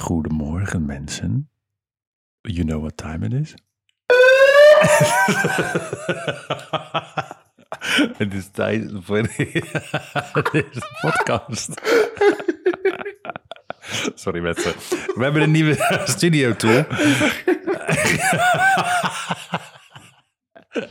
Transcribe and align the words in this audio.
Goedemorgen 0.00 0.86
mensen. 0.86 1.50
You 2.40 2.64
know 2.64 2.80
what 2.80 2.96
time 2.96 3.26
it 3.26 3.32
is? 3.32 3.54
Het 8.18 8.34
is 8.34 8.50
tijd 8.50 8.90
voor 8.94 9.22
deze 10.52 10.98
podcast. 11.00 11.70
Sorry 14.22 14.40
mensen. 14.40 14.72
We 15.14 15.22
hebben 15.22 15.42
een 15.42 15.50
nieuwe 15.50 16.02
studio 16.04 16.56
tool. 16.56 16.84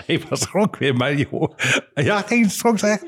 Eva 0.05 0.35
schrok 0.35 0.77
weer, 0.77 0.95
maar 0.95 1.13
je 1.13 1.49
Ja, 1.93 2.21
geen 2.21 2.49
schrok 2.49 2.79
zeg. 2.79 3.01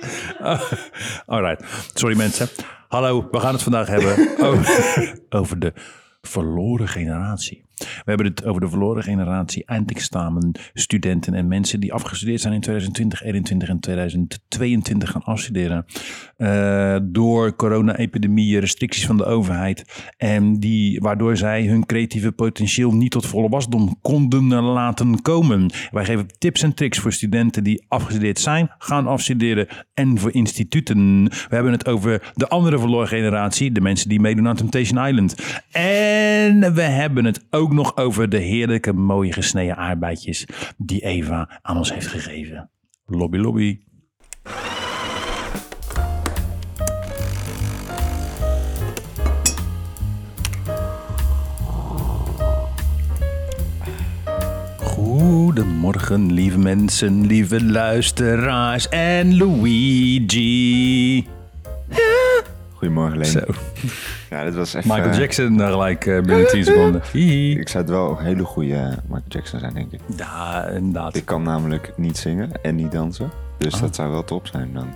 Alright. 1.25 1.91
Sorry 1.93 2.17
mensen. 2.17 2.49
Hallo, 2.91 3.27
we 3.31 3.39
gaan 3.39 3.53
het 3.53 3.63
vandaag 3.63 3.87
hebben 3.87 4.17
over, 4.49 5.19
over 5.29 5.59
de 5.59 5.73
verloren 6.21 6.87
generatie. 6.87 7.65
We 7.81 8.03
hebben 8.05 8.25
het 8.25 8.45
over 8.45 8.61
de 8.61 8.69
verloren 8.69 9.03
generatie 9.03 9.65
eindexamen 9.65 10.51
studenten 10.73 11.33
en 11.33 11.47
mensen 11.47 11.79
die 11.79 11.93
afgestudeerd 11.93 12.41
zijn 12.41 12.53
in 12.53 12.61
2020, 12.61 13.19
2021 13.19 13.69
en 13.69 13.79
2022 13.79 15.09
gaan 15.09 15.23
afstuderen. 15.23 15.85
Uh, 16.37 16.97
door 17.03 17.55
corona-epidemie, 17.55 18.59
restricties 18.59 19.05
van 19.05 19.17
de 19.17 19.25
overheid. 19.25 20.11
En 20.17 20.59
die, 20.59 20.99
waardoor 20.99 21.37
zij 21.37 21.65
hun 21.65 21.85
creatieve 21.85 22.31
potentieel 22.31 22.91
niet 22.91 23.11
tot 23.11 23.25
volle 23.25 23.49
wasdom 23.49 23.97
konden 24.01 24.53
laten 24.53 25.21
komen. 25.21 25.71
Wij 25.91 26.05
geven 26.05 26.27
tips 26.37 26.63
en 26.63 26.73
tricks 26.73 26.99
voor 26.99 27.13
studenten 27.13 27.63
die 27.63 27.85
afgestudeerd 27.87 28.39
zijn, 28.39 28.71
gaan 28.77 29.07
afstuderen 29.07 29.67
en 29.93 30.19
voor 30.19 30.33
instituten. 30.33 31.23
We 31.25 31.55
hebben 31.55 31.71
het 31.71 31.87
over 31.87 32.31
de 32.33 32.47
andere 32.47 32.79
verloren 32.79 33.07
generatie, 33.07 33.71
de 33.71 33.81
mensen 33.81 34.09
die 34.09 34.19
meedoen 34.19 34.47
aan 34.47 34.55
Temptation 34.55 35.07
Island. 35.07 35.35
En 35.71 36.73
we 36.73 36.81
hebben 36.81 37.25
het 37.25 37.45
ook 37.49 37.70
nog 37.73 37.97
over 37.97 38.29
de 38.29 38.37
heerlijke 38.37 38.93
mooie 38.93 39.33
gesneden 39.33 39.77
aardbeidjes 39.77 40.45
die 40.77 41.01
Eva 41.01 41.59
aan 41.61 41.77
ons 41.77 41.93
heeft 41.93 42.07
gegeven. 42.07 42.69
Lobby, 43.05 43.37
lobby. 43.37 43.79
Goedemorgen, 54.77 56.33
lieve 56.33 56.57
mensen, 56.57 57.25
lieve 57.25 57.63
luisteraars 57.63 58.89
en 58.89 59.37
Luigi. 59.37 61.27
Goedemorgen, 62.81 63.17
Leen. 63.17 63.31
Zo. 63.31 63.39
Ja, 64.29 64.43
dit 64.43 64.55
was 64.55 64.73
echt... 64.73 64.85
Michael 64.85 65.09
eh, 65.09 65.17
Jackson 65.17 65.59
uh, 65.59 65.69
gelijk 65.69 66.05
uh, 66.05 66.21
binnen 66.21 66.47
10 66.47 66.63
seconden. 66.63 67.01
Hihi. 67.13 67.59
Ik 67.59 67.69
zou 67.69 67.83
het 67.83 67.93
wel 67.93 68.19
een 68.19 68.25
hele 68.25 68.43
goede 68.43 68.75
eh, 68.75 68.97
Michael 69.03 69.23
Jackson 69.27 69.59
zijn, 69.59 69.73
denk 69.73 69.91
ik. 69.91 69.99
Ja, 70.17 70.65
inderdaad. 70.65 71.15
Ik 71.15 71.25
kan 71.25 71.43
namelijk 71.43 71.93
niet 71.97 72.17
zingen 72.17 72.63
en 72.63 72.75
niet 72.75 72.91
dansen. 72.91 73.31
Dus 73.57 73.79
dat 73.79 73.95
zou 73.95 74.11
wel 74.11 74.23
top 74.23 74.47
zijn 74.47 74.73
dan. 74.73 74.87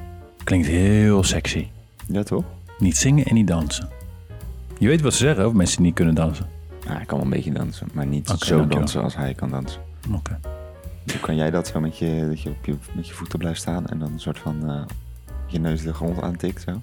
Klinkt 0.44 0.68
heel 0.68 1.24
sexy. 1.24 1.68
Ja, 2.08 2.24
toch? 2.24 2.44
Niet 2.78 2.98
zingen 2.98 3.26
en 3.26 3.34
niet 3.34 3.48
dansen. 3.48 3.90
Je 4.78 4.88
weet 4.88 5.02
wat 5.02 5.14
ze 5.14 5.24
zeggen 5.24 5.44
over 5.44 5.58
mensen 5.58 5.78
die 5.78 5.86
niet 5.86 5.96
kunnen 5.96 6.16
dansen. 6.16 6.46
Ja, 6.88 7.00
ik 7.00 7.08
kan 7.08 7.18
wel 7.18 7.26
een 7.26 7.34
beetje 7.34 7.52
dansen, 7.52 7.88
maar 7.94 8.06
niet 8.06 8.28
zo 8.28 8.32
dankjewel. 8.32 8.68
dansen 8.68 9.04
als 9.04 9.16
hij 9.16 9.34
kan 9.34 9.50
dansen. 9.50 9.82
Oké. 10.14 10.40
Hoe 11.12 11.20
kan 11.20 11.36
jij 11.36 11.52
dat 11.52 11.68
zo 11.68 11.80
met 11.80 11.98
je, 11.98 12.26
dat 12.30 12.42
je 12.42 12.50
op 12.50 12.66
je, 12.66 12.76
met 12.96 13.08
je 13.08 13.14
voeten 13.14 13.40
blijft 13.40 13.60
staan 13.60 13.88
en 13.88 14.00
dan 14.00 14.12
een 14.12 14.20
soort 14.20 14.40
van 14.40 14.70
eh, 14.70 14.82
je 15.48 15.60
neus 15.60 15.82
de 15.82 15.94
grond 15.94 16.22
aantikt 16.22 16.62
zo? 16.62 16.82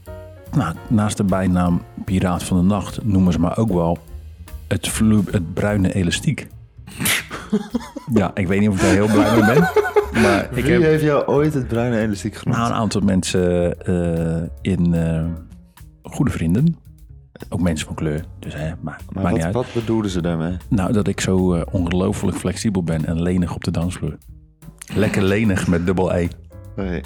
Nou, 0.56 0.74
naast 0.88 1.16
de 1.16 1.24
bijnaam 1.24 1.82
Piraat 2.04 2.42
van 2.42 2.56
de 2.56 2.62
Nacht 2.62 3.04
noemen 3.04 3.32
ze 3.32 3.40
me 3.40 3.56
ook 3.56 3.72
wel 3.72 3.98
het, 4.68 5.00
het 5.30 5.54
bruine 5.54 5.94
elastiek. 5.94 6.48
ja, 8.14 8.30
ik 8.34 8.46
weet 8.46 8.60
niet 8.60 8.68
of 8.68 8.74
ik 8.74 8.80
daar 8.80 8.92
heel 8.92 9.06
blij 9.06 9.34
mee 9.34 9.54
ben. 9.54 9.70
Maar 10.22 10.48
ik 10.54 10.66
heb 10.66 10.82
heeft 10.82 11.02
jou 11.02 11.26
ooit 11.26 11.54
het 11.54 11.68
bruine 11.68 11.98
elastiek 11.98 12.34
genoemd? 12.34 12.58
nou, 12.58 12.70
een 12.70 12.76
aantal 12.76 13.00
mensen 13.00 13.80
eh, 13.80 14.42
in 14.60 14.94
eh, 14.94 15.24
goede 16.02 16.30
vrienden. 16.30 16.76
Ook 17.48 17.60
mensen 17.60 17.86
van 17.86 17.96
kleur. 17.96 18.24
Dus 18.38 18.54
hè, 18.54 18.72
maar, 18.80 19.00
maar 19.10 19.22
maakt 19.22 19.34
niet 19.34 19.44
wat, 19.44 19.54
uit. 19.54 19.54
wat 19.54 19.82
bedoelden 19.82 20.10
ze 20.10 20.22
daarmee? 20.22 20.56
Nou, 20.68 20.92
dat 20.92 21.08
ik 21.08 21.20
zo 21.20 21.54
eh, 21.54 21.62
ongelooflijk 21.70 22.36
flexibel 22.36 22.82
ben 22.82 23.04
en 23.04 23.22
lenig 23.22 23.54
op 23.54 23.64
de 23.64 23.70
dansvloer. 23.70 24.16
Lekker 24.94 25.22
lenig 25.22 25.66
met 25.66 25.86
dubbel 25.86 26.14
E. 26.14 26.28
Nee, 26.76 27.02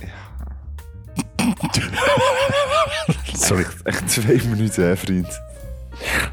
Sorry. 3.38 3.66
echt 3.82 4.08
twee 4.08 4.40
minuten, 4.48 4.84
hè, 4.86 4.96
vriend. 4.96 5.40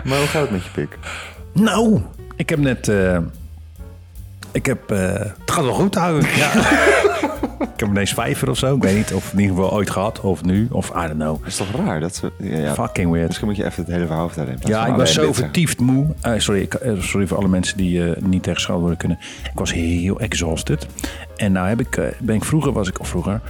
Maar 0.04 0.18
hoe 0.18 0.28
gaat 0.28 0.42
het 0.42 0.52
met 0.52 0.64
je 0.64 0.70
pik? 0.72 0.98
Nou, 1.54 2.02
ik 2.36 2.50
heb 2.50 2.60
net. 2.60 2.88
eh, 2.88 3.18
ik 4.52 4.66
heb. 4.66 4.92
eh, 4.92 4.98
het 5.14 5.52
gaat 5.52 5.64
wel 5.64 5.74
goed 5.74 5.96
houden. 5.96 6.30
Ja. 6.36 6.52
ik 7.74 7.80
heb 7.80 7.90
ineens 7.90 8.14
vijver 8.14 8.50
of 8.50 8.58
zo. 8.58 8.76
Ik 8.76 8.82
weet 8.84 8.96
niet. 8.96 9.14
Of 9.14 9.34
in 9.34 9.40
ieder 9.40 9.56
geval 9.56 9.72
ooit 9.74 9.90
gehad. 9.90 10.20
Of 10.20 10.44
nu. 10.44 10.68
Of 10.72 10.90
I 10.90 10.94
don't 10.94 11.12
know. 11.14 11.38
Dat 11.40 11.48
is 11.48 11.56
toch 11.56 11.72
raar? 11.86 12.00
Dat 12.00 12.16
ze, 12.16 12.32
ja, 12.38 12.58
ja. 12.58 12.74
Fucking 12.74 13.12
weird. 13.12 13.28
Misschien 13.28 13.48
moet 13.48 13.58
je 13.58 13.66
even 13.66 13.84
het 13.84 13.94
hele 13.94 14.06
verhaal 14.06 14.30
vertellen. 14.30 14.60
Ja, 14.64 14.86
ik 14.86 14.96
was 14.96 15.14
zo 15.14 15.22
zeggen. 15.24 15.44
vertiefd 15.44 15.80
moe. 15.80 16.06
Eh, 16.22 16.34
sorry, 16.38 16.62
ik, 16.62 16.78
sorry 17.00 17.28
voor 17.28 17.38
alle 17.38 17.48
mensen 17.48 17.78
die 17.78 18.02
niet 18.20 18.44
tegen 18.44 18.80
worden 18.80 18.98
kunnen. 18.98 19.20
Ik 19.44 19.60
was 19.60 19.74
heel 19.74 20.20
exhausted. 20.20 20.88
En 21.36 21.52
nou 21.52 21.68
heb 21.68 21.80
ik, 21.80 22.00
ben 22.20 22.36
ik 22.36 22.44
vroeger 22.46 22.72
was 22.72 22.88
ik, 22.88 23.00
of 23.00 23.08
vroeger, 23.08 23.42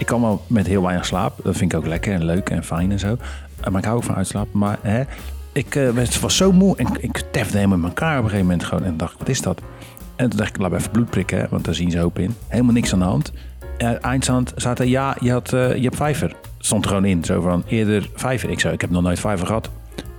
ik 0.00 0.06
kan 0.06 0.20
wel 0.20 0.42
met 0.46 0.66
heel 0.66 0.82
weinig 0.82 1.06
slaap. 1.06 1.38
Dat 1.42 1.56
vind 1.56 1.72
ik 1.72 1.78
ook 1.78 1.86
lekker 1.86 2.12
en 2.14 2.24
leuk 2.24 2.50
en 2.50 2.64
fijn 2.64 2.92
en 2.92 2.98
zo. 2.98 3.16
Eh, 3.60 3.70
maar 3.70 3.80
ik 3.80 3.84
hou 3.84 3.96
ook 3.96 4.04
van 4.04 4.14
uitslapen. 4.14 4.58
Maar 4.58 4.78
hè, 4.80 5.02
ik 5.52 5.74
eh, 5.74 5.88
was, 6.20 6.36
zo 6.36 6.52
moe 6.52 6.76
en 6.76 6.86
ik 7.00 7.22
tefde 7.30 7.56
helemaal 7.56 7.78
in 7.78 7.84
elkaar 7.84 8.18
op 8.18 8.24
een 8.24 8.30
gegeven 8.30 8.46
moment 8.46 8.64
gewoon. 8.64 8.84
En 8.84 8.96
dacht, 8.96 9.18
wat 9.18 9.28
is 9.28 9.40
dat? 9.40 9.60
En 10.16 10.28
toen 10.28 10.38
dacht 10.38 10.54
ik, 10.54 10.60
laat 10.60 10.72
even 10.72 10.90
bloed 10.90 11.10
prikken, 11.10 11.46
want 11.50 11.64
daar 11.64 11.74
zien 11.74 11.90
ze 11.90 11.98
hoop 11.98 12.18
in. 12.18 12.34
Helemaal 12.48 12.72
niks 12.72 12.92
aan 12.92 12.98
de 12.98 13.04
hand. 13.04 13.32
Eindstand 14.00 14.52
staat 14.56 14.78
er, 14.78 14.86
ja, 14.86 15.16
je, 15.20 15.30
had, 15.32 15.52
eh, 15.52 15.74
je 15.74 15.82
hebt 15.82 15.96
vijver. 15.96 16.36
Stond 16.58 16.84
er 16.84 16.90
gewoon 16.90 17.04
in, 17.04 17.24
zo 17.24 17.40
van 17.40 17.64
eerder 17.66 18.10
vijver. 18.14 18.50
Ik 18.50 18.60
zei, 18.60 18.74
ik 18.74 18.80
heb 18.80 18.90
nog 18.90 19.02
nooit 19.02 19.20
vijver 19.20 19.46
gehad. 19.46 19.70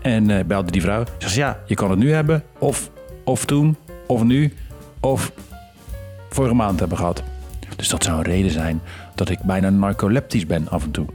En 0.02 0.48
belde 0.48 0.72
die 0.72 0.82
vrouw. 0.82 1.04
Ze 1.18 1.30
zei, 1.30 1.46
ja, 1.46 1.60
je 1.66 1.76
kan 1.76 1.90
het 1.90 2.00
nu 2.00 2.14
hebben. 2.14 2.44
Of, 2.60 2.90
of 3.24 3.46
toen, 3.46 3.78
of 4.08 4.24
nu, 4.24 4.54
of 5.00 5.32
vorige 6.30 6.56
maand 6.56 6.80
hebben 6.80 6.98
gehad. 6.98 7.24
Dus 7.76 7.90
dat 7.90 8.04
zou 8.04 8.18
een 8.18 8.24
reden 8.24 8.52
zijn 8.52 8.82
dat 9.16 9.30
ik 9.30 9.40
bijna 9.40 9.70
narcoleptisch 9.70 10.46
ben 10.46 10.70
af 10.70 10.84
en 10.84 10.92
toe. 10.92 11.06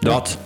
Dat. 0.00 0.38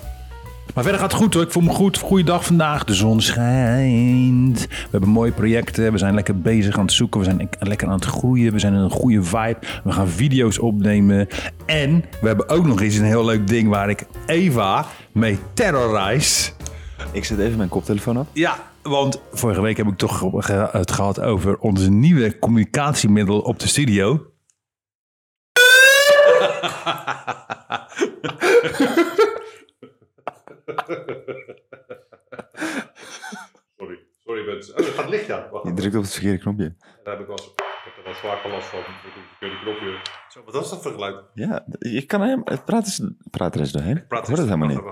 Maar 0.75 0.83
verder 0.83 1.01
gaat 1.01 1.13
het 1.13 1.21
goed 1.21 1.35
hoor. 1.35 1.43
Ik 1.43 1.53
voel 1.53 1.63
me 1.63 1.71
goed. 1.71 1.99
Goeiedag 1.99 2.45
vandaag. 2.45 2.85
De 2.85 2.95
zon 2.95 3.21
schijnt. 3.21 4.61
We 4.69 4.89
hebben 4.91 5.09
mooie 5.09 5.33
projecten. 5.33 5.93
We 5.93 5.99
zijn 5.99 6.15
lekker 6.15 6.41
bezig 6.41 6.79
aan 6.79 6.85
het 6.85 6.93
zoeken. 6.93 7.21
We 7.21 7.27
zijn 7.27 7.49
lekker 7.59 7.89
aan 7.89 7.95
het 7.95 8.05
groeien. 8.05 8.53
We 8.53 8.59
zijn 8.59 8.75
in 8.75 8.79
een 8.79 8.91
goede 8.91 9.23
vibe. 9.23 9.59
We 9.85 9.93
gaan 9.93 10.09
video's 10.09 10.59
opnemen. 10.59 11.29
En 11.67 12.05
we 12.21 12.27
hebben 12.27 12.49
ook 12.49 12.67
nog 12.67 12.81
eens 12.81 12.97
een 12.97 13.05
heel 13.05 13.25
leuk 13.25 13.47
ding 13.47 13.69
waar 13.69 13.91
ik 13.91 14.07
Eva 14.27 14.87
mee 15.13 15.39
terrorize. 15.55 16.51
Ik 17.13 17.25
zet 17.25 17.39
even 17.39 17.57
mijn 17.57 17.69
koptelefoon 17.69 18.19
op. 18.19 18.29
Ja, 18.33 18.57
want 18.83 19.21
vorige 19.33 19.61
week 19.61 19.77
heb 19.77 19.87
ik 19.87 19.97
toch 19.97 20.43
het 20.73 20.93
gehad 20.93 21.21
over 21.21 21.59
onze 21.59 21.91
nieuwe 21.91 22.39
communicatiemiddel 22.39 23.41
op 23.41 23.59
de 23.59 23.69
studio. 23.69 24.21
Sorry, 33.77 33.99
sorry 34.25 34.45
mensen. 34.47 34.79
Oh, 34.79 34.85
dat 34.85 34.95
gaat 34.95 35.09
licht, 35.09 35.27
ja. 35.27 35.49
Wacht, 35.51 35.67
Je 35.67 35.75
drukt 35.75 35.95
op 35.97 36.03
het 36.03 36.13
verkeerde 36.13 36.39
knopje. 36.39 36.75
daar 37.05 37.17
heb 37.17 37.21
ik, 37.21 37.27
wel, 37.27 37.37
ik 37.37 37.83
heb 37.85 37.97
er 37.97 38.05
wel 38.05 38.15
zwaar 38.15 38.49
last 38.51 38.67
van. 38.67 38.79
Ik 38.79 38.87
doe 39.41 39.49
die 39.51 39.59
knopje. 39.59 40.01
Zo, 40.29 40.45
wat 40.45 40.55
was 40.55 40.71
dat 40.71 40.83
voor 40.83 40.93
geluid? 40.93 41.25
Ja, 41.35 41.65
je 41.79 42.07
kan 42.07 42.21
hem... 42.21 42.41
het 42.45 42.65
Praat, 42.65 42.85
eens, 42.85 43.03
praat 43.31 43.55
er 43.55 43.61
eens 43.61 43.73
doorheen. 43.73 43.97
Ik 43.97 44.05
hoor 44.09 44.37
het 44.37 44.39
helemaal 44.39 44.69
niet. 44.69 44.83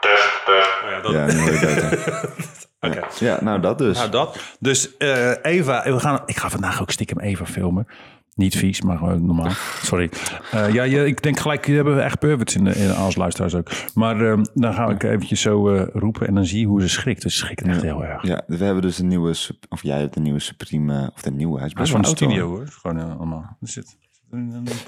Test, 0.00 0.44
test. 0.44 0.82
Oh 0.84 0.90
ja, 0.90 1.00
dat. 1.00 1.12
Ja, 1.12 1.26
nu 1.26 1.40
hoor 1.40 1.50
je 1.52 1.60
beter. 1.60 2.60
Ja. 2.80 3.08
ja, 3.18 3.42
nou 3.42 3.60
dat 3.60 3.78
dus. 3.78 3.96
Nou, 3.98 4.10
dat. 4.10 4.56
Dus 4.60 4.96
eh, 4.96 5.44
Eva, 5.44 5.82
we 5.82 6.00
gaan, 6.00 6.22
ik 6.26 6.36
ga 6.36 6.50
vandaag 6.50 6.80
ook 6.80 6.90
stiekem 6.90 7.20
Eva 7.20 7.46
filmen. 7.46 7.86
Niet 8.34 8.56
vies, 8.56 8.82
maar 8.82 8.98
gewoon 8.98 9.26
normaal. 9.26 9.50
Sorry. 9.82 10.10
Eh, 10.50 10.72
ja, 10.72 10.82
je, 10.82 11.06
ik 11.06 11.22
denk 11.22 11.38
gelijk, 11.38 11.66
je 11.66 11.72
hebben 11.74 12.04
echt 12.04 12.18
perverts 12.18 12.56
in, 12.56 12.64
de, 12.64 12.70
in 12.74 12.90
als 12.90 13.16
luisteraars 13.16 13.54
ook. 13.54 13.70
Maar 13.94 14.32
eh, 14.32 14.42
dan 14.54 14.74
ga 14.74 14.90
ik 14.90 15.02
eventjes 15.02 15.40
zo 15.40 15.68
eh, 15.68 15.86
roepen 15.92 16.26
en 16.26 16.34
dan 16.34 16.44
zie 16.44 16.60
je 16.60 16.66
hoe 16.66 16.80
ze 16.80 16.88
schrikt. 16.88 17.22
Dus 17.22 17.32
ze 17.36 17.44
schrikt 17.44 17.62
echt 17.62 17.82
heel 17.82 18.04
erg. 18.04 18.22
Ja, 18.26 18.42
we 18.46 18.64
hebben 18.64 18.82
dus 18.82 18.98
een 18.98 19.08
nieuwe... 19.08 19.34
Of 19.68 19.82
jij 19.82 20.00
hebt 20.00 20.16
een 20.16 20.22
nieuwe 20.22 20.38
Supreme... 20.40 21.10
Of 21.14 21.22
de 21.22 21.30
nieuwe. 21.30 21.58
Hij 21.58 21.66
is 21.66 21.72
best 21.72 21.90
van 21.90 22.00
wel 22.00 22.10
de 22.10 22.16
studio 22.16 22.48
hoor. 22.48 22.66
Gewoon 22.66 22.98
eh, 22.98 23.16
allemaal. 23.16 23.56
Er 23.60 23.68
zit. 23.68 23.96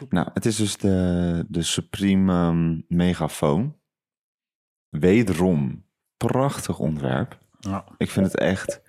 Nou, 0.08 0.28
het 0.34 0.46
is 0.46 0.56
dus 0.56 0.76
de, 0.76 1.44
de 1.48 1.62
Supreme 1.62 2.32
ehm, 2.32 2.80
Megafoon. 2.88 3.76
Wederom, 4.88 5.84
prachtig 6.16 6.78
ontwerp. 6.78 7.38
Ja. 7.60 7.84
Ik 7.96 8.10
vind 8.10 8.26
het 8.26 8.38
echt... 8.38 8.82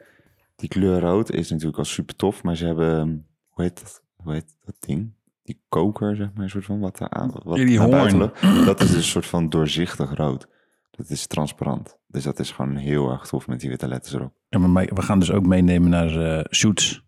Die 0.56 0.70
kleur 0.70 1.00
rood 1.00 1.32
is 1.32 1.50
natuurlijk 1.50 1.78
al 1.78 1.86
super 1.86 2.16
tof, 2.16 2.44
maar 2.44 2.56
ze 2.56 2.66
hebben... 2.66 2.98
ehm, 3.00 3.18
Hoe 3.50 3.64
heet 3.64 3.80
dat, 3.82 4.04
hoe 4.26 4.34
heet 4.34 4.58
dat 4.66 4.76
ding? 4.80 5.14
Die 5.44 5.62
koker, 5.70 6.16
zeg 6.16 6.30
maar, 6.34 6.44
een 6.44 6.50
soort 6.50 6.66
van 6.66 6.80
wat 6.80 6.98
daar 6.98 7.10
aan... 7.10 7.32
Wat 7.44 7.58
Ja, 7.58 7.66
die 7.66 7.80
hoorn. 7.80 8.32
Dat 8.66 8.82
is 8.82 8.94
een 8.94 9.04
soort 9.04 9.26
van 9.26 9.50
doorzichtig 9.50 10.14
rood. 10.16 10.48
Dat 10.92 11.10
is 11.10 11.28
transparant. 11.28 11.98
Dus 12.08 12.24
dat 12.24 12.40
is 12.40 12.52
gewoon 12.52 12.76
heel 12.76 13.12
erg 13.12 13.26
tof 13.28 13.48
met 13.48 13.60
die 13.60 13.70
witte 13.70 13.88
letters 13.88 14.14
erop. 14.14 14.34
En 14.50 14.74
we, 14.74 15.02
gaan 15.02 15.20
dus 15.20 15.32
ook 15.32 15.46
meenemen 15.46 15.90
naar 15.90 16.38
eh 16.38 16.44
shoots. 16.52 17.04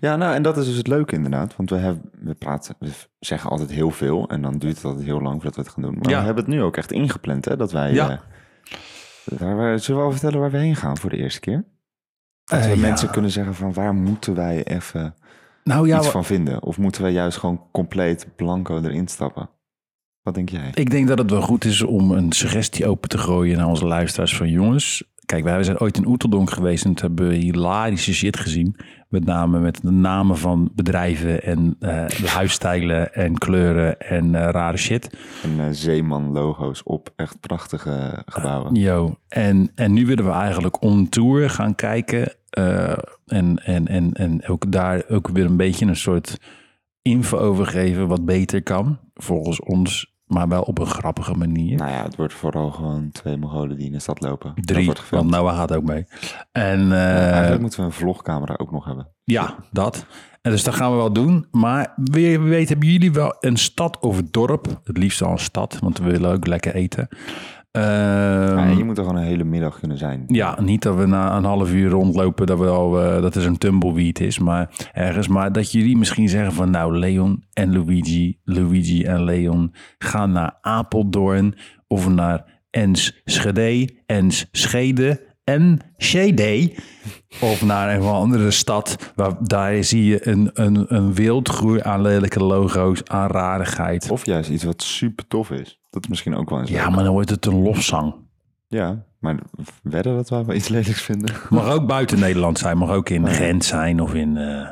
Ja, 0.00 0.16
nou, 0.16 0.34
en 0.34 0.42
dat 0.42 0.56
is 0.56 0.66
dus 0.66 0.76
het 0.76 0.86
leuke 0.86 1.14
inderdaad. 1.14 1.56
Want 1.56 1.70
we, 1.70 1.76
hebben, 1.76 2.10
we 2.12 2.34
praten, 2.34 2.74
we 2.78 2.90
zeggen 3.18 3.50
altijd 3.50 3.70
heel 3.70 3.90
veel. 3.90 4.28
En 4.28 4.42
dan 4.42 4.58
duurt 4.58 4.76
het 4.76 4.84
altijd 4.84 5.04
heel 5.04 5.20
lang 5.20 5.34
voordat 5.34 5.54
we 5.54 5.60
het 5.60 5.70
gaan 5.70 5.82
doen. 5.82 5.94
Maar 5.98 6.10
Ja. 6.10 6.18
we 6.18 6.24
hebben 6.24 6.44
het 6.44 6.52
nu 6.52 6.62
ook 6.62 6.76
echt 6.76 6.92
ingepland, 6.92 7.44
hè? 7.44 7.56
Dat 7.56 7.72
wij... 7.72 7.92
Ja. 7.92 8.10
eh, 8.10 9.38
waar 9.38 9.72
we, 9.72 9.78
zullen 9.78 10.00
we 10.00 10.06
al 10.06 10.12
vertellen 10.12 10.40
waar 10.40 10.50
we 10.50 10.58
heen 10.58 10.76
gaan 10.76 10.98
voor 10.98 11.10
de 11.10 11.16
eerste 11.16 11.40
keer? 11.40 11.64
Dat 12.44 12.58
Eh, 12.58 12.64
we 12.64 12.74
ja. 12.74 12.80
mensen 12.80 13.10
kunnen 13.10 13.30
zeggen 13.30 13.54
van 13.54 13.72
waar 13.72 13.94
moeten 13.94 14.34
wij 14.34 14.64
even 14.64 15.14
Nou 15.68 15.86
ja, 15.88 15.98
iets 15.98 16.08
van 16.08 16.24
vinden? 16.24 16.62
Of 16.62 16.78
moeten 16.78 17.02
wij 17.02 17.12
juist 17.12 17.38
gewoon 17.38 17.62
compleet 17.72 18.26
blanco 18.36 18.80
erin 18.82 19.08
stappen? 19.08 19.50
Wat 20.22 20.34
denk 20.34 20.48
jij? 20.48 20.70
ik 20.74 20.90
denk 20.90 21.08
dat 21.08 21.18
het 21.18 21.30
wel 21.30 21.40
goed 21.40 21.64
is 21.64 21.82
om 21.82 22.10
een 22.10 22.32
suggestie 22.32 22.86
open 22.86 23.08
te 23.08 23.18
gooien 23.18 23.56
naar 23.56 23.66
onze 23.66 23.86
luisteraars 23.86 24.36
van 24.36 24.50
jongens. 24.50 25.04
Kijk, 25.24 25.44
wij 25.44 25.62
zijn 25.62 25.80
ooit 25.80 25.96
in 25.96 26.06
Oeteldonk 26.06 26.50
geweest 26.50 26.84
en 26.84 26.94
hebben 26.94 27.30
hilarische 27.30 28.14
shit 28.14 28.36
gezien. 28.36 28.76
Met 29.08 29.24
name 29.24 29.58
met 29.58 29.80
de 29.82 29.90
namen 29.90 30.38
van 30.38 30.70
bedrijven 30.74 31.42
en 31.42 31.76
eh, 31.80 32.06
de 32.06 32.28
huisstijlen 32.28 33.14
en 33.14 33.38
kleuren 33.38 34.00
en 34.00 34.34
eh, 34.34 34.48
rare 34.50 34.76
shit. 34.76 35.18
En 35.42 35.60
eh, 35.60 35.66
Zeeman-logo's 35.70 36.82
op 36.84 37.12
echt 37.16 37.40
prachtige 37.40 38.22
gebouwen. 38.26 38.74
Yo. 38.74 39.16
En, 39.28 39.70
en 39.74 39.92
nu 39.92 40.06
willen 40.06 40.24
we 40.24 40.30
eigenlijk 40.30 40.82
on 40.82 41.08
tour 41.08 41.50
gaan 41.50 41.74
kijken. 41.74 42.32
en, 43.26 43.64
en, 43.64 43.88
en, 43.88 44.12
en 44.12 44.46
ook 44.46 44.72
daar 44.72 45.02
ook 45.08 45.28
weer 45.28 45.44
een 45.44 45.56
beetje 45.56 45.86
een 45.86 45.96
soort 45.96 46.38
info 47.02 47.38
over 47.38 47.66
geven 47.66 48.08
wat 48.08 48.24
beter 48.24 48.62
kan. 48.62 48.98
Volgens 49.14 49.60
ons, 49.60 50.15
maar 50.26 50.48
wel 50.48 50.62
op 50.62 50.78
een 50.78 50.86
grappige 50.86 51.34
manier. 51.34 51.76
Nou 51.78 51.90
ja, 51.90 52.02
het 52.02 52.16
wordt 52.16 52.34
vooral 52.34 52.70
gewoon 52.70 53.10
twee 53.12 53.36
Mongolen 53.36 53.76
die 53.76 53.86
in 53.86 53.92
de 53.92 53.98
stad 53.98 54.20
lopen. 54.20 54.52
Drie, 54.54 54.92
want 55.10 55.30
Noah 55.30 55.56
gaat 55.56 55.72
ook 55.74 55.84
mee. 55.84 56.06
En 56.52 56.92
eh, 56.92 57.30
Eigenlijk 57.30 57.60
moeten 57.60 57.80
we 57.80 57.86
een 57.86 57.92
vlogcamera 57.92 58.54
ook 58.56 58.70
nog 58.72 58.84
hebben. 58.84 59.08
ja, 59.24 59.54
dat. 59.70 60.06
En 60.42 60.52
dus 60.52 60.64
dat 60.64 60.74
gaan 60.74 60.90
we 60.90 60.96
wel 60.96 61.12
doen. 61.12 61.46
Maar 61.50 61.92
wie 61.96 62.38
weet 62.40 62.68
hebben 62.68 62.88
jullie 62.88 63.12
wel 63.12 63.36
een 63.40 63.56
stad 63.56 63.98
of 63.98 64.22
dorp. 64.22 64.80
Het 64.84 64.96
liefst 64.98 65.22
al 65.22 65.30
een 65.30 65.38
stad, 65.38 65.78
want 65.80 65.98
we 65.98 66.04
willen 66.10 66.32
ook 66.32 66.46
lekker 66.46 66.74
eten. 66.74 67.08
Ehm, 67.76 68.56
Ja, 68.56 68.66
en 68.66 68.76
je 68.76 68.84
moet 68.84 68.98
er 68.98 69.04
gewoon 69.04 69.18
een 69.20 69.26
hele 69.26 69.44
middag 69.44 69.78
kunnen 69.78 69.98
zijn. 69.98 70.24
Ja, 70.26 70.60
niet 70.60 70.82
dat 70.82 70.96
we 70.96 71.06
na 71.06 71.36
een 71.36 71.44
half 71.44 71.72
uur 71.72 71.90
rondlopen 71.90 72.46
dat, 72.46 72.58
we 72.58 72.66
al, 72.66 73.02
eh, 73.02 73.22
dat 73.22 73.34
er 73.34 73.42
zo'n 73.42 73.58
tumbleweed 73.58 74.20
is, 74.20 74.38
maar 74.38 74.70
ergens. 74.92 75.28
Maar 75.28 75.52
dat 75.52 75.72
jullie 75.72 75.96
misschien 75.96 76.28
zeggen 76.28 76.52
van 76.52 76.70
nou, 76.70 76.98
Leon 76.98 77.44
en 77.52 77.72
Luigi, 77.72 78.38
Luigi 78.44 79.04
en 79.04 79.24
Leon 79.24 79.74
gaan 79.98 80.32
naar 80.32 80.58
Apeldoorn 80.60 81.54
of 81.86 82.08
naar 82.08 82.44
Enschede, 82.70 83.88
Enschede 84.06 85.20
en 85.44 85.78
Schede. 85.96 86.72
Of 87.40 87.62
naar 87.64 87.94
een 87.94 88.02
andere 88.02 88.50
stad, 88.50 89.12
waar 89.14 89.34
daar 89.40 89.84
zie 89.84 90.04
je 90.04 90.28
een, 90.28 90.50
een, 90.52 90.84
een 90.94 91.14
wildgroei 91.14 91.80
aan 91.82 92.02
lelijke 92.02 92.44
logo's, 92.44 93.04
aan 93.04 93.28
rarigheid. 93.30 94.10
Of 94.10 94.26
juist 94.26 94.50
iets 94.50 94.64
wat 94.64 94.82
super 94.82 95.26
tof 95.26 95.50
is. 95.50 95.78
Dat 95.96 96.04
is 96.04 96.10
misschien 96.10 96.36
ook 96.36 96.50
wel 96.50 96.60
eens 96.60 96.70
Ja, 96.70 96.84
leuk. 96.84 96.94
maar 96.94 97.04
dan 97.04 97.12
wordt 97.12 97.30
het 97.30 97.46
een 97.46 97.62
lofzang. 97.62 98.14
Ja, 98.68 99.04
maar 99.18 99.36
wedden 99.82 100.14
dat 100.16 100.28
wij 100.28 100.44
wel 100.44 100.54
iets 100.56 100.68
lelijks 100.68 101.02
vinden? 101.02 101.34
Mag 101.50 101.70
ook 101.70 101.86
buiten 101.86 102.18
Nederland 102.18 102.58
zijn. 102.58 102.78
Mag 102.78 102.90
ook 102.90 103.08
in 103.08 103.28
Gent 103.28 103.64
zijn 103.64 104.00
of 104.00 104.14
in, 104.14 104.36
eh, 104.36 104.68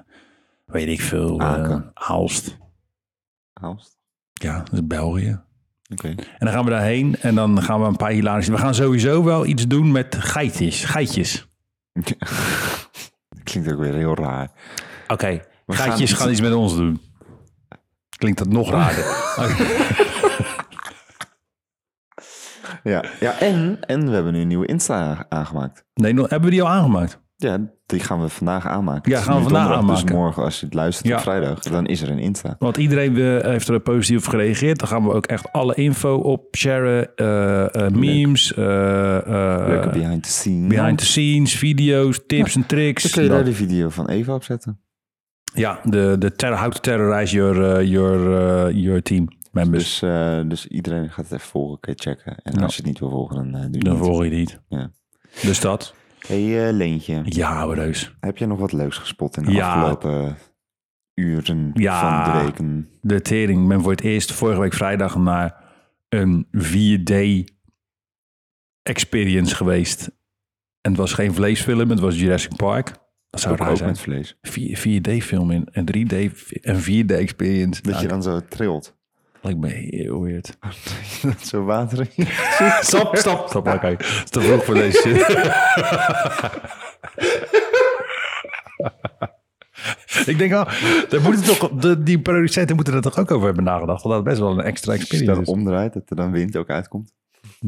weet 0.65 0.89
ik 0.89 1.01
veel, 1.01 1.41
Aken. 1.41 1.91
Aalst. 1.95 2.57
Aalst? 3.53 3.99
Ja, 4.33 4.59
dat 4.59 4.73
is 4.73 4.87
België. 4.87 5.41
Oké. 5.93 6.09
En 6.09 6.17
dan 6.39 6.49
gaan 6.49 6.65
we 6.65 6.71
daarheen 6.71 7.17
en 7.21 7.35
dan 7.35 7.63
gaan 7.63 7.81
we 7.81 7.87
een 7.87 7.97
paar 7.97 8.11
hilarische... 8.11 8.51
We 8.53 8.59
gaan 8.59 8.75
sowieso 8.75 9.25
wel 9.25 9.47
iets 9.47 9.67
doen 9.67 9.93
met 9.93 10.15
geitjes. 10.19 10.85
Geitjes. 10.85 11.49
Klinkt 13.45 13.73
ook 13.73 13.79
weer 13.79 13.95
heel 13.95 14.15
raar. 14.15 14.51
Oké, 15.09 15.43
geitjes 15.67 16.11
gaan 16.11 16.19
gaan, 16.21 16.31
iets- 16.31 16.39
iets 16.41 16.49
met 16.49 16.53
ons 16.59 16.77
doen. 16.77 17.01
Klinkt 18.19 18.39
dat 18.39 18.49
nog 18.49 18.71
raarder. 18.71 19.05
Ja, 22.85 23.05
ja 23.21 23.41
en, 23.41 23.79
en 23.81 24.07
we 24.09 24.15
hebben 24.15 24.33
nu 24.33 24.41
een 24.41 24.49
nieuwe 24.49 24.67
Insta 24.67 25.27
aangemaakt. 25.29 25.85
nee, 25.95 26.13
nog- 26.13 26.29
hebben 26.31 26.49
we 26.49 26.55
die 26.55 26.65
al 26.65 26.71
aangemaakt? 26.71 27.23
Ja, 27.37 27.59
die 27.87 28.01
gaan 28.01 28.21
we 28.21 28.29
vandaag 28.29 28.67
aanmaken. 28.67 29.13
Ja, 29.13 29.21
gaan 29.21 29.37
we 29.37 29.43
vandaag 29.43 29.53
donderdag, 29.63 29.79
aanmaken. 29.91 30.07
Dus 30.07 30.15
morgen, 30.15 30.43
als 30.43 30.61
je 30.61 30.65
het 30.67 30.75
luistert 30.75 31.09
Ja. 31.09 31.15
op 31.17 31.21
vrijdag, 31.23 31.59
dan 31.61 31.87
is 31.87 32.03
er 32.03 32.11
een 32.11 32.19
Insta. 32.19 32.57
Want 32.59 32.77
iedereen 32.77 33.17
heeft 33.47 33.69
er 33.69 33.81
positief 33.81 34.25
op 34.25 34.31
gereageerd. 34.31 34.79
Dan 34.79 34.89
gaan 34.89 35.05
we 35.05 35.13
ook 35.13 35.27
echt 35.27 35.53
alle 35.53 35.75
info 35.75 36.15
op 36.17 36.57
sharen. 36.57 37.15
eh, 37.17 37.75
eh, 37.87 37.93
memes, 37.93 38.53
Leuke 38.57 39.91
behind 39.93 40.23
the 40.23 40.29
scenes. 40.31 40.67
behind 40.75 40.99
the 40.99 41.05
scenes, 41.07 41.55
video's, 41.55 42.21
tips 42.27 42.55
en 42.55 42.67
tricks. 42.67 43.03
Dan 43.03 43.13
kun 43.13 43.23
je 43.23 43.29
daar 43.29 43.45
de 43.45 43.53
video 43.55 43.89
van 43.89 44.09
Eva 44.09 44.35
op 44.35 44.45
zetten. 44.45 44.81
Ja, 45.55 45.81
de, 45.85 46.17
de 46.19 46.33
terror, 46.33 46.59
how 46.59 46.71
to 46.71 46.81
terrorize 46.81 47.35
your, 47.37 47.81
uh, 47.81 47.89
your, 47.91 48.19
uh, 48.69 48.83
your 48.83 49.03
team 49.03 49.29
members. 49.55 49.99
Dus, 49.99 50.03
eh, 50.03 50.41
dus 50.49 50.67
iedereen 50.67 51.11
gaat 51.11 51.25
het 51.25 51.33
even 51.33 51.49
volgen, 51.49 51.79
je 51.81 51.93
checken. 51.95 52.37
En 52.43 52.53
Ja. 52.59 52.63
als 52.63 52.73
je 52.77 52.81
het 52.83 52.91
niet 52.91 52.99
wil 52.99 53.11
volgen, 53.11 53.37
dan 53.37 53.47
eh, 53.55 53.61
doe 53.67 53.73
je 53.73 53.79
Dan 53.79 53.93
het 53.93 54.03
niet. 54.03 54.11
volg 54.11 54.25
je 54.25 54.31
niet. 54.31 54.61
Ja. 54.69 54.91
Dus 55.43 55.61
dat. 55.61 55.95
hey, 56.27 56.67
eh, 56.69 56.73
Leentje, 56.75 57.23
Ja, 57.25 57.65
reus. 57.65 58.15
heb 58.21 58.37
je 58.39 58.47
nog 58.47 58.59
wat 58.59 58.73
leuks 58.73 58.99
gespot 58.99 59.37
in 59.37 59.45
de 59.45 59.53
Ja. 59.53 59.73
afgelopen 59.75 60.37
uren 61.15 61.71
Ja. 61.75 62.25
van 62.25 62.33
de 62.33 62.45
weken? 62.45 62.89
De 63.01 63.21
tering. 63.23 63.63
Ik 63.63 63.69
ben 63.69 63.81
voor 63.83 63.91
het 63.91 64.01
eerst 64.01 64.33
vorige 64.33 64.61
week 64.61 64.73
vrijdag 64.73 65.17
naar 65.17 65.63
een 66.09 66.47
4D 66.51 67.45
experience 68.83 69.55
geweest. 69.55 70.07
En 70.81 70.91
het 70.91 70.97
was 70.97 71.13
geen 71.13 71.35
vleesfilm, 71.35 71.91
het 71.91 72.01
was 72.01 72.21
Jurassic 72.21 72.57
Park. 72.57 72.93
Dat 73.31 73.41
zou 73.41 73.55
Ook, 73.55 73.61
raar 73.61 73.77
zijn. 73.77 73.89
met 73.89 74.01
vlees. 74.01 74.39
4, 74.43 75.03
d 75.03 75.23
film 75.23 75.51
in 75.51 75.69
een 75.73 75.85
3D 75.85 76.13
en 76.63 76.81
4D 76.81 77.11
experience. 77.15 77.83
Dat 77.83 77.91
Nou, 77.93 78.03
je 78.03 78.09
dan 78.09 78.23
zo 78.23 78.41
trilt. 78.49 78.97
Lijkt 79.45 79.61
me 79.61 79.69
heel 79.69 80.23
weird. 80.23 80.57
Dat 81.23 81.47
zo 81.47 81.65
water 81.65 82.09
in. 82.15 82.27
Stop, 82.81 83.17
stop, 83.17 83.49
stop. 83.49 83.69
Oké, 83.69 83.87
het 83.87 84.01
is 84.01 84.31
te 84.31 84.41
vroeg 84.41 84.65
voor 84.65 84.75
deze 84.75 84.99
shit. 84.99 85.27
Ik 90.27 90.39
denk 90.39 90.53
al, 90.53 90.65
daar 91.09 91.21
moeten 91.23 91.45
toch, 91.45 91.71
de, 91.71 92.03
die 92.03 92.21
producenten 92.21 92.75
moeten 92.77 92.95
er 92.95 93.01
toch 93.01 93.19
ook 93.19 93.31
over 93.31 93.47
hebben 93.47 93.65
nagedacht. 93.65 94.03
Want 94.03 94.15
dat 94.15 94.25
is 94.25 94.29
best 94.31 94.41
wel 94.41 94.51
een 94.59 94.65
extra 94.65 94.93
Als 94.93 95.01
je 95.01 95.07
experience. 95.07 95.41
dat 95.41 95.49
is. 95.57 95.61
omdraait, 95.61 95.93
dat 95.93 96.11
er 96.11 96.17
dan 96.17 96.31
wind 96.31 96.57
ook 96.57 96.69
uitkomt. 96.69 97.13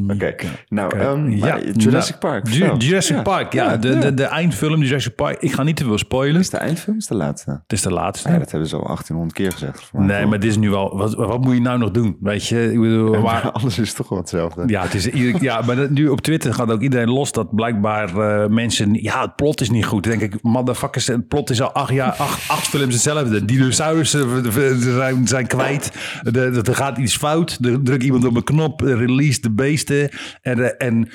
Oké, 0.08 0.34
nou, 0.68 0.98
ehm, 0.98 1.30
Ja, 1.30 1.46
maar 1.46 1.62
Jurassic 1.70 2.16
nou, 2.20 2.42
Park. 2.42 2.48
Jurassic. 2.82 3.22
Park, 3.22 3.52
ja. 3.52 3.76
de, 3.76 3.98
De, 3.98 4.14
de 4.14 4.24
eindfilm 4.24 4.82
Jurassic 4.82 5.14
Park. 5.14 5.40
Ik 5.40 5.52
ga 5.52 5.62
niet 5.62 5.76
te 5.76 5.84
veel 5.84 5.98
spoilen. 5.98 6.40
Is 6.40 6.50
de 6.50 6.56
eindfilm 6.56 6.96
is 6.96 7.06
de 7.06 7.14
laatste? 7.14 7.50
Het 7.50 7.72
is 7.72 7.82
de 7.82 7.92
laatste. 7.92 8.28
Ja, 8.28 8.38
dat 8.38 8.50
hebben 8.50 8.68
ze 8.68 8.76
al 8.76 8.84
1800 8.84 9.38
keer 9.38 9.52
gezegd. 9.52 9.92
mij. 9.92 10.06
nee, 10.06 10.26
maar 10.26 10.40
dit 10.40 10.50
is 10.50 10.56
nu 10.56 10.70
wel... 10.70 10.96
Wat, 10.96 11.14
wat 11.14 11.44
moet 11.44 11.54
je 11.54 11.60
nou 11.60 11.78
nog 11.78 11.90
doen? 11.90 12.16
Weet 12.20 12.46
je, 12.46 12.72
ik 12.72 12.80
bedoel... 12.80 13.20
Maar, 13.20 13.50
Alles 13.56 13.78
is 13.78 13.92
toch 13.92 14.08
wel 14.08 14.18
hetzelfde. 14.18 14.62
Ja, 14.66 14.82
het 14.82 14.94
is, 14.94 15.08
ja, 15.40 15.60
maar 15.60 15.90
nu 15.90 16.08
op 16.08 16.20
Twitter 16.20 16.54
gaat 16.54 16.70
ook 16.70 16.80
iedereen 16.80 17.10
los 17.10 17.32
dat 17.32 17.54
blijkbaar 17.54 18.16
eh, 18.16 18.48
mensen... 18.48 18.94
Ja, 19.02 19.20
het 19.20 19.36
plot 19.36 19.60
is 19.60 19.70
niet 19.70 19.84
goed. 19.84 20.04
Dan 20.04 20.18
denk 20.18 20.34
ik, 20.34 20.42
motherfuckers, 20.42 21.06
het 21.06 21.28
plot 21.28 21.50
is 21.50 21.62
al 21.62 21.72
acht 21.72 21.92
jaar, 21.92 22.12
acht, 22.12 22.48
acht 22.48 22.68
films 22.68 22.92
hetzelfde. 22.94 23.44
Dinosaurussen 23.44 24.52
zijn, 24.82 25.28
zijn 25.28 25.46
kwijt. 25.46 25.92
Er 26.32 26.74
gaat 26.74 26.98
iets 26.98 27.16
fout. 27.16 27.58
Er 27.62 27.82
drukt 27.82 28.02
iemand 28.02 28.24
op 28.24 28.36
een 28.36 28.44
knop, 28.44 28.80
release 28.80 29.40
de 29.40 29.50
En, 29.90 30.64
eh, 30.64 30.86
en 30.86 31.08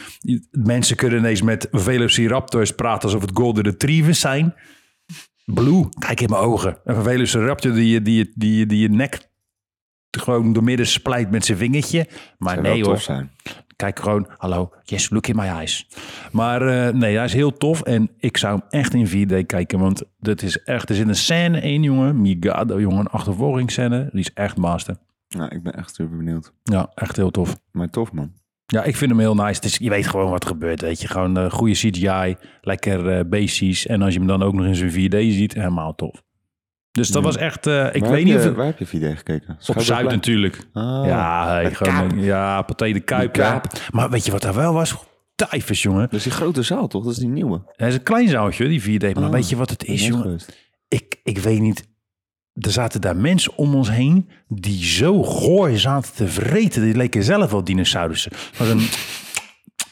mensen 0.52 0.96
kunnen 0.96 1.20
ineens 1.20 1.42
met 1.42 1.68
velociraptors 1.72 2.72
praten 2.72 3.04
alsof 3.04 3.22
het 3.22 3.32
golden 3.34 3.64
retrievers 3.64 4.20
zijn. 4.20 4.54
Blue, 5.46 5.90
kijk 6.00 6.22
in 6.22 6.30
mijn 6.30 6.42
ogen. 6.42 6.78
Een 6.84 7.04
velociraptor 7.04 7.74
die 7.74 7.90
je, 7.90 8.02
die 8.02 8.18
je, 8.18 8.32
die 8.36 8.58
je, 8.58 8.66
die 8.66 8.80
je 8.80 8.90
nek 8.90 9.30
gewoon 10.18 10.54
door 10.54 10.64
midden 10.64 10.88
splijt 10.88 11.32
met 11.32 11.46
zijn 11.46 11.58
vingertje. 11.58 12.08
Maar 12.38 12.54
Zou 12.54 12.68
nee 12.68 12.84
hoor, 12.84 13.00
zijn. 13.00 13.32
Kijk 13.76 14.00
gewoon, 14.00 14.28
hallo, 14.38 14.72
yes, 14.84 15.10
look 15.10 15.28
in 15.28 15.36
my 15.36 15.48
eyes. 15.48 15.88
Maar 16.32 16.62
eh, 16.62 16.94
nee, 16.94 17.16
hij 17.16 17.26
is 17.26 17.34
heel 17.34 17.58
tof 17.58 17.82
en 17.82 18.10
ik 18.18 18.38
zou 18.38 18.60
hem 18.60 18.64
echt 18.70 18.94
in 18.94 19.28
4D 19.28 19.46
kijken, 19.46 19.80
want 19.80 20.04
dat 20.20 20.42
is 20.42 20.64
echt, 20.64 20.90
er 20.90 20.96
zit 20.96 21.08
een 21.08 21.16
scène 21.16 21.62
in, 21.62 21.84
jongen, 21.84 22.22
Migado, 22.22 22.80
jongen, 22.80 23.00
een 23.00 23.08
achtervolgingsscène, 23.08 24.10
die 24.12 24.20
is 24.20 24.34
echt 24.34 24.58
master. 24.58 24.96
Nou, 25.30 25.56
ik 25.56 25.64
ben 25.64 25.74
echt 25.74 25.96
super 25.96 26.18
benieuwd. 26.18 26.54
Ja, 26.64 26.92
echt 26.96 27.16
heel 27.16 27.32
tof. 27.32 27.60
Maar 27.72 27.90
tof, 27.90 28.12
man. 28.12 28.34
Ja, 28.74 28.84
ik 28.84 28.96
vind 28.96 29.12
hem 29.12 29.20
heel 29.20 29.36
nice. 29.36 29.56
Het 29.56 29.64
is, 29.66 29.78
je 29.78 29.90
weet 29.90 30.08
gewoon 30.08 30.30
wat 30.30 30.44
er 30.44 30.50
gebeurt, 30.50 30.82
weet 30.82 31.02
je. 31.02 31.08
Gewoon 31.08 31.38
eh, 31.38 31.52
goede 31.52 31.74
CGI, 31.74 32.36
lekker 32.62 33.10
eh 33.10 33.26
basics. 33.30 33.86
En 33.86 34.02
als 34.02 34.14
je 34.14 34.20
hem 34.20 34.28
dan 34.28 34.44
ook 34.44 34.54
nog 34.54 34.66
in 34.66 34.76
zijn 34.76 34.92
4D 34.92 35.16
ziet, 35.34 35.54
helemaal 35.54 35.96
tof. 35.96 36.22
Dus 36.92 37.08
dat 37.08 37.18
Ja. 37.22 37.28
was 37.28 37.38
echt, 37.38 37.68
eh, 37.68 37.96
ik 37.96 38.02
waar 38.02 38.12
weet 38.12 38.24
niet 38.24 38.34
je, 38.34 38.40
of 38.40 38.44
het... 38.46 38.56
Waar 38.56 38.66
heb 38.66 38.80
je 38.80 38.86
video 38.86 39.14
gekeken? 39.16 39.58
Op 39.68 39.82
Zuid 39.82 40.10
natuurlijk. 40.10 40.58
Ah, 40.74 41.04
ja, 41.06 41.70
gewoon, 41.70 42.20
ja, 42.24 42.62
Pathé 42.62 42.92
de 42.92 43.00
Kuip. 43.00 43.36
Ja. 43.36 43.62
Maar 43.92 44.10
weet 44.10 44.26
je 44.26 44.32
wat 44.32 44.42
daar 44.42 44.56
wel 44.56 44.74
was? 44.74 44.96
Tyfus, 45.36 45.82
jongen. 45.82 46.02
Dat 46.02 46.14
is 46.14 46.24
die 46.24 46.32
grote 46.32 46.62
zaal, 46.62 46.88
toch? 46.88 47.04
Dat 47.04 47.12
is 47.12 47.18
die 47.18 47.28
nieuwe. 47.30 47.62
Het 47.76 47.88
is 47.88 47.94
een 47.96 48.04
klein 48.04 48.28
zaaltje, 48.28 48.68
die 48.68 48.82
4D. 48.82 49.14
Maar 49.14 49.24
Ah, 49.24 49.30
weet 49.32 49.50
je 49.50 49.56
wat 49.56 49.70
het 49.70 49.84
is, 49.86 50.08
jongen? 50.08 50.24
geweest. 50.24 50.70
Ik, 50.88 51.20
ik 51.24 51.38
weet 51.38 51.60
niet. 51.60 51.90
Er 52.54 52.72
zaten 52.72 53.02
daar 53.02 53.16
mensen 53.16 53.58
om 53.58 53.76
ons 53.76 53.92
heen 53.92 54.30
die 54.48 54.84
zo 54.84 55.24
goor 55.24 55.78
zaten 55.78 56.14
te 56.14 56.28
vreten. 56.28 56.82
Die 56.82 56.96
leken 56.96 57.24
zelf 57.24 57.52
wel 57.52 57.64
dinosaurussen. 57.64 58.32
Was 58.58 58.70
een 58.70 58.88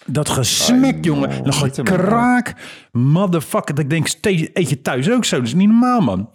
Dat 0.06 0.30
gesmek, 0.30 1.06
jongen. 1.06 1.46
een 1.46 1.84
kraak. 1.84 2.54
Motherfucker. 2.92 3.76
Dat 3.76 3.84
ik 3.84 3.90
denk, 3.90 4.08
eet 4.54 4.70
je 4.70 4.82
thuis 4.82 5.10
ook 5.12 5.26
zo? 5.26 5.38
Dat 5.38 5.46
is 5.46 5.54
niet 5.54 5.70
normaal, 5.70 6.02
man. 6.02 6.30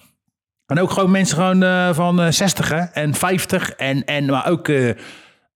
En 0.66 0.78
ook 0.78 0.90
gewoon 0.90 1.10
mensen 1.10 1.36
gewoon 1.36 1.62
eh, 1.62 1.94
van 1.94 2.20
eh 2.20 2.30
60 2.30 2.68
hè, 2.68 2.80
en 2.80 3.14
50. 3.14 3.70
En, 3.70 4.04
en 4.04 4.24
maar 4.24 4.50
ook 4.50 4.68
eh, 4.68 4.88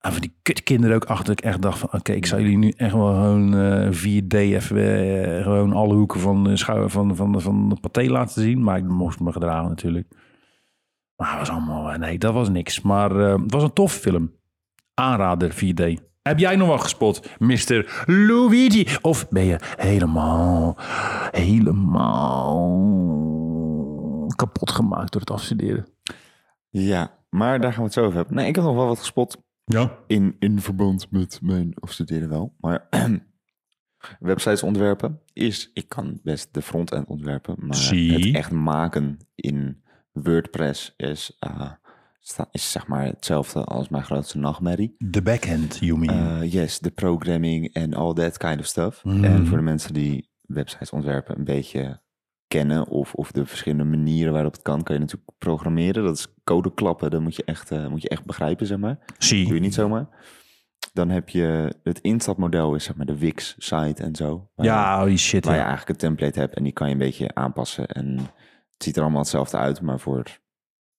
ah, 0.01 0.13
van 0.13 0.21
die 0.21 0.37
kutkinderen 0.43 0.97
ook 0.97 1.05
achter. 1.05 1.33
Ik 1.33 1.41
echt 1.41 1.63
dacht 1.63 1.79
van, 1.79 1.89
oké, 1.93 2.13
ik 2.13 2.27
zou 2.27 2.41
jullie 2.41 2.59
nu 2.59 2.73
echt 2.77 2.93
wel 2.93 3.07
gewoon 3.15 3.55
eh 3.57 3.93
4D 3.93 4.37
even 4.37 5.43
gewoon 5.43 5.73
alle 5.73 5.95
hoeken 5.95 6.21
van 6.21 6.45
de 6.45 6.57
schouder 6.57 6.91
van, 6.91 7.17
van, 7.17 7.41
van 7.41 7.69
de 7.69 7.77
paté 7.81 8.03
laten 8.03 8.43
zien. 8.43 8.63
Maar 8.63 8.79
ik 8.79 8.89
moest 8.89 9.21
me 9.21 9.33
gedragen 9.33 9.69
natuurlijk. 9.69 10.07
Maar 11.19 11.31
het 11.31 11.39
was 11.39 11.51
allemaal, 11.51 11.91
eh, 11.93 11.99
nee, 11.99 12.19
dat 12.19 12.33
was 12.33 12.49
niks. 12.49 12.81
Maar 12.81 13.21
eh, 13.21 13.33
het 13.43 13.53
was 13.53 13.63
een 13.63 13.73
tof 13.73 13.93
film. 13.93 14.33
Aanrader 14.95 15.53
4D. 15.55 15.83
Heb 16.23 16.39
jij 16.39 16.57
nog 16.57 16.69
wat 16.69 16.81
gespot, 16.81 17.29
Mr. 17.39 18.03
Luigi? 18.07 18.87
Of 19.03 19.29
ben 19.29 19.45
je 19.45 19.61
helemaal, 19.77 20.77
helemaal 21.31 22.75
kapot 24.37 24.71
gemaakt 24.71 25.13
door 25.13 25.21
het 25.21 25.31
afstuderen? 25.31 25.87
Ja, 26.69 27.11
maar 27.31 27.61
daar 27.61 27.71
gaan 27.71 27.79
we 27.81 27.85
het 27.87 27.93
zo 27.95 28.05
over 28.05 28.17
hebben. 28.17 28.35
Nee, 28.35 28.47
ik 28.49 28.55
heb 28.55 28.65
nog 28.65 28.75
wel 28.75 28.87
wat 28.87 28.99
gespot 28.99 29.43
Ja. 29.65 29.91
in, 30.07 30.37
in 30.39 30.61
verband 30.61 31.11
met 31.11 31.39
mijn 31.43 31.73
afstuderen 31.81 32.29
wel. 32.29 32.55
Maar 32.61 32.87
websites 34.21 34.63
ontwerpen 34.63 35.21
is, 35.33 35.71
ik 35.75 35.89
kan 35.89 36.21
best 36.23 36.55
de 36.55 36.63
frontend 36.63 37.09
ontwerpen, 37.09 37.55
maar 37.59 37.77
Zie. 37.77 38.13
het 38.13 38.35
echt 38.35 38.51
maken 38.51 39.19
in 39.35 39.83
WordPress 40.23 40.95
is, 40.97 41.37
eh, 41.39 41.71
is 42.51 42.71
zeg 42.73 42.87
maar 42.87 43.05
hetzelfde 43.05 43.65
als 43.65 43.89
mijn 43.89 44.05
grootste 44.05 44.39
nachtmerrie. 44.39 44.95
De 44.99 45.23
backhand, 45.23 45.79
you 45.81 45.99
mean? 45.99 46.43
Uh, 46.43 46.53
yes, 46.53 46.79
de 46.79 46.91
programming 46.91 47.73
en 47.73 47.95
all 47.95 48.13
that 48.15 48.37
kind 48.37 48.59
of 48.61 48.67
stuff. 48.67 49.05
Mm. 49.05 49.25
En 49.25 49.47
voor 49.47 49.57
de 49.57 49.63
mensen 49.63 49.95
die 49.95 50.31
websites 50.43 50.91
ontwerpen 50.91 51.39
een 51.39 51.45
beetje 51.45 52.01
kennen 52.47 52.87
of, 52.89 53.15
of 53.15 53.33
de 53.33 53.47
verschillende 53.47 53.85
manieren 53.97 54.33
waarop 54.33 54.53
het 54.53 54.63
kan, 54.63 54.83
kan 54.83 54.95
je 54.95 55.01
natuurlijk 55.01 55.31
programmeren. 55.39 56.05
Dat 56.05 56.17
is 56.19 56.35
code 56.45 56.75
klappen, 56.75 57.11
dat 57.11 57.21
moet 57.21 57.37
je 57.37 57.45
echt, 57.45 57.71
eh, 57.71 57.87
moet 57.89 58.03
je 58.03 58.09
echt 58.09 58.25
begrijpen, 58.25 58.67
zeg 58.67 58.79
maar. 58.79 58.95
doe 58.95 59.39
je 59.39 59.47
Zie. 59.47 59.61
niet 59.61 59.75
zomaar. 59.75 60.09
Dan 60.93 61.09
heb 61.11 61.29
je 61.29 61.75
het 61.83 62.01
instapmodel 62.01 62.75
is 62.75 62.85
zeg 62.85 62.97
maar 62.97 63.07
de 63.07 63.19
Wix 63.19 63.55
site 63.59 64.03
en 64.03 64.15
zo. 64.15 64.49
Je- 64.57 64.63
Ja, 64.63 65.05
die 65.05 65.17
shit. 65.17 65.45
waar 65.45 65.55
je 65.55 65.61
eigenlijk 65.61 65.89
een 65.91 65.97
template 66.09 66.39
hebt 66.39 66.55
en 66.55 66.63
die 66.63 66.73
kan 66.73 66.87
je 66.87 66.93
een 66.93 66.99
beetje 66.99 67.35
aanpassen. 67.35 67.87
En 67.89 68.19
het 68.79 68.87
ziet 68.87 68.97
er 68.97 69.03
allemaal 69.03 69.21
hetzelfde 69.21 69.57
uit, 69.57 69.81
maar 69.81 70.01
voor 70.01 70.39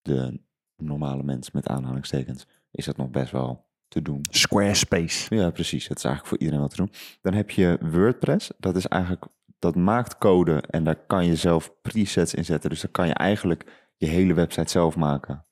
de 0.01 0.39
normale 0.75 1.23
mens 1.23 1.51
met 1.51 1.67
aanhalingstekens 1.67 2.47
is 2.71 2.85
dat 2.85 2.97
nog 2.97 3.09
best 3.09 3.31
wel 3.31 3.67
te 3.87 4.01
doen. 4.01 4.25
Squarespace. 4.29 5.35
Ja, 5.35 5.49
precies. 5.49 5.87
Het 5.87 5.97
is 5.97 6.03
eigenlijk 6.03 6.33
voor 6.35 6.39
iedereen 6.39 6.61
wat 6.61 6.69
te 6.69 6.77
doen. 6.77 6.91
Dan 7.21 7.33
heb 7.33 7.49
je 7.49 7.77
WordPress. 7.91 8.51
Dat 8.57 8.75
is 8.75 8.87
eigenlijk, 8.87 9.25
dat 9.59 9.75
maakt 9.75 10.17
code 10.17 10.61
en 10.69 10.83
daar 10.83 10.95
kan 10.95 11.25
je 11.25 11.35
zelf 11.35 11.81
presets 11.81 12.33
in 12.33 12.45
zetten. 12.45 12.69
Dus 12.69 12.81
dan 12.81 12.91
kan 12.91 13.07
je 13.07 13.13
eigenlijk 13.13 13.89
je 13.97 14.07
hele 14.07 14.33
website 14.33 14.69
zelf 14.71 14.95
maken. 14.95 15.45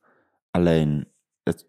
Alleen, 0.52 1.08
het, 1.44 1.66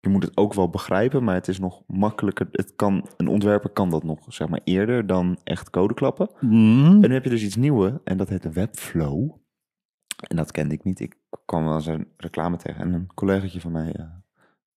je 0.00 0.08
moet 0.08 0.22
het 0.22 0.36
ook 0.36 0.54
wel 0.54 0.68
begrijpen, 0.70 1.24
maar 1.24 1.34
het 1.34 1.48
is 1.48 1.58
nog 1.58 1.82
makkelijker. 1.86 2.48
Het 2.52 2.72
kan, 2.76 3.06
een 3.16 3.28
ontwerper 3.28 3.70
kan 3.70 3.90
dat 3.90 4.02
nog, 4.02 4.20
zeg 4.28 4.48
maar, 4.48 4.60
eerder 4.64 5.06
dan 5.06 5.38
echt 5.44 5.70
code 5.70 5.94
klappen. 5.94 6.30
Mm. 6.40 6.94
En 6.94 7.00
dan 7.00 7.10
heb 7.10 7.24
je 7.24 7.30
dus 7.30 7.42
iets 7.42 7.56
nieuws 7.56 7.90
en 8.04 8.16
dat 8.16 8.28
heet 8.28 8.52
Webflow. 8.52 9.40
En 10.22 10.36
dat 10.36 10.50
kende 10.50 10.74
ik 10.74 10.84
niet. 10.84 11.00
Ik 11.00 11.16
kwam 11.44 11.64
wel 11.64 11.74
eens 11.74 11.86
een 11.86 12.08
reclame 12.16 12.56
tegen. 12.56 12.80
En 12.80 12.92
een 12.92 13.14
collegaatje 13.14 13.60
van 13.60 13.72
mij 13.72 13.92
eh, 13.92 14.04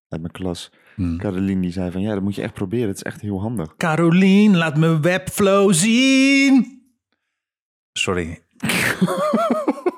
uit 0.08 0.22
mijn 0.22 0.34
klas, 0.34 0.72
Mm. 0.96 1.18
Caroline, 1.18 1.62
die 1.62 1.72
zei 1.72 1.92
van... 1.92 2.02
Ja, 2.02 2.14
dat 2.14 2.24
moet 2.24 2.36
je 2.36 2.42
echt 2.42 2.54
proberen. 2.54 2.88
Het 2.88 2.96
is 2.96 3.04
echt 3.04 3.22
heel 3.22 3.42
handig. 3.42 3.76
Carolien, 3.76 4.58
laat 4.58 4.78
me 4.78 5.00
webflow 5.00 5.74
zien. 5.74 6.84
Sorry. 7.92 8.40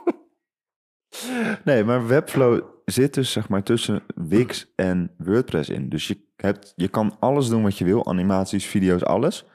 Nee, 1.64 1.84
maar 1.84 2.08
Webflow 2.08 2.62
zit 2.86 3.14
dus 3.14 3.32
zeg 3.32 3.50
maar 3.50 3.64
tussen 3.64 4.04
Wix 4.16 4.72
en 4.76 5.12
WordPress 5.18 5.70
in. 5.70 5.90
Dus 5.90 6.08
je, 6.08 6.18
hebt, 6.36 6.74
je 6.76 6.88
kan 6.88 7.16
alles 7.20 7.50
doen 7.50 7.64
wat 7.64 7.78
je 7.78 7.86
wil. 7.86 8.08
Animaties, 8.08 8.66
video's, 8.66 9.04
alles. 9.04 9.46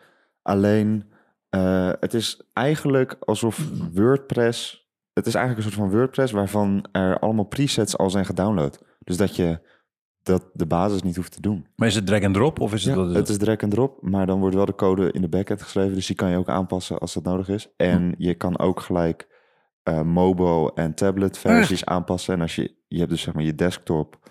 Alleen, 0.43 1.13
eh, 1.49 1.91
het 2.01 2.15
is 2.15 2.43
eigenlijk 2.53 3.17
alsof 3.21 3.69
WordPress... 3.93 4.82
Het 5.13 5.27
is 5.27 5.35
eigenlijk 5.35 5.67
een 5.67 5.73
soort 5.73 5.89
van 5.89 5.99
WordPress 5.99 6.33
waarvan 6.33 6.89
er 6.93 7.19
allemaal 7.19 7.45
presets 7.45 7.99
al 7.99 8.11
zijn 8.11 8.25
gedownload. 8.25 8.85
Dus 8.99 9.17
dat 9.17 9.37
je 9.37 9.61
dat 10.23 10.51
de 10.53 10.67
basis 10.67 11.03
niet 11.03 11.17
hoeft 11.17 11.33
te 11.33 11.41
doen. 11.41 11.67
Maar 11.77 11.89
is 11.89 11.95
het 11.95 12.07
drag 12.07 12.23
and 12.23 12.35
drop 12.35 12.61
of 12.61 12.73
is 12.73 12.85
het... 12.85 12.97
Ja, 12.97 13.07
het 13.07 13.29
is 13.29 13.39
drag 13.39 13.63
and 13.63 13.73
drop, 13.73 14.03
maar 14.03 14.27
dan 14.27 14.41
wordt 14.41 14.55
wel 14.55 14.65
de 14.65 14.75
code 14.75 15.13
in 15.13 15.21
de 15.21 15.29
backend 15.29 15.63
geschreven. 15.63 15.95
Dus 15.95 16.07
die 16.07 16.17
kan 16.17 16.31
je 16.31 16.37
ook 16.37 16.49
aanpassen 16.49 16.99
als 16.99 17.15
dat 17.15 17.25
nodig 17.25 17.49
is. 17.49 17.69
En 17.77 18.15
je 18.19 18.35
kan 18.35 18.59
ook 18.59 18.81
gelijk 18.81 19.29
eh, 19.83 20.03
mobile 20.03 20.73
en 20.75 20.95
tablet 20.95 21.39
versies 21.39 21.85
aanpassen. 21.85 22.35
En 22.35 22.41
als 22.41 22.55
je, 22.55 22.75
je 22.89 22.99
hebt 22.99 23.11
dus 23.11 23.23
zeg 23.23 23.35
maar 23.35 23.43
je 23.43 23.55
desktop, 23.55 24.31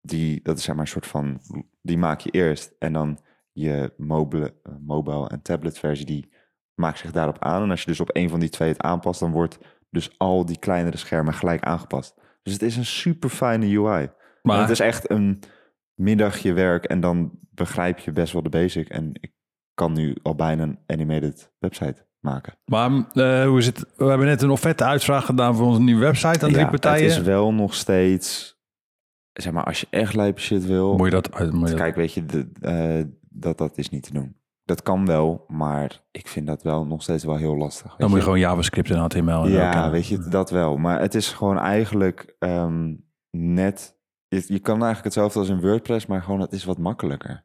die, 0.00 0.40
dat 0.42 0.58
is 0.58 0.64
zeg 0.64 0.74
maar 0.74 0.84
een 0.84 0.90
soort 0.90 1.06
van, 1.06 1.40
die 1.82 1.98
maak 1.98 2.20
je 2.20 2.30
eerst. 2.30 2.74
En 2.78 2.92
dan 2.92 3.18
je 3.52 3.92
mobile, 3.96 4.54
eh, 4.62 4.72
mobile 4.80 5.28
en 5.28 5.42
tablet 5.42 5.78
versie, 5.78 6.06
die 6.06 6.32
maakt 6.74 6.98
zich 6.98 7.12
daarop 7.12 7.38
aan. 7.38 7.62
En 7.62 7.70
als 7.70 7.80
je 7.80 7.86
dus 7.86 8.00
op 8.00 8.16
een 8.16 8.28
van 8.28 8.40
die 8.40 8.48
twee 8.48 8.68
het 8.68 8.80
aanpast, 8.80 9.20
dan 9.20 9.30
wordt 9.30 9.58
dus 9.90 10.18
al 10.18 10.44
die 10.46 10.58
kleinere 10.58 10.96
schermen 10.96 11.34
gelijk 11.34 11.62
aangepast. 11.62 12.14
Dus 12.42 12.52
het 12.52 12.62
is 12.62 12.76
een 12.76 12.86
super 12.86 13.28
fijne 13.30 13.66
UI. 13.78 14.10
Maar- 14.42 14.54
En 14.56 14.60
het 14.62 14.70
is 14.70 14.80
echt 14.80 15.10
een 15.10 15.42
middagje 15.94 16.52
werk 16.52 16.84
en 16.84 17.00
dan 17.00 17.38
begrijp 17.50 17.98
je 17.98 18.12
best 18.12 18.32
wel 18.32 18.42
de 18.42 18.48
basic. 18.48 18.88
En 18.88 19.10
ik 19.12 19.32
kan 19.74 19.92
nu 19.92 20.16
al 20.22 20.34
bijna 20.34 20.62
een 20.62 20.78
animated 20.86 21.52
website 21.58 22.06
maken. 22.20 22.58
Maar 22.64 22.90
eh, 23.12 23.46
hoe 23.46 23.58
is 23.58 23.66
het? 23.66 23.84
We 23.96 24.04
hebben 24.04 24.26
net 24.26 24.42
een 24.42 24.50
offerte 24.50 24.84
uitvraag 24.84 25.24
gedaan 25.24 25.54
voor 25.56 25.66
onze 25.66 25.80
nieuwe 25.80 26.00
website 26.00 26.44
aan 26.44 26.50
drie 26.52 26.64
Ja, 26.64 26.68
partijen. 26.70 27.08
Het 27.08 27.18
is 27.18 27.24
wel 27.26 27.52
nog 27.52 27.74
steeds, 27.74 28.58
zeg 29.32 29.52
maar, 29.52 29.64
als 29.64 29.80
je 29.80 29.86
echt 29.90 30.14
lijpe 30.14 30.40
shit 30.40 30.64
wil. 30.66 30.96
Moet 30.96 31.06
je 31.06 31.12
dat 31.12 31.32
uit? 31.34 31.74
Kijk, 31.74 31.94
weet 31.96 32.12
je, 32.12 32.26
de, 32.26 32.50
eh, 32.60 33.04
dat, 33.28 33.58
dat 33.58 33.78
is 33.78 33.88
niet 33.88 34.02
te 34.02 34.12
doen. 34.12 34.36
Dat 34.70 34.82
kan 34.82 35.06
wel, 35.06 35.44
maar 35.48 36.00
ik 36.10 36.28
vind 36.28 36.46
dat 36.46 36.62
wel 36.62 36.86
nog 36.86 37.02
steeds 37.02 37.24
wel 37.24 37.36
heel 37.36 37.56
lastig. 37.56 37.86
dan 37.96 37.96
moet 38.00 38.10
je 38.10 38.16
je. 38.16 38.22
gewoon 38.22 38.38
JavaScript 38.38 38.90
en 38.90 38.98
HTML. 38.98 39.44
En 39.44 39.50
Ja, 39.50 39.84
ook, 39.86 39.92
weet 39.92 40.06
je, 40.06 40.18
dat 40.18 40.50
wel. 40.50 40.76
Maar 40.76 41.00
het 41.00 41.14
is 41.14 41.32
gewoon 41.32 41.58
eigenlijk 41.58 42.36
ehm, 42.38 42.94
net... 43.30 43.96
Je, 44.28 44.44
je 44.46 44.58
kan 44.58 44.74
eigenlijk 44.74 45.04
hetzelfde 45.04 45.38
als 45.38 45.48
in 45.48 45.60
WordPress, 45.60 46.06
maar 46.06 46.22
gewoon 46.22 46.40
het 46.40 46.52
is 46.52 46.64
wat 46.64 46.78
makkelijker. 46.78 47.42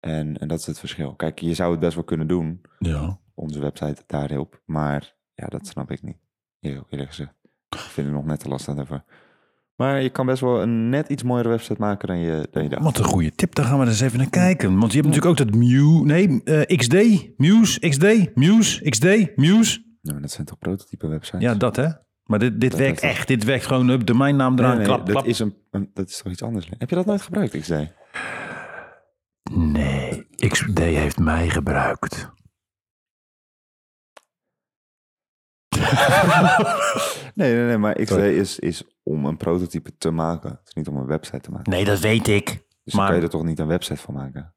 En, 0.00 0.38
en 0.38 0.48
dat 0.48 0.58
is 0.58 0.66
het 0.66 0.78
verschil. 0.78 1.14
Kijk, 1.14 1.38
je 1.38 1.54
zou 1.54 1.70
het 1.70 1.80
best 1.80 1.94
wel 1.94 2.04
kunnen 2.04 2.26
doen, 2.26 2.60
Ja. 2.78 3.18
onze 3.34 3.60
website 3.60 4.02
daarop. 4.06 4.60
Maar 4.64 5.14
ja, 5.34 5.46
dat 5.46 5.66
snap 5.66 5.90
ik 5.90 6.02
niet. 6.02 6.18
Heel 6.60 6.86
eerlijk 6.88 7.08
gezegd. 7.10 7.32
Ik 7.68 7.78
vind 7.78 8.06
het 8.06 8.16
nog 8.16 8.24
net 8.24 8.40
te 8.40 8.48
lastig 8.48 8.74
daarvoor. 8.74 9.04
Maar 9.76 10.02
je 10.02 10.10
kan 10.10 10.26
best 10.26 10.40
wel 10.40 10.62
een 10.62 10.88
net 10.88 11.08
iets 11.08 11.22
mooiere 11.22 11.48
website 11.48 11.80
maken 11.80 12.08
dan 12.08 12.18
je, 12.18 12.48
dan 12.50 12.62
je 12.62 12.68
dacht. 12.68 12.82
Wat 12.82 12.98
een 12.98 13.04
goede 13.04 13.34
tip. 13.34 13.54
Daar 13.54 13.64
gaan 13.64 13.78
we 13.78 13.86
eens 13.86 14.00
even 14.00 14.18
naar 14.18 14.30
kijken. 14.30 14.78
Want 14.78 14.92
je 14.92 15.00
hebt 15.00 15.14
natuurlijk 15.14 15.40
ook 15.40 15.46
dat 15.46 15.56
Mew... 15.56 16.02
Nee, 16.04 16.42
eh, 16.44 16.76
XD. 16.76 16.92
Muse, 17.36 17.88
XD, 17.88 18.34
Muse, 18.34 18.90
XD, 18.90 19.04
Muse. 19.36 19.82
Nee, 20.02 20.12
maar 20.12 20.20
dat 20.22 20.30
zijn 20.30 20.46
toch 20.46 20.58
prototype 20.58 21.06
websites? 21.08 21.40
Ja, 21.40 21.54
dat 21.54 21.76
hè. 21.76 21.88
Maar 22.24 22.38
dit, 22.38 22.60
dit 22.60 22.70
Dat 22.70 22.80
werkt 22.80 23.00
echt. 23.00 23.28
Dit 23.28 23.44
werkt 23.44 23.66
gewoon 23.66 23.92
op 23.92 24.06
domeinnaam 24.06 24.54
Nee, 24.54 24.64
eraan. 24.64 24.76
nee, 24.76 24.86
klap, 24.86 24.98
dat, 25.06 25.10
klap. 25.14 25.26
Is 25.26 25.38
een, 25.38 25.54
een- 25.70 25.90
dat 25.94 26.08
is 26.08 26.20
toch 26.22 26.32
iets 26.32 26.42
anders? 26.42 26.68
Heb 26.78 26.90
je 26.90 26.96
dat 26.96 27.06
nooit 27.06 27.22
gebruikt, 27.22 27.58
XD? 27.60 27.72
Nee, 29.52 30.26
XD 30.48 30.78
heeft 30.78 31.18
mij 31.18 31.48
gebruikt. 31.48 32.32
Nee, 37.34 37.54
nee, 37.54 37.64
nee, 37.66 37.78
maar 37.78 37.94
XD 37.94 38.08
Sorry. 38.08 38.38
is, 38.38 38.58
is 38.58 38.82
om 39.02 39.24
een 39.26 39.36
prototype 39.36 39.96
te 39.98 40.10
maken. 40.10 40.50
Het 40.50 40.60
is 40.68 40.74
niet 40.74 40.88
om 40.88 40.96
een 40.96 41.06
website 41.06 41.40
te 41.40 41.50
maken. 41.50 41.72
Nee, 41.72 41.84
dat 41.84 41.98
weet 42.00 42.28
ik. 42.28 42.64
Dus 42.84 42.94
Maar- 42.94 43.06
kan 43.06 43.16
je 43.16 43.22
er 43.22 43.28
toch 43.30 43.44
niet 43.44 43.58
een 43.58 43.66
website 43.66 44.00
van 44.00 44.14
maken? 44.14 44.54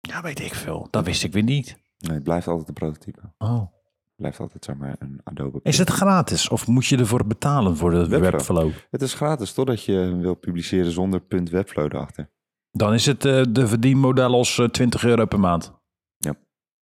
Ja, 0.00 0.22
weet 0.22 0.40
ik 0.40 0.54
veel. 0.54 0.88
Dat 0.90 1.04
wist 1.04 1.24
ik 1.24 1.32
weer 1.32 1.42
niet. 1.42 1.76
Nee, 1.98 2.14
het 2.14 2.22
blijft 2.24 2.46
altijd 2.46 2.68
een 2.68 2.74
prototype. 2.74 3.20
Het 3.20 3.48
Oh. 3.48 3.62
blijft 4.16 4.40
altijd, 4.40 4.64
zeg 4.64 4.76
maar, 4.76 4.96
een 4.98 5.20
Adobe. 5.24 5.60
Is 5.62 5.78
het 5.78 5.90
gratis 5.90 6.48
of 6.48 6.66
moet 6.66 6.86
je 6.86 6.96
ervoor 6.98 7.26
betalen 7.26 7.76
voor 7.76 7.90
de 7.90 7.96
Webflow. 8.08 8.22
webflow? 8.32 8.70
Het 8.90 9.02
is 9.02 9.14
gratis, 9.14 9.52
totdat 9.52 9.84
je 9.84 9.92
hem 9.92 10.20
wil 10.20 10.34
publiceren 10.34 10.90
zonder 10.92 11.22
.webflow 11.28 11.84
erachter. 11.94 12.30
Dan 12.72 12.94
is 12.94 13.06
het 13.06 13.24
eh, 13.24 13.42
de 13.50 13.66
verdienmodel 13.68 14.32
als 14.34 14.58
eh, 14.58 14.66
20 14.68 15.04
euro 15.04 15.24
per 15.26 15.40
maand. 15.40 15.72
Ja. 16.18 16.30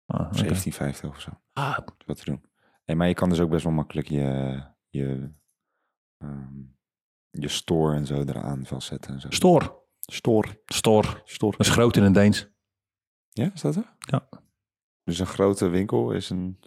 Ah, 0.06 0.20
oké. 0.20 0.36
1750 0.38 1.10
of 1.10 1.20
zo. 1.22 1.30
Ah, 1.54 1.78
Wat 2.06 2.18
te 2.18 2.26
doen. 2.26 2.42
Nee, 2.90 2.98
maar 2.98 3.08
je 3.08 3.14
kan 3.14 3.30
dus 3.30 3.40
ook 3.40 3.50
best 3.50 3.64
wel 3.64 3.74
makkelijk 3.74 4.08
je, 4.08 4.62
je, 4.90 5.32
ehm, 6.18 6.62
je 7.30 7.48
store 7.48 7.96
en 7.96 8.06
zo 8.06 8.24
eraan 8.24 8.66
vastzetten. 8.66 9.14
En 9.14 9.20
zo. 9.20 9.28
Stoor. 9.30 9.84
Store. 10.00 10.62
Stoor. 10.66 11.22
Store. 11.26 11.58
Dat 11.58 11.66
is 11.66 11.74
groot 11.74 11.98
in 11.98 12.04
het 12.04 12.14
Deens. 12.14 12.50
Ja, 13.30 13.52
is 13.54 13.62
dat? 13.62 13.76
Ja. 13.98 14.30
Dus 15.04 15.20
een 15.20 15.26
grote 15.26 15.68
winkel 15.68 16.12
is 16.12 16.30
een 16.30 16.60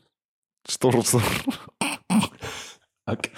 storrelstore. 0.62 1.24
Op 3.04 3.26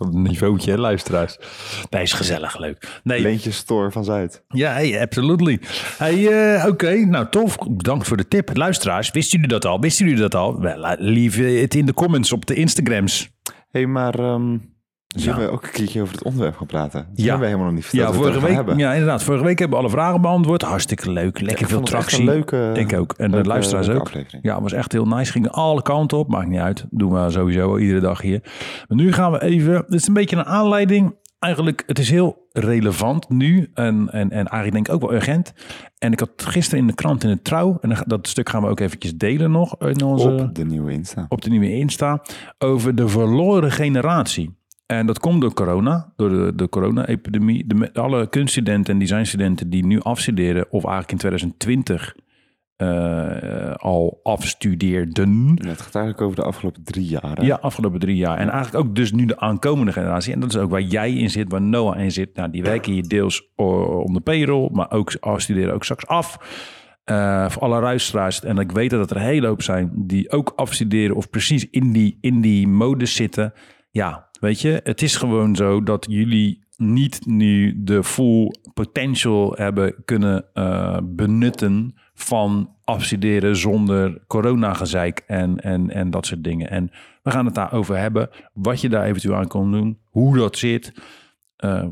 een 0.00 0.22
niveautje, 0.22 0.70
hè, 0.70 0.76
luisteraars. 0.78 1.36
Nee, 1.90 2.02
is 2.02 2.12
gezellig, 2.12 2.58
leuk. 2.58 3.00
Nee, 3.02 3.20
Leentje 3.20 3.50
Store 3.50 3.90
van 3.90 4.04
Zuid. 4.04 4.44
ja, 4.48 4.72
hey, 4.72 5.00
absolutely. 5.00 5.60
Hey, 5.98 6.28
eh, 6.56 6.66
Oké, 6.66 6.94
nou 6.94 7.26
tof. 7.30 7.56
Bedankt 7.70 8.06
voor 8.06 8.16
de 8.16 8.28
tip. 8.28 8.56
Luisteraars, 8.56 9.10
wisten 9.10 9.40
jullie 9.40 9.52
dat 9.52 9.64
al? 9.64 9.80
Wisten 9.80 10.04
jullie 10.06 10.20
dat 10.20 10.34
al? 10.34 10.60
Wel, 10.60 10.76
la- 10.76 10.96
leave 10.98 11.42
het 11.42 11.74
in 11.74 11.86
de 11.86 11.94
comments 11.94 12.32
op 12.32 12.46
de 12.46 12.54
Instagrams. 12.54 13.30
Hé, 13.42 13.52
hey, 13.70 13.86
maar 13.86 14.18
ehm 14.18 14.56
zullen 15.14 15.40
Ja. 15.40 15.46
we 15.46 15.52
ook 15.52 15.62
een 15.64 15.70
keertje 15.70 16.00
over 16.02 16.14
het 16.14 16.22
onderwerp 16.24 16.56
gaan 16.56 16.66
praten? 16.66 17.00
Dat 17.08 17.08
Ja. 17.14 17.22
hebben 17.22 17.40
we 17.40 17.46
helemaal 17.46 17.66
nog 17.66 17.74
niet 17.74 17.84
verteld. 17.84 18.02
Ja, 18.14 18.14
wat 18.18 18.24
we 18.24 18.30
vorige 18.32 18.46
week, 18.46 18.56
hebben. 18.56 18.78
ja, 18.78 18.92
inderdaad. 18.92 19.22
Vorige 19.22 19.44
week 19.44 19.58
hebben 19.58 19.78
we 19.78 19.84
alle 19.84 19.92
vragen 19.94 20.20
beantwoord. 20.20 20.62
Hartstikke 20.62 21.10
leuk. 21.12 21.40
Lekker 21.40 21.66
veel 21.66 21.80
tractie. 21.80 22.18
een 22.18 22.24
leuke, 22.24 22.70
Ik 22.74 22.92
ook. 22.98 23.12
En 23.16 23.26
de 23.28 23.34
leuke- 23.34 23.48
luisteraars 23.48 23.86
leuke 23.86 24.00
ook. 24.00 24.06
aflevering. 24.06 24.44
Ja, 24.44 24.60
was 24.62 24.72
echt 24.72 24.92
heel 24.92 25.06
nice. 25.06 25.32
Gingen 25.32 25.50
alle 25.52 25.82
kanten 25.82 26.18
op. 26.18 26.28
Maakt 26.28 26.48
niet 26.48 26.60
uit. 26.60 26.86
Doen 26.90 27.12
we 27.12 27.30
sowieso 27.30 27.78
iedere 27.78 28.00
dag 28.00 28.20
hier. 28.20 28.40
Maar 28.88 28.96
nu 28.98 29.12
gaan 29.12 29.32
we 29.32 29.42
even... 29.42 29.74
Het 29.74 29.92
is 29.94 30.06
een 30.06 30.14
beetje 30.14 30.36
een 30.36 30.44
aanleiding. 30.44 31.14
Eigenlijk, 31.38 31.82
het 31.86 31.98
is 31.98 32.10
heel 32.10 32.48
relevant 32.52 33.28
nu. 33.28 33.70
En, 33.74 34.08
en, 34.12 34.30
en 34.30 34.46
eigenlijk 34.46 34.72
denk 34.72 34.88
ik 34.88 34.94
ook 34.94 35.00
wel 35.00 35.12
urgent. 35.14 35.52
En 35.98 36.12
ik 36.12 36.20
had 36.20 36.30
gisteren 36.36 36.78
in 36.80 36.86
de 36.86 36.94
krant 36.94 37.24
in 37.24 37.30
het 37.30 37.44
Trouw... 37.44 37.78
en 37.80 37.96
dat 38.06 38.28
stuk 38.28 38.48
gaan 38.48 38.62
we 38.62 38.68
ook 38.68 38.80
eventjes 38.80 39.14
delen 39.16 39.50
nog 39.50 39.76
in 39.78 40.02
onze 40.02 40.30
Op 40.30 40.54
de 40.54 40.64
nieuwe 40.64 40.92
Insta. 40.92 41.26
op 41.28 41.42
de 41.42 41.50
nieuwe 41.50 41.70
Insta 41.72 42.22
over 42.58 42.94
de 42.94 43.08
verloren 43.08 43.72
generatie. 43.72 44.56
En 44.86 45.06
dat 45.06 45.18
komt 45.18 45.40
door 45.40 45.54
corona, 45.54 46.12
door 46.16 46.28
de, 46.28 46.52
de 46.54 46.68
corona-epidemie. 46.68 47.66
Alle 47.92 48.28
kunststudenten 48.28 48.92
en 48.92 48.98
designstudenten 49.00 49.70
die 49.70 49.86
nu 49.86 50.00
afstuderen, 50.00 50.64
of 50.70 50.82
eigenlijk 50.84 51.10
in 51.12 51.18
2020 51.18 52.14
eh, 52.76 53.70
al 53.74 54.20
afstudeerden. 54.22 55.58
Het 55.62 55.80
gaat 55.80 55.94
eigenlijk 55.94 56.20
over 56.20 56.36
de 56.36 56.42
afgelopen 56.42 56.82
drie 56.84 57.06
jaar. 57.06 57.36
hè? 57.36 57.42
Ja, 57.44 57.58
afgelopen 57.60 58.00
drie 58.00 58.16
jaar. 58.16 58.38
En 58.38 58.48
eigenlijk 58.48 58.84
ook 58.86 58.94
dus 58.94 59.12
nu 59.12 59.24
de 59.26 59.38
aankomende 59.40 59.92
generatie. 59.92 60.32
En 60.32 60.40
dat 60.40 60.48
is 60.54 60.56
ook 60.56 60.70
waar 60.70 60.80
jij 60.82 61.12
in 61.12 61.30
zit, 61.30 61.50
waar 61.50 61.62
Noah 61.62 62.00
in 62.00 62.12
zit. 62.12 62.34
Nou, 62.34 62.50
die 62.50 62.62
werken 62.62 62.92
hier 62.92 63.08
deels 63.08 63.48
o- 63.56 64.02
om 64.06 64.14
de 64.14 64.20
payroll, 64.20 64.68
maar 64.72 64.90
ook 64.90 65.16
afstuderen 65.20 65.74
ook 65.74 65.84
straks 65.84 66.06
af. 66.06 66.38
Eh, 67.04 67.50
voor 67.50 67.62
alle 67.62 67.80
luisteraars. 67.80 68.44
En 68.44 68.58
ik 68.58 68.72
weet 68.72 68.90
dat 68.90 69.10
er 69.10 69.16
een 69.16 69.22
hele 69.22 69.46
hoop 69.46 69.62
zijn 69.62 69.90
die 69.96 70.30
ook 70.30 70.52
afstuderen 70.56 71.16
of 71.16 71.30
precies 71.30 71.70
in 71.70 71.92
die, 71.92 72.18
in 72.20 72.40
die 72.40 72.68
modus 72.68 73.14
zitten. 73.14 73.52
Ja, 73.94 74.28
weet 74.40 74.60
je, 74.60 74.80
het 74.84 75.02
is 75.02 75.16
gewoon 75.16 75.56
zo 75.56 75.82
dat 75.82 76.06
jullie 76.08 76.64
niet 76.76 77.26
nu 77.26 77.82
de 77.84 78.04
full 78.04 78.54
potential 78.74 79.52
hebben 79.56 79.94
kunnen 80.04 80.44
eh, 80.54 80.98
benutten 81.02 81.94
van 82.14 82.74
afstuderen 82.84 83.56
zonder 83.56 84.22
coronagezeik 84.26 85.22
en, 85.26 85.60
en, 85.60 85.90
en 85.90 86.10
dat 86.10 86.26
soort 86.26 86.44
dingen. 86.44 86.70
En 86.70 86.90
we 87.22 87.30
gaan 87.30 87.44
het 87.44 87.54
daarover 87.54 87.96
hebben, 87.96 88.30
wat 88.52 88.80
je 88.80 88.88
daar 88.88 89.04
eventueel 89.04 89.36
aan 89.36 89.48
kan 89.48 89.72
doen, 89.72 89.98
hoe 90.10 90.36
dat 90.36 90.58
zit, 90.58 90.92
eh, 91.56 91.86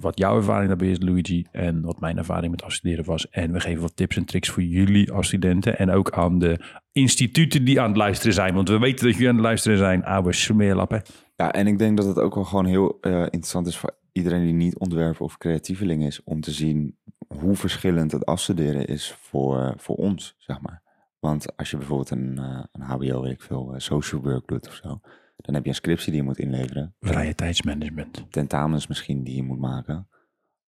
wat 0.00 0.18
jouw 0.18 0.36
ervaring 0.36 0.68
daarbij 0.68 0.90
is, 0.90 1.00
Luigi, 1.00 1.46
en 1.52 1.80
wat 1.80 2.00
mijn 2.00 2.18
ervaring 2.18 2.50
met 2.50 2.62
afstuderen 2.62 3.04
was. 3.04 3.30
En 3.30 3.52
we 3.52 3.60
geven 3.60 3.82
wat 3.82 3.96
tips 3.96 4.16
en 4.16 4.24
tricks 4.24 4.48
voor 4.48 4.62
jullie 4.62 5.12
als 5.12 5.26
studenten 5.26 5.78
en 5.78 5.90
ook 5.90 6.10
aan 6.10 6.38
de 6.38 6.58
instituten 6.92 7.64
die 7.64 7.80
aan 7.80 7.88
het 7.88 7.96
luisteren 7.96 8.34
zijn. 8.34 8.54
Want 8.54 8.68
we 8.68 8.78
weten 8.78 9.04
dat 9.04 9.14
jullie 9.14 9.28
aan 9.28 9.34
het 9.34 9.44
luisteren 9.44 9.78
zijn, 9.78 10.04
oude 10.04 10.32
smeerlappen. 10.32 11.02
Ja, 11.36 11.52
en 11.52 11.66
ik 11.66 11.78
denk 11.78 11.96
dat 11.96 12.06
het 12.06 12.18
ook 12.18 12.34
wel 12.34 12.44
gewoon 12.44 12.66
heel 12.66 12.98
eh, 13.00 13.20
interessant 13.20 13.66
is 13.66 13.78
voor 13.78 13.96
iedereen 14.12 14.44
die 14.44 14.52
niet 14.52 14.78
ontwerper 14.78 15.22
of 15.22 15.38
creatieveling 15.38 16.04
is, 16.04 16.22
om 16.24 16.40
te 16.40 16.50
zien 16.50 16.98
hoe 17.38 17.56
verschillend 17.56 18.12
het 18.12 18.26
afstuderen 18.26 18.86
is 18.86 19.12
voor, 19.12 19.74
voor 19.76 19.96
ons, 19.96 20.34
zeg 20.38 20.60
maar. 20.60 20.82
Want 21.18 21.56
als 21.56 21.70
je 21.70 21.76
bijvoorbeeld 21.76 22.10
een, 22.10 22.38
eh, 22.38 22.64
een 22.72 22.80
HBO, 22.80 23.20
weet 23.20 23.32
ik 23.32 23.42
veel, 23.42 23.74
eh, 23.74 23.80
social 23.80 24.22
work 24.22 24.46
doet 24.46 24.66
of 24.66 24.74
zo, 24.74 25.00
dan 25.36 25.54
heb 25.54 25.62
je 25.62 25.68
een 25.68 25.74
scriptie 25.74 26.12
die 26.12 26.20
je 26.20 26.26
moet 26.26 26.38
inleveren. 26.38 26.94
Vrije 27.00 27.34
tijdsmanagement. 27.34 28.32
tentamens 28.32 28.86
misschien 28.86 29.24
die 29.24 29.36
je 29.36 29.42
moet 29.42 29.58
maken. 29.58 30.08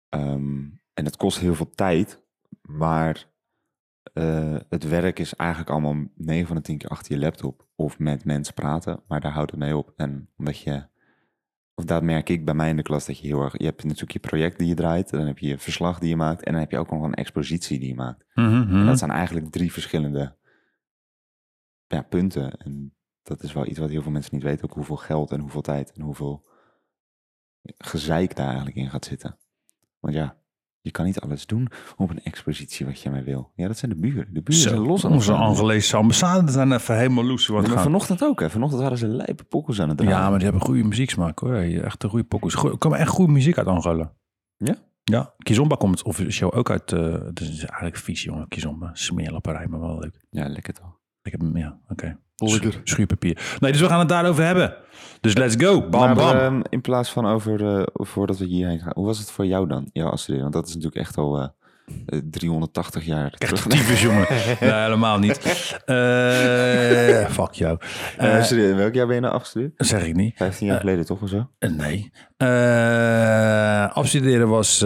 Ehm, 0.09 0.63
en 0.93 1.05
het 1.05 1.15
kost 1.15 1.39
heel 1.39 1.55
veel 1.55 1.69
tijd, 1.69 2.21
maar 2.61 3.33
eh, 4.13 4.55
het 4.69 4.87
werk 4.87 5.19
is 5.19 5.35
eigenlijk 5.35 5.69
allemaal 5.69 5.95
9 6.15 6.47
van 6.47 6.55
de 6.55 6.61
10 6.61 6.77
keer 6.77 6.89
achter 6.89 7.13
je 7.13 7.19
laptop 7.19 7.67
of 7.75 7.99
met 7.99 8.25
mensen 8.25 8.53
praten, 8.53 9.03
maar 9.07 9.21
daar 9.21 9.31
houdt 9.31 9.51
het 9.51 9.59
mee 9.59 9.77
op. 9.77 9.93
En 9.95 10.29
omdat 10.37 10.59
je, 10.59 10.87
of 11.73 11.85
dat 11.85 12.03
merk 12.03 12.29
ik 12.29 12.45
bij 12.45 12.53
mij 12.53 12.69
in 12.69 12.75
de 12.75 12.81
klas, 12.81 13.05
dat 13.05 13.19
je 13.19 13.27
heel 13.27 13.41
erg, 13.41 13.57
je 13.57 13.65
hebt 13.65 13.83
natuurlijk 13.83 14.11
je 14.11 14.19
project 14.19 14.57
die 14.57 14.67
je 14.67 14.75
draait, 14.75 15.09
dan 15.09 15.25
heb 15.25 15.37
je 15.37 15.47
je 15.47 15.57
verslag 15.57 15.99
die 15.99 16.09
je 16.09 16.15
maakt 16.15 16.43
en 16.43 16.51
dan 16.51 16.61
heb 16.61 16.71
je 16.71 16.77
ook 16.77 16.91
nog 16.91 17.03
een 17.03 17.13
expositie 17.13 17.79
die 17.79 17.87
je 17.87 17.95
maakt. 17.95 18.25
En 18.33 18.85
dat 18.85 18.99
zijn 18.99 19.11
eigenlijk 19.11 19.51
drie 19.51 19.71
verschillende 19.71 20.35
ja, 21.87 22.01
punten. 22.01 22.57
En 22.57 22.95
dat 23.23 23.43
is 23.43 23.53
wel 23.53 23.67
iets 23.67 23.79
wat 23.79 23.89
heel 23.89 24.01
veel 24.01 24.11
mensen 24.11 24.35
niet 24.35 24.43
weten. 24.43 24.63
Ook 24.63 24.73
hoeveel 24.73 24.95
geld 24.97 25.31
en 25.31 25.39
hoeveel 25.39 25.61
tijd 25.61 25.91
en 25.91 26.01
hoeveel 26.01 26.45
gezeik 27.77 28.35
daar 28.35 28.47
eigenlijk 28.47 28.77
in 28.77 28.89
gaat 28.89 29.05
zitten. 29.05 29.37
Want 29.99 30.13
ja, 30.13 30.37
je 30.85 30.91
kan 30.91 31.05
niet 31.05 31.19
alles 31.19 31.45
doen 31.45 31.67
op 31.95 32.09
een 32.09 32.23
expositie 32.23 32.85
wat 32.85 33.01
je 33.01 33.09
maar 33.09 33.23
wil. 33.23 33.51
Ja, 33.55 33.67
dat 33.67 33.77
zijn 33.77 33.91
de 33.91 33.97
buren. 33.97 34.27
De 34.33 34.41
buren 34.41 34.61
zijn 34.61 34.77
los 34.79 35.05
aan 35.05 35.11
onze. 35.11 35.33
Angolese 35.33 35.97
ambassade 35.97 36.51
zijn 36.51 36.71
even 36.71 36.97
helemaal 36.97 37.23
loes. 37.25 37.47
Wat 37.47 37.67
maar 37.67 37.81
vanochtend 37.81 38.23
ook, 38.23 38.39
hè. 38.39 38.49
Vanochtend 38.49 38.81
waren 38.81 38.97
ze 38.97 39.07
lijpe 39.07 39.43
pokkels 39.43 39.81
aan 39.81 39.89
het 39.89 39.97
draaien. 39.97 40.15
Ja, 40.17 40.29
maar 40.29 40.39
die 40.39 40.47
hebben 40.47 40.65
goede 40.65 40.83
muzieksmaak 40.83 41.39
hoor. 41.39 41.55
Echt 41.55 42.03
een 42.03 42.09
goede 42.09 42.25
pokoes. 42.25 42.53
Er 42.63 42.77
komt 42.77 42.93
echt 42.95 43.09
goede 43.09 43.31
muziek 43.31 43.57
uit 43.57 43.67
Angola. 43.67 44.13
Ja? 44.57 44.75
Ja, 45.03 45.33
Kizomba 45.37 45.75
komt 45.75 46.03
officieel 46.03 46.53
ook 46.53 46.69
uit. 46.69 46.91
eh 46.91 47.13
het 47.25 47.39
is 47.39 47.59
eigenlijk 47.59 47.97
vies 47.97 48.23
jongen, 48.23 48.47
Kizomba. 48.47 48.89
Smeerlapperij, 48.93 49.67
maar 49.67 49.79
wel 49.79 49.99
leuk. 49.99 50.25
Ja, 50.29 50.47
lekker 50.47 50.73
toch. 50.73 50.99
Ik 51.25 51.31
heb 51.31 51.41
hem, 51.41 51.57
ja, 51.57 51.77
oké. 51.89 52.17
Okay. 52.35 52.71
Schuurpapier. 52.83 53.57
Nee, 53.59 53.71
dus 53.71 53.81
we 53.81 53.87
gaan 53.87 53.99
het 53.99 54.09
daarover 54.09 54.43
hebben. 54.43 54.75
Dus 55.21 55.35
let's 55.35 55.55
go. 55.57 55.89
Bam, 55.89 56.15
maar, 56.15 56.41
ehm, 56.41 56.61
in 56.69 56.81
plaats 56.81 57.11
van 57.11 57.25
over, 57.25 57.61
uh, 57.61 57.83
voordat 57.93 58.37
we 58.37 58.45
hierheen 58.45 58.79
gaan, 58.79 58.91
hoe 58.95 59.05
was 59.05 59.17
het 59.17 59.31
voor 59.31 59.45
jou 59.45 59.67
dan, 59.67 59.89
jouw 59.93 60.09
afstuderen? 60.09 60.41
Want 60.41 60.53
dat 60.53 60.67
is 60.67 60.73
natuurlijk 60.73 61.01
echt 61.01 61.17
al 61.17 61.37
eh, 61.37 61.47
eh, 62.05 62.17
uh, 62.17 62.21
380 62.29 63.05
jaar 63.05 63.31
terug. 63.31 63.67
Typisch, 63.67 64.01
jongen. 64.01 64.27
nee, 64.59 64.73
helemaal 64.73 65.19
niet. 65.19 65.37
fuck 67.37 67.51
jou. 67.51 67.77
in 68.49 68.75
welk 68.75 68.93
jaar 68.93 69.07
ben 69.07 69.15
je 69.15 69.21
nou 69.21 69.33
afgestudeerd? 69.33 69.77
Dat 69.77 69.87
zeg 69.87 70.05
ik 70.05 70.15
niet. 70.15 70.35
15 70.35 70.67
jaar 70.67 70.79
geleden 70.79 71.05
toch 71.05 71.21
of 71.21 71.29
zo? 71.29 71.49
nee. 71.59 72.11
afstuderen 73.93 74.47
was 74.47 74.85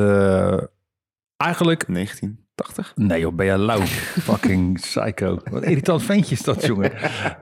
eigenlijk... 1.38 1.88
19. 1.88 2.48
80? 2.60 2.92
Nee 2.96 3.20
joh, 3.20 3.36
ben 3.36 3.46
je 3.46 3.58
lauw. 3.58 3.82
Fucking 4.30 4.82
psycho. 4.82 5.40
Wat 5.52 5.64
irritant 5.64 6.04
ventje 6.04 6.36
is 6.36 6.42
dat, 6.42 6.66
jongen. 6.66 6.92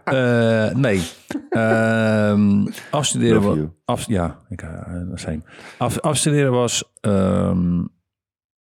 Uh, 0.05 0.71
nee. 0.71 1.01
Um, 1.49 2.67
afstuderen 2.91 3.41
was... 3.41 3.57
Af, 3.85 4.07
ja, 4.07 4.39
ik, 4.49 4.61
uh, 4.61 5.37
af, 5.77 5.99
afstuderen 5.99 6.51
was... 6.51 6.83
Ehm, 7.01 7.83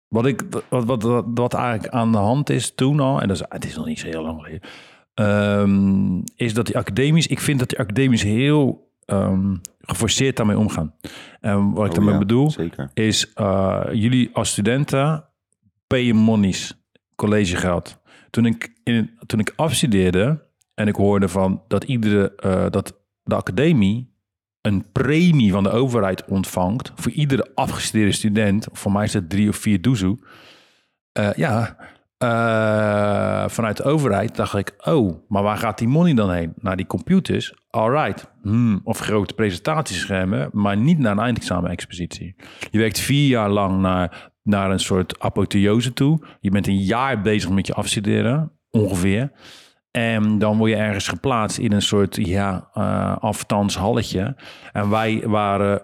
wat, 0.07 0.25
ik, 0.25 0.43
wat, 0.69 0.85
wat, 0.85 1.03
wat, 1.03 1.25
wat, 1.33 1.53
eigenlijk 1.53 1.93
aan 1.93 2.11
de 2.11 2.17
hand 2.17 2.49
is 2.49 2.75
toen 2.75 2.99
al... 2.99 3.21
En 3.21 3.27
dat 3.27 3.37
is, 3.37 3.45
het 3.49 3.65
is 3.65 3.75
nog 3.75 3.85
niet 3.85 3.99
zo 3.99 4.07
heel 4.07 4.21
lang 4.21 4.41
geleden... 4.41 4.61
Ehm, 5.13 6.21
is 6.35 6.53
dat 6.53 6.65
die 6.65 6.77
academisch... 6.77 7.27
Ik 7.27 7.39
vind 7.39 7.59
dat 7.59 7.69
die 7.69 7.79
academisch 7.79 8.23
heel... 8.23 8.87
Geforceerd 9.81 10.37
daarmee 10.37 10.57
omgaan. 10.57 10.93
En 11.39 11.71
wat 11.71 11.85
ik 11.85 11.91
oh, 11.91 11.97
daarmee 11.97 12.17
bedoel, 12.17 12.51
zeker. 12.51 12.91
is 12.93 13.33
eh, 13.33 13.83
jullie 13.91 14.29
als 14.33 14.49
studenten 14.49 15.28
payen 15.89 16.15
monies, 16.15 16.73
collegegeld. 17.15 17.99
Toen 18.29 18.45
ik, 18.45 18.73
in, 18.83 19.09
toen 19.25 19.39
ik 19.39 19.53
afstudeerde 19.55 20.47
en 20.73 20.87
ik 20.87 20.95
hoorde 20.95 21.27
van 21.27 21.63
dat 21.67 21.83
iedere 21.83 22.33
uh, 22.45 22.65
dat 22.69 22.99
de 23.23 23.35
academie 23.35 24.17
een 24.61 24.91
premie 24.91 25.51
van 25.51 25.63
de 25.63 25.69
overheid 25.69 26.25
ontvangt 26.25 26.91
voor 26.95 27.11
iedere 27.11 27.51
afgestudeerde 27.55 28.11
student, 28.11 28.67
voor 28.71 28.91
mij 28.91 29.03
is 29.03 29.13
het 29.13 29.29
drie 29.29 29.49
of 29.49 29.55
vier 29.55 29.81
doezoe. 29.81 30.17
Uh, 31.19 31.33
ja, 31.33 31.77
uh, 32.23 33.49
vanuit 33.49 33.77
de 33.77 33.83
overheid 33.83 34.35
dacht 34.35 34.55
ik, 34.55 34.73
oh, 34.83 35.17
maar 35.27 35.43
waar 35.43 35.57
gaat 35.57 35.77
die 35.77 35.87
money 35.87 36.13
dan 36.13 36.31
heen? 36.31 36.53
Naar 36.55 36.75
die 36.75 36.87
computers? 36.87 37.53
Alright. 37.69 38.31
Hmm, 38.41 38.81
of 38.83 38.99
grote 38.99 39.33
presentatieschermen, 39.33 40.49
maar 40.51 40.77
niet 40.77 40.99
naar 40.99 41.11
een 41.11 41.23
eindexamen-expositie. 41.23 42.35
Je 42.71 42.77
werkt 42.77 42.99
vier 42.99 43.27
jaar 43.27 43.49
lang 43.49 43.81
naar, 43.81 44.31
naar 44.49 44.71
een 44.71 44.79
soort 44.79 45.19
apotheose 45.19 45.93
toe. 45.93 46.19
Je 46.39 46.49
bent 46.49 46.67
een 46.67 46.81
jaar 46.81 47.21
bezig 47.21 47.49
met 47.49 47.67
je 47.67 47.73
afstuderen, 47.73 48.51
ongeveer. 48.69 49.31
En 49.91 50.39
dan 50.39 50.57
word 50.57 50.71
je 50.71 50.77
ergens 50.77 51.07
geplaatst 51.07 51.57
in 51.57 51.71
een 51.71 51.81
soort 51.81 52.15
ja, 52.15 52.69
uh, 52.73 53.17
aftans 53.17 53.77
halletje. 53.77 54.35
En 54.71 54.89
wij 54.89 55.23
waren 55.25 55.81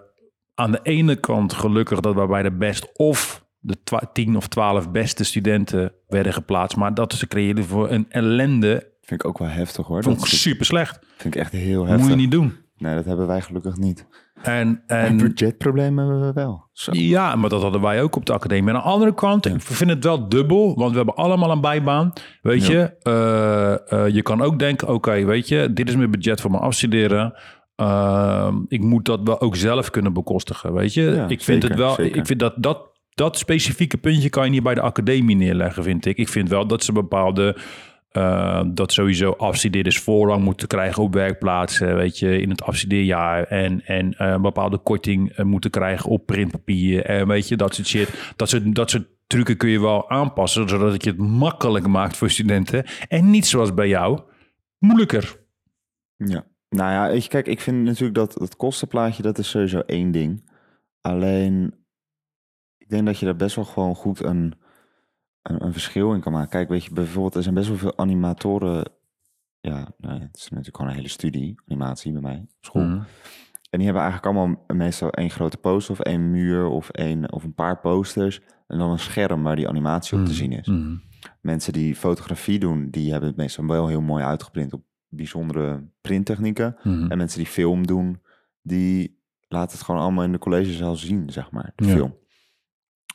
aan 0.54 0.72
de 0.72 0.80
ene 0.84 1.16
kant 1.16 1.54
gelukkig 1.54 2.00
dat 2.00 2.16
we 2.16 2.28
bij 2.28 2.44
de 2.44 2.52
best 2.52 2.90
of 2.94 3.46
de 3.60 3.78
tien 4.14 4.36
of 4.36 4.48
twaalf 4.48 4.92
beste 4.92 5.24
studenten 5.24 5.94
werden 6.08 6.34
geplaatst. 6.34 6.78
Maar 6.78 6.94
dat 6.94 7.14
ze 7.14 7.28
creëerden 7.28 7.64
voor 7.64 7.90
een 7.90 8.06
ellende. 8.10 8.94
Vind 9.02 9.24
ik 9.24 9.28
ook 9.28 9.38
wel 9.38 9.48
heftig 9.48 9.88
hoor. 9.88 10.04
Vond 10.04 10.20
ik 10.22 10.26
super 10.26 10.66
slecht. 10.66 11.00
Vind 11.18 11.36
ik 11.36 11.42
echt 11.42 11.52
heel 11.52 11.86
heftig. 11.86 12.02
Moet 12.02 12.10
je 12.10 12.16
niet 12.16 12.32
doen. 12.32 12.54
Nee, 12.78 12.96
dat 12.96 13.06
hebben 13.06 13.28
wij 13.28 13.42
gelukkig 13.42 13.78
niet. 13.78 14.08
En, 14.42 14.84
en 14.88 15.18
budgetproblemen 15.18 16.08
hebben 16.08 16.28
we 16.28 16.34
wel. 16.34 16.70
Zo. 16.72 16.92
Ja, 16.94 17.36
maar 17.36 17.50
dat 17.50 17.62
hadden 17.62 17.82
wij 17.82 18.02
ook 18.02 18.16
op 18.16 18.26
de 18.26 18.34
academie. 18.34 18.74
Aan 18.74 18.82
de 18.82 18.88
andere 18.90 19.14
kant, 19.14 19.46
ik 19.46 19.62
vind 19.62 19.90
het 19.90 20.04
wel 20.04 20.30
dubbel, 20.30 20.76
want 20.76 20.92
we 20.92 20.98
hebben 20.98 21.16
allemaal 21.16 21.52
een 21.52 21.62
bijbaan. 21.62 22.14
Weet 22.42 22.66
ja. 22.66 22.74
je, 22.74 22.96
uh, 23.92 24.00
uh, 24.00 24.14
je 24.14 24.22
kan 24.22 24.42
ook 24.42 24.60
denken, 24.60 24.88
oké, 24.88 24.96
okay, 24.96 25.26
weet 25.26 25.48
je, 25.48 25.74
dit 25.74 25.90
is 25.90 25.96
mijn 25.96 26.12
budget 26.12 26.42
voor 26.42 26.52
mijn 26.52 26.64
afstuderen. 26.64 27.34
Ehm, 27.76 28.56
ik 28.68 28.82
moet 28.82 29.06
dat 29.06 29.20
wel 29.24 29.42
ook 29.42 29.56
zelf 29.56 29.90
kunnen 29.90 30.14
bekostigen, 30.14 30.74
weet 30.74 30.94
je. 30.94 31.02
Ja, 31.02 31.28
ik 31.28 31.42
vind 31.42 31.64
zeker, 31.64 31.70
het 31.70 31.78
wel, 31.78 31.94
zeker. 31.94 32.18
ik 32.18 32.26
vind 32.26 32.40
dat, 32.40 32.54
dat 32.58 32.94
dat 33.16 33.38
specifieke 33.38 33.98
puntje 33.98 34.30
kan 34.30 34.46
je 34.46 34.50
niet 34.50 34.64
bij 34.64 34.76
de 34.76 34.82
academie 34.82 35.36
neerleggen, 35.36 35.84
vind 35.84 36.06
ik. 36.06 36.18
Ik 36.18 36.30
vind 36.30 36.50
wel 36.50 36.68
dat 36.68 36.84
ze 36.84 36.92
bepaalde, 36.92 37.58
eh, 38.16 38.62
dat 38.68 38.92
sowieso 38.92 39.32
afstudeerders 39.32 40.00
voorrang 40.00 40.44
moeten 40.44 40.68
krijgen 40.68 41.04
op 41.04 41.14
werkplaatsen, 41.14 41.96
weet 41.96 42.20
je, 42.20 42.42
in 42.42 42.50
het 42.50 42.64
afstudeerjaar. 42.64 43.44
En, 43.44 43.86
en 43.86 44.14
eh, 44.14 44.28
een 44.28 44.42
bepaalde 44.42 44.78
korting 44.78 45.32
eh, 45.32 45.46
moeten 45.46 45.70
krijgen 45.70 46.10
op 46.10 46.26
printpapier. 46.26 47.06
En 47.06 47.28
weet 47.28 47.48
je, 47.48 47.56
dat 47.56 47.76
soort 47.76 47.88
shit. 47.88 48.34
Dat 48.36 48.50
soort, 48.50 48.76
dat 48.76 48.90
soort 48.90 49.08
trucken 49.28 49.58
kun 49.58 49.70
je 49.70 49.82
wel 49.82 50.10
aanpassen, 50.10 50.70
zodat 50.70 50.92
het 50.92 51.04
je 51.04 51.10
het 51.10 51.20
makkelijk 51.20 51.88
maakt 51.88 52.18
voor 52.18 52.30
studenten. 52.30 52.86
En 53.08 53.30
niet 53.30 53.46
zoals 53.46 53.74
bij 53.74 53.88
jou, 53.88 54.20
moeilijker. 54.80 55.38
Ja. 56.16 56.46
Nou 56.70 56.92
ja, 56.92 57.08
je, 57.08 57.28
kijk, 57.28 57.48
ik 57.48 57.62
vind 57.62 57.84
natuurlijk 57.84 58.16
dat 58.16 58.34
het 58.34 58.56
kostenplaatje, 58.56 59.24
dat 59.24 59.38
is 59.38 59.50
sowieso 59.50 59.80
één 59.80 60.12
ding. 60.12 60.50
Alleen, 61.02 61.74
ik 62.78 62.90
denk 62.90 63.06
dat 63.06 63.20
je 63.20 63.26
daar 63.26 63.36
best 63.36 63.56
wel 63.56 63.66
gewoon 63.66 63.96
goed 63.96 64.24
een, 64.24 64.54
een, 65.52 65.64
een 65.66 65.72
verschil 65.74 66.14
in 66.14 66.20
kan 66.22 66.32
maken. 66.32 66.50
Kijk, 66.50 66.70
weet 66.70 66.84
je, 66.84 66.94
bijvoorbeeld, 66.94 67.36
er 67.36 67.44
zijn 67.44 67.56
best 67.56 67.68
wel 67.68 67.78
veel 67.78 67.98
animatoren. 67.98 68.92
Ja, 69.60 69.88
nou 69.98 70.14
ja, 70.16 70.20
het 70.22 70.36
is 70.38 70.50
natuurlijk 70.50 70.76
gewoon 70.76 70.92
een 70.92 70.98
hele 70.98 71.10
studie, 71.10 71.56
animatie 71.68 72.12
bij 72.12 72.22
mij 72.22 72.38
op 72.58 72.66
school. 72.66 72.84
Mhm. 72.84 73.02
En 73.70 73.82
die 73.82 73.84
hebben 73.92 74.04
eigenlijk 74.04 74.36
allemaal 74.36 74.64
meestal 74.68 75.10
één 75.12 75.30
grote 75.30 75.58
poster 75.58 75.94
of 75.94 76.00
één 76.00 76.32
muur 76.32 76.66
of, 76.68 76.90
één, 76.90 77.32
of 77.34 77.44
een 77.44 77.54
paar 77.54 77.80
posters. 77.80 78.42
En 78.68 78.78
dan 78.78 78.92
een 78.92 79.00
scherm 79.00 79.44
waar 79.44 79.56
die 79.56 79.68
animatie 79.70 80.20
op 80.20 80.26
te 80.26 80.34
zien 80.34 80.52
is. 80.52 80.68
Mhm. 80.68 80.96
Mensen 81.42 81.74
die 81.74 81.96
fotografie 81.96 82.60
doen, 82.60 82.90
die 82.90 83.12
hebben 83.12 83.30
het 83.30 83.38
meestal 83.38 83.66
wel 83.66 83.88
heel 83.88 84.02
mooi 84.02 84.24
uitgeprint 84.24 84.74
op 84.74 84.84
bijzondere 85.10 85.84
printtechnieken. 86.02 86.76
Mhm. 86.84 87.12
En 87.12 87.18
mensen 87.18 87.38
die 87.38 87.48
film 87.48 87.88
doen, 87.88 88.22
die 88.62 89.20
laten 89.48 89.78
het 89.78 89.86
gewoon 89.86 90.02
allemaal 90.02 90.24
in 90.24 90.32
de 90.32 90.38
collegezaal 90.38 90.96
zien, 90.96 91.30
zeg 91.30 91.52
maar, 91.52 91.72
de 91.76 91.86
Ja. 91.86 91.92
film. 91.94 92.10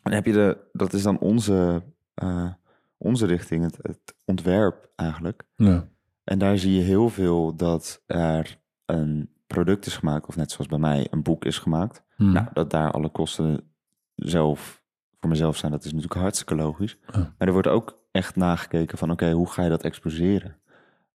En 0.02 0.10
dan 0.10 0.12
heb 0.12 0.26
je 0.26 0.32
de, 0.32 0.58
dat 0.72 0.92
is 0.92 1.02
dan 1.02 1.18
onze, 1.18 1.82
eh, 2.14 2.53
onze 2.96 3.27
richting, 3.27 3.64
het, 3.64 3.79
het 3.83 4.14
ontwerp 4.25 4.90
eigenlijk. 4.96 5.42
Ja. 5.57 5.88
En 6.25 6.38
daar 6.38 6.59
zie 6.59 6.75
je 6.75 6.83
heel 6.83 7.09
veel 7.09 7.57
dat 7.57 8.03
er 8.07 8.59
een 8.87 9.31
product 9.46 9.87
is 9.87 9.96
gemaakt, 9.96 10.27
of 10.27 10.37
net 10.37 10.51
zoals 10.51 10.66
bij 10.66 10.79
mij 10.79 11.07
een 11.11 11.23
boek 11.23 11.44
is 11.44 11.59
gemaakt. 11.59 12.03
Mhm. 12.16 12.33
Nou, 12.33 12.46
dat 12.53 12.70
daar 12.70 12.90
alle 12.90 13.09
kosten 13.09 13.73
zelf 14.14 14.83
voor 15.20 15.29
mezelf 15.29 15.57
zijn, 15.57 15.73
dat 15.73 15.85
is 15.85 15.92
natuurlijk 15.92 16.20
hartstikke 16.20 16.55
logisch. 16.55 16.99
Ja. 17.07 17.18
Maar 17.18 17.49
er 17.49 17.53
wordt 17.53 17.68
ook 17.68 17.99
echt 18.11 18.37
nagekeken 18.37 18.99
van, 18.99 19.11
oké, 19.11 19.31
hoe 19.33 19.51
ga 19.51 19.62
je 19.62 19.68
dat 19.68 19.83
exposeren? 19.83 20.57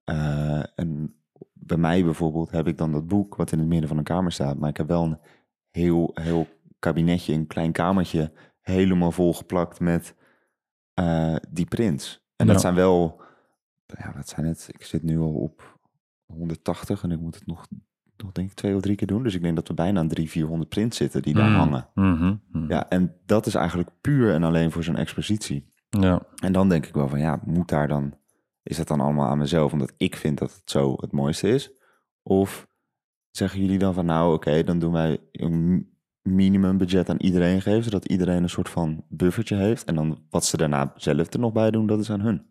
Eh, 0.04 0.62
en 0.74 1.14
bij 1.52 1.76
mij 1.76 2.04
bijvoorbeeld 2.04 2.50
heb 2.50 2.66
ik 2.66 2.78
dan 2.78 2.92
dat 2.92 3.06
boek 3.06 3.36
wat 3.36 3.52
in 3.52 3.58
het 3.58 3.68
midden 3.68 3.88
van 3.88 3.98
een 3.98 4.04
kamer 4.04 4.32
staat, 4.32 4.58
maar 4.58 4.68
ik 4.68 4.76
heb 4.76 4.88
wel 4.88 5.04
een 5.04 5.18
heel, 5.70 6.10
heel 6.14 6.46
kabinetje, 6.78 7.34
een 7.34 7.46
klein 7.46 7.72
kamertje, 7.72 8.32
helemaal 8.60 9.12
volgeplakt 9.12 9.80
met 9.80 10.14
eh, 10.94 11.36
die 11.50 11.66
prints. 11.66 12.22
En 12.36 12.46
dat 12.46 12.60
zijn 12.60 12.74
wel, 12.74 13.20
ja, 13.86 14.12
wat 14.16 14.28
zijn 14.28 14.46
het? 14.46 14.68
Ik 14.72 14.84
zit 14.84 15.02
nu 15.02 15.18
al 15.18 15.32
op 15.34 15.78
180 16.26 17.02
en 17.02 17.10
ik 17.10 17.20
moet 17.20 17.34
het 17.34 17.46
nog, 17.46 17.66
nog 18.16 18.32
denk 18.32 18.50
ik 18.50 18.54
twee 18.56 18.74
of 18.74 18.80
drie 18.82 18.96
keer 18.96 19.06
doen. 19.06 19.22
Dus 19.22 19.34
ik 19.34 19.42
denk 19.42 19.56
dat 19.56 19.68
we 19.68 19.74
bijna 19.74 20.00
aan 20.00 20.08
300, 20.08 20.30
400 20.30 20.68
prints 20.70 20.96
zitten 20.96 21.22
die 21.22 21.34
daar 21.34 21.48
Mhm. 21.50 21.58
hangen. 21.58 21.88
Mhm. 21.94 22.34
Mhm. 22.52 22.70
Ja, 22.72 22.88
en 22.88 23.16
dat 23.26 23.46
is 23.46 23.54
eigenlijk 23.54 23.90
puur 24.00 24.32
en 24.34 24.42
alleen 24.42 24.70
voor 24.70 24.84
zo'n 24.84 24.96
expositie. 24.96 25.72
ja. 25.88 26.22
En 26.42 26.52
dan 26.52 26.68
denk 26.68 26.86
ik 26.86 26.94
wel 26.94 27.08
van, 27.08 27.18
ja, 27.18 27.40
moet 27.44 27.68
daar 27.68 27.88
dan, 27.88 28.14
is 28.62 28.76
dat 28.76 28.88
dan 28.88 29.00
allemaal 29.00 29.28
aan 29.28 29.38
mezelf 29.38 29.72
omdat 29.72 29.92
ik 29.96 30.16
vind 30.16 30.38
dat 30.38 30.54
het 30.54 30.70
zo 30.70 30.94
het 31.00 31.12
mooiste 31.12 31.48
is? 31.48 31.72
Of 32.22 32.66
zeggen 33.30 33.60
jullie 33.60 33.78
dan 33.78 33.94
van, 33.94 34.06
nou 34.06 34.34
oké, 34.34 34.62
dan 34.64 34.78
doen 34.78 34.92
wij 34.92 35.18
een 35.32 35.92
minimumbudget 36.24 37.08
aan 37.08 37.20
iedereen 37.20 37.62
geven, 37.62 37.84
zodat 37.84 38.04
iedereen 38.04 38.42
een 38.42 38.48
soort 38.48 38.68
van 38.68 39.04
buffertje 39.08 39.56
heeft. 39.56 39.84
En 39.84 39.94
dan 39.94 40.18
wat 40.30 40.44
ze 40.44 40.56
daarna 40.56 40.92
zelf 40.96 41.32
er 41.32 41.40
nog 41.40 41.52
bij 41.52 41.70
doen, 41.70 41.86
dat 41.86 42.00
is 42.00 42.10
aan 42.10 42.20
hun. 42.20 42.42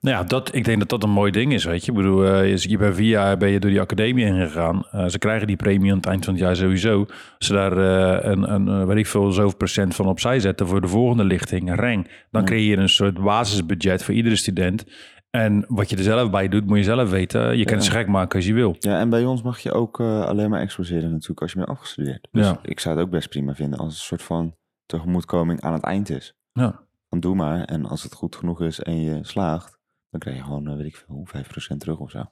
Nou 0.00 0.16
ja, 0.16 0.24
dat, 0.24 0.54
ik 0.54 0.64
denk 0.64 0.78
dat 0.78 0.88
dat 0.88 1.02
een 1.02 1.10
mooi 1.10 1.30
ding 1.30 1.52
is, 1.52 1.64
weet 1.64 1.84
je. 1.84 1.90
Ik 1.90 1.96
bedoel, 1.96 2.24
eh, 2.24 2.56
je, 2.56 2.76
bent 2.76 2.94
vier 2.94 3.08
jaar 3.08 3.36
ben 3.36 3.48
je 3.48 3.60
door 3.60 3.70
die 3.70 3.80
academie 3.80 4.24
heen 4.24 4.46
gegaan. 4.46 4.86
Eh, 4.90 5.06
ze 5.06 5.18
krijgen 5.18 5.46
die 5.46 5.56
premie 5.56 5.90
aan 5.90 5.96
het 5.96 6.06
eind 6.06 6.24
van 6.24 6.34
het 6.34 6.42
jaar 6.42 6.56
sowieso. 6.56 7.06
Als 7.38 7.46
ze 7.46 7.52
daar 7.52 7.78
eh, 7.78 8.30
een, 8.30 8.52
een 8.52 8.86
weet 8.86 8.96
ik 8.96 9.06
veel, 9.06 9.32
zoveel 9.32 9.56
procent 9.56 9.94
van 9.94 10.06
opzij 10.06 10.40
zetten 10.40 10.66
voor 10.66 10.80
de 10.80 10.88
volgende 10.88 11.24
lichting, 11.24 11.74
reng. 11.74 12.10
Dan 12.30 12.44
creëer 12.44 12.70
je 12.70 12.76
een 12.76 12.88
soort 12.88 13.22
basisbudget 13.22 14.04
voor 14.04 14.14
iedere 14.14 14.36
student. 14.36 14.84
En 15.30 15.64
wat 15.68 15.90
je 15.90 15.96
er 15.96 16.02
zelf 16.02 16.30
bij 16.30 16.48
doet, 16.48 16.66
moet 16.66 16.78
je 16.78 16.84
zelf 16.84 17.10
weten. 17.10 17.58
Je 17.58 17.64
kan 17.64 17.74
het 17.74 17.84
zo 17.84 17.92
gek 17.92 18.06
maken 18.06 18.36
als 18.36 18.46
je 18.46 18.52
wil. 18.54 18.76
Ja, 18.78 18.98
en 19.00 19.10
bij 19.10 19.24
ons 19.24 19.42
mag 19.42 19.58
je 19.58 19.72
ook 19.72 20.00
eh, 20.00 20.24
alleen 20.24 20.50
maar 20.50 20.60
exposeren 20.60 21.10
natuurlijk 21.10 21.40
als 21.40 21.50
je 21.52 21.56
bent 21.58 21.68
afgestudeerd. 21.70 22.28
Dus 22.30 22.46
Ja. 22.46 22.58
ik 22.62 22.80
zou 22.80 22.96
het 22.96 23.04
ook 23.04 23.10
best 23.10 23.28
prima 23.28 23.54
vinden 23.54 23.78
als 23.78 23.92
een 23.94 24.00
soort 24.00 24.22
van 24.22 24.56
tegemoetkoming 24.86 25.60
aan 25.60 25.72
het 25.72 25.82
eind 25.82 26.10
is. 26.10 26.36
Ja. 26.52 26.80
Dan 27.08 27.20
doe 27.20 27.34
maar. 27.34 27.64
En 27.64 27.86
als 27.86 28.02
het 28.02 28.14
goed 28.14 28.36
genoeg 28.36 28.62
is 28.62 28.80
en 28.80 29.00
je 29.00 29.24
slaagt, 29.24 29.78
dan 30.10 30.20
krijg 30.20 30.36
je 30.36 30.42
gewoon, 30.42 30.68
eh, 30.68 30.76
weet 30.76 30.86
ik 30.86 30.96
veel, 30.96 31.26
5% 31.26 31.80
terug 31.80 31.98
of 31.98 32.10
zo. 32.10 32.24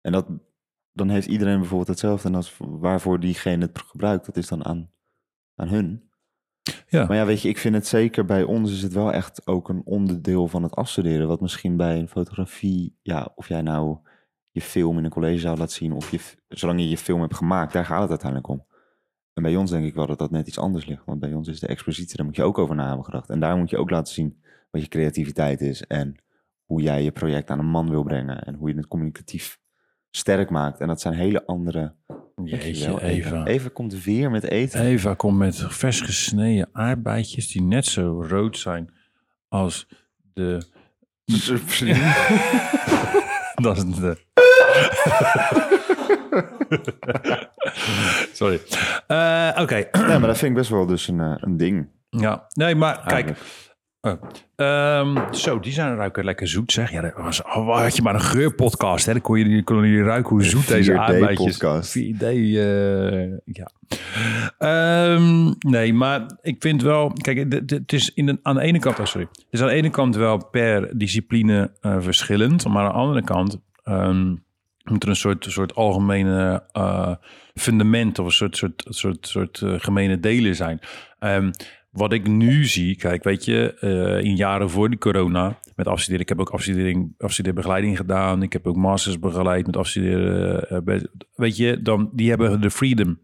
En 0.00 0.12
dat, 0.12 0.26
dan 0.92 1.08
heeft 1.08 1.26
iedereen 1.26 1.58
bijvoorbeeld 1.58 1.88
hetzelfde. 1.88 2.28
En 2.28 2.34
als, 2.34 2.56
waarvoor 2.58 3.20
diegene 3.20 3.66
het 3.66 3.78
gebruikt, 3.86 4.26
dat 4.26 4.36
is 4.36 4.48
dan 4.48 4.64
aan, 4.64 4.90
aan 5.54 5.68
hun. 5.68 6.07
Ja. 6.88 7.06
Maar 7.06 7.16
ja, 7.16 7.26
weet 7.26 7.42
je, 7.42 7.48
ik 7.48 7.58
vind 7.58 7.74
het 7.74 7.86
zeker 7.86 8.24
bij 8.24 8.42
ons 8.42 8.72
is 8.72 8.82
het 8.82 8.92
wel 8.92 9.12
echt 9.12 9.46
ook 9.46 9.68
een 9.68 9.82
onderdeel 9.84 10.48
van 10.48 10.62
het 10.62 10.74
afstuderen. 10.74 11.28
Wat 11.28 11.40
misschien 11.40 11.76
bij 11.76 11.98
een 11.98 12.08
fotografie, 12.08 12.98
ja, 13.02 13.32
of 13.34 13.48
jij 13.48 13.62
nou 13.62 13.98
je 14.50 14.60
film 14.60 14.98
in 14.98 15.04
een 15.04 15.10
collegezaal 15.10 15.56
laat 15.56 15.72
zien, 15.72 15.92
of 15.92 16.10
je, 16.10 16.20
zolang 16.48 16.80
je 16.80 16.88
je 16.88 16.98
film 16.98 17.20
hebt 17.20 17.34
gemaakt, 17.34 17.72
daar 17.72 17.84
gaat 17.84 18.00
het 18.00 18.10
uiteindelijk 18.10 18.48
om. 18.48 18.66
En 19.38 19.42
bij 19.42 19.56
ons 19.56 19.70
denk 19.70 19.84
ik 19.84 19.94
wel 19.94 20.06
dat 20.06 20.18
dat 20.18 20.30
net 20.30 20.46
iets 20.46 20.58
anders 20.58 20.86
ligt. 20.86 21.04
Want 21.04 21.20
bij 21.20 21.32
ons 21.32 21.48
is 21.48 21.60
de 21.60 21.66
expositie, 21.66 22.16
daar 22.16 22.26
moet 22.26 22.36
je 22.36 22.42
ook 22.42 22.58
over 22.58 22.74
na 22.74 22.86
hebben 22.86 23.04
gedacht. 23.04 23.30
En 23.30 23.40
daar 23.40 23.56
moet 23.56 23.70
je 23.70 23.78
ook 23.78 23.90
laten 23.90 24.14
zien 24.14 24.42
wat 24.70 24.82
je 24.82 24.88
creativiteit 24.88 25.60
is. 25.60 25.86
En 25.86 26.16
hoe 26.64 26.82
jij 26.82 27.02
je 27.02 27.10
project 27.10 27.50
aan 27.50 27.58
een 27.58 27.70
man 27.70 27.90
wil 27.90 28.02
brengen. 28.02 28.42
En 28.42 28.54
hoe 28.54 28.68
je 28.68 28.76
het 28.76 28.88
communicatief 28.88 29.58
sterk 30.10 30.50
maakt. 30.50 30.80
En 30.80 30.88
dat 30.88 31.00
zijn 31.00 31.14
hele 31.14 31.46
andere... 31.46 31.94
Jeetje, 32.44 33.02
Eva. 33.02 33.44
Eva 33.44 33.68
komt 33.72 34.04
weer 34.04 34.30
met 34.30 34.44
eten. 34.44 34.80
Eva 34.80 35.14
komt 35.14 35.38
met 35.38 35.64
vers 35.68 36.00
gesneden 36.00 36.68
aardbeidjes 36.72 37.52
die 37.52 37.62
net 37.62 37.86
zo 37.86 38.24
rood 38.28 38.58
zijn 38.58 38.92
als 39.48 39.88
de... 40.32 40.62
Dat 43.54 43.76
is 43.76 43.84
de... 43.84 44.16
Sorry. 48.32 48.60
Eh, 49.06 49.50
Oké. 49.60 49.76
Ja, 49.92 50.18
maar 50.18 50.20
dat 50.20 50.38
vind 50.38 50.50
ik 50.50 50.56
best 50.56 50.70
wel 50.70 50.86
dus 50.86 51.08
een, 51.08 51.20
eh, 51.20 51.34
een 51.36 51.56
ding. 51.56 51.88
Ja, 52.10 52.46
nee, 52.52 52.74
maar 52.74 52.94
kijk. 52.96 53.10
Eigenlijk. 53.12 53.40
Oh. 54.00 54.22
Ehm, 54.56 55.32
zo, 55.34 55.60
die 55.60 55.72
zijn 55.72 55.96
ruiken 55.96 56.24
lekker 56.24 56.48
zoet, 56.48 56.72
zeg. 56.72 56.90
Ja, 56.90 57.00
dat 57.00 57.12
was, 57.16 57.42
oh, 57.42 57.78
had 57.80 57.96
je 57.96 58.02
maar 58.02 58.14
een 58.14 58.20
geurpodcast, 58.20 59.06
hè? 59.06 59.12
Dan 59.12 59.20
kon 59.20 59.38
je, 59.38 59.62
kon 59.64 59.86
je 59.88 60.02
ruiken 60.02 60.30
hoe 60.30 60.44
zoet 60.44 60.68
deze 60.68 60.92
4D 60.92 60.96
aardbeidjes... 60.96 61.56
podcast. 61.56 61.98
4D, 61.98 62.22
eh, 62.22 63.30
ja. 63.44 63.70
Ehm, 64.58 65.52
nee, 65.58 65.94
maar 65.94 66.26
ik 66.42 66.56
vind 66.58 66.82
wel... 66.82 67.12
Kijk, 67.12 67.38
het- 67.68 67.92
is 67.92 68.14
in 68.14 68.26
de, 68.26 68.38
aan 68.42 68.54
de 68.54 68.60
ene 68.60 68.78
kant... 68.78 68.98
Oh, 68.98 69.04
sorry. 69.06 69.28
Het 69.32 69.46
is 69.50 69.60
aan 69.62 69.68
de 69.68 69.74
ene 69.74 69.90
kant 69.90 70.16
wel 70.16 70.46
per 70.50 70.98
discipline 70.98 71.72
eh, 71.80 71.96
verschillend. 72.00 72.68
Maar 72.68 72.82
aan 72.84 72.92
de 72.92 72.98
andere 72.98 73.24
kant... 73.24 73.60
ehm, 73.82 74.34
moet 74.84 75.02
er 75.02 75.08
een 75.08 75.16
soort, 75.16 75.46
soort 75.48 75.74
algemene 75.74 76.62
eh, 76.72 77.14
fundament 77.54 78.18
of 78.18 78.26
een 78.26 78.32
soort, 78.32 78.56
soort, 78.56 78.84
soort, 78.88 79.26
soort 79.26 79.62
gemene 79.64 80.20
delen 80.20 80.56
zijn. 80.56 80.80
Ehm, 81.18 81.50
wat 81.90 82.12
ik 82.12 82.26
nu 82.28 82.64
zie, 82.64 82.96
kijk, 82.96 83.24
weet 83.24 83.44
je, 83.44 83.74
eh, 83.80 84.24
in 84.24 84.36
jaren 84.36 84.70
voor 84.70 84.88
die 84.88 84.98
corona, 84.98 85.58
met 85.76 85.86
afstuderen, 85.86 86.20
ik 86.22 86.28
heb 86.28 86.40
ook 86.40 86.50
afstudering, 86.50 87.14
afstudeerbegeleiding 87.18 87.96
gedaan, 87.96 88.42
ik 88.42 88.52
heb 88.52 88.66
ook 88.66 88.76
masters 88.76 89.18
begeleid 89.18 89.66
met 89.66 89.76
afstuderen, 89.76 90.68
eh, 90.68 90.78
bij- 90.84 91.06
weet 91.34 91.56
je, 91.56 91.82
dan, 91.82 92.10
die 92.12 92.28
hebben 92.28 92.60
de 92.60 92.70
freedom, 92.70 93.18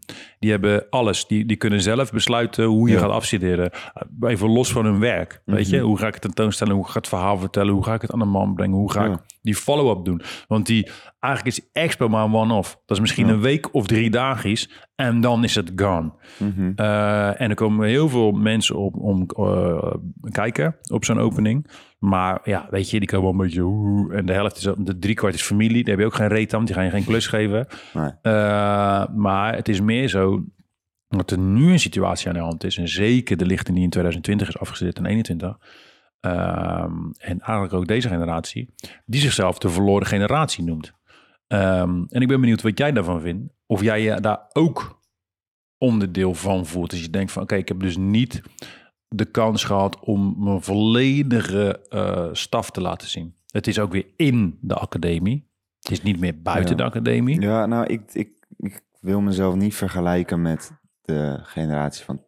die 0.45 0.53
hebben 0.53 0.85
alles, 0.89 1.27
die, 1.27 1.45
die 1.45 1.57
kunnen 1.57 1.81
zelf 1.81 2.11
besluiten 2.11 2.65
hoe 2.65 2.87
je 2.87 2.93
Ja. 2.93 2.99
gaat 2.99 3.09
afstuderen, 3.09 3.71
Eh, 3.71 4.29
even 4.29 4.49
los 4.49 4.71
van 4.71 4.85
hun 4.85 4.99
werk, 4.99 5.41
weet 5.45 5.69
je, 5.69 5.75
Mhm. 5.77 5.85
hoe 5.85 5.97
ga 5.97 6.07
ik 6.07 6.13
het 6.13 6.21
tentoonstellen, 6.21 6.73
hoe 6.75 6.83
ga 6.83 6.89
ik 6.89 6.95
het 6.95 7.07
verhaal 7.07 7.37
vertellen, 7.37 7.73
hoe 7.73 7.83
ga 7.83 7.93
ik 7.93 8.01
het 8.01 8.11
aan 8.11 8.19
de 8.19 8.25
man 8.25 8.53
brengen, 8.53 8.77
hoe 8.77 8.91
ga 8.91 9.05
Ja. 9.05 9.11
ik 9.13 9.19
die 9.41 9.55
follow-up 9.55 10.05
doen, 10.05 10.21
want 10.47 10.65
die, 10.65 10.89
eigenlijk 11.19 11.57
is 11.57 11.69
expo 11.71 12.07
maar 12.07 12.33
one-off, 12.33 12.77
dat 12.85 12.97
is 12.97 12.99
misschien 12.99 13.27
Ja. 13.27 13.33
een 13.33 13.41
week 13.41 13.73
of 13.73 13.85
drie 13.87 14.09
dagen 14.09 14.57
en 14.95 15.21
dan 15.21 15.43
is 15.43 15.55
het 15.55 15.71
gone. 15.75 16.11
Mhm. 16.37 16.71
Uh, 16.75 17.41
en 17.41 17.49
er 17.49 17.55
komen 17.55 17.87
heel 17.87 18.09
veel 18.09 18.31
mensen 18.31 18.75
op 18.75 18.95
om 18.95 19.25
uh, 19.39 19.91
kijken 20.31 20.75
op 20.91 21.05
zo'n 21.05 21.19
opening. 21.19 21.67
Maar 22.05 22.41
ja, 22.43 22.67
weet 22.69 22.89
je, 22.89 22.99
die 22.99 23.07
komen 23.07 23.25
wel 23.25 23.33
een 23.33 23.47
beetje... 23.47 24.17
En 24.17 24.25
de 24.25 24.33
helft 24.33 24.57
is, 24.57 24.73
de 24.77 24.99
driekwart 24.99 25.33
is 25.33 25.41
familie. 25.41 25.83
Daar 25.83 25.91
heb 25.91 25.99
je 25.99 26.05
ook 26.05 26.15
geen 26.15 26.27
reet 26.27 26.53
aan, 26.53 26.65
die 26.65 26.75
gaan 26.75 26.83
je 26.83 26.89
geen 26.89 27.05
klus 27.05 27.27
geven. 27.27 27.67
Nee. 27.93 28.11
Uh, 28.21 29.05
maar 29.15 29.55
het 29.55 29.69
is 29.69 29.81
meer 29.81 30.07
zo 30.07 30.43
dat 31.07 31.31
er 31.31 31.37
nu 31.37 31.71
een 31.71 31.79
situatie 31.79 32.27
aan 32.27 32.33
de 32.33 32.39
hand 32.39 32.63
is. 32.63 32.77
En 32.77 32.87
zeker 32.87 33.37
de 33.37 33.45
lichting 33.45 33.75
die 33.75 33.85
in 33.85 33.89
2020 33.89 34.47
is 34.47 34.57
afgezet 34.57 34.97
en 34.97 35.05
21. 35.05 35.49
Um, 35.49 37.11
en 37.17 37.39
eigenlijk 37.39 37.73
ook 37.73 37.87
deze 37.87 38.07
generatie. 38.07 38.73
Die 39.05 39.21
zichzelf 39.21 39.57
de 39.57 39.69
verloren 39.69 40.07
generatie 40.07 40.63
noemt. 40.63 40.93
Ehm, 41.47 42.03
en 42.09 42.21
ik 42.21 42.27
ben 42.27 42.39
benieuwd 42.39 42.61
wat 42.61 42.77
jij 42.77 42.91
daarvan 42.91 43.21
vindt. 43.21 43.53
Of 43.65 43.81
jij 43.81 44.01
je 44.01 44.21
daar 44.21 44.39
ook 44.53 44.99
onderdeel 45.77 46.33
van 46.33 46.65
voelt. 46.65 46.89
Dus 46.89 47.01
je 47.01 47.09
denkt 47.09 47.31
van, 47.31 47.43
oké, 47.43 47.55
ik 47.55 47.67
heb 47.67 47.79
dus 47.79 47.97
niet 47.97 48.41
de 49.15 49.25
kans 49.25 49.63
gehad 49.63 49.99
om 49.99 50.35
mijn 50.43 50.61
volledige 50.61 51.79
eh, 51.89 52.29
staf 52.31 52.71
te 52.71 52.81
laten 52.81 53.07
zien. 53.07 53.35
Het 53.51 53.67
is 53.67 53.79
ook 53.79 53.91
weer 53.91 54.05
in 54.15 54.57
de 54.61 54.75
academie. 54.75 55.47
Het 55.79 55.91
is 55.91 56.01
niet 56.01 56.19
meer 56.19 56.41
buiten 56.41 56.69
Ja. 56.71 56.77
de 56.77 56.83
academie. 56.83 57.41
Ja, 57.41 57.65
nou, 57.65 57.85
ik, 57.85 58.13
ik, 58.13 58.45
ik 58.57 58.81
wil 58.99 59.21
mezelf 59.21 59.55
niet 59.55 59.75
vergelijken 59.75 60.41
met 60.41 60.71
de 61.01 61.39
generatie 61.43 62.05
van 62.05 62.23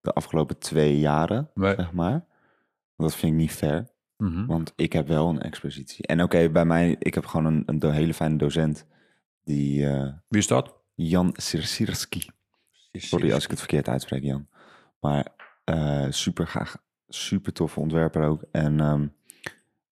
de 0.00 0.12
afgelopen 0.12 0.58
twee 0.58 0.98
jaren, 0.98 1.50
Nee. 1.54 1.74
zeg 1.74 1.92
maar. 1.92 2.24
Want 2.96 3.10
dat 3.10 3.16
vind 3.16 3.32
ik 3.32 3.38
niet 3.38 3.50
fair, 3.52 3.88
Mhm. 4.16 4.46
want 4.46 4.72
ik 4.76 4.92
heb 4.92 5.08
wel 5.08 5.28
een 5.28 5.40
expositie. 5.40 6.06
En 6.06 6.22
oké, 6.22 6.50
bij 6.50 6.64
mij, 6.64 6.96
ik 6.98 7.14
heb 7.14 7.26
gewoon 7.26 7.46
een, 7.66 7.80
een 7.82 7.92
hele 7.92 8.14
fijne 8.14 8.36
docent, 8.36 8.86
die 9.44 9.86
eh, 9.86 10.12
Wie 10.28 10.40
is 10.40 10.46
dat? 10.46 10.74
Jan 10.94 11.30
Sirsirski. 11.36 12.22
Sorry 12.92 13.32
als 13.32 13.44
ik 13.44 13.50
het 13.50 13.58
verkeerd 13.58 13.88
uitspreek, 13.88 14.22
Jan. 14.22 14.46
Maar 15.00 15.26
eh, 15.64 16.06
super 16.10 16.46
graag, 16.46 16.76
super 17.08 17.52
toffe 17.52 17.80
ontwerper 17.80 18.22
ook. 18.22 18.44
En 18.50 18.80
ehm, 18.80 19.06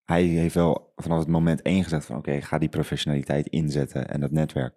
hij 0.05 0.23
heeft 0.23 0.55
wel 0.55 0.93
vanaf 0.97 1.19
het 1.19 1.29
moment 1.29 1.63
één 1.63 1.83
gezegd 1.83 2.07
van... 2.07 2.17
oké, 2.17 2.41
ga 2.41 2.59
die 2.59 2.69
professionaliteit 2.69 3.47
inzetten 3.47 4.09
en 4.09 4.21
dat 4.21 4.31
netwerk. 4.31 4.75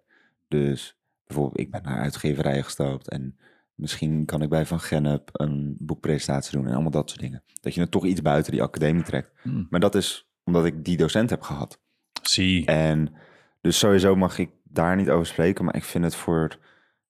Dus 0.48 0.98
bijvoorbeeld, 1.26 1.60
ik 1.60 1.70
ben 1.70 1.82
naar 1.82 1.98
uitgeverijen 1.98 2.64
gestapt... 2.64 3.08
en 3.08 3.38
misschien 3.74 4.24
kan 4.24 4.42
ik 4.42 4.48
bij 4.48 4.66
Van 4.66 4.80
Gennep 4.80 5.28
een 5.32 5.76
boekpresentatie 5.78 6.52
doen... 6.52 6.66
en 6.66 6.72
allemaal 6.72 6.90
dat 6.90 7.08
soort 7.10 7.20
dingen. 7.20 7.42
Dat 7.60 7.74
je 7.74 7.80
het 7.80 7.90
toch 7.90 8.04
iets 8.04 8.22
buiten 8.22 8.52
die 8.52 8.62
academie 8.62 9.02
trekt. 9.02 9.30
Hmm. 9.42 9.66
Maar 9.70 9.80
dat 9.80 9.94
is 9.94 10.28
omdat 10.44 10.64
ik 10.64 10.84
die 10.84 10.96
docent 10.96 11.30
heb 11.30 11.42
gehad. 11.42 11.80
Zie. 12.22 12.66
En 12.66 13.14
dus 13.60 13.78
sowieso 13.78 14.16
mag 14.16 14.38
ik 14.38 14.50
daar 14.62 14.96
niet 14.96 15.10
over 15.10 15.26
spreken, 15.26 15.64
maar 15.64 15.76
ik 15.76 15.84
vind 15.84 16.04
het 16.04 16.14
voor 16.14 16.58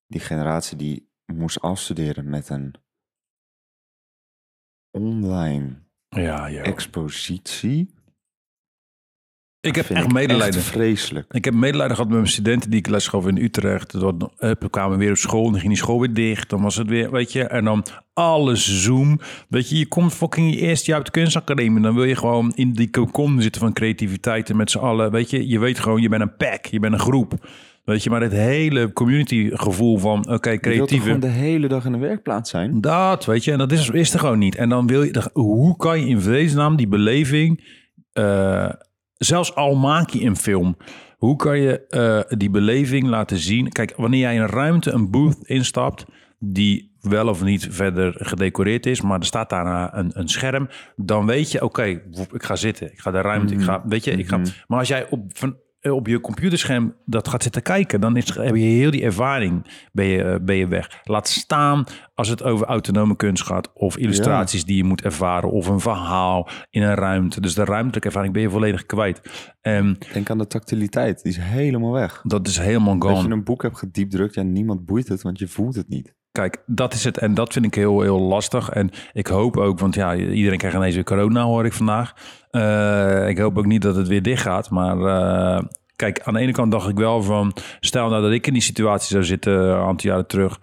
die 0.06 0.20
generatie 0.20 0.76
die 0.76 1.08
moest 1.26 1.60
afstuderen 1.60 2.30
met 2.30 2.48
een 2.48 2.74
online 4.94 5.74
Ja, 6.08 6.50
joh. 6.50 6.66
expositie. 6.66 7.92
Ik 9.60 9.74
heb 9.74 9.90
echt 9.90 10.12
medelijden. 10.12 10.60
Echt 10.60 10.68
vreselijk. 10.68 11.32
Ik 11.32 11.44
heb 11.44 11.54
medelijden 11.54 11.96
gehad 11.96 12.10
met 12.10 12.18
mijn 12.20 12.30
studenten 12.30 12.70
die 12.70 12.78
ik 12.78 12.86
les 12.88 13.08
gaf 13.08 13.26
in 13.26 13.36
Utrecht. 13.36 13.92
We 13.92 14.68
kwamen 14.70 14.98
weer 14.98 15.10
op 15.10 15.16
school, 15.16 15.44
dan 15.50 15.54
ging 15.60 15.68
die 15.72 15.76
school 15.82 16.00
weer 16.00 16.14
dicht. 16.14 16.50
Dan 16.50 16.62
was 16.62 16.76
het 16.76 16.88
weer, 16.88 17.10
weet 17.10 17.32
je, 17.32 17.44
en 17.44 17.64
dan 17.64 17.84
alles 18.12 18.82
Zoom. 18.82 19.20
Weet 19.48 19.68
je, 19.68 19.78
je 19.78 19.86
komt 19.86 20.12
fucking 20.14 20.54
je 20.54 20.60
eerste 20.60 20.90
jaar 20.90 20.98
op 20.98 21.04
de 21.04 21.10
kunstacademie. 21.10 21.82
Dan 21.82 21.94
wil 21.94 22.04
je 22.04 22.16
gewoon 22.16 22.52
in 22.54 22.72
die 22.72 22.90
cocon 22.90 23.42
zitten 23.42 23.60
van 23.60 23.72
creativiteit 23.72 24.50
en 24.50 24.56
met 24.56 24.70
z'n 24.70 24.78
allen. 24.78 25.10
Weet 25.10 25.30
je, 25.30 25.48
je 25.48 25.58
weet 25.58 25.78
gewoon, 25.78 26.02
je 26.02 26.08
bent 26.08 26.22
een 26.22 26.36
pack, 26.36 26.66
je 26.66 26.80
bent 26.80 26.92
een 26.92 26.98
groep. 27.00 27.48
Weet 27.84 28.02
je, 28.02 28.10
maar 28.10 28.22
het 28.22 28.32
hele 28.32 28.92
community 28.92 29.50
gevoel 29.52 29.98
van, 29.98 30.18
oké, 30.30 30.50
Je 30.50 30.60
toch 30.60 30.70
creatieve... 30.70 31.04
gewoon 31.04 31.20
de 31.20 31.26
hele 31.26 31.68
dag 31.68 31.84
in 31.84 31.92
de 31.92 31.98
werkplaats 31.98 32.50
zijn? 32.50 32.80
Dat, 32.80 33.24
weet 33.24 33.44
je, 33.44 33.52
en 33.52 33.58
dat 33.58 33.72
is, 33.72 33.90
is 33.90 34.12
er 34.12 34.18
gewoon 34.18 34.38
niet. 34.38 34.54
En 34.54 34.68
dan 34.68 34.86
wil 34.86 35.02
je, 35.02 35.30
hoe 35.32 35.76
kan 35.76 36.00
je 36.00 36.06
in 36.06 36.20
vredesnaam 36.20 36.76
die 36.76 36.88
beleving, 36.88 37.64
eh, 38.12 38.70
zelfs 39.16 39.54
al 39.54 39.74
maak 39.74 40.10
je 40.10 40.24
een 40.24 40.36
film, 40.36 40.76
hoe 41.16 41.36
kan 41.36 41.58
je 41.58 41.86
eh, 41.86 42.38
die 42.38 42.50
beleving 42.50 43.06
laten 43.06 43.36
zien? 43.36 43.68
Kijk, 43.68 43.94
wanneer 43.96 44.20
jij 44.20 44.34
in 44.34 44.40
een 44.40 44.48
ruimte 44.48 44.90
een 44.90 45.10
booth 45.10 45.38
instapt, 45.42 46.04
die 46.38 46.92
wel 47.00 47.28
of 47.28 47.42
niet 47.42 47.66
verder 47.70 48.14
gedecoreerd 48.16 48.86
is, 48.86 49.00
maar 49.00 49.18
er 49.18 49.24
staat 49.26 49.50
daar 49.50 49.94
een, 49.94 50.10
een 50.14 50.28
scherm, 50.28 50.68
dan 50.96 51.26
weet 51.26 51.52
je, 51.52 51.64
oké, 51.64 51.84
ik 52.32 52.42
ga 52.42 52.56
zitten, 52.56 52.92
ik 52.92 52.98
ga 52.98 53.10
de 53.10 53.20
ruimte, 53.20 53.54
ik 53.54 53.62
ga, 53.62 53.82
weet 53.86 54.04
je, 54.04 54.10
ik 54.10 54.28
ga. 54.28 54.40
Maar 54.66 54.78
als 54.78 54.88
jij 54.88 55.08
op 55.10 55.38
van 55.38 55.56
op 55.92 56.06
je 56.06 56.20
computerscherm 56.20 56.94
dat 57.04 57.28
gaat 57.28 57.42
zitten 57.42 57.62
kijken, 57.62 58.00
dan 58.00 58.16
is, 58.16 58.34
heb 58.34 58.54
je 58.54 58.62
heel 58.62 58.90
die 58.90 59.02
ervaring 59.02 59.66
ben 59.92 60.04
je, 60.06 60.22
eh, 60.22 60.40
ben 60.40 60.56
je 60.56 60.68
weg. 60.68 61.00
Laat 61.04 61.28
staan 61.28 61.84
als 62.14 62.28
het 62.28 62.42
over 62.42 62.66
autonome 62.66 63.16
kunst 63.16 63.42
gaat 63.42 63.72
of 63.74 63.96
illustraties 63.96 64.64
die 64.64 64.76
je 64.76 64.84
moet 64.84 65.02
ervaren 65.02 65.50
of 65.50 65.66
een 65.66 65.80
verhaal 65.80 66.48
in 66.70 66.82
een 66.82 66.94
ruimte. 66.94 67.40
Dus 67.40 67.54
de 67.54 67.64
ruimtelijke 67.64 68.06
ervaring 68.08 68.32
ben 68.32 68.42
je 68.42 68.50
volledig 68.50 68.86
kwijt. 68.86 69.20
En 69.60 69.98
Denk 70.12 70.30
aan 70.30 70.38
de 70.38 70.46
tactiliteit, 70.46 71.22
die 71.22 71.32
is 71.32 71.38
helemaal 71.38 71.92
weg. 71.92 72.20
dat 72.24 72.46
is 72.46 72.58
helemaal 72.58 72.98
Dat 72.98 73.10
je 73.10 73.16
gone. 73.16 73.34
een 73.34 73.44
boek 73.44 73.62
hebt 73.62 73.78
gediepdrukt, 73.78 74.34
ja, 74.34 74.42
niemand 74.42 74.84
boeit 74.84 75.08
het, 75.08 75.22
want 75.22 75.38
je 75.38 75.48
voelt 75.48 75.74
het 75.74 75.88
niet. 75.88 76.14
Kijk, 76.34 76.62
dat 76.66 76.94
is 76.94 77.04
het. 77.04 77.18
En 77.18 77.34
dat 77.34 77.52
vind 77.52 77.64
ik 77.64 77.74
heel, 77.74 78.00
heel 78.00 78.20
lastig. 78.20 78.68
En 78.68 78.90
ik 79.12 79.26
hoop 79.26 79.56
ook, 79.56 79.78
want 79.78 79.94
ja, 79.94 80.14
iedereen 80.14 80.58
krijgt 80.58 80.76
ineens 80.76 80.94
weer 80.94 81.04
corona, 81.04 81.42
hoor 81.42 81.64
ik 81.64 81.72
vandaag. 81.72 82.14
Eh, 82.50 83.28
ik 83.28 83.38
hoop 83.38 83.58
ook 83.58 83.66
niet 83.66 83.82
dat 83.82 83.96
het 83.96 84.08
weer 84.08 84.22
dicht 84.22 84.42
gaat. 84.42 84.70
Maar 84.70 84.98
eh, 84.98 85.62
kijk, 85.96 86.20
aan 86.22 86.34
de 86.34 86.40
ene 86.40 86.52
kant 86.52 86.72
dacht 86.72 86.88
ik 86.88 86.96
wel 86.96 87.22
van... 87.22 87.52
Stel 87.80 88.08
nou 88.08 88.22
dat 88.22 88.32
ik 88.32 88.46
in 88.46 88.52
die 88.52 88.62
situatie 88.62 89.08
zou 89.10 89.24
zitten 89.24 89.52
een 89.52 89.76
aantal 89.84 90.10
jaren 90.10 90.26
terug. 90.26 90.60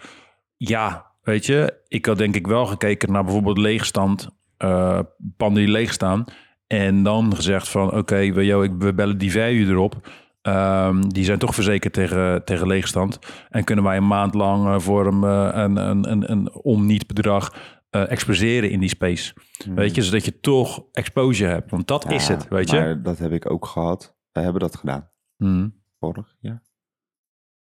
Ja, 0.57 1.05
weet 1.23 1.45
je, 1.45 1.73
ik 1.87 2.05
had 2.05 2.17
denk 2.17 2.35
ik 2.35 2.47
wel 2.47 2.65
gekeken 2.65 3.11
naar 3.11 3.23
bijvoorbeeld 3.23 3.57
leegstand. 3.57 4.29
eh 4.57 4.99
panden 5.37 5.63
die 5.63 5.71
leeg 5.71 5.93
staan. 5.93 6.23
En 6.67 7.03
dan 7.03 7.35
gezegd 7.35 7.69
van, 7.69 7.93
oké, 7.93 8.31
we, 8.33 8.45
ik- 8.45 8.95
bellen 8.95 9.17
die 9.17 9.31
value 9.31 9.67
erop. 9.67 9.95
Ehm, 10.41 11.01
die 11.01 11.23
zijn 11.23 11.39
toch 11.39 11.53
verzekerd 11.53 11.93
tegen, 11.93 12.45
tegen 12.45 12.67
leegstand. 12.67 13.19
En 13.49 13.63
kunnen 13.63 13.83
wij 13.83 13.97
een 13.97 14.07
maand 14.07 14.33
lang 14.33 14.67
eh, 14.67 14.79
voor 14.79 15.07
een, 15.07 15.23
eh, 15.23 15.63
een, 15.63 15.77
een, 15.77 16.11
een, 16.11 16.31
een 16.31 16.53
onniet 16.53 17.07
bedrag 17.07 17.55
eh, 17.89 18.11
exposeren 18.11 18.69
in 18.69 18.79
die 18.79 18.89
space. 18.89 19.33
Weet 19.75 19.95
je, 19.95 20.01
zodat 20.01 20.25
je 20.25 20.39
toch 20.39 20.85
exposure 20.91 21.51
hebt. 21.51 21.71
Want 21.71 21.87
dat 21.87 22.11
is 22.11 22.27
het, 22.27 22.47
weet 22.47 22.69
je. 22.69 22.99
Dat 23.03 23.17
heb 23.17 23.31
ik 23.31 23.51
ook 23.51 23.65
gehad. 23.65 24.15
Wij 24.31 24.43
hebben 24.43 24.61
dat 24.61 24.75
gedaan. 24.75 25.09
Hmm. 25.35 25.79
Vorig 25.99 26.35
jaar? 26.39 26.63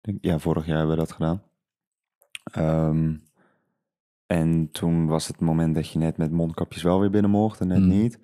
Denk, 0.02 0.18
ja, 0.22 0.40
vorig 0.40 0.66
jaar 0.66 0.78
hebben 0.78 0.96
we 0.96 1.02
dat 1.02 1.12
gedaan. 1.12 1.44
Ehm, 2.52 3.16
en 4.26 4.72
toen 4.72 5.08
was 5.08 5.28
het 5.28 5.40
moment 5.40 5.76
dat 5.76 5.92
je 5.92 6.00
net 6.00 6.18
met 6.18 6.32
mondkapjes 6.32 6.84
wel 6.84 7.00
weer 7.00 7.10
binnen 7.10 7.32
mocht 7.32 7.60
en 7.60 7.68
net 7.68 7.78
Hmm. 7.78 7.88
niet. 7.88 8.20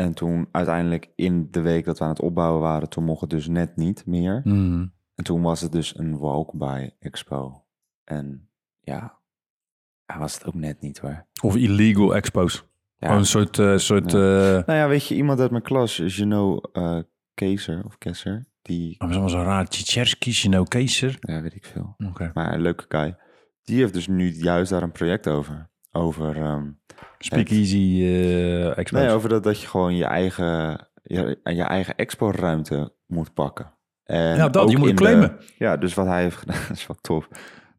En 0.00 0.14
toen 0.14 0.48
uiteindelijk 0.52 1.10
in 1.14 1.48
de 1.50 1.60
week 1.60 1.84
dat 1.84 1.98
we 1.98 2.04
aan 2.04 2.10
het 2.10 2.20
opbouwen 2.20 2.60
waren, 2.60 2.88
toen 2.88 3.04
mocht 3.04 3.20
het 3.20 3.30
dus 3.30 3.48
net 3.48 3.76
niet 3.76 4.06
meer. 4.06 4.40
Hmm. 4.44 4.92
En 5.14 5.24
toen 5.24 5.42
was 5.42 5.60
het 5.60 5.72
dus 5.72 5.98
een 5.98 6.18
walk-by 6.18 6.90
expo. 6.98 7.64
En 8.04 8.48
ja, 8.80 9.18
was 10.18 10.34
het 10.34 10.44
ook 10.46 10.54
net 10.54 10.80
niet 10.80 10.98
hoor. 10.98 11.26
Of 11.42 11.56
illegal 11.56 12.14
expos. 12.14 12.64
Ja. 12.96 13.16
Een 13.16 13.26
soort... 13.26 13.58
eh, 13.58 13.76
soort 13.76 14.14
eh, 14.14 14.20
Nou 14.66 14.72
ja, 14.72 14.88
weet 14.88 15.06
je, 15.06 15.14
iemand 15.14 15.40
uit 15.40 15.50
mijn 15.50 15.62
klas, 15.62 16.00
Geno 16.04 16.60
uh, 16.72 16.98
Keeser 17.34 17.84
of 17.84 17.98
Kesser, 17.98 18.46
die, 18.62 18.88
dat 18.98 19.08
was 19.08 19.10
allemaal 19.10 19.28
zo 19.28 19.42
raar. 19.42 19.68
Tchitcherski, 19.68 20.32
Chino 20.32 20.62
Keizer. 20.62 21.16
ja, 21.20 21.42
weet 21.42 21.54
ik 21.54 21.64
veel. 21.64 21.94
Oké. 22.08 22.30
Maar 22.34 22.54
een 22.54 22.60
leuke 22.60 22.84
guy. 22.88 23.16
Die 23.62 23.78
heeft 23.78 23.92
dus 23.92 24.06
nu 24.06 24.32
juist 24.32 24.70
daar 24.70 24.82
een 24.82 24.92
project 24.92 25.28
over. 25.28 25.70
Over, 25.98 26.36
ehm, 26.36 26.70
Speakeasy 27.18 28.00
eh 28.02 28.78
expos. 28.78 29.00
nee, 29.00 29.10
over 29.10 29.28
dat, 29.28 29.42
dat 29.42 29.60
je 29.60 29.66
gewoon 29.66 29.96
je 29.96 30.04
eigen, 30.04 30.88
je, 31.02 31.40
je 31.44 31.62
eigen 31.62 31.96
expo-ruimte 31.96 32.94
moet 33.06 33.34
pakken. 33.34 33.72
En 34.04 34.36
Ja, 34.36 34.48
dat, 34.48 34.70
je 34.70 34.78
moet 34.78 34.94
claimen. 34.94 35.36
de- 35.38 35.52
ja, 35.58 35.76
dus 35.76 35.94
wat 35.94 36.06
hij 36.06 36.22
heeft 36.22 36.36
gedaan, 36.42 36.60
is 36.72 36.86
wel 36.86 36.96
tof. 37.00 37.28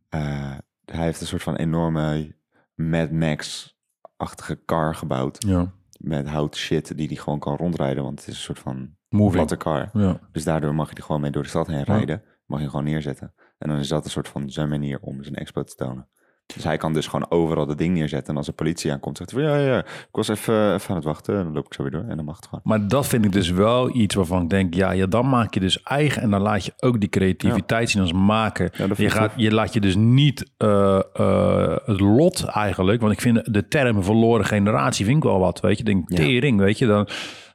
Eh, 0.10 0.58
hij 0.86 1.04
heeft 1.06 1.22
een 1.22 1.28
soort 1.28 1.44
van 1.44 1.56
enorme 1.56 2.36
Mad 2.76 3.12
Max-achtige 3.12 4.60
car 4.66 4.96
gebouwd. 4.96 5.44
Ja. 5.48 5.72
Met 6.00 6.28
hout 6.30 6.56
shit 6.56 6.98
die 6.98 7.08
hij 7.08 7.16
gewoon 7.16 7.40
kan 7.40 7.56
rondrijden. 7.56 8.04
Want 8.04 8.20
het 8.20 8.28
is 8.28 8.36
een 8.36 8.42
soort 8.42 8.60
van 8.60 8.96
Moving. 9.10 9.34
platte 9.34 9.58
car. 9.58 9.90
Ja. 9.94 10.20
Dus 10.32 10.44
daardoor 10.44 10.76
mag 10.76 10.90
je 10.90 10.96
er 10.96 11.04
gewoon 11.04 11.22
mee 11.22 11.32
door 11.32 11.44
de 11.44 11.50
stad 11.50 11.68
heen 11.68 11.84
rijden. 11.84 12.24
Mag 12.46 12.62
je 12.62 12.70
gewoon 12.70 12.86
neerzetten. 12.86 13.34
En 13.58 13.70
dan 13.70 13.78
is 13.78 13.88
dat 13.88 14.06
een 14.06 14.12
soort 14.12 14.28
van 14.28 14.50
zijn 14.50 14.70
manier 14.70 15.00
om 15.02 15.24
zijn 15.24 15.36
expo 15.36 15.64
te 15.64 15.76
tonen. 15.76 16.10
Dus 16.56 16.64
hij 16.64 16.78
kan 16.78 16.94
dus 16.94 17.08
gewoon 17.08 17.32
overal 17.32 17.66
dat 17.66 17.78
ding 17.78 17.94
neerzetten. 17.94 18.32
En 18.32 18.38
als 18.38 18.48
er 18.48 18.54
politie 18.54 18.92
aankomt, 18.92 19.18
zegt 19.18 19.32
hij 19.32 19.42
van... 19.42 19.52
Ja, 19.52 19.58
ja, 19.58 19.74
ja, 19.74 19.80
ik 19.80 20.08
was 20.12 20.28
even, 20.28 20.74
even 20.74 20.90
aan 20.90 20.96
het 20.96 21.06
wachten. 21.06 21.38
En 21.38 21.44
dan 21.44 21.54
loop 21.54 21.66
ik 21.66 21.74
zo 21.74 21.82
weer 21.82 21.92
door. 21.92 22.06
En 22.10 22.16
dan 22.16 22.26
mag 22.26 22.36
het 22.36 22.46
gewoon. 22.46 22.62
Maar 22.64 22.88
dat 22.88 23.08
vind 23.08 23.26
ik 23.26 23.32
dus 23.32 23.50
wel 23.50 23.96
iets 23.96 24.16
waarvan 24.16 24.42
ik 24.42 24.50
denk, 24.50 24.74
ja, 24.74 24.92
ja, 24.92 25.06
dan 25.06 25.30
maak 25.30 25.54
je 25.54 25.60
dus 25.60 25.84
eigen 25.84 26.22
en 26.22 26.30
dan 26.30 26.42
laat 26.42 26.66
je 26.66 26.74
ook 26.80 27.00
die 27.00 27.10
creativiteit 27.10 27.90
zien 27.90 28.02
als 28.02 28.14
maken. 28.14 28.72
Ja, 28.74 28.88
je, 28.96 29.10
gaat, 29.10 29.32
je 29.36 29.52
laat 29.52 29.74
je 29.74 29.80
dus 29.80 29.96
niet 29.96 30.52
eh, 30.58 31.00
eh, 31.14 31.78
het 31.86 32.00
lot 32.00 32.44
eigenlijk, 32.44 33.02
want 33.02 33.14
ik 33.14 33.22
vind 33.22 33.54
de 33.54 33.68
term 33.68 34.04
verloren 34.04 34.46
generatie 34.46 35.06
vind 35.06 35.18
ik 35.18 35.24
wel 35.24 35.40
wat, 35.40 35.60
weet 35.60 35.78
je. 35.78 35.84
Denk, 35.84 36.10
tering, 36.10 36.60
weet 36.60 36.78
je. 36.78 36.86
Dan, 36.86 37.08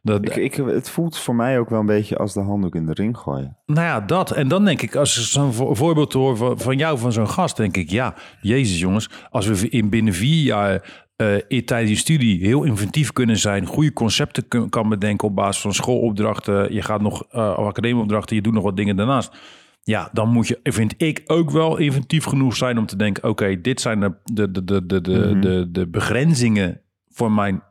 dat, 0.05 0.25
Ik, 0.25 0.37
ik, 0.37 0.55
het 0.55 0.91
voelt 0.91 1.19
voor 1.19 1.35
mij 1.35 1.59
ook 1.59 1.71
wel 1.71 1.81
een 1.81 1.87
beetje 1.87 2.17
als 2.17 2.33
de 2.33 2.41
handdoek 2.41 2.75
in 2.75 2.87
de 2.87 2.93
ring 2.93 3.17
gooien. 3.19 3.57
Nou 3.67 3.81
ja, 3.87 4.01
dat. 4.01 4.31
En 4.31 4.49
dan 4.49 4.65
denk 4.65 4.83
ik, 4.83 4.97
als 4.97 5.19
ik 5.19 5.25
zo'n 5.25 5.53
vo- 5.53 5.75
voorbeeld 5.75 6.13
hoor 6.13 6.37
van, 6.37 6.59
van 6.59 6.77
jou, 6.77 6.99
van 6.99 7.13
zo'n 7.13 7.29
gast, 7.29 7.57
denk 7.57 7.77
ik, 7.77 7.91
ja, 7.91 8.15
jezus 8.41 8.81
jongens, 8.81 9.11
als 9.31 9.47
we 9.47 9.69
in 9.69 9.89
binnen 9.89 10.13
vier 10.15 10.43
jaar 10.45 11.03
eh, 11.17 11.35
in- 11.49 11.65
tijdens 11.65 11.91
die 11.91 11.99
studie 12.01 12.47
heel 12.47 12.63
inventief 12.65 13.13
kunnen 13.13 13.37
zijn, 13.39 13.67
goede 13.67 13.93
concepten 13.93 14.49
kun- 14.49 14.69
kan 14.69 14.89
bedenken 14.89 15.29
op 15.29 15.35
basis 15.35 15.63
van 15.63 15.75
schoolopdrachten, 15.75 16.75
je 16.75 16.83
gaat 16.83 17.01
nog 17.01 17.25
uh, 17.35 17.55
academieopdrachten, 17.55 18.37
je 18.37 18.43
doet 18.43 18.53
nog 18.53 18.63
wat 18.63 18.77
dingen 18.77 18.97
daarnaast. 18.97 19.37
Ja, 19.83 20.09
dan 20.13 20.29
moet 20.29 20.49
je, 20.49 20.59
vind 20.63 20.95
ik, 20.97 21.23
ook 21.27 21.51
wel 21.51 21.77
inventief 21.77 22.25
genoeg 22.25 22.57
zijn 22.57 22.79
om 22.79 22.87
te 22.87 22.97
denken, 22.97 23.29
oké, 23.29 23.61
dit 23.61 23.81
zijn 23.81 24.01
de, 24.01 24.13
de, 24.25 24.51
de, 24.51 24.65
de, 24.65 24.87
de, 24.87 25.01
de, 25.01 25.39
de, 25.39 25.69
de 25.73 25.89
begrenzingen 25.89 26.81
voor 27.09 27.33
mijn 27.33 27.63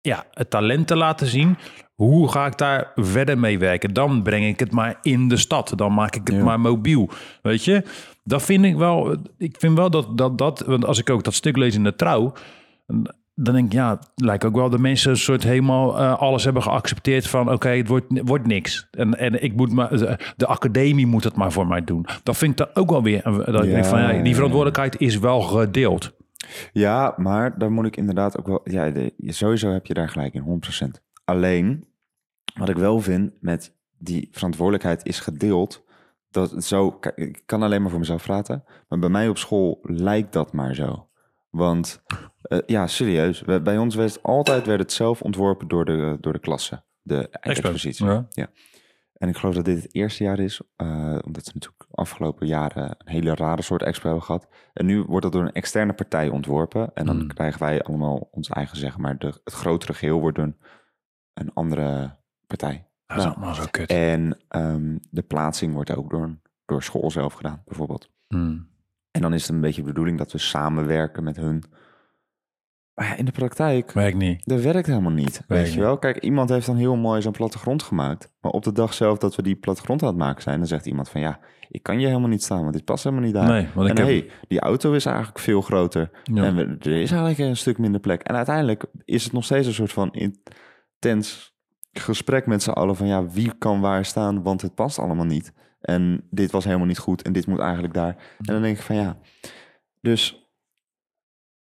ja, 0.00 0.24
het 0.32 0.50
talent 0.50 0.86
te 0.86 0.96
laten 0.96 1.26
zien. 1.26 1.56
Hoe 1.94 2.30
ga 2.30 2.46
ik 2.46 2.58
daar 2.58 2.92
verder 2.94 3.38
mee 3.38 3.58
werken? 3.58 3.94
Dan 3.94 4.22
breng 4.22 4.44
ik 4.46 4.58
het 4.60 4.72
maar 4.72 4.98
in 5.02 5.28
de 5.28 5.36
stad. 5.36 5.72
Dan 5.76 5.92
maak 5.92 6.16
ik 6.16 6.26
het 6.26 6.36
Ja. 6.36 6.44
maar 6.44 6.60
mobiel. 6.60 7.10
Weet 7.42 7.64
je? 7.64 7.82
Dat 8.24 8.42
vind 8.42 8.64
ik 8.64 8.76
wel. 8.76 9.16
Ik 9.38 9.56
vind 9.58 9.76
wel 9.76 9.90
dat 9.90 10.18
dat. 10.18 10.38
dat 10.38 10.60
want 10.66 10.84
als 10.84 10.98
ik 10.98 11.10
ook 11.10 11.24
dat 11.24 11.34
stuk 11.34 11.56
lees 11.56 11.74
in 11.74 11.84
de 11.84 11.94
trouw. 11.94 12.32
Dan 13.34 13.54
denk 13.54 13.66
ik, 13.66 13.72
ja, 13.72 13.90
het 13.90 14.08
lijkt 14.14 14.44
ook 14.44 14.54
wel 14.54 14.70
de 14.70 14.78
mensen 14.78 15.10
een 15.10 15.16
soort 15.16 15.42
helemaal 15.42 15.98
eh, 15.98 16.18
alles 16.18 16.44
hebben 16.44 16.62
geaccepteerd 16.62 17.26
van 17.26 17.52
oké, 17.52 17.68
het 17.68 17.88
wordt, 17.88 18.06
wordt 18.08 18.46
niks. 18.46 18.88
En, 18.90 19.18
en 19.18 19.42
ik 19.42 19.56
moet 19.56 19.72
maar, 19.72 19.88
de, 19.98 20.18
de 20.36 20.46
academie 20.46 21.06
moet 21.06 21.24
het 21.24 21.36
maar 21.36 21.52
voor 21.52 21.66
mij 21.66 21.84
doen. 21.84 22.06
Dat 22.22 22.36
vind 22.36 22.50
ik 22.50 22.56
dan 22.56 22.68
ook 22.74 22.90
wel 22.90 23.02
weer. 23.02 23.22
Dat 23.22 23.64
ik 23.64 23.70
denk 23.70 23.84
van 23.84 24.00
ja. 24.00 24.22
die 24.22 24.34
verantwoordelijkheid 24.34 25.00
is 25.00 25.18
wel 25.18 25.40
gedeeld. 25.40 26.12
Ja, 26.72 27.14
maar 27.16 27.58
daar 27.58 27.72
moet 27.72 27.86
ik 27.86 27.96
inderdaad 27.96 28.38
ook 28.38 28.46
wel... 28.46 28.60
Ja, 28.64 28.90
de- 28.90 29.14
sowieso 29.26 29.70
heb 29.70 29.86
je 29.86 29.94
daar 29.94 30.08
gelijk 30.08 30.34
in, 30.34 30.62
100%. 30.82 30.86
Alleen, 31.24 31.84
wat 32.58 32.68
ik 32.68 32.76
wel 32.76 33.00
vind 33.00 33.32
met 33.40 33.74
die 33.98 34.28
verantwoordelijkheid 34.32 35.06
is 35.06 35.20
gedeeld... 35.20 35.84
Dat 36.30 36.64
zo... 36.64 36.98
Ik 37.14 37.42
kan 37.46 37.62
alleen 37.62 37.80
maar 37.80 37.90
voor 37.90 37.98
mezelf 37.98 38.22
praten. 38.22 38.64
Maar 38.88 38.98
bij 38.98 39.08
mij 39.08 39.28
op 39.28 39.38
school 39.38 39.78
lijkt 39.82 40.32
dat 40.32 40.52
maar 40.52 40.74
zo. 40.74 41.08
Want, 41.50 42.02
eh, 42.42 42.58
ja, 42.66 42.86
serieus. 42.86 43.42
bij 43.44 43.78
ons 43.78 43.94
werd 43.94 44.12
het 44.14 44.22
altijd 44.22 44.66
werd 44.66 44.80
het 44.80 44.92
zelf 44.92 45.22
ontworpen 45.22 45.68
door 45.68 45.84
de, 45.84 46.16
door 46.20 46.32
de 46.32 46.38
klasse. 46.38 46.82
De 47.02 47.28
expositie. 47.30 48.06
Ja. 48.06 48.50
En 49.12 49.28
ik 49.28 49.36
geloof 49.36 49.54
dat 49.54 49.64
dit 49.64 49.82
het 49.82 49.94
eerste 49.94 50.24
jaar 50.24 50.38
is, 50.38 50.60
eh, 50.76 51.18
omdat 51.24 51.44
ze 51.44 51.50
natuurlijk 51.54 51.79
afgelopen 52.00 52.46
jaren 52.46 52.84
een 52.84 53.08
hele 53.12 53.34
rare 53.34 53.62
soort 53.62 53.82
expo 53.82 54.04
hebben 54.06 54.24
gehad. 54.24 54.48
En 54.72 54.86
nu 54.86 55.02
wordt 55.02 55.22
dat 55.22 55.32
door 55.32 55.42
een 55.42 55.52
externe 55.52 55.92
partij 55.92 56.28
ontworpen. 56.28 56.90
En 56.94 57.06
dan 57.06 57.16
Hmm. 57.18 57.26
krijgen 57.28 57.60
wij 57.60 57.82
allemaal 57.82 58.28
ons 58.30 58.48
eigen, 58.48 58.76
zeg 58.76 58.98
maar, 58.98 59.18
de, 59.18 59.26
het 59.26 59.52
grotere 59.54 59.94
geheel 59.94 60.20
wordt 60.20 60.36
door 60.36 60.46
een, 60.46 60.58
een 61.34 61.50
andere 61.54 62.16
partij. 62.46 62.88
Dat 63.06 63.16
is 63.18 63.24
Nou, 63.24 63.36
allemaal 63.36 63.54
zo 63.54 63.64
kut. 63.70 63.90
En 63.90 64.38
ehm, 64.48 64.96
de 65.10 65.22
plaatsing 65.22 65.72
wordt 65.74 65.96
ook 65.96 66.10
door, 66.10 66.38
door 66.64 66.82
school 66.82 67.10
zelf 67.10 67.32
gedaan, 67.32 67.62
bijvoorbeeld. 67.64 68.10
Hmm. 68.28 68.68
En 69.10 69.20
dan 69.20 69.32
is 69.34 69.42
het 69.42 69.50
een 69.50 69.60
beetje 69.60 69.80
de 69.82 69.88
bedoeling 69.88 70.18
dat 70.18 70.32
we 70.32 70.38
samenwerken 70.38 71.24
met 71.24 71.36
hun. 71.36 71.62
Maar 73.00 73.08
ja, 73.08 73.16
in 73.16 73.24
de 73.24 73.30
praktijk, 73.32 73.92
Werkt 73.92 74.16
niet. 74.16 74.46
dat 74.48 74.60
werkt 74.60 74.86
helemaal 74.86 75.10
niet. 75.12 75.42
Weet 75.46 75.58
Weet 75.58 75.66
je 75.66 75.72
niet. 75.72 75.80
wel? 75.80 75.98
Kijk, 75.98 76.16
iemand 76.18 76.48
heeft 76.48 76.66
dan 76.66 76.76
heel 76.76 76.96
mooi 76.96 77.22
zo'n 77.22 77.32
plattegrond 77.32 77.82
gemaakt. 77.82 78.32
Maar 78.40 78.52
op 78.52 78.62
de 78.62 78.72
dag 78.72 78.94
zelf 78.94 79.18
dat 79.18 79.36
we 79.36 79.42
die 79.42 79.54
plattegrond 79.56 80.02
aan 80.02 80.08
het 80.08 80.16
maken 80.16 80.42
zijn, 80.42 80.58
dan 80.58 80.66
zegt 80.66 80.86
iemand 80.86 81.08
van 81.08 81.20
ja, 81.20 81.38
ik 81.68 81.82
kan 81.82 82.00
je 82.00 82.06
helemaal 82.06 82.28
niet 82.28 82.42
staan, 82.42 82.60
want 82.60 82.72
dit 82.72 82.84
past 82.84 83.04
helemaal 83.04 83.24
niet 83.24 83.34
daar. 83.34 83.48
Nee, 83.48 83.68
want 83.74 83.90
ik 83.90 83.96
heb- 83.98 84.30
die 84.48 84.60
auto 84.60 84.92
is 84.92 85.06
eigenlijk 85.06 85.38
veel 85.38 85.60
groter. 85.60 86.10
Ja. 86.22 86.44
En 86.44 86.54
we- 86.56 86.76
er 86.90 87.00
is 87.00 87.10
eigenlijk 87.10 87.38
een 87.38 87.56
stuk 87.56 87.78
minder 87.78 88.00
plek. 88.00 88.22
En 88.22 88.34
uiteindelijk 88.36 88.84
is 89.04 89.24
het 89.24 89.32
nog 89.32 89.44
steeds 89.44 89.66
een 89.66 89.72
soort 89.72 89.92
van 89.92 90.12
intens 90.12 91.54
gesprek 91.92 92.46
met 92.46 92.62
z'n 92.62 92.70
allen 92.70 92.96
van 92.96 93.06
ja, 93.06 93.26
wie 93.26 93.52
kan 93.58 93.80
waar 93.80 94.04
staan, 94.04 94.42
want 94.42 94.62
het 94.62 94.74
past 94.74 94.98
allemaal 94.98 95.24
niet. 95.26 95.52
En 95.80 96.26
dit 96.30 96.50
was 96.50 96.64
helemaal 96.64 96.86
niet 96.86 96.98
goed 96.98 97.22
en 97.22 97.32
dit 97.32 97.46
moet 97.46 97.58
eigenlijk 97.60 97.94
daar. 97.94 98.16
En 98.38 98.52
dan 98.52 98.62
denk 98.62 98.76
ik 98.76 98.82
van 98.82 98.96
ja, 98.96 99.18
dus 100.00 100.39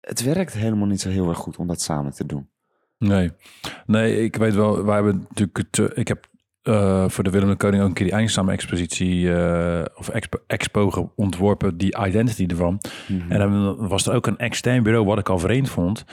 het 0.09 0.23
werkt 0.23 0.53
helemaal 0.53 0.87
niet 0.87 1.01
zo 1.01 1.09
heel 1.09 1.29
erg 1.29 1.39
goed 1.39 1.57
om 1.57 1.67
dat 1.67 1.81
samen 1.81 2.13
te 2.13 2.27
doen. 2.27 2.49
Nee. 2.99 3.31
Nee, 3.87 4.25
ik 4.25 4.37
weet 4.37 4.55
wel, 4.55 4.85
wij 4.85 4.95
hebben 4.95 5.27
natuurlijk 5.29 5.57
het, 5.57 5.79
eh, 5.79 5.99
ik 5.99 6.09
heb 6.09 6.27
eh, 6.63 7.09
voor 7.09 7.25
de 7.25 7.31
Willem 7.31 7.49
de 7.49 7.57
Koning 7.57 7.83
ook 7.83 7.89
een 7.89 7.95
keer 7.95 8.07
die 8.07 8.15
eindsamen 8.15 8.53
expositie 8.53 9.35
eh, 9.35 9.85
of 9.97 10.09
expo, 10.09 10.39
expo 10.47 11.13
ontworpen, 11.17 11.77
die 11.77 11.97
identity 12.07 12.47
ervan. 12.47 12.81
En 13.29 13.39
dan 13.39 13.89
was 13.89 14.07
er 14.07 14.15
ook 14.15 14.27
een 14.27 14.39
extern 14.39 14.83
bureau, 14.83 15.07
wat 15.07 15.19
ik 15.19 15.29
al 15.29 15.39
vreemd 15.39 15.71
vond, 15.71 16.05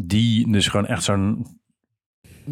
die 0.00 0.52
dus 0.52 0.68
gewoon 0.68 0.86
echt 0.86 1.02
zo'n 1.02 1.46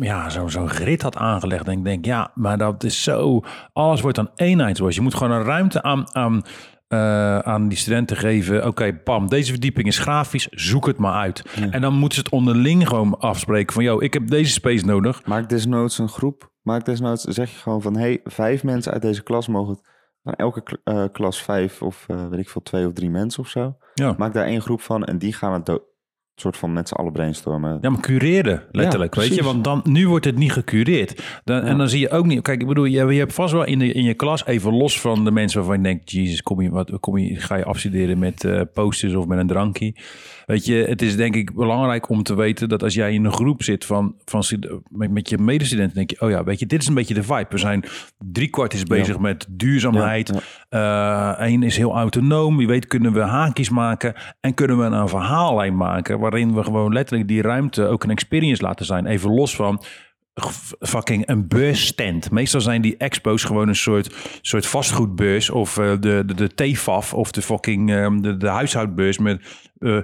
ja, 0.00 0.28
zo- 0.30 0.48
zo'n 0.48 0.68
grid 0.68 1.02
had 1.02 1.16
aangelegd. 1.16 1.66
En 1.66 1.72
ik 1.78 1.84
denk, 1.84 2.04
ja, 2.04 2.30
maar 2.34 2.58
dat 2.58 2.84
is 2.84 3.02
zo... 3.02 3.40
Alles 3.72 4.00
wordt 4.00 4.16
dan 4.16 4.30
eenheid. 4.34 4.76
Zoals 4.76 4.94
je 4.94 5.00
moet 5.00 5.14
gewoon 5.14 5.32
een 5.32 5.44
ruimte 5.44 5.82
aan, 5.82 6.14
aan, 6.14 6.42
eh, 6.88 7.38
aan 7.38 7.68
die 7.68 7.78
studenten 7.78 8.16
geven. 8.16 8.66
Oké, 8.66 8.94
pam, 8.94 9.28
deze 9.28 9.50
verdieping 9.50 9.86
is 9.86 9.98
grafisch. 9.98 10.48
Zoek 10.50 10.86
het 10.86 10.98
maar 10.98 11.12
uit. 11.14 11.42
En 11.70 11.80
dan 11.80 11.94
moeten 11.94 12.18
ze 12.18 12.24
het 12.24 12.32
onderling 12.32 12.88
gewoon 12.88 13.18
afspreken. 13.18 13.72
Van, 13.74 13.84
yo, 13.84 14.00
ik 14.00 14.12
heb 14.12 14.28
deze 14.28 14.52
space 14.52 14.84
nodig. 14.84 15.26
Maak 15.26 15.48
desnoods 15.48 15.98
een 15.98 16.08
groep. 16.08 16.52
Maak 16.62 16.84
desnoods, 16.84 17.22
zeg 17.24 17.50
je 17.50 17.58
gewoon 17.58 17.82
van... 17.82 17.96
hey, 17.96 18.20
vijf 18.24 18.64
mensen 18.64 18.92
uit 18.92 19.02
deze 19.02 19.22
klas 19.22 19.48
mogen... 19.48 19.72
het- 20.22 20.36
elke 20.36 20.80
eh, 20.84 21.04
klas 21.12 21.42
vijf 21.42 21.82
of 21.82 22.04
eh, 22.08 22.26
weet 22.28 22.38
ik 22.40 22.48
veel, 22.48 22.62
twee 22.62 22.86
of 22.86 22.92
drie 22.92 23.10
mensen 23.10 23.42
of 23.42 23.48
zo. 23.48 23.76
Ja. 23.94 24.14
Maak 24.18 24.32
daar 24.32 24.46
één 24.46 24.60
groep 24.62 24.80
van 24.80 25.04
en 25.04 25.18
die 25.18 25.32
gaan 25.32 25.52
het 25.52 25.80
soort 26.40 26.56
van 26.56 26.72
met 26.72 26.88
z'n 26.88 26.94
allen 26.94 27.12
brainstormen. 27.12 27.78
Ja, 27.80 27.90
maar 27.90 28.00
cureren, 28.00 28.62
letterlijk. 28.70 29.14
Ja, 29.14 29.20
weet 29.20 29.34
je, 29.34 29.42
want 29.42 29.64
dan, 29.64 29.80
nu 29.84 30.08
wordt 30.08 30.24
het 30.24 30.36
niet 30.36 30.52
gecureerd. 30.52 31.40
Dan, 31.44 31.62
En 31.62 31.78
dan 31.78 31.88
zie 31.88 32.00
je 32.00 32.10
ook 32.10 32.26
niet. 32.26 32.42
Kijk, 32.42 32.60
ik 32.60 32.66
bedoel, 32.66 32.84
je, 32.84 33.04
je 33.04 33.18
hebt 33.18 33.34
vast 33.34 33.52
wel 33.52 33.64
in, 33.64 33.78
de, 33.78 33.92
in 33.92 34.04
je 34.04 34.14
klas, 34.14 34.46
even 34.46 34.72
los 34.72 35.00
van 35.00 35.24
de 35.24 35.30
mensen 35.30 35.58
waarvan 35.58 35.76
je 35.76 35.82
denkt: 35.82 36.10
Jezus, 36.10 36.42
kom 36.42 36.60
je, 36.60 36.70
wat, 36.70 37.00
kom 37.00 37.18
je, 37.18 37.36
ga 37.36 37.56
je 37.56 37.64
afstuderen 37.64 38.18
met 38.18 38.44
eh, 38.44 38.60
posters 38.74 39.14
of 39.14 39.26
met 39.26 39.38
een 39.38 39.46
drankje? 39.46 39.94
Weet 40.46 40.66
je, 40.66 40.74
het 40.74 41.02
is 41.02 41.16
denk 41.16 41.34
ik 41.34 41.54
belangrijk 41.54 42.08
om 42.08 42.22
te 42.22 42.34
weten 42.34 42.68
dat 42.68 42.82
als 42.82 42.94
jij 42.94 43.12
in 43.12 43.24
een 43.24 43.32
groep 43.32 43.62
zit 43.62 43.84
van, 43.84 44.14
van 44.24 44.42
met, 44.88 45.10
met 45.10 45.28
je 45.28 45.38
medestudenten, 45.38 45.94
denk 45.94 46.10
je: 46.10 46.20
Oh 46.20 46.30
ja, 46.30 46.44
weet 46.44 46.58
je, 46.58 46.66
dit 46.66 46.80
is 46.80 46.88
een 46.88 46.94
beetje 46.94 47.14
de 47.14 47.22
vibe. 47.22 47.46
We 47.48 47.58
zijn 47.58 47.84
drie 48.18 48.48
kwart 48.48 48.74
is 48.74 48.82
bezig 48.82 49.18
met 49.18 49.46
duurzaamheid. 49.50 50.32
Eén 51.38 51.62
is 51.62 51.76
heel 51.76 51.92
autonoom. 51.92 52.56
Wie 52.56 52.66
weet 52.66 52.86
kunnen 52.86 53.12
we 53.12 53.20
haakjes 53.20 53.70
maken 53.70 54.14
en 54.40 54.54
kunnen 54.54 54.78
we 54.78 54.84
een 54.84 55.08
verhaallijn 55.08 55.76
maken 55.76 56.18
waarin 56.30 56.54
we 56.54 56.62
gewoon 56.62 56.92
letterlijk 56.92 57.28
die 57.28 57.42
ruimte 57.42 57.86
ook 57.86 58.04
een 58.04 58.10
experience 58.10 58.62
laten 58.62 58.86
zijn. 58.86 59.06
Even 59.06 59.34
los 59.34 59.56
van 59.56 59.82
fucking 60.80 61.28
een 61.28 61.48
beursstand. 61.48 62.30
Meestal 62.30 62.60
zijn 62.60 62.82
die 62.82 62.96
expos 62.96 63.44
gewoon 63.44 63.68
een 63.68 63.76
soort, 63.76 64.14
soort 64.40 64.66
vastgoedbeurs 64.66 65.50
of 65.50 65.78
eh, 65.78 65.90
de, 66.00 66.22
de, 66.26 66.34
de 66.34 66.54
TFAF 66.54 67.14
of 67.14 67.30
de 67.30 67.42
fucking 67.42 67.90
ehm, 67.90 68.20
de, 68.20 68.36
de 68.36 68.48
huishoudbeurs 68.48 69.18
met 69.18 69.42
eh, 69.78 69.98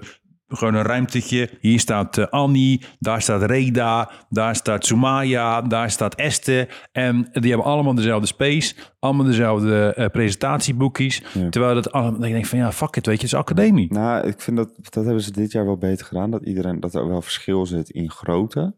gewoon 0.58 0.74
een 0.74 0.82
ruimtetje. 0.82 1.50
Hier 1.60 1.80
staat 1.80 2.18
eh, 2.18 2.26
Annie, 2.26 2.84
daar 2.98 3.22
staat 3.22 3.42
Reda, 3.42 4.10
daar 4.28 4.56
staat 4.56 4.86
Sumaya, 4.86 5.62
daar 5.62 5.90
staat 5.90 6.14
Esther. 6.14 6.88
En 6.92 7.28
die 7.32 7.50
hebben 7.50 7.70
allemaal 7.70 7.94
dezelfde 7.94 8.26
space, 8.26 8.74
allemaal 8.98 9.26
dezelfde 9.26 9.94
eh, 9.94 10.06
presentatieboekjes. 10.06 11.22
Terwijl 11.50 11.74
dat 11.74 11.92
allemaal, 11.92 12.18
dat 12.18 12.26
je 12.26 12.32
denkt 12.32 12.48
van 12.48 12.58
ja, 12.58 12.72
fuck 12.72 12.96
it, 12.96 13.06
weet 13.06 13.20
je, 13.20 13.26
het 13.26 13.32
is 13.32 13.34
academie. 13.34 13.92
Nou, 13.92 14.26
ik 14.26 14.40
vind 14.40 14.56
dat, 14.56 14.70
dat 14.90 15.04
hebben 15.04 15.22
ze 15.22 15.32
dit 15.32 15.52
jaar 15.52 15.64
wel 15.64 15.78
beter 15.78 16.06
gedaan. 16.06 16.30
Dat 16.30 16.42
iedereen, 16.42 16.80
dat 16.80 16.94
er 16.94 17.08
wel 17.08 17.22
verschil 17.22 17.66
zit 17.66 17.90
in 17.90 18.10
grootte. 18.10 18.72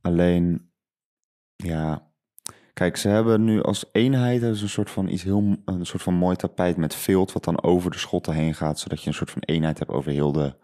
Alleen, 0.00 0.70
ja... 1.56 2.08
Kijk, 2.80 2.96
ze 2.96 3.08
hebben 3.08 3.44
nu 3.44 3.62
als 3.62 3.84
eenheid 3.92 4.40
ze 4.40 4.46
een 4.46 4.68
soort 4.68 4.90
van 4.90 5.08
iets 5.08 5.22
heel 5.22 5.56
een 5.64 5.86
soort 5.86 6.02
van 6.02 6.14
mooi 6.14 6.36
tapijt 6.36 6.76
met 6.76 6.94
vilt 6.94 7.32
wat 7.32 7.44
dan 7.44 7.62
over 7.62 7.90
de 7.90 7.98
schotten 7.98 8.34
heen 8.34 8.54
gaat, 8.54 8.78
zodat 8.78 9.02
je 9.02 9.08
een 9.08 9.14
soort 9.14 9.30
van 9.30 9.42
eenheid 9.42 9.78
hebt 9.78 9.90
over 9.90 10.12
heel 10.12 10.32
de 10.32 10.54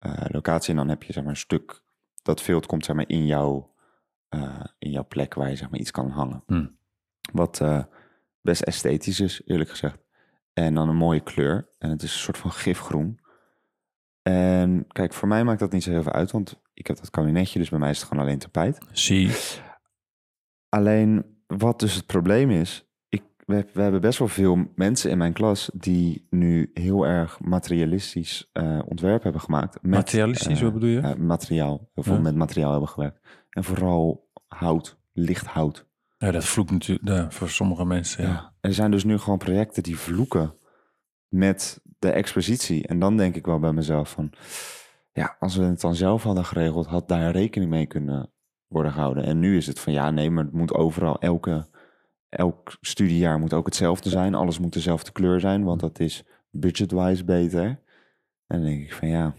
eh, 0.00 0.24
locatie. 0.28 0.70
En 0.70 0.76
dan 0.76 0.88
heb 0.88 1.02
je 1.02 1.12
zeg 1.12 1.22
maar 1.22 1.32
een 1.32 1.38
stuk 1.38 1.82
dat 2.22 2.42
vilt 2.42 2.66
komt 2.66 2.84
zeg 2.84 2.96
maar 2.96 3.08
in 3.08 3.26
jouw 3.26 3.74
eh, 4.28 4.64
in 4.78 4.90
jouw 4.90 5.06
plek 5.06 5.34
waar 5.34 5.50
je 5.50 5.56
zeg 5.56 5.70
maar 5.70 5.80
iets 5.80 5.90
kan 5.90 6.10
hangen. 6.10 6.42
Hmm. 6.46 6.76
Wat 7.32 7.60
eh, 7.60 7.84
best 8.40 8.62
esthetisch 8.62 9.20
is, 9.20 9.42
eerlijk 9.44 9.70
gezegd. 9.70 9.98
En 10.52 10.74
dan 10.74 10.88
een 10.88 10.96
mooie 10.96 11.20
kleur. 11.20 11.68
En 11.78 11.90
het 11.90 12.02
is 12.02 12.12
een 12.12 12.18
soort 12.18 12.38
van 12.38 12.52
gifgroen. 12.52 13.20
En 14.22 14.86
kijk, 14.88 15.12
voor 15.12 15.28
mij 15.28 15.44
maakt 15.44 15.60
dat 15.60 15.72
niet 15.72 15.82
zo 15.82 15.90
heel 15.90 16.02
veel 16.02 16.12
uit, 16.12 16.30
want 16.30 16.60
ik 16.74 16.86
heb 16.86 16.96
dat 16.96 17.10
kabinetje, 17.10 17.58
dus 17.58 17.68
bij 17.68 17.78
mij 17.78 17.90
is 17.90 17.98
het 17.98 18.08
gewoon 18.08 18.24
alleen 18.24 18.38
tapijt. 18.38 18.78
Zie. 18.92 19.30
Alleen 20.68 21.42
wat 21.46 21.78
dus 21.78 21.94
het 21.94 22.06
probleem 22.06 22.50
is, 22.50 22.89
we, 23.50 23.66
we 23.72 23.82
hebben 23.82 24.00
best 24.00 24.18
wel 24.18 24.28
veel 24.28 24.64
mensen 24.74 25.10
in 25.10 25.18
mijn 25.18 25.32
klas 25.32 25.70
die 25.74 26.26
nu 26.30 26.70
heel 26.74 27.06
erg 27.06 27.40
materialistisch 27.40 28.48
eh, 28.52 28.78
ontwerp 28.88 29.22
hebben 29.22 29.40
gemaakt. 29.40 29.82
Met, 29.82 29.90
Materialistisch, 29.90 30.58
eh, 30.58 30.62
wat 30.64 30.72
bedoel 30.72 30.88
je? 30.88 31.00
eh, 31.00 31.14
materiaal. 31.14 31.88
Heel 31.94 32.04
veel 32.04 32.14
Ja. 32.14 32.20
met 32.20 32.34
materiaal 32.34 32.70
hebben 32.70 32.88
gewerkt. 32.88 33.20
En 33.50 33.64
vooral 33.64 34.28
hout, 34.48 34.98
licht 35.12 35.46
hout. 35.46 35.88
Ja, 36.18 36.30
dat 36.30 36.44
vloekt 36.44 36.70
natuurlijk 36.70 37.08
ja, 37.08 37.30
voor 37.30 37.48
sommige 37.48 37.84
mensen. 37.84 38.22
Ja. 38.24 38.28
Ja. 38.30 38.52
Er 38.60 38.74
zijn 38.74 38.90
dus 38.90 39.04
nu 39.04 39.18
gewoon 39.18 39.38
projecten 39.38 39.82
die 39.82 39.98
vloeken 39.98 40.54
met 41.28 41.80
de 41.98 42.10
expositie. 42.10 42.86
En 42.86 42.98
dan 42.98 43.16
denk 43.16 43.34
ik 43.36 43.46
wel 43.46 43.58
bij 43.58 43.72
mezelf 43.72 44.10
van... 44.10 44.32
Ja, 45.12 45.36
als 45.38 45.56
we 45.56 45.62
het 45.64 45.80
dan 45.80 45.94
zelf 45.94 46.22
hadden 46.22 46.44
geregeld, 46.44 46.86
had 46.86 47.08
daar 47.08 47.30
rekening 47.30 47.70
mee 47.70 47.86
kunnen 47.86 48.32
worden 48.66 48.92
gehouden. 48.92 49.24
En 49.24 49.38
nu 49.38 49.56
is 49.56 49.66
het 49.66 49.80
van 49.80 49.92
ja, 49.92 50.10
nee, 50.10 50.30
maar 50.30 50.44
het 50.44 50.52
moet 50.52 50.74
overal, 50.74 51.20
elke, 51.20 51.66
elk 52.30 52.76
studiejaar 52.80 53.38
moet 53.38 53.52
ook 53.52 53.66
hetzelfde 53.66 54.08
zijn. 54.08 54.34
Alles 54.34 54.58
moet 54.58 54.72
dezelfde 54.72 55.12
kleur 55.12 55.40
zijn, 55.40 55.64
want 55.64 55.80
dat 55.80 56.00
is 56.00 56.24
budget-wise 56.50 57.24
beter. 57.24 57.64
En 58.46 58.58
dan 58.58 58.62
denk 58.62 58.82
ik 58.82 58.92
van 58.92 59.08
ja... 59.08 59.34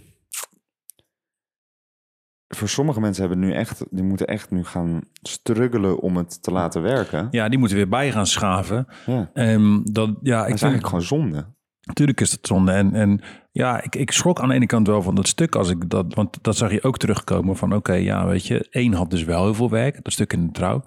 Voor 2.48 2.70
sommige 2.70 3.00
mensen 3.00 3.22
hebben 3.28 3.40
nu 3.40 3.54
echt, 3.54 3.86
die 3.90 4.04
moeten 4.04 4.28
echt 4.28 4.52
nu 4.52 4.64
gaan 4.64 5.02
struggelen 5.22 6.00
om 6.00 6.18
het 6.18 6.44
te 6.44 6.52
laten 6.52 6.82
werken. 6.82 7.28
Ja, 7.32 7.50
die 7.50 7.60
moeten 7.60 7.78
weer 7.78 7.90
bij 7.90 8.12
gaan 8.12 8.28
schaven. 8.28 8.88
Ja. 9.06 9.30
Ehm, 9.34 9.80
dat, 9.84 10.10
ja, 10.22 10.38
Dat 10.38 10.48
ik 10.48 10.54
is 10.54 10.62
eigenlijk 10.62 10.86
gewoon 10.86 11.02
zonde. 11.02 11.46
Natuurlijk 11.82 12.22
is 12.22 12.32
het 12.32 12.48
zonde. 12.48 12.72
En, 12.72 12.94
en 12.94 13.22
ja, 13.52 13.84
ik, 13.84 13.96
ik 13.96 14.12
schrok 14.12 14.40
aan 14.40 14.48
de 14.48 14.54
ene 14.54 14.66
kant 14.66 14.88
wel 14.88 15.02
van 15.02 15.16
dat 15.16 15.28
stuk. 15.28 15.56
Als 15.56 15.70
ik 15.70 15.90
dat, 15.90 16.14
want 16.14 16.44
dat 16.44 16.56
zag 16.56 16.72
je 16.72 16.84
ook 16.84 16.98
terugkomen 16.98 17.58
van 17.58 17.76
oké, 17.76 17.94
ja, 17.94 18.26
weet 18.26 18.46
je, 18.46 18.68
één 18.70 18.94
had 18.94 19.10
dus 19.10 19.24
wel 19.24 19.44
heel 19.44 19.54
veel 19.54 19.70
werk. 19.70 20.04
Dat 20.04 20.14
stuk 20.14 20.34
in 20.34 20.46
de 20.46 20.52
trouw. 20.52 20.84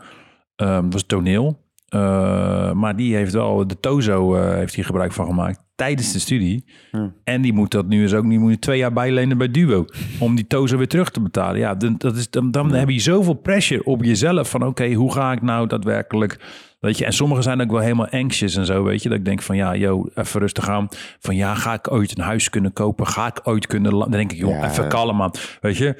Ehm 0.57 0.91
was 0.91 1.03
toneel. 1.03 1.64
Eh, 1.95 2.73
maar 2.73 2.97
die 2.97 3.15
heeft 3.15 3.33
wel 3.33 3.67
de 3.67 3.81
Tozo 3.81 4.35
eh, 4.35 4.55
heeft 4.55 4.75
hij 4.75 4.85
gebruik 4.85 5.13
van 5.13 5.27
gemaakt 5.27 5.63
tijdens 5.75 6.13
de 6.13 6.19
studie. 6.19 6.65
Ja. 6.93 7.13
En 7.25 7.43
die 7.43 7.53
moet 7.53 7.71
dat 7.71 7.87
nu 7.87 8.03
eens 8.03 8.15
ook 8.15 8.25
niet 8.25 8.41
moet 8.41 8.61
twee 8.61 8.79
jaar 8.79 8.93
bijlenen 8.93 9.39
bij 9.39 9.51
Duo 9.51 9.85
om 10.19 10.35
die 10.35 10.47
Tozo 10.47 10.77
weer 10.77 10.89
terug 10.89 11.11
te 11.11 11.21
betalen. 11.21 11.59
Ja, 11.59 11.75
dan, 11.75 11.95
dat 11.99 12.17
is, 12.17 12.31
dan, 12.31 12.51
dan 12.51 12.73
heb 12.73 12.89
je 12.89 13.01
zoveel 13.01 13.35
pressure 13.35 13.85
op 13.85 14.05
jezelf 14.05 14.51
van 14.51 14.67
oké, 14.67 14.93
hoe 14.93 15.13
ga 15.13 15.33
ik 15.33 15.43
nou 15.43 15.67
daadwerkelijk 15.67 16.39
Weet 16.81 16.99
je, 16.99 17.05
en 17.05 17.13
sommigen 17.13 17.43
zijn 17.43 17.61
ook 17.61 17.71
wel 17.71 17.81
helemaal 17.81 18.09
anxious 18.09 18.57
en 18.57 18.67
zo, 18.67 18.85
weet 18.85 19.03
je. 19.03 19.09
Dat 19.09 19.19
ik 19.19 19.25
denk 19.25 19.43
van, 19.43 19.57
ja, 19.57 19.75
yo, 19.75 20.09
even 20.15 20.41
rustig 20.41 20.69
aan. 20.69 20.89
Van, 21.19 21.37
ja, 21.37 21.55
ga 21.55 21.73
ik 21.73 21.93
ooit 21.93 22.19
een 22.19 22.25
huis 22.25 22.51
kunnen 22.51 22.73
kopen? 22.73 23.07
Ga 23.07 23.27
ik 23.27 23.41
ooit 23.43 23.67
kunnen... 23.67 23.99
Dan 23.99 24.11
denk 24.11 24.33
ik, 24.33 24.39
joh, 24.39 24.51
Ja. 24.51 24.71
even 24.71 24.89
kalm 24.89 25.17
man, 25.17 25.35
weet 25.61 25.77
je. 25.77 25.95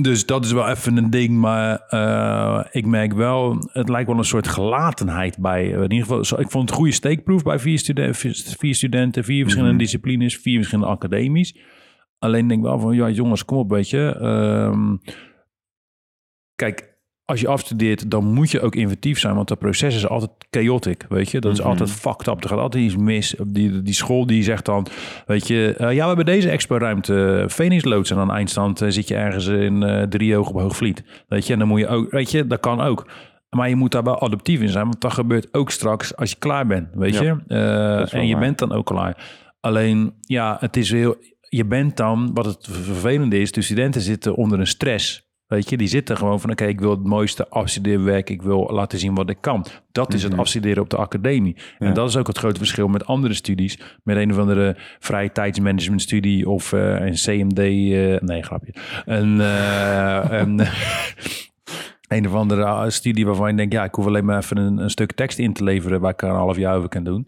Dus 0.00 0.26
dat 0.26 0.44
is 0.44 0.52
wel 0.52 0.68
even 0.68 0.96
een 0.96 1.10
ding, 1.10 1.30
maar 1.30 1.78
eh, 1.78 2.64
ik 2.70 2.86
merk 2.86 3.12
wel, 3.12 3.70
het 3.72 3.88
lijkt 3.88 4.08
wel 4.08 4.18
een 4.18 4.24
soort 4.24 4.48
gelatenheid 4.48 5.38
bij. 5.38 5.68
In 5.68 5.92
ieder 5.92 6.06
geval, 6.06 6.40
ik 6.40 6.50
vond 6.50 6.68
het 6.68 6.78
goede 6.78 6.92
steekproef 6.92 7.42
bij 7.42 7.58
vier, 7.58 7.78
studen 7.78 8.14
vier, 8.14 8.74
studenten, 8.74 9.24
vier 9.24 9.42
verschillende 9.42 9.78
disciplines, 9.78 10.36
vier 10.36 10.56
verschillende 10.56 10.90
academies. 10.90 11.58
Alleen 12.18 12.48
denk 12.48 12.60
ik 12.60 12.66
wel 12.66 12.78
van, 12.78 12.94
ja 12.94 13.08
jongens, 13.10 13.44
kom 13.44 13.58
op, 13.58 13.70
weet 13.70 13.90
je. 13.90 14.16
Ehm, 14.20 14.96
kijk, 16.54 16.93
als 17.24 17.40
je 17.40 17.48
afstudeert, 17.48 18.10
dan 18.10 18.32
moet 18.32 18.50
je 18.50 18.60
ook 18.60 18.74
inventief 18.74 19.18
zijn, 19.18 19.34
want 19.34 19.48
dat 19.48 19.58
proces 19.58 19.94
is 19.96 20.08
altijd 20.08 20.30
chaotic, 20.50 21.06
weet 21.08 21.30
je. 21.30 21.40
Dat 21.40 21.52
is 21.52 21.58
Mhm. 21.58 21.68
altijd 21.68 21.90
fucked 21.90 22.26
up. 22.26 22.42
Er 22.42 22.48
gaat 22.48 22.58
altijd 22.58 22.84
iets 22.84 22.96
mis. 22.96 23.34
Die, 23.46 23.82
die 23.82 23.94
school 23.94 24.26
die 24.26 24.42
zegt 24.42 24.64
dan, 24.64 24.86
weet 25.26 25.46
je, 25.46 25.74
eh, 25.78 25.92
ja, 25.92 26.00
we 26.00 26.06
hebben 26.06 26.24
deze 26.26 26.50
expo-ruimte, 26.50 27.46
Phoenix 27.48 27.84
Loods. 27.84 28.10
En 28.10 28.16
aan 28.18 28.30
eindstand 28.32 28.80
eh, 28.80 28.88
zit 28.90 29.08
je 29.08 29.14
ergens 29.14 29.46
in 29.46 29.82
eh 29.82 30.02
Driehoog 30.02 30.48
op 30.48 30.60
Hoogvliet. 30.60 31.04
Weet 31.28 31.46
je, 31.46 31.52
en 31.52 31.58
dan 31.58 31.68
moet 31.68 31.80
je 31.80 31.88
ook, 31.88 32.10
weet 32.10 32.30
je, 32.30 32.46
dat 32.46 32.60
kan 32.60 32.80
ook. 32.80 33.06
Maar 33.50 33.68
je 33.68 33.76
moet 33.76 33.92
daar 33.92 34.02
wel 34.02 34.20
adaptief 34.20 34.60
in 34.60 34.68
zijn, 34.68 34.84
want 34.84 35.00
dat 35.00 35.12
gebeurt 35.12 35.48
ook 35.54 35.70
straks 35.70 36.16
als 36.16 36.30
je 36.30 36.36
klaar 36.38 36.66
bent, 36.66 36.88
weet 36.94 37.18
je. 37.18 37.36
Eh, 37.46 38.14
en 38.14 38.26
je 38.26 38.32
waar. 38.32 38.42
bent 38.42 38.58
dan 38.58 38.72
ook 38.72 38.86
klaar. 38.86 39.42
Alleen, 39.60 40.12
ja, 40.20 40.56
het 40.60 40.76
is 40.76 40.90
heel, 40.90 41.16
je 41.48 41.64
bent 41.64 41.96
dan, 41.96 42.30
wat 42.34 42.44
het 42.44 42.68
vervelende 42.70 43.40
is, 43.40 43.52
de 43.52 43.62
studenten 43.62 44.00
zitten 44.00 44.34
onder 44.34 44.60
een 44.60 44.66
stress. 44.66 45.23
Weet 45.46 45.70
je, 45.70 45.76
die 45.76 45.88
zitten 45.88 46.16
gewoon 46.16 46.40
van, 46.40 46.50
oké, 46.50 46.64
ik 46.64 46.80
wil 46.80 46.90
het 46.90 47.04
mooiste 47.04 47.48
afstudeerwerk, 47.48 48.30
ik 48.30 48.42
wil 48.42 48.68
laten 48.72 48.98
zien 48.98 49.14
wat 49.14 49.30
ik 49.30 49.36
kan. 49.40 49.66
Dat 49.92 50.14
is 50.14 50.22
het 50.22 50.32
Mhm. 50.32 50.40
afstuderen 50.40 50.82
op 50.82 50.90
de 50.90 50.96
academie. 50.96 51.56
Ja. 51.78 51.86
En 51.86 51.94
dat 51.94 52.08
is 52.08 52.16
ook 52.16 52.26
het 52.26 52.38
grote 52.38 52.58
verschil 52.58 52.88
met 52.88 53.06
andere 53.06 53.34
studies. 53.34 53.78
Met 54.02 54.16
een 54.16 54.30
of 54.32 54.38
andere 54.38 54.76
vrije 54.98 55.32
tijdsmanagement 55.32 56.02
studie 56.02 56.48
of 56.48 56.72
eh, 56.72 57.06
een 57.06 57.12
CMD, 57.14 57.58
eh, 57.58 58.20
nee, 58.20 58.42
grapje. 58.42 58.74
Een, 59.04 59.40
eh, 59.40 60.24
een, 60.28 60.60
een 62.16 62.26
of 62.26 62.34
andere 62.34 62.90
studie 62.90 63.26
waarvan 63.26 63.50
je 63.50 63.56
denkt, 63.56 63.72
ja, 63.72 63.84
ik 63.84 63.94
hoef 63.94 64.06
alleen 64.06 64.24
maar 64.24 64.38
even 64.38 64.56
een, 64.56 64.78
een 64.78 64.90
stuk 64.90 65.12
tekst 65.12 65.38
in 65.38 65.52
te 65.52 65.64
leveren 65.64 66.00
waar 66.00 66.12
ik 66.12 66.22
er 66.22 66.28
een 66.28 66.34
half 66.34 66.56
jaar 66.56 66.76
over 66.76 66.88
kan 66.88 67.04
doen. 67.04 67.26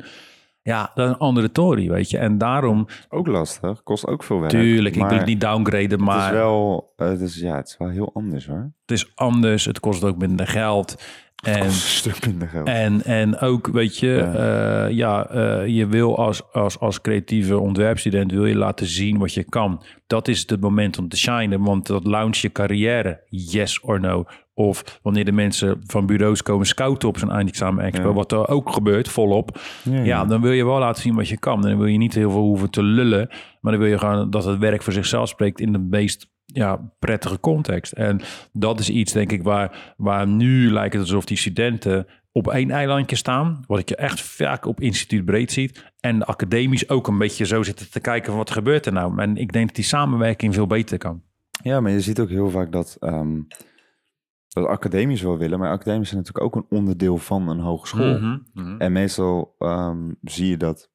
Ja, 0.67 0.91
dat 0.95 1.07
is 1.07 1.13
een 1.13 1.19
andere 1.19 1.53
tory, 1.53 1.89
weet 1.91 2.11
je. 2.11 2.19
En 2.19 2.39
daarom, 2.39 2.87
Ook 3.09 3.27
lastig, 3.27 3.83
kost 3.83 4.07
ook 4.07 4.23
veel 4.23 4.39
werk. 4.39 4.51
tuurlijk, 4.51 4.97
ik 4.97 5.05
wil 5.09 5.25
niet 5.25 5.41
downgraden, 5.41 6.03
maar 6.03 6.17
Het 6.25 6.27
is 6.27 6.31
wel, 6.39 6.93
eh, 6.97 7.09
het 7.09 7.21
is, 7.21 7.37
ja, 7.37 7.57
het 7.57 7.69
is 7.69 7.77
wel 7.79 7.89
heel 7.89 8.11
anders 8.15 8.47
hoor. 8.47 8.73
het 8.81 8.91
is 8.91 9.13
anders. 9.15 9.65
Het 9.65 9.81
kost 9.81 10.05
ook 10.05 10.19
minder 10.19 10.47
geld. 10.47 11.03
En, 11.45 11.65
een 11.65 11.71
stuk 11.71 12.27
minder 12.27 12.49
geld. 12.49 12.67
en, 12.67 13.05
en 13.05 13.39
ook, 13.39 13.67
weet 13.67 13.99
je, 13.99 14.07
Ja. 14.09 14.87
ja, 14.87 14.87
ja 14.89 15.27
eh, 15.29 15.67
je 15.67 15.87
wil 15.87 16.17
als, 16.19 16.53
als, 16.53 16.79
als 16.79 17.01
creatieve 17.01 17.59
ontwerpstudent 17.59 18.33
wil 18.33 18.47
je 18.47 18.57
laten 18.57 18.87
zien 18.87 19.19
wat 19.19 19.35
je 19.35 19.45
kan. 19.45 19.83
Dat 20.07 20.29
is 20.29 20.45
het 20.47 20.61
moment 20.61 20.99
om 20.99 21.09
te 21.09 21.17
shinen, 21.17 21.63
want 21.63 21.87
dat 21.87 22.07
launch 22.07 22.37
je 22.37 22.53
carrière, 22.53 23.21
yes 23.29 23.81
or 23.81 24.01
no. 24.01 24.25
Of 24.59 24.99
wanneer 25.03 25.25
de 25.25 25.33
mensen 25.33 25.81
van 25.87 26.07
bureaus 26.07 26.43
komen 26.43 26.67
scouten 26.67 27.09
op 27.09 27.19
zo'n 27.19 27.31
eindexamen 27.31 27.85
expo, 27.85 28.09
Ja. 28.09 28.15
wat 28.15 28.33
er 28.33 28.49
ook 28.49 28.71
gebeurt, 28.73 29.09
volop. 29.09 29.61
ja, 29.85 30.03
Ja, 30.03 30.25
dan 30.25 30.41
wil 30.41 30.53
je 30.53 30.65
wel 30.65 30.79
laten 30.79 31.03
zien 31.03 31.15
wat 31.15 31.29
je 31.29 31.39
kan. 31.39 31.63
En 31.63 31.69
dan 31.69 31.79
wil 31.79 31.87
je 31.87 31.99
niet 31.99 32.15
heel 32.15 32.31
veel 32.31 32.41
hoeven 32.43 32.71
te 32.71 32.83
lullen. 32.83 33.29
Maar 33.61 33.73
dan 33.73 33.81
wil 33.81 33.91
je 33.91 33.99
gewoon 33.99 34.31
dat 34.31 34.45
het 34.45 34.59
werk 34.59 34.83
voor 34.83 34.93
zichzelf 34.93 35.29
spreekt 35.29 35.61
in 35.61 35.73
de 35.73 35.79
meest 35.79 36.31
ja, 36.45 36.93
prettige 36.99 37.41
context. 37.41 37.93
En 37.93 38.21
dat 38.53 38.81
is 38.81 38.91
iets, 38.91 39.13
denk 39.13 39.33
ik, 39.33 39.43
waar, 39.43 39.95
waar 39.97 40.27
nu 40.27 40.71
lijkt 40.73 40.93
het 40.93 41.03
alsof 41.03 41.25
die 41.25 41.37
studenten 41.37 42.07
op 42.33 42.49
één 42.49 42.71
eilandje 42.71 43.17
staan. 43.17 43.65
Wat 43.67 43.79
ik 43.79 43.89
je 43.89 43.97
echt 43.97 44.21
vaak 44.21 44.67
op 44.67 44.81
instituut 44.81 45.25
breed 45.25 45.53
ziet. 45.53 45.93
En 46.01 46.19
de 46.19 46.25
academisch 46.27 46.89
ook 46.89 47.07
een 47.09 47.19
beetje 47.19 47.47
zo 47.47 47.63
zitten 47.63 47.91
te 47.91 48.01
kijken 48.01 48.27
van 48.29 48.37
wat 48.37 48.51
gebeurt 48.51 48.87
er 48.87 48.93
nou. 48.93 49.21
En 49.21 49.37
ik 49.37 49.53
denk 49.53 49.67
dat 49.67 49.77
die 49.77 49.85
samenwerking 49.85 50.55
veel 50.55 50.67
beter 50.67 50.99
kan. 50.99 51.23
Ja, 51.63 51.81
maar 51.81 51.93
je 51.93 52.01
ziet 52.01 52.21
ook 52.21 52.29
heel 52.29 52.51
vaak 52.51 52.73
dat, 52.73 52.97
ehm 53.01 53.39
dat 54.63 54.67
academisch 54.67 55.23
wel 55.23 55.39
willen. 55.39 55.59
Maar 55.59 55.71
academisch 55.71 56.09
zijn 56.09 56.21
natuurlijk 56.21 56.47
ook 56.47 56.63
een 56.63 56.79
onderdeel 56.79 57.19
van 57.19 57.49
een 57.49 57.61
hogeschool. 57.61 58.19
Mhm. 58.19 58.77
En 58.79 58.93
meestal 58.93 59.55
ehm, 59.59 60.13
zie 60.23 60.49
je 60.49 60.57
dat 60.57 60.91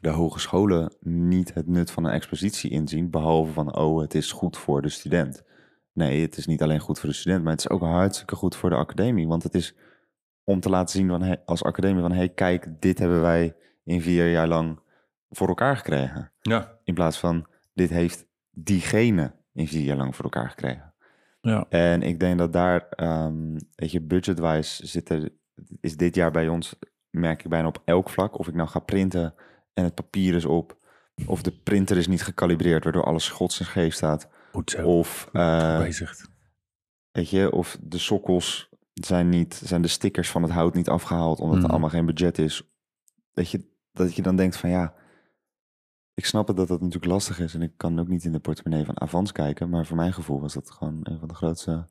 de 0.00 0.08
hogescholen 0.08 0.94
niet 1.00 1.54
het 1.54 1.66
nut 1.66 1.90
van 1.90 2.04
een 2.04 2.12
expositie 2.12 2.70
inzien, 2.70 3.10
behalve 3.10 3.52
van, 3.52 3.76
oh, 3.76 4.00
het 4.00 4.14
is 4.14 4.32
goed 4.32 4.56
voor 4.56 4.82
de 4.82 4.88
student. 4.88 5.42
Nee, 5.92 6.20
het 6.20 6.36
is 6.36 6.46
niet 6.46 6.62
alleen 6.62 6.80
goed 6.80 6.98
voor 6.98 7.08
de 7.08 7.14
student, 7.14 7.42
maar 7.42 7.52
het 7.52 7.60
is 7.60 7.70
ook 7.70 7.80
hartstikke 7.80 8.36
goed 8.36 8.56
voor 8.56 8.70
de 8.70 8.76
academie. 8.76 9.26
Want 9.26 9.42
het 9.42 9.54
is 9.54 9.74
om 10.44 10.60
te 10.60 10.70
laten 10.70 10.98
zien 10.98 11.08
van, 11.08 11.22
hey, 11.22 11.42
als 11.44 11.64
academie 11.64 12.02
van, 12.02 12.12
hey, 12.12 12.28
kijk, 12.28 12.68
dit 12.80 12.98
hebben 12.98 13.20
wij 13.20 13.56
in 13.84 14.00
vier 14.00 14.30
jaar 14.30 14.48
lang 14.48 14.80
voor 15.30 15.48
elkaar 15.48 15.76
gekregen. 15.76 16.32
Ja. 16.40 16.78
In 16.84 16.94
plaats 16.94 17.18
van, 17.18 17.46
dit 17.74 17.90
heeft 17.90 18.26
diegene 18.50 19.34
in 19.52 19.68
vier 19.68 19.84
jaar 19.84 19.96
lang 19.96 20.16
voor 20.16 20.24
elkaar 20.24 20.48
gekregen. 20.48 20.85
Ja. 21.46 21.66
En 21.68 22.02
ik 22.02 22.20
denk 22.20 22.38
dat 22.38 22.52
daar, 22.52 22.88
ehm 22.88 23.58
weet 23.74 23.92
je, 23.92 24.00
budgetwise 24.00 24.86
zit 24.86 25.08
er, 25.08 25.28
is 25.80 25.96
dit 25.96 26.14
jaar 26.14 26.30
bij 26.30 26.48
ons, 26.48 26.74
merk 27.10 27.44
ik 27.44 27.50
bijna 27.50 27.66
op 27.68 27.82
elk 27.84 28.10
vlak, 28.10 28.38
of 28.38 28.48
ik 28.48 28.54
nou 28.54 28.68
ga 28.68 28.78
printen 28.78 29.34
en 29.74 29.84
het 29.84 29.94
papier 29.94 30.34
is 30.34 30.44
op, 30.44 30.78
of 31.26 31.42
de 31.42 31.52
printer 31.52 31.96
is 31.96 32.06
niet 32.06 32.22
gecalibreerd, 32.22 32.84
waardoor 32.84 33.04
alles 33.04 33.24
schots 33.24 33.58
en 33.58 33.64
scheef 33.64 33.94
staat, 33.94 34.28
Goed 34.52 34.70
zo. 34.70 34.86
of, 34.86 35.28
eh, 35.32 35.78
weet 37.10 37.30
je, 37.30 37.52
of 37.52 37.78
de 37.80 37.98
sokkels 37.98 38.68
zijn 38.92 39.28
niet, 39.28 39.54
zijn 39.64 39.82
de 39.82 39.88
stickers 39.88 40.30
van 40.30 40.42
het 40.42 40.52
hout 40.52 40.74
niet 40.74 40.88
afgehaald, 40.88 41.40
omdat 41.40 41.62
er 41.62 41.70
allemaal 41.70 41.90
geen 41.90 42.06
budget 42.06 42.38
is. 42.38 42.62
Dat 43.32 43.50
je, 43.50 43.64
dat 43.92 44.14
je 44.14 44.22
dan 44.22 44.36
denkt 44.36 44.56
van 44.56 44.70
ja, 44.70 44.94
ik 46.16 46.26
snap 46.26 46.46
het 46.46 46.56
dat 46.56 46.68
dat 46.68 46.80
natuurlijk 46.80 47.12
lastig 47.12 47.40
is 47.40 47.54
en 47.54 47.62
ik 47.62 47.72
kan 47.76 48.00
ook 48.00 48.08
niet 48.08 48.24
in 48.24 48.32
de 48.32 48.38
portemonnee 48.38 48.84
van 48.84 49.00
Avans 49.00 49.32
kijken, 49.32 49.68
maar 49.68 49.86
voor 49.86 49.96
mijn 49.96 50.12
gevoel 50.12 50.40
was 50.40 50.54
dat 50.54 50.70
gewoon 50.70 51.00
een 51.02 51.18
van 51.18 51.28
de 51.28 51.34
grootste 51.34 51.84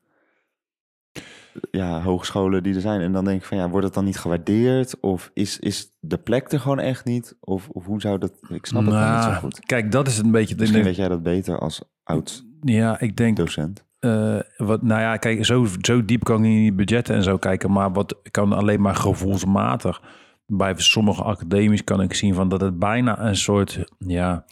ja, 1.72 2.02
hogescholen 2.02 2.64
die 2.64 2.76
er 2.76 2.82
zijn. 2.82 3.02
En 3.02 3.12
dan 3.12 3.26
denk 3.26 3.40
ik 3.40 3.46
van 3.46 3.58
ja, 3.58 3.70
wordt 3.70 3.86
het 3.86 3.94
dan 3.96 4.06
niet 4.06 4.18
gewaardeerd? 4.18 5.00
Of 5.00 5.32
is, 5.34 5.60
is 5.60 5.92
de 6.00 6.18
plek 6.18 6.52
er 6.52 6.60
gewoon 6.60 6.80
echt 6.80 7.06
niet? 7.06 7.38
Of, 7.40 7.70
of 7.70 7.86
hoe 7.86 8.02
zou 8.02 8.18
dat, 8.18 8.32
ik 8.50 8.66
snap 8.66 8.86
het 8.86 8.94
niet 8.94 9.02
zo 9.24 9.30
Nou, 9.30 9.34
goed. 9.34 9.60
Kijk, 9.60 9.92
dat 9.92 10.08
is 10.08 10.18
een 10.18 10.32
beetje... 10.32 10.56
Misschien 10.58 10.84
weet 10.84 10.96
jij 10.96 11.08
dat 11.08 11.24
beter 11.24 11.60
als 11.60 11.82
oud 12.04 12.46
Ja, 12.62 13.00
ik 13.00 13.18
denk 13.18 13.38
docent. 13.38 13.86
Eh, 14.00 14.40
wat, 14.58 14.82
nou 14.82 15.02
ja, 15.02 15.18
kijk, 15.18 15.46
zo, 15.46 15.68
zo 15.82 16.06
diep 16.06 16.24
kan 16.24 16.36
ik 16.36 16.42
niet 16.42 16.56
in 16.56 16.62
die 16.62 16.74
budgetten 16.74 17.16
en 17.16 17.24
zo 17.24 17.38
kijken. 17.38 17.72
Maar 17.72 17.92
wat 17.92 18.20
kan 18.32 18.54
alleen 18.54 18.82
maar 18.82 18.96
gevoelsmatig. 18.96 20.02
Bij 20.48 20.74
sommige 20.78 21.24
academies 21.24 21.84
kan 21.84 22.02
ik 22.02 22.14
zien 22.14 22.34
van 22.34 22.50
dat 22.50 22.62
het 22.62 22.80
bijna 22.80 23.20
een 23.20 23.36
soort, 23.36 23.84
ja, 23.98 24.46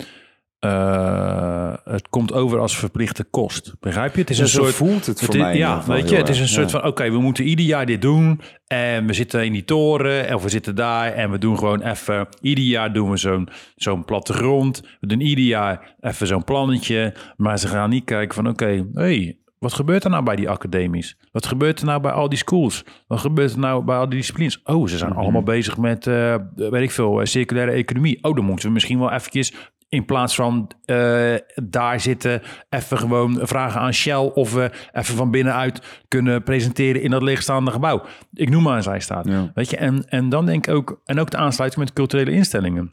eh, 0.63 1.73
het 1.83 2.09
komt 2.09 2.33
over 2.33 2.59
als 2.59 2.77
verplichte 2.77 3.23
kost. 3.23 3.73
Begrijp 3.79 4.13
je? 4.13 4.21
Het 4.21 4.29
is 4.29 4.39
een 4.39 4.47
soort. 4.47 4.73
voelt 4.73 5.05
het 5.05 5.25
voor 5.25 5.37
mij 5.37 5.57
ja, 5.57 5.83
weet 5.85 6.09
je, 6.09 6.15
het 6.15 6.29
is 6.29 6.39
een 6.39 6.47
soort 6.47 6.71
ja. 6.71 6.79
van: 6.79 6.89
oké, 6.89 7.11
we 7.11 7.19
moeten 7.19 7.45
ieder 7.45 7.65
jaar 7.65 7.85
dit 7.85 8.01
doen. 8.01 8.41
En 8.67 9.07
we 9.07 9.13
zitten 9.13 9.45
in 9.45 9.51
die 9.51 9.63
toren, 9.63 10.35
of 10.35 10.43
we 10.43 10.49
zitten 10.49 10.75
daar. 10.75 11.13
En 11.13 11.31
we 11.31 11.37
doen 11.37 11.57
gewoon 11.57 11.81
even. 11.81 12.27
Ieder 12.41 12.63
jaar 12.63 12.93
doen 12.93 13.09
we 13.09 13.17
zo'n 13.17 13.49
zo'n 13.75 14.05
plattegrond. 14.05 14.81
We 14.99 15.07
doen 15.07 15.21
ieder 15.21 15.45
jaar 15.45 15.95
even 15.99 16.27
zo'n 16.27 16.43
plannetje. 16.43 17.13
Maar 17.37 17.59
ze 17.59 17.67
gaan 17.67 17.89
niet 17.89 18.05
kijken 18.05 18.35
van: 18.35 18.47
oké, 18.47 18.85
hey, 18.93 19.37
wat 19.63 19.73
gebeurt 19.73 20.03
er 20.03 20.09
nou 20.09 20.23
bij 20.23 20.35
die 20.35 20.49
academies? 20.49 21.17
Wat 21.31 21.45
gebeurt 21.45 21.79
er 21.79 21.85
nou 21.85 22.01
bij 22.01 22.11
al 22.11 22.29
die 22.29 22.37
schools? 22.37 22.83
Wat 23.07 23.19
gebeurt 23.19 23.51
er 23.53 23.59
nou 23.59 23.83
bij 23.83 23.97
al 23.97 24.09
die 24.09 24.17
disciplines? 24.17 24.61
Oh, 24.63 24.87
ze 24.87 24.97
zijn 24.97 25.11
Mhm. 25.11 25.19
allemaal 25.19 25.43
bezig 25.43 25.77
met, 25.77 26.07
eh, 26.07 26.35
weet 26.55 26.83
ik 26.83 26.91
veel, 26.91 27.19
eh, 27.19 27.25
circulaire 27.25 27.71
economie. 27.71 28.23
Oh, 28.23 28.35
dan 28.35 28.45
moeten 28.45 28.65
we 28.67 28.73
misschien 28.73 28.99
wel 28.99 29.11
eventjes 29.11 29.53
in 29.89 30.05
plaats 30.05 30.35
van 30.35 30.71
eh, 30.85 31.33
daar 31.63 31.99
zitten, 31.99 32.41
even 32.69 32.97
gewoon 32.97 33.39
vragen 33.41 33.81
aan 33.81 33.93
Shell 33.93 34.15
of 34.33 34.53
we 34.53 34.71
even 34.91 35.15
van 35.15 35.31
binnenuit 35.31 36.03
kunnen 36.07 36.43
presenteren 36.43 37.01
in 37.01 37.11
dat 37.11 37.21
leegstaande 37.21 37.71
gebouw. 37.71 38.05
Ik 38.33 38.49
noem 38.49 38.63
maar 38.63 38.77
een 38.77 38.83
zijstaat. 38.83 39.25
Ja. 39.25 39.51
Weet 39.53 39.69
je, 39.69 39.77
en, 39.77 40.05
en 40.09 40.29
dan 40.29 40.45
denk 40.45 40.67
ik 40.67 40.73
ook, 40.73 41.01
en 41.05 41.19
ook 41.19 41.29
de 41.31 41.37
aansluiting 41.37 41.83
met 41.85 41.93
culturele 41.93 42.31
instellingen. 42.31 42.91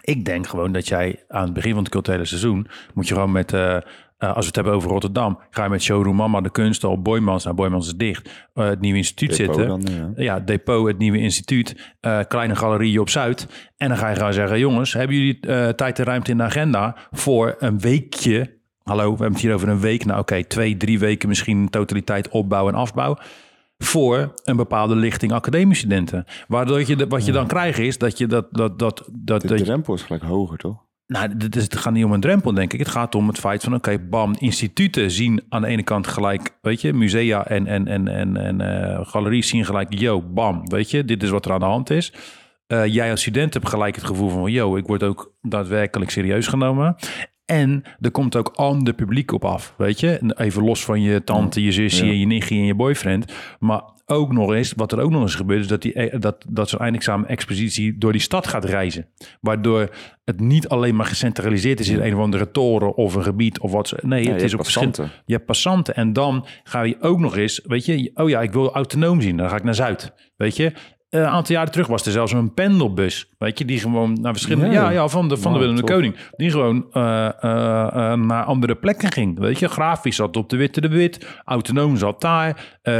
Ik 0.00 0.24
denk 0.24 0.46
gewoon 0.46 0.72
dat 0.72 0.88
jij 0.88 1.24
aan 1.28 1.44
het 1.44 1.52
begin 1.52 1.72
van 1.72 1.82
het 1.82 1.92
culturele 1.92 2.24
seizoen 2.24 2.66
moet 2.94 3.08
je 3.08 3.14
gewoon 3.14 3.32
met, 3.32 3.52
eh, 4.16 4.28
als 4.28 4.38
we 4.38 4.46
het 4.46 4.54
hebben 4.54 4.72
over 4.72 4.90
Rotterdam, 4.90 5.38
ga 5.50 5.64
je 5.64 5.70
met 5.70 5.82
Showroom 5.82 6.16
Mama 6.16 6.40
de 6.40 6.50
kunst 6.50 6.84
al 6.84 7.02
Boymans, 7.02 7.44
nou 7.44 7.56
Boymans 7.56 7.86
is 7.86 7.94
dicht, 7.94 8.46
eh, 8.54 8.64
het 8.66 8.80
nieuwe 8.80 8.98
instituut 8.98 9.36
Depot 9.36 9.54
zitten. 9.54 9.68
dan, 9.68 10.12
ja. 10.16 10.22
Ja, 10.22 10.40
depot, 10.40 10.86
het 10.86 10.98
nieuwe 10.98 11.18
instituut, 11.18 11.94
eh, 12.00 12.20
kleine 12.28 12.56
galerie 12.56 13.00
op 13.00 13.08
Zuid. 13.08 13.46
En 13.76 13.88
dan 13.88 13.96
ga 13.96 14.08
je 14.08 14.16
gewoon 14.16 14.32
zeggen, 14.32 14.58
jongens, 14.58 14.92
hebben 14.92 15.16
jullie 15.16 15.40
tijd 15.74 15.98
en 15.98 16.04
ruimte 16.04 16.30
in 16.30 16.36
de 16.36 16.42
agenda 16.42 16.96
voor 17.10 17.56
een 17.58 17.78
weekje? 17.78 18.58
Hallo, 18.82 19.02
we 19.02 19.08
hebben 19.08 19.32
het 19.32 19.40
hier 19.40 19.54
over 19.54 19.68
een 19.68 19.80
week. 19.80 20.04
Nou 20.04 20.20
oké, 20.20 20.44
twee, 20.44 20.76
drie 20.76 20.98
weken 20.98 21.28
misschien 21.28 21.70
totaliteit 21.70 22.28
opbouw 22.28 22.68
en 22.68 22.74
afbouw. 22.74 23.16
voor 23.78 24.34
een 24.44 24.56
bepaalde 24.56 24.96
lichting 24.96 25.32
academiestudenten. 25.32 26.24
Waardoor 26.48 26.86
je 26.86 26.96
de, 26.96 27.06
wat 27.06 27.24
je 27.26 27.32
dan 27.32 27.46
krijgt 27.46 27.78
is 27.78 27.98
dat 27.98 28.18
je 28.18 28.26
dat... 28.26 28.46
dat, 28.50 28.78
dat, 28.78 29.08
dat, 29.12 29.40
De 29.40 29.48
dat 29.48 29.58
drempel 29.58 29.94
is 29.94 30.02
gelijk 30.02 30.22
hoger, 30.22 30.58
toch? 30.58 30.84
Nou, 31.06 31.30
het 31.38 31.76
gaat 31.76 31.92
niet 31.92 32.04
om 32.04 32.12
een 32.12 32.20
drempel, 32.20 32.54
denk 32.54 32.72
ik. 32.72 32.78
Het 32.78 32.88
gaat 32.88 33.14
om 33.14 33.28
het 33.28 33.38
feit 33.38 33.62
van, 33.62 33.74
oké, 33.74 33.98
bam, 33.98 34.34
instituten 34.38 35.10
zien 35.10 35.42
aan 35.48 35.62
de 35.62 35.68
ene 35.68 35.82
kant 35.82 36.06
gelijk, 36.06 36.58
weet 36.60 36.80
je, 36.80 36.92
musea 36.92 37.46
en, 37.46 37.66
en, 37.66 37.88
en, 37.88 38.08
en, 38.08 38.36
en 38.36 38.60
eh, 38.60 39.06
galeries 39.06 39.48
zien 39.48 39.64
gelijk, 39.64 39.98
yo, 39.98 40.22
bam, 40.22 40.68
weet 40.68 40.90
je, 40.90 41.04
dit 41.04 41.22
is 41.22 41.30
wat 41.30 41.44
er 41.44 41.52
aan 41.52 41.60
de 41.60 41.66
hand 41.66 41.90
is. 41.90 42.12
Eh, 42.66 42.86
jij 42.86 43.10
als 43.10 43.20
student 43.20 43.54
hebt 43.54 43.68
gelijk 43.68 43.94
het 43.94 44.04
gevoel 44.04 44.28
van, 44.28 44.52
yo, 44.52 44.76
ik 44.76 44.86
word 44.86 45.02
ook 45.02 45.34
daadwerkelijk 45.40 46.10
serieus 46.10 46.46
genomen. 46.46 46.96
En 47.44 47.82
er 48.00 48.10
komt 48.10 48.36
ook 48.36 48.52
ander 48.54 48.94
publiek 48.94 49.32
op 49.32 49.44
af, 49.44 49.74
weet 49.76 50.00
je. 50.00 50.18
En 50.18 50.38
Even 50.38 50.64
los 50.64 50.84
van 50.84 51.02
je 51.02 51.24
tante, 51.24 51.62
je 51.62 51.72
zusje, 51.72 52.06
Ja. 52.06 52.12
je 52.12 52.26
nichtje 52.26 52.54
en 52.54 52.64
je 52.64 52.74
boyfriend. 52.74 53.32
Maar 53.58 53.82
ook 54.06 54.32
nog 54.32 54.52
eens, 54.52 54.72
wat 54.76 54.92
er 54.92 55.00
ook 55.00 55.10
nog 55.10 55.22
eens 55.22 55.34
gebeurt... 55.34 55.60
is 55.60 55.66
dat, 55.66 55.82
die, 55.82 55.92
eh, 55.92 56.20
dat, 56.20 56.44
dat 56.48 56.68
zo'n 56.68 56.78
eindexamen-expositie 56.80 57.98
door 57.98 58.12
die 58.12 58.20
stad 58.20 58.46
gaat 58.46 58.64
reizen. 58.64 59.06
Waardoor 59.40 59.88
het 60.24 60.40
niet 60.40 60.68
alleen 60.68 60.96
maar 60.96 61.06
gecentraliseerd 61.06 61.80
is... 61.80 61.88
in 61.88 62.00
een 62.00 62.14
of 62.14 62.20
andere 62.20 62.50
toren 62.50 62.94
of 62.94 63.14
een 63.14 63.22
gebied 63.22 63.60
of 63.60 63.72
wat. 63.72 63.88
ze- 63.88 63.98
Nee, 64.02 64.24
Ja, 64.24 64.32
het 64.32 64.42
is 64.42 64.52
op 64.54 64.58
passanten. 64.58 65.10
Je 65.24 65.34
hebt 65.34 65.46
passanten 65.46 65.94
en 65.94 66.12
dan 66.12 66.46
ga 66.64 66.82
je 66.82 66.96
ook 67.00 67.18
nog 67.18 67.36
eens... 67.36 67.60
weet 67.64 67.84
je, 67.84 68.10
oh 68.14 68.28
ja, 68.28 68.42
ik 68.42 68.52
wil 68.52 68.72
autonoom 68.74 69.20
zien. 69.20 69.36
Dan 69.36 69.48
ga 69.48 69.56
ik 69.56 69.64
naar 69.64 69.74
Zuid, 69.74 70.12
weet 70.36 70.56
je... 70.56 70.72
Eh, 71.14 71.20
Een 71.20 71.26
aantal 71.26 71.54
jaren 71.54 71.72
terug 71.72 71.86
was 71.86 72.06
er 72.06 72.12
zelfs 72.12 72.32
een 72.32 72.54
pendelbus, 72.54 73.28
weet 73.38 73.58
je, 73.58 73.64
die 73.64 73.78
gewoon 73.78 74.18
naar 74.20 74.32
verschillende, 74.32 74.74
ja, 74.74 74.82
Ja. 74.82 74.90
ja, 74.90 75.08
van 75.08 75.28
de 75.28 75.36
van 75.36 75.52
de 75.52 75.58
Willem 75.58 75.76
de. 75.76 75.82
Koning, 75.82 76.16
die 76.36 76.50
gewoon 76.50 76.86
eh, 76.92 77.26
eh, 77.26 78.18
naar 78.18 78.44
andere 78.44 78.74
plekken 78.74 79.12
ging, 79.12 79.38
weet 79.38 79.58
je. 79.58 79.68
Grafisch 79.68 80.16
zat 80.16 80.36
op 80.36 80.48
de 80.50 80.56
Witte 80.56 80.80
de 80.80 80.88
Wit, 80.88 81.26
autonoom 81.44 81.96
zat 81.96 82.20
daar, 82.20 82.78
in 82.82 82.92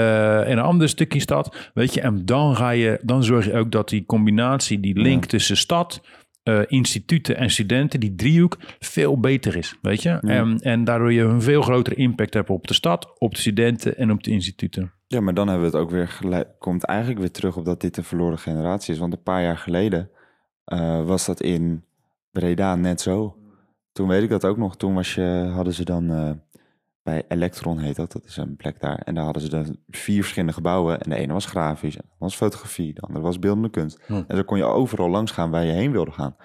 een 0.53 0.59
ander 0.59 0.89
stukje 0.89 1.21
stad, 1.21 1.71
weet 1.75 1.95
je. 1.95 2.01
En 2.01 2.25
dan 2.25 2.57
ga 2.57 2.71
je, 2.71 2.99
dan 3.03 3.23
zorg 3.25 3.45
je 3.45 3.55
ook 3.55 3.71
dat 3.71 3.89
die 3.89 4.07
combinatie, 4.07 4.81
die 4.81 4.99
link 5.01 5.25
tussen 5.25 5.57
stad, 5.57 6.01
eh, 6.45 6.61
instituten 6.67 7.37
en 7.37 7.51
studenten, 7.51 8.01
die 8.01 8.15
driehoek, 8.15 8.59
veel 8.79 9.21
beter 9.21 9.57
is, 9.57 9.79
weet 9.83 10.03
je. 10.03 10.11
En, 10.11 10.59
en 10.59 10.85
daardoor 10.85 11.13
je 11.13 11.23
een 11.23 11.43
veel 11.43 11.63
grotere 11.63 11.97
impact 11.97 12.35
hebt 12.35 12.51
op 12.51 12.67
de 12.67 12.75
stad, 12.75 13.15
op 13.19 13.35
de 13.35 13.41
studenten 13.41 13.97
en 13.97 14.11
op 14.11 14.23
de 14.23 14.31
instituten. 14.31 14.93
Ja, 15.07 15.21
maar 15.21 15.35
dan 15.35 15.49
hebben 15.49 15.71
we 15.71 15.77
het 15.77 15.85
ook 15.85 15.91
weer 15.91 16.09
gelijk. 16.09 16.49
Komt 16.59 16.85
eigenlijk 16.85 17.21
weer 17.21 17.31
terug 17.31 17.57
op 17.57 17.65
dat 17.65 17.81
dit 17.81 17.97
een 17.97 18.05
verloren 18.05 18.39
generatie 18.39 18.95
is. 18.95 19.01
Want 19.01 19.13
een 19.13 19.23
paar 19.23 19.43
jaar 19.43 19.59
geleden 19.59 20.11
eh, 20.65 21.05
was 21.05 21.27
dat 21.27 21.41
in 21.41 21.85
Breda 22.31 22.77
net 22.77 23.01
zo. 23.01 23.37
Toen 23.93 24.09
weet 24.09 24.23
ik 24.23 24.29
dat 24.29 24.45
ook 24.45 24.57
nog. 24.57 24.77
Toen 24.77 24.95
was 24.95 25.15
je, 25.15 25.51
hadden 25.55 25.73
ze 25.73 25.85
dan 25.85 26.11
eh, 26.11 26.31
bij 27.05 27.25
Electron 27.29 27.79
heet 27.79 27.97
dat. 27.97 28.13
Dat 28.13 28.25
is 28.25 28.37
een 28.37 28.57
plek 28.57 28.81
daar. 28.81 28.99
En 28.99 29.15
daar 29.15 29.25
hadden 29.25 29.43
ze 29.43 29.49
dan 29.49 29.77
vier 29.89 30.21
verschillende 30.21 30.55
gebouwen. 30.55 31.01
En 31.01 31.11
de 31.11 31.17
ene 31.17 31.33
was 31.33 31.47
grafisch, 31.47 31.95
de 31.95 32.01
andere 32.01 32.19
was 32.19 32.37
fotografie, 32.37 32.95
de 32.95 33.01
andere 33.01 33.25
was 33.25 33.39
beeldende 33.39 33.71
kunst. 33.71 34.03
Hm. 34.07 34.23
En 34.29 34.37
zo 34.37 34.43
kon 34.43 34.57
je 34.57 34.65
overal 34.65 35.09
langs 35.09 35.33
gaan 35.33 35.51
waar 35.51 35.65
je 35.65 35.73
heen 35.73 35.93
wilde 35.93 36.11
gaan. 36.11 36.37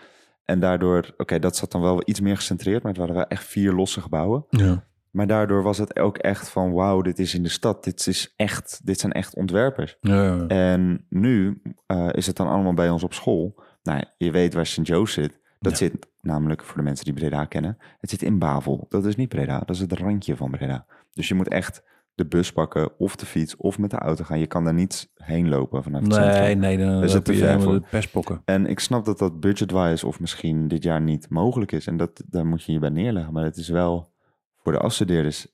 En 0.45 0.59
daardoor, 0.59 1.13
oké, 1.17 1.39
dat 1.39 1.55
zat 1.55 1.71
dan 1.71 1.81
wel 1.81 2.01
iets 2.05 2.19
meer 2.19 2.35
gecentreerd, 2.35 2.83
maar 2.83 2.91
het 2.91 3.01
waren 3.01 3.15
wel 3.15 3.27
echt 3.27 3.43
vier 3.43 3.71
losse 3.71 4.01
gebouwen. 4.01 4.45
Ja. 4.49 4.87
Maar 5.11 5.27
daardoor 5.27 5.63
was 5.63 5.77
het 5.77 5.99
ook 5.99 6.17
echt 6.17 6.49
van, 6.49 6.73
wauw, 6.73 7.01
dit 7.01 7.19
is 7.19 7.33
in 7.33 7.43
de 7.43 7.49
stad. 7.49 7.83
Dit, 7.83 8.07
is 8.07 8.33
echt, 8.35 8.81
dit 8.83 8.99
zijn 8.99 9.11
echt 9.11 9.35
ontwerpers. 9.35 9.97
Ja. 10.01 10.47
En 10.47 11.05
nu 11.09 11.61
eh, 11.85 12.09
is 12.11 12.27
het 12.27 12.35
dan 12.35 12.47
allemaal 12.47 12.73
bij 12.73 12.89
ons 12.89 13.03
op 13.03 13.13
school. 13.13 13.63
Nou, 13.83 14.03
je 14.17 14.31
weet 14.31 14.53
waar 14.53 14.65
St. 14.65 14.87
Joe's 14.87 15.13
zit. 15.13 15.38
Dat 15.59 15.71
Ja. 15.71 15.77
zit 15.77 16.07
namelijk, 16.21 16.63
voor 16.63 16.77
de 16.77 16.83
mensen 16.83 17.05
die 17.05 17.13
Breda 17.13 17.45
kennen, 17.45 17.77
het 17.99 18.09
zit 18.09 18.21
in 18.21 18.39
Bavel. 18.39 18.85
Dat 18.89 19.05
is 19.05 19.15
niet 19.15 19.29
Breda, 19.29 19.59
dat 19.59 19.69
is 19.75 19.79
het 19.79 19.93
randje 19.93 20.35
van 20.35 20.51
Breda. 20.51 20.85
Dus 21.11 21.27
je 21.27 21.33
moet 21.35 21.47
echt 21.47 21.83
de 22.15 22.25
bus 22.25 22.51
pakken 22.51 22.99
of 22.99 23.15
de 23.15 23.25
fiets 23.25 23.55
of 23.55 23.77
met 23.77 23.89
de 23.89 23.97
auto 23.97 24.23
gaan. 24.23 24.39
Je 24.39 24.47
kan 24.47 24.63
daar 24.63 24.73
niet 24.73 25.09
heen 25.15 25.49
lopen 25.49 25.83
vanuit 25.83 26.03
het 26.03 26.15
Nee, 26.15 26.33
centrum. 26.33 26.59
nee, 26.59 26.77
dan 26.77 27.03
is 27.03 27.13
het 27.13 27.25
te 27.25 27.33
ver 27.33 27.61
voor. 27.61 27.73
de 27.73 27.81
perspokken. 27.89 28.41
En 28.45 28.65
ik 28.65 28.79
snap 28.79 29.05
dat 29.05 29.19
dat 29.19 29.39
budget-wise 29.39 30.07
of 30.07 30.19
misschien 30.19 30.67
dit 30.67 30.83
jaar 30.83 31.01
niet 31.01 31.29
mogelijk 31.29 31.71
is. 31.71 31.87
En 31.87 31.97
dat, 31.97 32.23
daar 32.25 32.45
moet 32.45 32.63
je 32.63 32.71
je 32.71 32.79
bij 32.79 32.89
neerleggen. 32.89 33.33
Maar 33.33 33.43
het 33.43 33.57
is 33.57 33.69
wel 33.69 34.11
voor 34.57 34.71
de 34.71 34.79
afstudeerders 34.79 35.47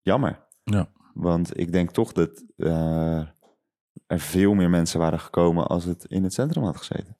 jammer. 0.00 0.46
Ja. 0.64 0.88
Want 1.14 1.58
ik 1.60 1.72
denk 1.72 1.90
toch 1.90 2.12
dat 2.12 2.44
eh, 2.56 3.18
er 4.06 4.18
veel 4.20 4.54
meer 4.54 4.70
mensen 4.70 4.98
waren 5.00 5.20
gekomen 5.20 5.66
als 5.66 5.84
het 5.84 6.04
in 6.04 6.22
het 6.22 6.32
centrum 6.32 6.64
had 6.64 6.76
gezeten. 6.76 7.16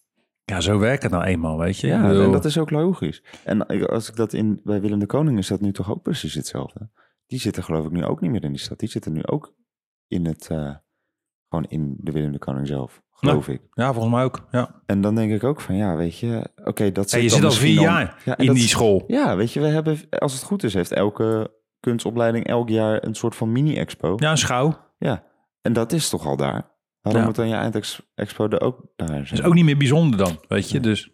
Ja, 0.51 0.61
zo 0.61 0.78
werkt 0.78 1.03
het 1.03 1.12
nou 1.12 1.24
eenmaal, 1.24 1.59
weet 1.59 1.78
je. 1.78 1.86
Ja, 1.86 2.03
en 2.24 2.32
dat 2.32 2.44
is 2.44 2.59
ook 2.59 2.70
logisch. 2.70 3.22
En 3.44 3.64
ik- 3.68 3.82
als 3.84 4.09
ik 4.09 4.16
dat 4.16 4.32
in, 4.32 4.61
bij 4.64 4.80
Willem 4.80 4.98
de 4.98 5.07
Koning 5.07 5.38
is 5.38 5.48
dat 5.48 5.61
nu 5.61 5.72
toch 5.72 5.90
ook 5.90 6.03
precies 6.03 6.34
hetzelfde. 6.34 6.90
Die 7.26 7.40
zitten 7.40 7.62
geloof 7.62 7.84
ik 7.86 7.90
nu 7.92 8.05
ook 8.05 8.20
niet 8.20 8.30
meer 8.30 8.44
in 8.44 8.53
die 8.53 8.61
stad. 8.61 8.78
Die 8.78 8.88
zitten 8.88 9.12
nu 9.12 9.20
ook 9.26 9.55
in 10.09 10.26
het, 10.26 10.48
eh, 10.51 10.74
gewoon 11.48 11.64
in 11.68 11.96
de 12.01 12.12
Willem 12.12 12.32
de 12.32 12.38
Koning 12.38 12.66
zelf, 12.66 13.03
geloof 13.11 13.48
ik. 13.48 13.61
Ja, 13.72 13.92
volgens 13.92 14.14
mij 14.14 14.24
ook. 14.24 14.46
Ja. 14.51 14.82
En 14.86 15.01
dan 15.01 15.14
denk 15.14 15.32
ik 15.32 15.44
ook 15.44 15.61
van, 15.61 15.76
ja, 15.76 15.96
weet 15.96 16.18
je, 16.18 16.51
oké, 16.64 16.92
dat 16.92 17.11
zit 17.11 17.22
je 17.22 17.28
dan 17.28 17.38
zit 17.38 17.44
al 17.48 17.66
vier 17.66 17.80
jaar 17.80 18.22
Ja, 18.24 18.32
en 18.32 18.38
in 18.40 18.46
dat 18.46 18.55
die 18.57 18.68
school. 18.68 19.05
Ja, 19.07 19.36
weet 19.36 19.53
je, 19.53 19.61
we 19.61 19.66
hebben, 19.66 19.98
als 20.11 20.32
het 20.32 20.42
goed 20.42 20.62
is, 20.62 20.74
heeft 20.74 20.92
elke 20.92 21.55
kunstopleiding 21.80 22.46
elk 22.46 22.68
jaar 22.68 23.05
een 23.05 23.14
soort 23.14 23.36
van 23.36 23.53
mini-expo. 23.53 24.14
Ja, 24.16 24.30
een 24.30 24.38
schouw. 24.38 24.78
Ja, 24.98 25.24
en 25.62 25.72
dat 25.72 25.92
is 25.92 26.09
toch 26.09 26.26
al 26.26 26.36
daar. 26.36 26.70
Waarom 27.01 27.20
Ja. 27.22 27.26
moet 27.28 27.36
dan 27.36 27.48
je 27.48 27.55
eindexpo 27.55 28.48
er 28.48 28.61
ook 28.61 28.86
daar 28.96 29.09
zijn? 29.09 29.24
Dat 29.24 29.32
is 29.38 29.42
ook 29.42 29.55
niet 29.55 29.64
meer 29.64 29.76
bijzonder 29.76 30.18
dan, 30.18 30.38
weet 30.48 30.70
je. 30.70 30.80
Dus, 30.80 31.11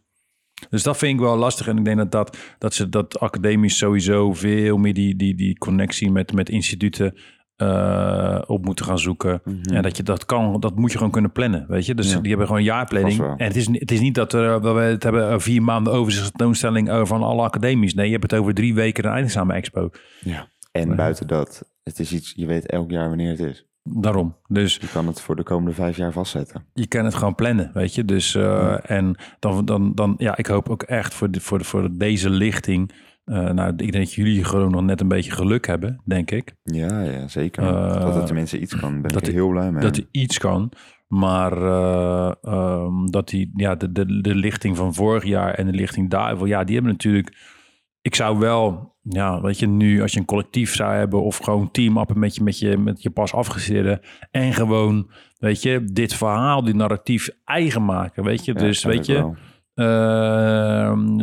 dus 0.70 0.82
dat 0.82 0.96
vind 0.96 1.14
ik 1.14 1.20
wel 1.20 1.36
lastig. 1.36 1.68
En 1.68 1.78
ik 1.78 1.84
denk 1.84 1.96
dat, 1.96 2.10
dat, 2.12 2.38
dat 2.58 2.74
ze 2.74 2.88
dat 2.88 3.18
academisch 3.20 3.76
sowieso 3.78 4.32
veel 4.32 4.76
meer 4.76 4.94
die, 4.94 5.16
die, 5.16 5.34
die 5.34 5.58
connectie 5.58 6.10
met, 6.10 6.32
met 6.32 6.48
instituten 6.48 7.14
eh, 7.56 8.42
op 8.46 8.64
moeten 8.64 8.84
gaan 8.84 8.98
zoeken. 8.98 9.40
Mhm. 9.44 9.74
En 9.74 9.82
dat 9.82 9.96
je 9.96 10.02
dat 10.02 10.24
kan, 10.24 10.60
dat 10.60 10.76
moet 10.76 10.90
je 10.92 10.96
gewoon 10.96 11.12
kunnen 11.12 11.32
plannen, 11.32 11.64
weet 11.68 11.86
je. 11.86 11.94
Dus 11.94 12.12
Ja. 12.12 12.18
die 12.18 12.28
hebben 12.28 12.46
gewoon 12.46 12.62
jaarplanning. 12.62 13.20
En 13.20 13.46
het 13.46 13.56
is, 13.56 13.66
het 13.72 13.90
is 13.90 14.00
niet 14.00 14.14
dat, 14.14 14.32
er, 14.32 14.60
dat 14.60 14.74
we 14.74 14.80
het 14.80 15.02
hebben 15.02 15.30
eh, 15.30 15.38
vier 15.38 15.62
maanden 15.62 15.92
overzichtstoonstelling 15.92 16.90
over 16.90 17.06
van 17.06 17.22
alle 17.22 17.42
academies. 17.42 17.94
Nee, 17.94 18.06
je 18.06 18.12
hebt 18.12 18.30
het 18.30 18.40
over 18.40 18.54
drie 18.54 18.74
weken 18.74 19.04
een 19.04 19.10
eindexamen-expo. 19.12 19.90
Ja. 20.20 20.48
En 20.72 20.96
buiten 20.96 21.26
dat, 21.26 21.70
het 21.82 21.98
is 21.98 22.12
iets, 22.12 22.32
je 22.36 22.46
weet 22.46 22.66
elk 22.66 22.90
jaar 22.90 23.08
wanneer 23.08 23.30
het 23.30 23.40
is. 23.40 23.66
Daarom. 23.88 24.36
Dus 24.48 24.76
Je 24.80 24.88
kan 24.92 25.06
het 25.06 25.20
voor 25.20 25.36
de 25.36 25.42
komende 25.42 25.72
vijf 25.72 25.96
jaar 25.96 26.12
vastzetten. 26.12 26.64
je 26.72 26.86
kan 26.86 27.04
het 27.04 27.14
gewoon 27.14 27.34
plannen, 27.34 27.70
weet 27.74 27.94
je. 27.94 28.04
Dus 28.04 28.34
eh, 28.34 28.90
en 28.90 29.16
dan, 29.38 29.64
dan, 29.64 29.94
dan, 29.94 30.14
ja, 30.18 30.36
ik 30.36 30.46
hoop 30.46 30.68
ook 30.68 30.82
echt 30.82 31.14
voor, 31.14 31.30
de, 31.30 31.40
voor, 31.40 31.58
de, 31.58 31.64
voor 31.64 31.88
deze 31.92 32.30
lichting. 32.30 32.92
eh, 33.24 33.50
nou, 33.50 33.70
ik 33.70 33.78
denk 33.92 34.04
dat 34.04 34.12
jullie 34.12 34.44
gewoon 34.44 34.70
nog 34.70 34.82
net 34.82 35.00
een 35.00 35.08
beetje 35.08 35.30
geluk 35.30 35.66
hebben, 35.66 36.00
denk 36.04 36.30
ik. 36.30 36.54
Ja, 36.62 37.00
ja 37.00 37.28
zeker. 37.28 37.62
Eh, 37.62 38.00
dat 38.00 38.14
het 38.14 38.26
tenminste 38.26 38.60
iets 38.60 38.76
kan, 38.76 39.02
ben 39.02 39.12
dat 39.12 39.26
ik 39.26 39.34
heel 39.34 39.48
blij 39.48 39.70
mee. 39.72 39.82
Dat 39.82 39.96
hij 39.96 40.06
iets 40.10 40.38
kan. 40.38 40.72
Maar 41.06 41.52
eh, 41.62 42.32
ehm, 42.42 43.06
dat 43.06 43.28
die, 43.28 43.50
ja, 43.54 43.74
de, 43.74 43.92
de, 43.92 44.20
de 44.20 44.34
lichting 44.34 44.76
van 44.76 44.94
vorig 44.94 45.24
jaar 45.24 45.54
en 45.54 45.66
de 45.66 45.72
lichting 45.72 46.10
daarvoor, 46.10 46.48
ja, 46.48 46.64
die 46.64 46.74
hebben 46.74 46.92
natuurlijk. 46.92 47.36
Ik 48.02 48.14
zou 48.14 48.38
wel, 48.38 48.95
ja, 49.08 49.40
weet 49.40 49.58
je, 49.58 49.66
nu 49.66 50.02
als 50.02 50.12
je 50.12 50.18
een 50.18 50.24
collectief 50.24 50.74
zou 50.74 50.94
hebben 50.94 51.22
of 51.22 51.36
gewoon 51.36 51.70
team-appen 51.70 52.18
met 52.18 52.34
je, 52.34 52.42
met 52.42 52.58
je, 52.58 52.78
met 52.78 53.02
je 53.02 53.10
pas 53.10 53.32
afgestudeerde 53.32 54.02
en 54.30 54.52
gewoon, 54.52 55.10
weet 55.38 55.62
je, 55.62 55.84
dit 55.84 56.14
verhaal, 56.14 56.64
die 56.64 56.74
narratief 56.74 57.28
eigen 57.44 57.84
maken, 57.84 58.24
weet 58.24 58.44
je. 58.44 58.52
Ja, 58.52 58.58
dus, 58.58 58.84
weet 58.84 59.06
je, 59.06 59.12
wel. 59.12 59.36
Ehm, 59.76 61.16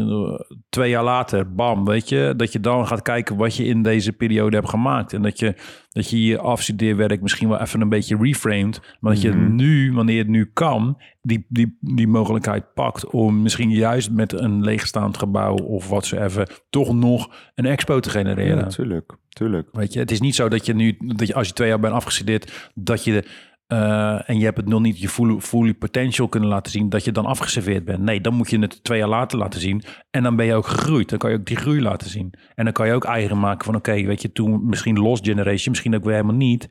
twee 0.69 0.89
jaar 0.89 1.03
later, 1.03 1.53
bam, 1.53 1.85
weet 1.85 2.09
je, 2.09 2.33
dat 2.37 2.51
je 2.53 2.59
dan 2.59 2.87
gaat 2.87 3.01
kijken 3.01 3.35
wat 3.35 3.55
je 3.55 3.65
in 3.65 3.81
deze 3.81 4.13
periode 4.13 4.55
hebt 4.55 4.69
gemaakt. 4.69 5.13
En 5.13 5.21
dat 5.21 5.39
je 5.39 5.55
dat 5.89 6.09
je 6.09 6.23
je 6.25 6.37
afstudeerwerk 6.39 7.21
misschien 7.21 7.49
wel 7.49 7.59
even 7.61 7.81
een 7.81 7.89
beetje 7.89 8.17
reframed. 8.21 8.81
Maar 8.99 9.13
dat 9.13 9.21
je 9.21 9.29
Mhm. 9.31 9.55
nu, 9.55 9.93
wanneer 9.93 10.17
het 10.17 10.27
nu 10.27 10.49
kan, 10.53 10.97
die, 11.21 11.45
die, 11.49 11.77
die 11.81 12.07
mogelijkheid 12.07 12.73
pakt 12.73 13.09
om 13.09 13.41
misschien 13.41 13.69
juist 13.71 14.11
met 14.11 14.33
een 14.33 14.61
leegstaand 14.63 15.17
gebouw 15.17 15.55
of 15.55 15.89
wat 15.89 16.05
ze 16.05 16.23
even 16.23 16.47
toch 16.69 16.93
nog 16.93 17.29
een 17.55 17.65
expo 17.65 17.99
te 17.99 18.09
genereren. 18.09 18.57
Ja, 18.57 18.65
tuurlijk. 18.67 19.15
Tuurlijk. 19.29 19.67
Weet 19.71 19.93
je, 19.93 19.99
het 19.99 20.11
is 20.11 20.21
niet 20.21 20.35
zo 20.35 20.49
dat 20.49 20.65
je 20.65 20.73
nu, 20.73 20.97
dat 20.99 21.27
je 21.27 21.33
als 21.33 21.47
je 21.47 21.53
twee 21.53 21.67
jaar 21.69 21.79
bent 21.79 21.93
afgestudeerd, 21.93 22.71
dat 22.75 23.03
je 23.03 23.23
eh, 23.67 24.29
en 24.29 24.37
je 24.39 24.43
hebt 24.45 24.57
het 24.57 24.67
nog 24.67 24.81
niet 24.81 24.99
je 24.99 25.09
full, 25.09 25.39
fully 25.39 25.73
potential 25.73 26.27
kunnen 26.27 26.49
laten 26.49 26.71
zien, 26.71 26.89
dat 26.89 27.03
je 27.03 27.11
dan 27.11 27.25
afgeserveerd 27.25 27.85
bent. 27.85 27.99
Nee, 27.99 28.21
dan 28.21 28.33
moet 28.33 28.49
je 28.49 28.59
het 28.59 28.83
twee 28.83 28.99
jaar 28.99 29.07
later 29.07 29.37
laten 29.37 29.59
zien. 29.59 29.83
En 30.11 30.23
dan 30.23 30.35
ben 30.35 30.45
je 30.45 30.53
ook 30.53 30.67
gegroeid. 30.67 31.09
Dan 31.09 31.17
kan 31.19 31.31
je 31.31 31.37
ook 31.37 31.45
die 31.45 31.57
groei 31.57 31.81
laten 31.81 32.09
zien. 32.09 32.33
En 32.55 32.63
dan 32.63 32.73
kan 32.73 32.87
je 32.87 32.93
ook 32.93 33.03
eigen 33.05 33.39
maken 33.39 33.65
van, 33.65 33.75
oké, 33.75 34.03
weet 34.05 34.21
je, 34.21 34.31
toen 34.31 34.65
misschien 34.65 34.99
lost 34.99 35.25
generation, 35.25 35.69
misschien 35.69 35.95
ook 35.95 36.03
weer 36.03 36.13
helemaal 36.13 36.35
niet. 36.35 36.69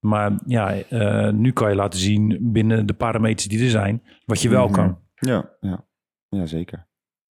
Maar 0.00 0.40
ja, 0.46 0.72
eh, 0.74 1.30
nu 1.32 1.52
kan 1.52 1.68
je 1.70 1.76
laten 1.76 2.00
zien 2.00 2.38
binnen 2.52 2.86
de 2.86 2.94
parameters 2.94 3.48
die 3.48 3.62
er 3.64 3.70
zijn, 3.70 4.02
wat 4.24 4.42
je 4.42 4.48
wel 4.48 4.64
Mhm. 4.64 4.74
kan. 4.74 4.98
Ja, 5.14 5.50
ja. 5.60 5.84
ja 6.28 6.46
zeker. 6.46 6.86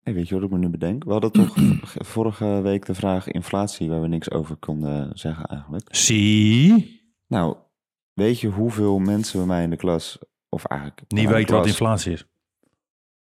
Hey, 0.01 0.15
weet 0.15 0.29
je 0.29 0.35
wat 0.35 0.45
ik 0.45 0.51
me 0.51 0.59
nu 0.59 0.69
bedenk? 0.69 1.05
We 1.05 1.13
hadden 1.13 1.33
toch 1.33 1.57
vorige 2.15 2.61
week 2.63 2.87
de 2.87 2.95
vraag 2.95 3.29
inflatie, 3.29 3.89
waar 3.89 4.01
we 4.01 4.09
niks 4.09 4.31
over 4.31 4.57
konden 4.57 5.11
zeggen 5.19 5.45
eigenlijk. 5.45 5.95
Zie, 5.95 7.01
Nou, 7.27 7.57
weet 8.21 8.41
je 8.41 8.49
hoeveel 8.49 8.99
mensen 8.99 9.39
bij 9.39 9.47
mij 9.47 9.63
in 9.63 9.71
de 9.71 9.77
klas, 9.77 10.19
of 10.49 10.65
eigenlijk... 10.65 11.03
niet 11.09 11.23
nou, 11.23 11.35
weten 11.35 11.57
wat 11.57 11.67
inflatie 11.67 12.13
is. 12.13 12.27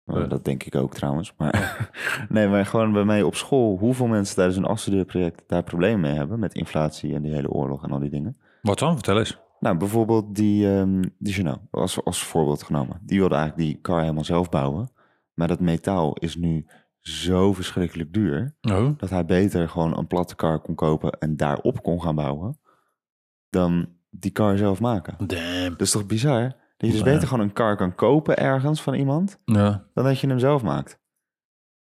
Oh, 0.04 0.28
dat 0.28 0.44
denk 0.44 0.62
ik 0.62 0.74
ook 0.74 0.94
trouwens. 0.94 1.34
Maar 1.36 1.90
nee, 2.28 2.48
maar 2.48 2.66
gewoon 2.66 2.92
bij 2.92 3.04
mij 3.04 3.22
op 3.22 3.34
school, 3.34 3.78
hoeveel 3.78 4.06
mensen 4.06 4.34
tijdens 4.34 4.56
een 4.56 4.64
afstudeerproject 4.64 5.42
daar 5.46 5.62
problemen 5.62 6.00
mee 6.00 6.12
hebben 6.12 6.38
met 6.38 6.54
inflatie 6.54 7.14
en 7.14 7.22
die 7.22 7.32
hele 7.32 7.50
oorlog 7.50 7.82
en 7.82 7.90
al 7.90 7.98
die 7.98 8.10
dingen. 8.10 8.36
Wat 8.62 8.78
dan? 8.78 8.94
Vertel 8.94 9.18
eens. 9.18 9.38
Nou, 9.58 9.76
bijvoorbeeld 9.76 10.34
die, 10.34 10.68
ehm 10.74 11.02
die 11.18 11.34
Renault, 11.34 11.60
als, 11.70 12.04
als 12.04 12.24
voorbeeld 12.24 12.62
genomen. 12.62 13.00
Die 13.02 13.18
wilde 13.18 13.34
eigenlijk 13.34 13.68
die 13.68 13.80
car 13.80 14.00
helemaal 14.00 14.24
zelf 14.24 14.48
bouwen. 14.48 14.90
Maar 15.34 15.48
dat 15.48 15.60
metaal 15.60 16.14
is 16.14 16.36
nu 16.36 16.66
zo 16.98 17.52
verschrikkelijk 17.52 18.12
duur... 18.12 18.56
Oh. 18.60 18.88
dat 18.96 19.10
hij 19.10 19.24
beter 19.24 19.68
gewoon 19.68 19.98
een 19.98 20.06
platte 20.06 20.34
car 20.34 20.60
kon 20.60 20.74
kopen 20.74 21.12
en 21.12 21.36
daarop 21.36 21.82
kon 21.82 22.02
gaan 22.02 22.14
bouwen... 22.14 22.58
dan 23.50 23.88
die 24.14 24.30
car 24.30 24.56
zelf 24.56 24.80
maken. 24.80 25.26
Damn. 25.26 25.70
Dat 25.70 25.80
is 25.80 25.90
toch 25.90 26.06
bizar? 26.06 26.42
Dat 26.76 26.90
je 26.90 26.96
dus 26.96 27.02
beter 27.02 27.28
gewoon 27.28 27.44
een 27.44 27.52
car 27.52 27.76
kan 27.76 27.94
kopen 27.94 28.36
ergens 28.36 28.82
van 28.82 28.94
iemand... 28.94 29.38
Ja. 29.44 29.86
dan 29.94 30.04
dat 30.04 30.20
je 30.20 30.26
hem 30.26 30.38
zelf 30.38 30.62
maakt. 30.62 31.00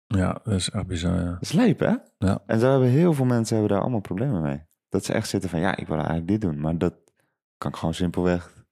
ja, 0.07 0.39
dat 0.43 0.53
is 0.53 0.69
echt 0.69 0.87
bizar, 0.87 1.19
ja. 1.19 1.31
Dat 1.31 1.41
is 1.41 1.51
leep, 1.51 1.79
hè? 1.79 1.95
Ja. 2.17 2.43
En 2.45 2.59
zo 2.59 2.69
hebben 2.71 2.89
heel 2.89 3.13
veel 3.13 3.25
mensen 3.25 3.55
hebben 3.55 3.73
daar 3.73 3.83
allemaal 3.83 4.01
problemen 4.01 4.41
mee. 4.41 4.61
Dat 4.89 5.05
ze 5.05 5.13
echt 5.13 5.29
zitten 5.29 5.49
van, 5.49 5.59
ja, 5.59 5.75
ik 5.75 5.87
wil 5.87 5.95
eigenlijk 5.95 6.27
dit 6.27 6.41
doen. 6.41 6.59
Maar 6.59 6.77
dat 6.77 6.93
kan 7.57 7.71
ik 7.71 7.77
gewoon 7.77 7.93
simpelweg 7.93 8.65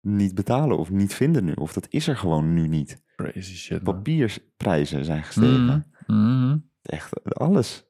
niet 0.00 0.34
betalen 0.34 0.78
of 0.78 0.90
niet 0.90 1.14
vinden 1.14 1.44
nu. 1.44 1.52
Of 1.52 1.72
dat 1.72 1.86
is 1.90 2.08
er 2.08 2.16
gewoon 2.16 2.54
nu 2.54 2.68
niet. 2.68 3.02
Crazy 3.16 3.54
shit, 3.54 3.82
man. 3.82 3.94
Papierprijzen 3.94 5.04
zijn 5.04 5.22
gestegen. 5.22 5.92
Mhm. 6.06 6.58
Echt 6.82 7.34
alles. 7.34 7.84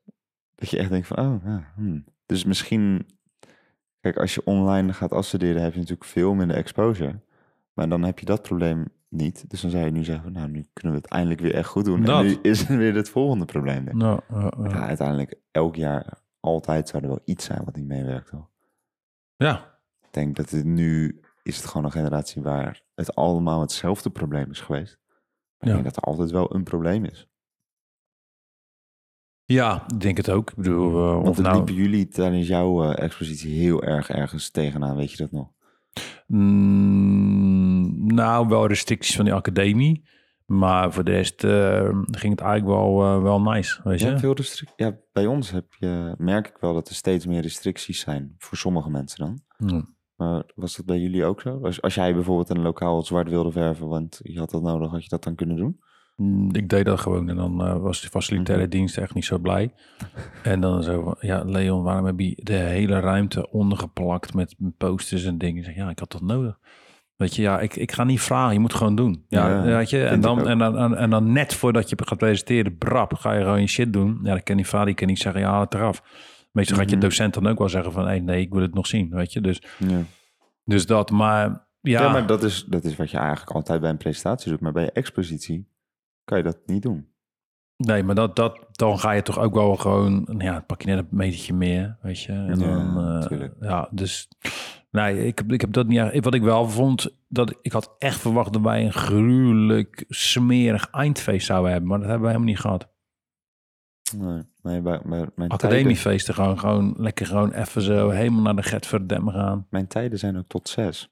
Dat 0.54 0.70
je 0.70 0.78
echt 0.78 0.90
denkt 0.90 1.06
van, 1.06 1.18
oh, 1.18 1.44
ja, 1.44 1.72
hmm. 1.74 2.04
Dus 2.26 2.44
misschien, 2.44 3.06
kijk, 4.12 4.18
als 4.18 4.34
je 4.34 4.44
online 4.44 4.92
gaat 4.92 5.12
afstuderen, 5.12 5.62
heb 5.62 5.72
je 5.72 5.78
natuurlijk 5.78 6.08
veel 6.08 6.34
minder 6.34 6.56
exposure. 6.56 7.20
Maar 7.72 7.88
dan 7.88 8.02
heb 8.02 8.18
je 8.18 8.26
dat 8.26 8.42
probleem 8.42 8.84
niet. 9.08 9.50
Dus 9.50 9.60
dan 9.60 9.70
zou 9.70 9.84
je 9.84 9.90
nu 9.90 10.04
zeggen, 10.04 10.32
nou, 10.32 10.48
nu 10.48 10.66
kunnen 10.72 10.92
we 10.92 10.98
het 11.02 11.10
eindelijk 11.10 11.40
weer 11.40 11.54
echt 11.54 11.68
goed 11.68 11.84
doen. 11.84 12.02
Dat. 12.04 12.20
En 12.20 12.26
nu 12.26 12.38
is 12.42 12.68
er 12.68 12.76
weer 12.78 12.94
het 12.94 13.08
volgende 13.08 13.44
probleem. 13.44 13.84
denk 13.84 13.96
ik. 14.02 14.20
Ja, 14.70 14.86
uiteindelijk, 14.86 15.34
elk 15.50 15.76
jaar, 15.76 16.18
altijd 16.40 16.88
zou 16.88 17.02
er 17.02 17.08
wel 17.08 17.20
iets 17.24 17.44
zijn 17.44 17.64
wat 17.64 17.76
niet 17.76 17.86
meewerkt. 17.86 18.30
Hoor. 18.30 18.48
ja. 19.36 19.74
Ik 20.02 20.22
denk 20.22 20.36
dat 20.36 20.50
het 20.50 20.64
nu 20.64 21.20
is 21.42 21.56
het 21.56 21.66
gewoon 21.66 21.84
een 21.84 21.92
generatie 21.92 22.42
waar 22.42 22.82
het 22.94 23.14
allemaal 23.14 23.60
hetzelfde 23.60 24.10
probleem 24.10 24.50
is 24.50 24.60
geweest. 24.60 24.98
Maar 25.58 25.68
Ja. 25.70 25.76
ik 25.76 25.82
denk 25.82 25.84
dat 25.94 25.96
er 25.96 26.10
altijd 26.10 26.30
wel 26.30 26.54
een 26.54 26.64
probleem 26.64 27.04
is. 27.04 27.28
Ja, 29.46 29.84
ik 29.92 30.00
denk 30.00 30.16
het 30.16 30.30
ook. 30.30 30.50
Ik 30.50 30.56
bedoel, 30.56 30.88
eh, 30.88 31.14
Want 31.14 31.28
of 31.28 31.38
nou... 31.38 31.56
liepen 31.56 31.74
jullie 31.74 32.08
tijdens 32.08 32.48
jouw 32.48 32.82
eh, 32.82 33.04
expositie 33.04 33.54
heel 33.54 33.82
erg 33.82 34.10
ergens 34.10 34.50
tegenaan, 34.50 34.96
weet 34.96 35.10
je 35.10 35.16
dat 35.16 35.30
nog? 35.30 35.48
Mm, 36.26 38.14
nou, 38.14 38.48
wel 38.48 38.66
restricties 38.66 39.16
van 39.16 39.24
die 39.24 39.34
academie. 39.34 40.04
Maar 40.46 40.92
voor 40.92 41.04
de 41.04 41.10
rest 41.10 41.44
eh, 41.44 41.88
ging 42.10 42.32
het 42.32 42.40
eigenlijk 42.40 42.78
wel, 42.78 43.22
wel 43.22 43.40
nice, 43.40 43.80
weet 43.84 44.00
je? 44.00 44.06
Ja, 44.06 44.18
veel 44.18 44.36
ja, 44.76 44.98
bij 45.12 45.26
ons 45.26 45.50
heb 45.50 45.66
je, 45.78 46.14
merk 46.18 46.48
ik 46.48 46.56
wel 46.60 46.74
dat 46.74 46.88
er 46.88 46.94
steeds 46.94 47.26
meer 47.26 47.40
restricties 47.40 48.00
zijn. 48.00 48.34
Voor 48.38 48.58
sommige 48.58 48.90
mensen 48.90 49.18
dan. 49.18 49.40
Ja. 49.70 49.84
Maar 50.16 50.42
was 50.54 50.76
dat 50.76 50.86
bij 50.86 50.98
jullie 50.98 51.24
ook 51.24 51.40
zo? 51.40 51.58
Als, 51.62 51.82
als 51.82 51.94
jij 51.94 52.14
bijvoorbeeld 52.14 52.50
een 52.50 52.62
lokaal 52.62 53.02
zwart 53.02 53.28
wilde 53.28 53.52
verven, 53.52 53.88
want 53.88 54.20
je 54.22 54.38
had 54.38 54.50
dat 54.50 54.62
nodig, 54.62 54.90
had 54.90 55.02
je 55.02 55.08
dat 55.08 55.24
dan 55.24 55.34
kunnen 55.34 55.56
doen? 55.56 55.80
Mm, 56.16 56.54
Ik 56.54 56.68
deed 56.68 56.84
dat 56.84 57.00
gewoon 57.00 57.28
en 57.28 57.36
dan 57.36 57.64
eh, 57.64 57.76
was 57.78 58.00
de 58.00 58.08
facilitaire 58.08 58.62
Mhm. 58.66 58.70
dienst 58.72 58.98
echt 58.98 59.14
niet 59.14 59.24
zo 59.24 59.38
blij. 59.38 59.72
En 60.42 60.60
dan 60.60 60.82
zo 60.82 61.02
van, 61.02 61.16
ja 61.20 61.42
Leon, 61.44 61.82
waarom 61.82 62.04
heb 62.06 62.20
je 62.20 62.40
de 62.42 62.52
hele 62.52 63.00
ruimte 63.00 63.50
ondergeplakt 63.50 64.34
met 64.34 64.54
posters 64.78 65.24
en 65.24 65.38
dingen? 65.38 65.56
Ik 65.58 65.64
zeg, 65.64 65.74
ja, 65.74 65.90
ik 65.90 65.98
had 65.98 66.12
dat 66.12 66.22
nodig. 66.22 66.58
Weet 67.16 67.36
je, 67.36 67.42
ja, 67.42 67.60
ik, 67.60 67.76
ik 67.76 67.92
ga 67.92 68.04
niet 68.04 68.20
vragen, 68.20 68.52
je 68.52 68.58
moet 68.60 68.74
gewoon 68.74 68.94
doen. 68.96 69.24
Ja, 69.28 69.48
Ja, 69.48 69.62
weet 69.62 69.90
je, 69.90 70.04
en 70.04 70.20
dan, 70.20 70.48
en, 70.48 70.58
dan, 70.58 70.96
en, 70.96 71.10
dan 71.10 71.32
net 71.32 71.54
voordat 71.54 71.88
je 71.90 71.96
gaat 72.04 72.18
presenteren, 72.18 72.78
brap, 72.78 73.14
ga 73.14 73.32
je 73.32 73.42
gewoon 73.42 73.60
je 73.60 73.66
shit 73.66 73.92
doen. 73.92 74.18
Ja, 74.22 74.30
dan 74.30 74.42
kan 74.42 74.56
die 74.56 74.66
vader 74.66 74.86
die 74.86 74.94
kan 74.94 75.06
niet 75.06 75.18
zeggen, 75.18 75.40
ja, 75.40 75.50
haal 75.50 75.60
het 75.60 75.74
eraf. 75.74 76.02
Meestal 76.52 76.76
gaat 76.76 76.90
je 76.90 76.96
Mhm. 76.96 77.04
docent 77.04 77.34
dan 77.34 77.46
ook 77.46 77.58
wel 77.58 77.68
zeggen 77.68 77.92
van, 77.92 78.04
hey, 78.06 78.20
nee, 78.20 78.40
ik 78.40 78.52
wil 78.52 78.62
het 78.62 78.74
nog 78.74 78.86
zien, 78.86 79.10
weet 79.10 79.32
je. 79.32 79.40
Dus, 79.40 79.62
Ja. 79.78 80.02
dus 80.64 80.86
dat, 80.86 81.10
maar 81.10 81.66
ja, 81.80 82.02
Ja, 82.02 82.12
maar 82.12 82.26
dat 82.26 82.42
is, 82.42 82.64
dat 82.64 82.84
is 82.84 82.96
wat 82.96 83.10
je 83.10 83.16
eigenlijk 83.18 83.50
altijd 83.50 83.80
bij 83.80 83.90
een 83.90 83.96
presentatie 83.96 84.50
doet. 84.50 84.60
Maar 84.60 84.72
bij 84.72 84.82
je 84.84 84.92
expositie 84.92 85.66
kan 86.26 86.38
je 86.38 86.44
dat 86.44 86.58
niet 86.66 86.82
doen. 86.82 87.08
Nee, 87.76 88.02
maar 88.02 88.14
dat, 88.14 88.36
dat, 88.36 88.66
dan 88.72 88.98
ga 88.98 89.10
je 89.12 89.22
toch 89.22 89.38
ook 89.38 89.54
wel 89.54 89.76
gewoon, 89.76 90.22
nou 90.24 90.42
ja, 90.44 90.60
pak 90.60 90.82
je 90.82 90.88
net 90.88 90.98
een 90.98 91.06
metertje 91.10 91.54
meer, 91.54 91.96
weet 92.02 92.20
je. 92.22 92.32
En 92.32 92.58
Ja, 92.58 92.66
dan, 92.66 93.30
eh, 93.30 93.48
ja, 93.60 93.88
dus 93.92 94.28
nee, 94.90 95.26
ik, 95.26 95.38
heb- 95.38 95.52
ik 95.52 95.60
heb 95.60 95.72
dat 95.72 95.86
niet. 95.86 96.24
Wat 96.24 96.34
ik 96.34 96.42
wel 96.42 96.68
vond, 96.68 97.08
dat 97.28 97.54
ik 97.62 97.72
had 97.72 97.94
echt 97.98 98.20
verwacht 98.20 98.52
dat 98.52 98.62
wij 98.62 98.84
een 98.84 98.92
gruwelijk 98.92 100.04
smerig 100.08 100.90
eindfeest 100.90 101.46
zouden 101.46 101.70
hebben, 101.70 101.88
maar 101.88 101.98
dat 101.98 102.08
hebben 102.08 102.26
we 102.26 102.32
helemaal 102.32 102.52
niet 102.52 102.60
gehad. 102.62 102.88
Nee, 104.16 104.42
mijn, 104.62 104.82
tijden, 105.02 105.48
Academiefeesten 105.48 106.34
gewoon, 106.34 106.58
gewoon 106.58 106.94
lekker 106.98 107.26
gewoon 107.26 107.52
even 107.52 107.82
zo 107.82 108.08
helemaal 108.10 108.42
naar 108.42 108.56
de 108.56 108.62
Getverdem 108.62 109.28
gaan. 109.28 109.66
mijn 109.70 109.86
tijden 109.86 110.18
zijn 110.18 110.36
ook 110.38 110.46
tot 110.48 110.68
zes. 110.68 111.10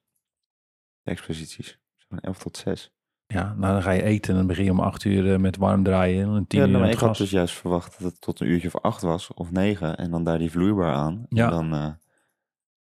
De 1.03 1.11
exposities. 1.11 1.79
Van 2.09 2.19
elf 2.19 2.39
tot 2.39 2.57
zes. 2.57 2.94
Ja, 3.35 3.55
nou 3.59 3.73
dan 3.73 3.83
ga 3.83 3.91
je 3.91 4.03
eten 4.03 4.31
en 4.31 4.37
dan 4.39 4.47
begin 4.47 4.65
je 4.65 4.71
om 4.71 4.81
acht 4.81 5.05
uur 5.05 5.33
eh, 5.33 5.39
met 5.39 5.57
warm 5.57 5.83
draaien 5.83 6.35
en 6.37 6.47
tien 6.47 6.61
Ja, 6.61 6.67
uur 6.67 6.73
nou, 6.73 6.85
het 6.85 6.93
ik 6.95 6.99
had 6.99 7.09
gas. 7.09 7.19
dus 7.19 7.31
juist 7.31 7.55
verwacht 7.55 7.99
dat 8.03 8.11
het 8.13 8.21
tot 8.21 8.41
een 8.41 8.47
uurtje 8.47 8.69
of 8.69 8.81
acht 8.81 9.03
was. 9.03 9.35
Of 9.35 9.51
negen. 9.51 9.97
En 9.97 10.11
dan 10.11 10.25
daar 10.25 10.39
die 10.39 10.51
vloeibaar 10.51 10.95
aan. 10.95 11.27
Ja. 11.29 11.45
En 11.45 11.51
dan 11.51 11.75
eh, 11.75 11.87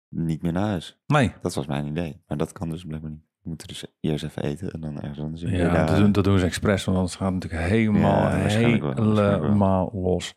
niet 0.09 0.41
meer 0.41 0.51
naar 0.53 0.67
huis. 0.67 0.97
Nee, 1.07 1.31
Dat 1.41 1.53
was 1.53 1.65
mijn 1.65 1.85
idee. 1.87 2.21
Maar 2.27 2.37
dat 2.37 2.51
kan 2.51 2.69
dus 2.69 2.85
blijkbaar 2.85 3.11
niet. 3.11 3.23
We 3.41 3.49
moeten 3.49 3.67
dus 3.67 3.85
eerst 3.99 4.23
even 4.23 4.43
eten 4.43 4.71
en 4.71 4.79
dan 4.81 4.95
ergens 5.01 5.19
anders. 5.19 5.41
in 5.41 5.51
Ja, 5.51 5.85
dat 5.85 5.97
doen, 5.97 6.11
dat 6.11 6.23
doen 6.23 6.39
ze 6.39 6.45
expres, 6.45 6.83
want 6.83 6.97
anders 6.97 7.15
gaat 7.15 7.33
het 7.33 7.43
natuurlijk 7.43 7.69
helemaal, 7.69 8.21
Ja, 8.21 8.35
helemaal 8.35 9.89
los. 9.93 10.33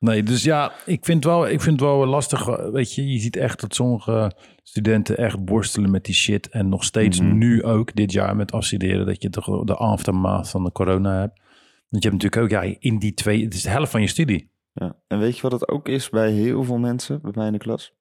Nee, 0.00 0.22
dus 0.22 0.42
ja, 0.42 0.72
ik 0.86 1.04
vind, 1.04 1.24
wel, 1.24 1.48
ik 1.48 1.60
vind 1.60 1.80
het 1.80 1.88
wel 1.88 2.06
lastig. 2.06 2.70
Weet 2.70 2.94
je, 2.94 3.12
je 3.12 3.18
ziet 3.18 3.36
echt 3.36 3.60
dat 3.60 3.74
sommige 3.74 4.32
studenten 4.62 5.16
echt 5.16 5.38
worstelen 5.44 5.90
met 5.90 6.04
die 6.04 6.14
shit. 6.14 6.48
En 6.48 6.68
nog 6.68 6.84
steeds 6.84 7.20
Mhm. 7.20 7.38
nu 7.38 7.62
ook, 7.64 7.94
dit 7.94 8.12
jaar 8.12 8.36
met 8.36 8.52
afstuderen, 8.52 9.06
dat 9.06 9.22
je 9.22 9.30
toch 9.30 9.64
de 9.64 9.74
aftermath 9.74 10.48
van 10.50 10.64
de 10.64 10.72
corona 10.72 11.18
hebt. 11.18 11.40
Want 11.88 12.02
je 12.02 12.08
hebt 12.08 12.22
natuurlijk 12.22 12.42
ook, 12.42 12.62
ja, 12.62 12.76
in 12.78 12.98
die 12.98 13.14
twee, 13.14 13.44
het 13.44 13.54
is 13.54 13.62
de 13.62 13.68
helft 13.70 13.90
van 13.90 14.00
je 14.00 14.06
studie. 14.06 14.50
Ja. 14.72 14.96
En 15.06 15.18
weet 15.18 15.36
je 15.36 15.42
wat 15.42 15.52
het 15.52 15.68
ook 15.68 15.88
is 15.88 16.08
bij 16.08 16.30
heel 16.30 16.64
veel 16.64 16.78
mensen, 16.78 17.20
bij 17.22 17.32
mij 17.34 17.46
in 17.46 17.52
de 17.52 17.58
klas? 17.58 17.92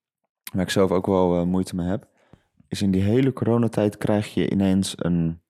Waar 0.53 0.63
ik 0.63 0.69
zelf 0.69 0.91
ook 0.91 1.05
wel 1.05 1.39
eh, 1.39 1.43
moeite 1.45 1.75
mee 1.75 1.87
heb. 1.87 2.07
Is 2.67 2.81
in 2.81 2.91
die 2.91 3.01
hele 3.01 3.33
coronatijd 3.33 3.97
krijg 3.97 4.33
je 4.33 4.49
ineens 4.51 4.93
een 4.97 5.41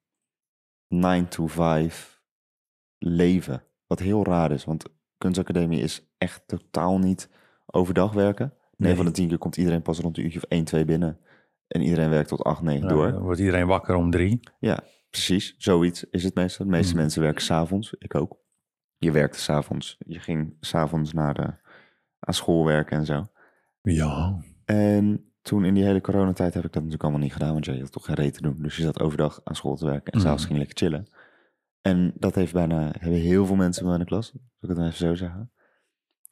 9 0.88 1.28
to 1.30 1.48
5 1.48 2.22
leven. 2.98 3.64
Wat 3.88 4.00
heel 4.00 4.24
raar 4.26 4.52
is, 4.52 4.66
want 4.66 4.86
kunstacademie 5.20 5.82
is 5.82 6.10
echt 6.18 6.44
totaal 6.48 6.98
niet 7.00 7.30
overdag 7.66 8.14
werken. 8.14 8.46
9 8.46 8.56
Nee. 8.78 8.96
van 8.96 9.06
de 9.06 9.12
10 9.12 9.28
keer 9.28 9.38
komt 9.38 9.58
iedereen 9.58 9.82
pas 9.82 10.00
rond 10.00 10.18
een 10.18 10.24
uurtje 10.24 10.40
of 10.40 10.46
1, 10.50 10.64
2 10.64 10.86
binnen. 10.86 11.18
En 11.68 11.82
iedereen 11.82 12.10
werkt 12.10 12.30
tot 12.30 12.44
8, 12.44 12.62
9 12.62 12.82
Ja, 12.88 12.94
door. 12.94 13.12
dan 13.12 13.22
wordt 13.22 13.40
iedereen 13.40 13.68
wakker 13.68 13.96
om 13.96 14.12
drie. 14.12 14.40
Ja, 14.60 14.80
precies. 15.10 15.56
Zoiets 15.58 16.04
is 16.10 16.24
het 16.24 16.36
meestal. 16.36 16.66
De 16.66 16.72
meeste 16.72 16.92
Hmm. 16.92 17.02
mensen 17.02 17.22
werken 17.22 17.42
s'avonds. 17.44 17.94
Ik 17.98 18.16
ook. 18.16 18.38
Je 18.98 19.12
werkte 19.12 19.40
s'avonds. 19.40 19.96
Je 20.06 20.20
ging 20.20 20.56
s'avonds 20.60 21.14
naar 21.14 21.34
de, 21.34 21.54
aan 22.20 22.34
school 22.34 22.66
werken 22.66 22.98
en 22.98 23.06
zo. 23.06 23.28
Ja. 23.82 24.40
En 24.66 25.32
toen 25.42 25.66
in 25.66 25.74
die 25.74 25.84
hele 25.84 26.02
coronatijd 26.02 26.54
heb 26.54 26.64
ik 26.64 26.72
dat 26.72 26.74
natuurlijk 26.84 27.04
allemaal 27.04 27.22
niet 27.22 27.34
gedaan. 27.34 27.54
Want 27.54 27.66
ja, 27.66 27.74
je 27.74 27.82
had 27.82 27.92
toch 27.92 28.06
geen 28.06 28.16
reet 28.16 28.34
te 28.34 28.42
doen. 28.42 28.56
Dus 28.62 28.76
je 28.76 28.82
zat 28.84 29.00
overdag 29.00 29.42
aan 29.44 29.56
school 29.56 29.76
te 29.76 29.86
werken. 29.86 30.06
En 30.06 30.12
Hmm. 30.12 30.22
s'avonds 30.22 30.46
ging 30.46 30.58
je 30.60 30.66
lekker 30.66 30.86
chillen. 30.88 31.08
En 31.82 32.14
dat 32.16 32.36
heeft 32.36 32.54
bijna, 32.54 32.92
hebben 33.00 33.20
heel 33.20 33.46
veel 33.46 33.56
mensen 33.56 33.86
bij 33.86 33.98
de 33.98 34.06
klas. 34.06 34.26
Zal 34.60 34.70
ik 34.70 34.78
het 34.78 34.86
even 34.86 34.98
zo 34.98 35.16
zeggen. 35.16 35.52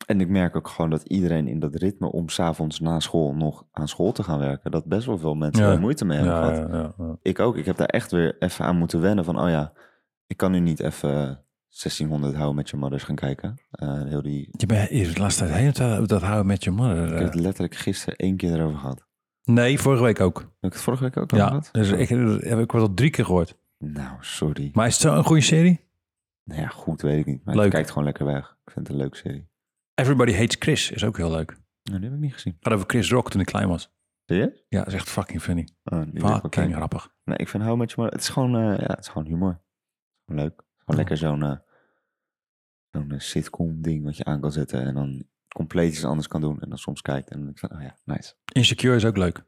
En 0.05 0.21
ik 0.21 0.29
merk 0.29 0.55
ook 0.55 0.67
gewoon 0.67 0.89
dat 0.89 1.03
iedereen 1.03 1.47
in 1.47 1.59
dat 1.59 1.75
ritme 1.75 2.11
om 2.11 2.29
s'avonds 2.29 2.79
na 2.79 2.99
school 2.99 3.33
nog 3.35 3.65
aan 3.71 3.87
school 3.87 4.11
te 4.11 4.23
gaan 4.23 4.39
werken. 4.39 4.71
Dat 4.71 4.85
best 4.85 5.05
wel 5.05 5.17
veel 5.17 5.35
mensen 5.35 5.65
Ja. 5.71 5.77
moeite 5.79 6.05
mee 6.05 6.17
hebben 6.17 6.35
Ja, 6.35 6.41
gehad. 6.53 6.69
ja, 6.71 6.77
ja, 6.77 6.93
ja. 6.97 7.17
Ik 7.21 7.39
ook. 7.39 7.57
Ik 7.57 7.65
heb 7.65 7.77
daar 7.77 7.87
echt 7.87 8.11
weer 8.11 8.35
even 8.39 8.65
aan 8.65 8.77
moeten 8.77 9.01
wennen 9.01 9.25
van, 9.25 9.39
oh 9.39 9.49
ja, 9.49 9.73
ik 10.27 10.37
kan 10.37 10.51
nu 10.51 10.59
niet 10.59 10.79
even 10.79 11.09
1600 11.69 12.33
houden 12.35 12.55
met 12.55 12.69
je 12.69 12.77
mothers 12.77 13.03
gaan 13.03 13.15
kijken. 13.15 13.55
Eh, 13.71 14.03
heel 14.03 14.21
die, 14.21 14.49
Je 14.51 14.65
bent 14.65 14.89
de 14.89 15.19
laatste 15.19 15.45
tijd 15.47 15.75
tijd 15.75 16.09
dat 16.09 16.21
houden 16.21 16.45
met 16.45 16.63
je 16.63 16.71
mother. 16.71 17.03
ik 17.05 17.11
eh. 17.11 17.17
heb 17.17 17.25
het 17.25 17.35
letterlijk 17.41 17.75
gisteren 17.75 18.15
één 18.15 18.37
keer 18.37 18.53
erover 18.53 18.79
gehad. 18.79 19.05
Nee, 19.43 19.79
vorige 19.79 20.03
week 20.03 20.19
ook. 20.19 20.39
Heb 20.39 20.47
ik 20.71 20.73
het 20.73 20.81
vorige 20.81 21.03
week 21.03 21.17
ook 21.17 21.31
al 21.31 21.37
Ja, 21.37 21.47
gehad? 21.47 21.69
dus 21.71 21.91
ik 21.91 22.09
heb 22.09 22.59
ik 22.59 22.71
wel 22.71 22.81
al 22.81 22.93
drie 22.93 23.09
keer 23.09 23.25
gehoord. 23.25 23.57
Nou, 23.77 24.17
sorry. 24.19 24.69
Maar 24.73 24.87
is 24.87 25.03
het 25.03 25.13
een 25.13 25.23
goede 25.23 25.41
serie? 25.41 25.85
Nou 26.43 26.61
ja, 26.61 26.67
goed, 26.67 27.01
weet 27.01 27.19
ik 27.19 27.25
niet. 27.25 27.45
Maar 27.45 27.55
Leuk. 27.55 27.63
het 27.63 27.73
kijkt 27.73 27.89
gewoon 27.89 28.03
lekker 28.03 28.25
weg. 28.25 28.57
Ik 28.65 28.71
vind 28.71 28.87
het 28.87 28.89
een 28.89 29.01
leuke 29.01 29.17
serie. 29.17 29.49
Everybody 29.93 30.31
Hates 30.33 30.55
Chris 30.59 30.91
is 30.91 31.03
ook 31.03 31.17
heel 31.17 31.31
leuk. 31.31 31.57
Nou, 31.83 31.99
die 31.99 32.09
heb 32.09 32.17
ik 32.17 32.23
niet 32.23 32.33
gezien. 32.33 32.57
Gaat 32.59 32.73
over 32.73 32.85
Chris 32.87 33.09
Rock 33.11 33.29
toen 33.31 33.41
ik 33.41 33.45
klein 33.47 33.67
was. 33.67 33.91
Zie 34.25 34.37
je? 34.37 34.65
Ja, 34.69 34.77
dat 34.79 34.87
is 34.87 34.93
echt 34.93 35.09
fucking 35.09 35.41
funny. 35.41 35.67
Oh, 35.83 36.01
Fucking 36.41 36.73
grappig. 36.75 37.13
Nee, 37.23 37.37
ik 37.37 37.47
vind 37.47 37.63
How 37.63 37.77
Much 37.77 37.97
More... 37.97 38.09
Het 38.09 38.21
is 38.21 38.29
gewoon, 38.29 38.55
eh, 38.55 38.77
ja, 38.79 38.87
het 38.87 38.99
is 38.99 39.07
gewoon 39.07 39.27
humor. 39.27 39.61
Gewoon 40.25 40.41
leuk. 40.43 40.63
Gewoon 40.77 40.95
lekker 40.95 41.17
zo'n 41.17 41.43
eh, 41.43 41.57
zo'n 42.91 43.11
eh, 43.11 43.19
sitcom 43.19 43.81
ding 43.81 44.03
wat 44.03 44.17
je 44.17 44.23
aan 44.23 44.41
kan 44.41 44.51
zetten. 44.51 44.81
En 44.81 44.93
dan 44.93 45.25
compleet 45.47 45.93
iets 45.93 46.05
anders 46.05 46.27
kan 46.27 46.41
doen. 46.41 46.61
En 46.61 46.69
dan 46.69 46.77
soms 46.77 47.01
kijkt. 47.01 47.29
En 47.29 47.35
dan 47.35 47.45
denk 47.45 47.59
ik 47.59 47.69
van, 47.69 47.77
oh 47.77 47.83
ja, 47.83 47.97
nice. 48.03 48.33
Insecure 48.53 48.95
is 48.95 49.05
ook 49.05 49.17
leuk. 49.17 49.43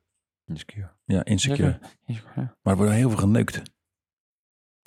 Insecure. 0.45 0.89
Ja, 1.05 1.23
Insecure. 1.25 1.79
Insecure. 2.05 2.55
Maar 2.61 2.73
er 2.73 2.75
wordt 2.75 2.91
heel 2.91 3.09
veel 3.09 3.19
geneukt. 3.19 3.61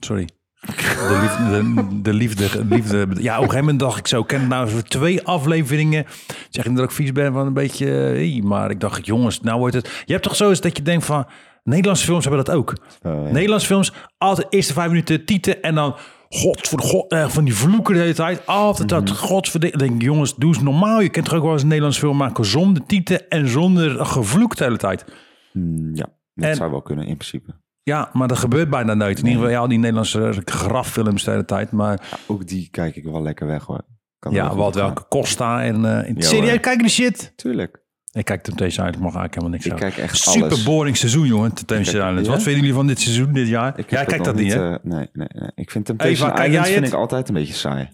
Sorry. 0.04 0.28
De 0.66 1.18
liefde, 1.22 1.50
de, 1.50 2.02
de 2.02 2.12
liefde, 2.12 2.48
de 2.68 2.74
liefde. 2.74 2.96
Ja, 2.96 3.06
op 3.06 3.42
een 3.42 3.50
gegeven 3.50 3.58
moment 3.58 3.78
dacht 3.78 3.98
ik 3.98 4.06
zo, 4.06 4.20
ik 4.20 4.26
ken 4.26 4.48
nou 4.48 4.68
voor 4.68 4.82
twee 4.82 5.22
afleveringen. 5.26 6.04
Zeg 6.50 6.64
ik 6.66 6.76
dat 6.76 6.84
ik 6.84 6.90
vies 6.90 7.12
ben 7.12 7.32
van 7.32 7.46
een 7.46 7.52
beetje, 7.52 7.86
hey, 7.86 8.40
maar 8.44 8.70
ik 8.70 8.80
dacht, 8.80 9.06
jongens, 9.06 9.40
nou 9.40 9.58
wordt 9.58 9.74
het. 9.74 10.02
Je 10.04 10.12
hebt 10.12 10.24
toch 10.24 10.36
zo 10.36 10.48
eens 10.48 10.60
dat 10.60 10.76
je 10.76 10.82
denkt 10.82 11.04
van, 11.04 11.26
Nederlandse 11.64 12.04
films 12.04 12.24
hebben 12.24 12.44
dat 12.44 12.54
ook. 12.54 12.74
Oh, 13.02 13.24
ja. 13.26 13.32
Nederlandse 13.32 13.66
films, 13.66 13.92
altijd 14.18 14.46
eerste 14.50 14.72
vijf 14.72 14.88
minuten 14.88 15.24
tieten 15.24 15.62
en 15.62 15.74
dan, 15.74 15.94
god 16.28 16.68
voor 16.68 16.78
de 16.80 16.84
god, 16.86 17.10
eh, 17.12 17.28
van 17.28 17.44
die 17.44 17.54
vloeken 17.54 17.94
de 17.94 18.00
hele 18.00 18.14
tijd. 18.14 18.46
Altijd 18.46 18.88
dat, 18.88 19.10
god 19.10 19.48
voor 19.48 19.60
de, 19.60 19.76
denk 19.76 19.94
ik, 19.94 20.02
jongens, 20.02 20.34
doe 20.36 20.54
eens 20.54 20.62
normaal. 20.62 21.00
Je 21.00 21.08
kunt 21.08 21.24
toch 21.24 21.34
ook 21.34 21.42
wel 21.42 21.52
eens 21.52 21.62
een 21.62 21.68
Nederlandse 21.68 22.00
film 22.00 22.16
maken 22.16 22.44
zonder 22.44 22.86
tieten 22.86 23.28
en 23.28 23.48
zonder 23.48 24.04
gevloek 24.06 24.56
de 24.56 24.64
hele 24.64 24.76
tijd. 24.76 25.04
Mm, 25.52 25.90
ja, 25.94 26.06
dat 26.34 26.48
En- 26.48 26.56
zou 26.56 26.70
wel 26.70 26.82
kunnen 26.82 27.06
in 27.06 27.16
principe. 27.16 27.60
Ja, 27.82 28.10
maar 28.12 28.28
dat 28.28 28.38
gebeurt 28.38 28.70
bijna 28.70 28.94
nooit. 28.94 29.18
In 29.18 29.24
ieder 29.24 29.38
geval, 29.38 29.54
ja, 29.54 29.58
al 29.60 29.68
die 29.68 29.78
Nederlandse 29.78 30.42
graffilms 30.44 31.24
de 31.24 31.30
hele 31.30 31.44
tijd. 31.44 31.70
Maar 31.70 32.18
Ook 32.26 32.46
die 32.46 32.68
kijk 32.70 32.96
ik 32.96 33.04
wel 33.04 33.22
lekker 33.22 33.46
weg 33.46 33.64
hoor. 33.64 33.80
Kan 34.18 34.32
ja, 34.32 34.54
wat 34.54 34.76
gaan. 34.76 34.84
welke 34.84 35.08
Costa 35.08 35.62
en 35.62 35.84
uh, 35.84 36.08
in 36.08 36.22
serieus 36.22 36.60
kijken 36.60 36.82
de 36.82 36.88
shit. 36.88 37.32
Tuurlijk. 37.36 37.80
Ik 38.12 38.24
kijk 38.24 38.42
Temptation 38.42 38.86
Island, 38.86 39.04
mag 39.04 39.14
eigenlijk 39.14 39.34
helemaal 39.34 39.50
niks 39.58 39.66
Ik 39.66 39.76
kijk 39.76 39.96
echt 39.96 40.16
Super 40.16 40.42
alles. 40.48 40.62
boring 40.62 40.96
seizoen, 40.96 41.26
jongen, 41.26 41.52
Temptation 41.54 41.94
kijk- 41.94 42.06
Island. 42.08 42.26
ja? 42.26 42.32
Wat 42.32 42.42
vinden 42.42 42.60
jullie 42.60 42.74
van 42.76 42.86
dit 42.86 43.00
seizoen, 43.00 43.32
dit 43.32 43.48
jaar? 43.48 43.78
Ik 43.78 43.90
ja, 43.90 44.04
kijk 44.04 44.24
dat 44.24 44.34
niet, 44.34 44.52
hè? 44.52 44.72
eh, 44.72 44.78
nee, 44.82 45.08
nee, 45.12 45.28
nee. 45.32 45.50
Ik 45.54 45.70
vind 45.70 45.84
Temptation 45.84 46.26
Eva, 46.28 46.36
kijk 46.36 46.48
Island 46.48 46.64
jij 46.64 46.72
vind 46.74 46.84
het? 46.84 46.94
ik 46.94 47.00
altijd 47.00 47.28
een 47.28 47.34
beetje 47.34 47.54
saai. 47.54 47.88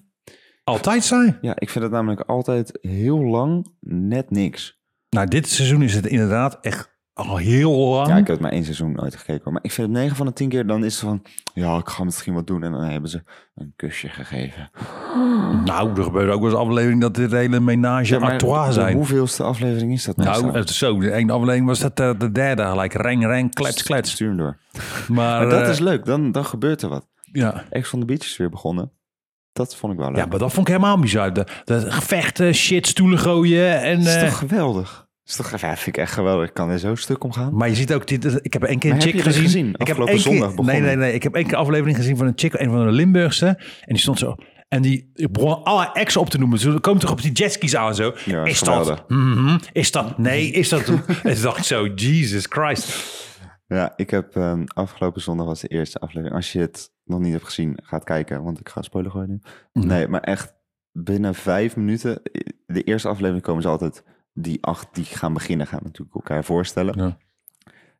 Altijd 0.64 1.04
saai. 1.04 1.36
Ja, 1.40 1.52
ik 1.58 1.70
vind 1.70 1.84
het 1.84 1.92
namelijk 1.92 2.20
altijd 2.20 2.78
heel 2.80 3.18
lang 3.24 3.74
net 3.80 4.30
niks. 4.30 4.80
Nou, 5.10 5.28
dit 5.28 5.48
seizoen 5.48 5.82
is 5.82 5.94
het 5.94 6.06
inderdaad 6.06 6.58
echt 6.60 6.97
al 7.18 7.36
heel 7.36 7.76
lang. 7.76 8.08
Ja, 8.08 8.12
ik 8.16 8.26
heb 8.26 8.28
het 8.36 8.40
maar 8.40 8.52
één 8.52 8.64
seizoen 8.64 9.00
uit 9.00 9.16
gekeken. 9.16 9.40
hoor. 9.44 9.52
Maar 9.52 9.64
ik 9.64 9.72
vind 9.72 9.88
het 9.88 9.96
9 9.96 10.16
van 10.16 10.26
de 10.26 10.32
10 10.32 10.48
keer, 10.48 10.66
dan 10.66 10.84
is 10.84 10.92
het 10.94 11.02
van... 11.04 11.22
Ja, 11.54 11.76
ik 11.76 11.88
ga 11.88 12.04
misschien 12.04 12.34
wat 12.34 12.46
doen. 12.46 12.62
En 12.62 12.72
dan 12.72 12.82
hebben 12.82 13.10
ze 13.10 13.22
een 13.54 13.72
kusje 13.76 14.08
gegeven. 14.08 14.70
Nou, 15.64 15.96
er 15.96 16.02
gebeurt 16.02 16.30
ook 16.32 16.40
wel 16.40 16.50
eens 16.50 16.58
aflevering 16.58 17.00
dat 17.00 17.14
dit 17.14 17.30
hele 17.30 17.60
menage 17.60 18.14
Ja, 18.14 18.20
à 18.20 18.22
maar 18.26 18.38
trois 18.38 18.66
de 18.66 18.72
zijn. 18.72 18.96
hoeveelste 18.96 19.42
aflevering 19.42 19.92
is 19.92 20.04
dat 20.04 20.16
Nou, 20.16 20.28
meestal? 20.42 20.52
het 20.60 20.70
zo. 20.70 21.00
De 21.00 21.12
ene 21.12 21.32
aflevering 21.32 21.66
was 21.66 21.78
dat 21.80 22.00
eh, 22.00 22.10
de 22.18 22.32
derde 22.32 22.64
gelijk. 22.64 22.92
Reng, 22.92 23.24
reng, 23.24 23.54
klets, 23.54 23.82
klets. 23.82 24.10
Stuur 24.10 24.28
hem 24.28 24.36
door. 24.36 24.56
Maar, 24.72 25.40
Maar 25.40 25.48
dat 25.48 25.62
eh, 25.62 25.68
is 25.68 25.78
leuk, 25.78 26.04
dan, 26.04 26.32
dan 26.32 26.44
gebeurt 26.44 26.82
er 26.82 26.88
wat. 26.88 27.06
Ja. 27.32 27.64
Ex 27.70 27.92
on 27.92 28.00
the 28.00 28.06
Beach 28.06 28.20
is 28.20 28.36
weer 28.36 28.50
begonnen. 28.50 28.92
Dat 29.52 29.76
vond 29.76 29.92
ik 29.92 29.98
wel 29.98 30.08
leuk. 30.08 30.16
ja, 30.16 30.26
maar 30.26 30.38
dat 30.38 30.52
vond 30.52 30.68
ik 30.68 30.74
helemaal 30.74 30.98
bizar. 30.98 31.32
De, 31.32 31.46
de 31.64 31.90
gevechten, 31.90 32.54
shit, 32.54 32.86
stoelen 32.86 33.18
gooien. 33.18 33.80
En, 33.80 33.98
dat 33.98 34.06
is 34.06 34.14
eh, 34.14 34.22
toch 34.24 34.38
geweldig? 34.38 35.07
Is 35.28 35.36
toch, 35.36 35.50
ja, 35.50 35.76
vind 35.76 35.86
ik 35.86 35.96
echt 35.96 36.12
geweldig. 36.12 36.48
Ik 36.48 36.54
kan 36.54 36.70
er 36.70 36.78
zo 36.78 36.94
stuk 36.94 37.24
om 37.24 37.32
gaan. 37.32 37.54
Maar 37.54 37.68
je 37.68 37.74
ziet 37.74 37.92
ook, 37.92 38.06
dit, 38.06 38.24
ik 38.44 38.52
heb 38.52 38.62
één 38.62 38.78
keer 38.78 38.90
een 38.90 38.96
heb 38.96 39.04
chick 39.06 39.16
je 39.16 39.22
dit 39.22 39.26
gezien. 39.26 39.44
gezien? 39.44 39.68
Ik 39.68 39.86
heb 39.86 39.98
Afgelopen 39.98 40.14
één 40.14 40.22
keer, 40.22 40.32
zondag 40.32 40.48
nee, 40.48 40.56
begonnen. 40.56 40.82
nee, 40.84 40.96
nee. 40.96 41.12
Ik 41.14 41.22
heb 41.22 41.34
één 41.34 41.44
keer 41.44 41.52
een 41.52 41.58
aflevering 41.60 41.96
gezien 41.96 42.16
van 42.16 42.26
een 42.26 42.32
chick, 42.36 42.52
een 42.54 42.70
van 42.70 42.86
de 42.86 42.92
Limburgse. 42.92 43.46
En 43.46 43.94
die 43.94 43.98
stond 43.98 44.18
zo. 44.18 44.34
En 44.68 44.82
die 44.82 45.10
begon 45.30 45.62
alle 45.64 45.90
ex 45.92 46.16
op 46.16 46.30
te 46.30 46.38
noemen. 46.38 46.58
Ze 46.58 46.78
komen 46.80 47.00
toch 47.00 47.10
op 47.10 47.22
die 47.22 47.32
jetskis 47.32 47.76
aan 47.76 47.94
zo. 47.94 48.14
Ja, 48.24 48.44
is 48.44 48.58
geweldig. 48.58 48.86
dat? 48.96 49.08
Mhm. 49.10 49.58
Is 49.72 49.90
dat? 49.90 50.18
Nee, 50.18 50.50
is 50.50 50.68
dat? 50.68 50.80
en 50.88 51.34
toen 51.34 51.42
dacht 51.42 51.58
ik 51.58 51.64
zo, 51.64 51.86
Jesus 51.86 52.46
Christ. 52.48 53.16
Ja, 53.66 53.92
ik 53.96 54.10
heb 54.10 54.36
ehm, 54.36 54.62
afgelopen 54.66 55.20
zondag 55.20 55.46
was 55.46 55.60
de 55.60 55.68
eerste 55.68 55.98
aflevering. 55.98 56.36
Als 56.36 56.52
je 56.52 56.58
het 56.60 56.90
nog 57.04 57.20
niet 57.20 57.32
hebt 57.32 57.44
gezien, 57.44 57.78
ga 57.82 57.96
het 57.96 58.04
kijken, 58.04 58.42
want 58.42 58.60
ik 58.60 58.68
ga 58.68 58.82
spoiler 58.82 59.10
gooien 59.10 59.28
nu. 59.28 59.40
Mhm. 59.72 59.86
Nee, 59.86 60.08
maar 60.08 60.20
echt 60.20 60.54
binnen 60.92 61.34
vijf 61.34 61.76
minuten. 61.76 62.20
De 62.66 62.82
eerste 62.82 63.08
aflevering 63.08 63.42
komen 63.42 63.62
ze 63.62 63.68
altijd, 63.68 64.04
die 64.42 64.64
acht 64.64 64.88
die 64.92 65.04
gaan 65.04 65.32
beginnen, 65.32 65.66
gaan 65.66 65.80
natuurlijk 65.82 66.14
elkaar 66.14 66.44
voorstellen. 66.44 66.94
Ja. 66.98 67.18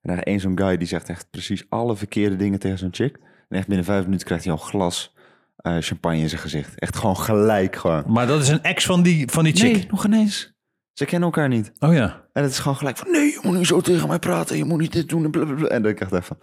En 0.00 0.14
dan 0.14 0.18
één 0.18 0.40
zo'n 0.40 0.58
guy 0.58 0.76
die 0.76 0.86
zegt 0.86 1.08
echt 1.08 1.30
precies 1.30 1.64
alle 1.68 1.96
verkeerde 1.96 2.36
dingen 2.36 2.58
tegen 2.58 2.78
zo'n 2.78 2.94
chick. 2.94 3.18
En 3.48 3.58
echt 3.58 3.66
binnen 3.66 3.84
vijf 3.84 4.04
minuten 4.04 4.26
krijgt 4.26 4.44
hij 4.44 4.52
al 4.52 4.58
glas 4.58 5.14
eh, 5.56 5.76
champagne 5.78 6.18
in 6.18 6.28
zijn 6.28 6.40
gezicht. 6.40 6.78
Echt 6.78 6.96
gewoon 6.96 7.16
gelijk 7.16 7.76
gewoon. 7.76 8.04
Maar 8.06 8.26
dat 8.26 8.42
is 8.42 8.48
een 8.48 8.62
ex 8.62 8.86
van 8.86 9.02
die, 9.02 9.28
van 9.30 9.44
die 9.44 9.56
chick. 9.56 9.72
Nee, 9.72 9.86
nog 9.90 10.04
ineens. 10.04 10.56
Ze 10.92 11.04
kennen 11.04 11.28
elkaar 11.28 11.48
niet. 11.48 11.72
Oh 11.78 11.94
ja. 11.94 12.26
En 12.32 12.42
het 12.42 12.52
is 12.52 12.58
gewoon 12.58 12.76
gelijk 12.76 12.96
van, 12.96 13.10
nee, 13.10 13.24
je 13.24 13.38
moet 13.42 13.56
niet 13.56 13.66
zo 13.66 13.80
tegen 13.80 14.08
mij 14.08 14.18
praten, 14.18 14.56
je 14.56 14.64
moet 14.64 14.80
niet 14.80 14.92
dit 14.92 15.08
doen 15.08 15.24
en 15.24 15.30
blablabla. 15.30 15.68
En 15.68 15.82
dan 15.82 15.94
krijg 15.94 16.10
ik 16.10 16.16
echt 16.16 16.26
van, 16.26 16.38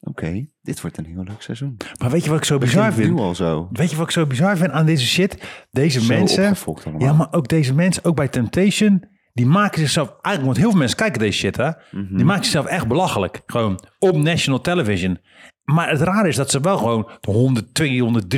oké, 0.00 0.46
dit 0.62 0.80
wordt 0.80 0.98
een 0.98 1.04
heel 1.04 1.22
leuk 1.22 1.42
seizoen. 1.42 1.76
Maar 2.00 2.10
weet 2.10 2.24
je 2.24 2.30
wat 2.30 2.38
ik 2.38 2.44
zo 2.44 2.58
bizar 2.58 2.88
nu 2.88 2.94
vind? 2.94 3.18
al 3.20 3.34
zo. 3.34 3.68
Weet 3.72 3.90
je 3.90 3.96
wat 3.96 4.04
ik 4.06 4.12
zo 4.12 4.26
bizar 4.26 4.56
vind 4.56 4.70
aan 4.70 4.86
deze 4.86 5.06
shit? 5.06 5.42
Deze 5.70 6.00
Zo 6.00 6.14
mensen. 6.14 6.56
Ja, 6.98 7.12
maar 7.12 7.32
ook 7.32 7.48
deze 7.48 7.74
mensen, 7.74 8.04
ook 8.04 8.16
bij 8.16 8.28
Temptation, 8.28 9.04
die 9.32 9.46
maken 9.46 9.78
zichzelf 9.80 10.08
eigenlijk, 10.08 10.44
want 10.44 10.56
heel 10.56 10.70
veel 10.70 10.78
mensen 10.78 10.96
kijken 10.96 11.18
deze 11.20 11.38
shit, 11.38 11.56
hè? 11.56 11.70
Mhm. 11.90 12.16
Die 12.16 12.24
maken 12.24 12.44
zichzelf 12.44 12.66
echt 12.66 12.88
belachelijk. 12.88 13.42
Gewoon 13.46 13.84
op 13.98 14.16
national 14.16 14.60
television. 14.60 15.18
Maar 15.62 15.90
het 15.90 16.00
rare 16.00 16.28
is 16.28 16.36
dat 16.36 16.50
ze 16.50 16.60
wel 16.60 16.78
gewoon 16.78 17.10
de 17.20 17.30
100, 17.30 17.74
200, 17.74 18.28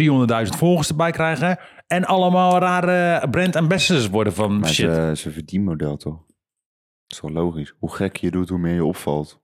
300.000 0.47 0.57
volgers 0.57 0.89
erbij 0.89 1.11
krijgen. 1.11 1.59
En 1.87 2.05
allemaal 2.05 2.59
rare 2.59 3.29
brand 3.29 3.57
ambassadors 3.57 4.09
worden 4.09 4.33
van 4.33 4.59
Maar 4.59 4.69
shit. 4.69 4.95
ze, 4.95 5.13
ze 5.17 5.31
verdienmodel 5.31 5.97
toch? 5.97 6.17
Dat 6.17 6.27
is 7.07 7.21
wel 7.21 7.31
logisch. 7.31 7.75
Hoe 7.79 7.95
gek 7.95 8.17
je 8.17 8.31
doet, 8.31 8.49
hoe 8.49 8.59
meer 8.59 8.75
je 8.75 8.85
opvalt. 8.85 9.43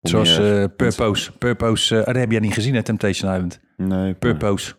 Zoals 0.00 0.38
eh 0.38 0.64
Purpose. 0.76 1.38
Purpose, 1.38 1.98
eh, 1.98 2.06
dat 2.06 2.14
heb 2.16 2.30
jij 2.30 2.40
niet 2.40 2.52
gezien, 2.54 2.74
hè, 2.74 2.82
Temptation 2.82 3.32
Island. 3.32 3.60
Nee, 3.76 4.14
Purpose. 4.14 4.74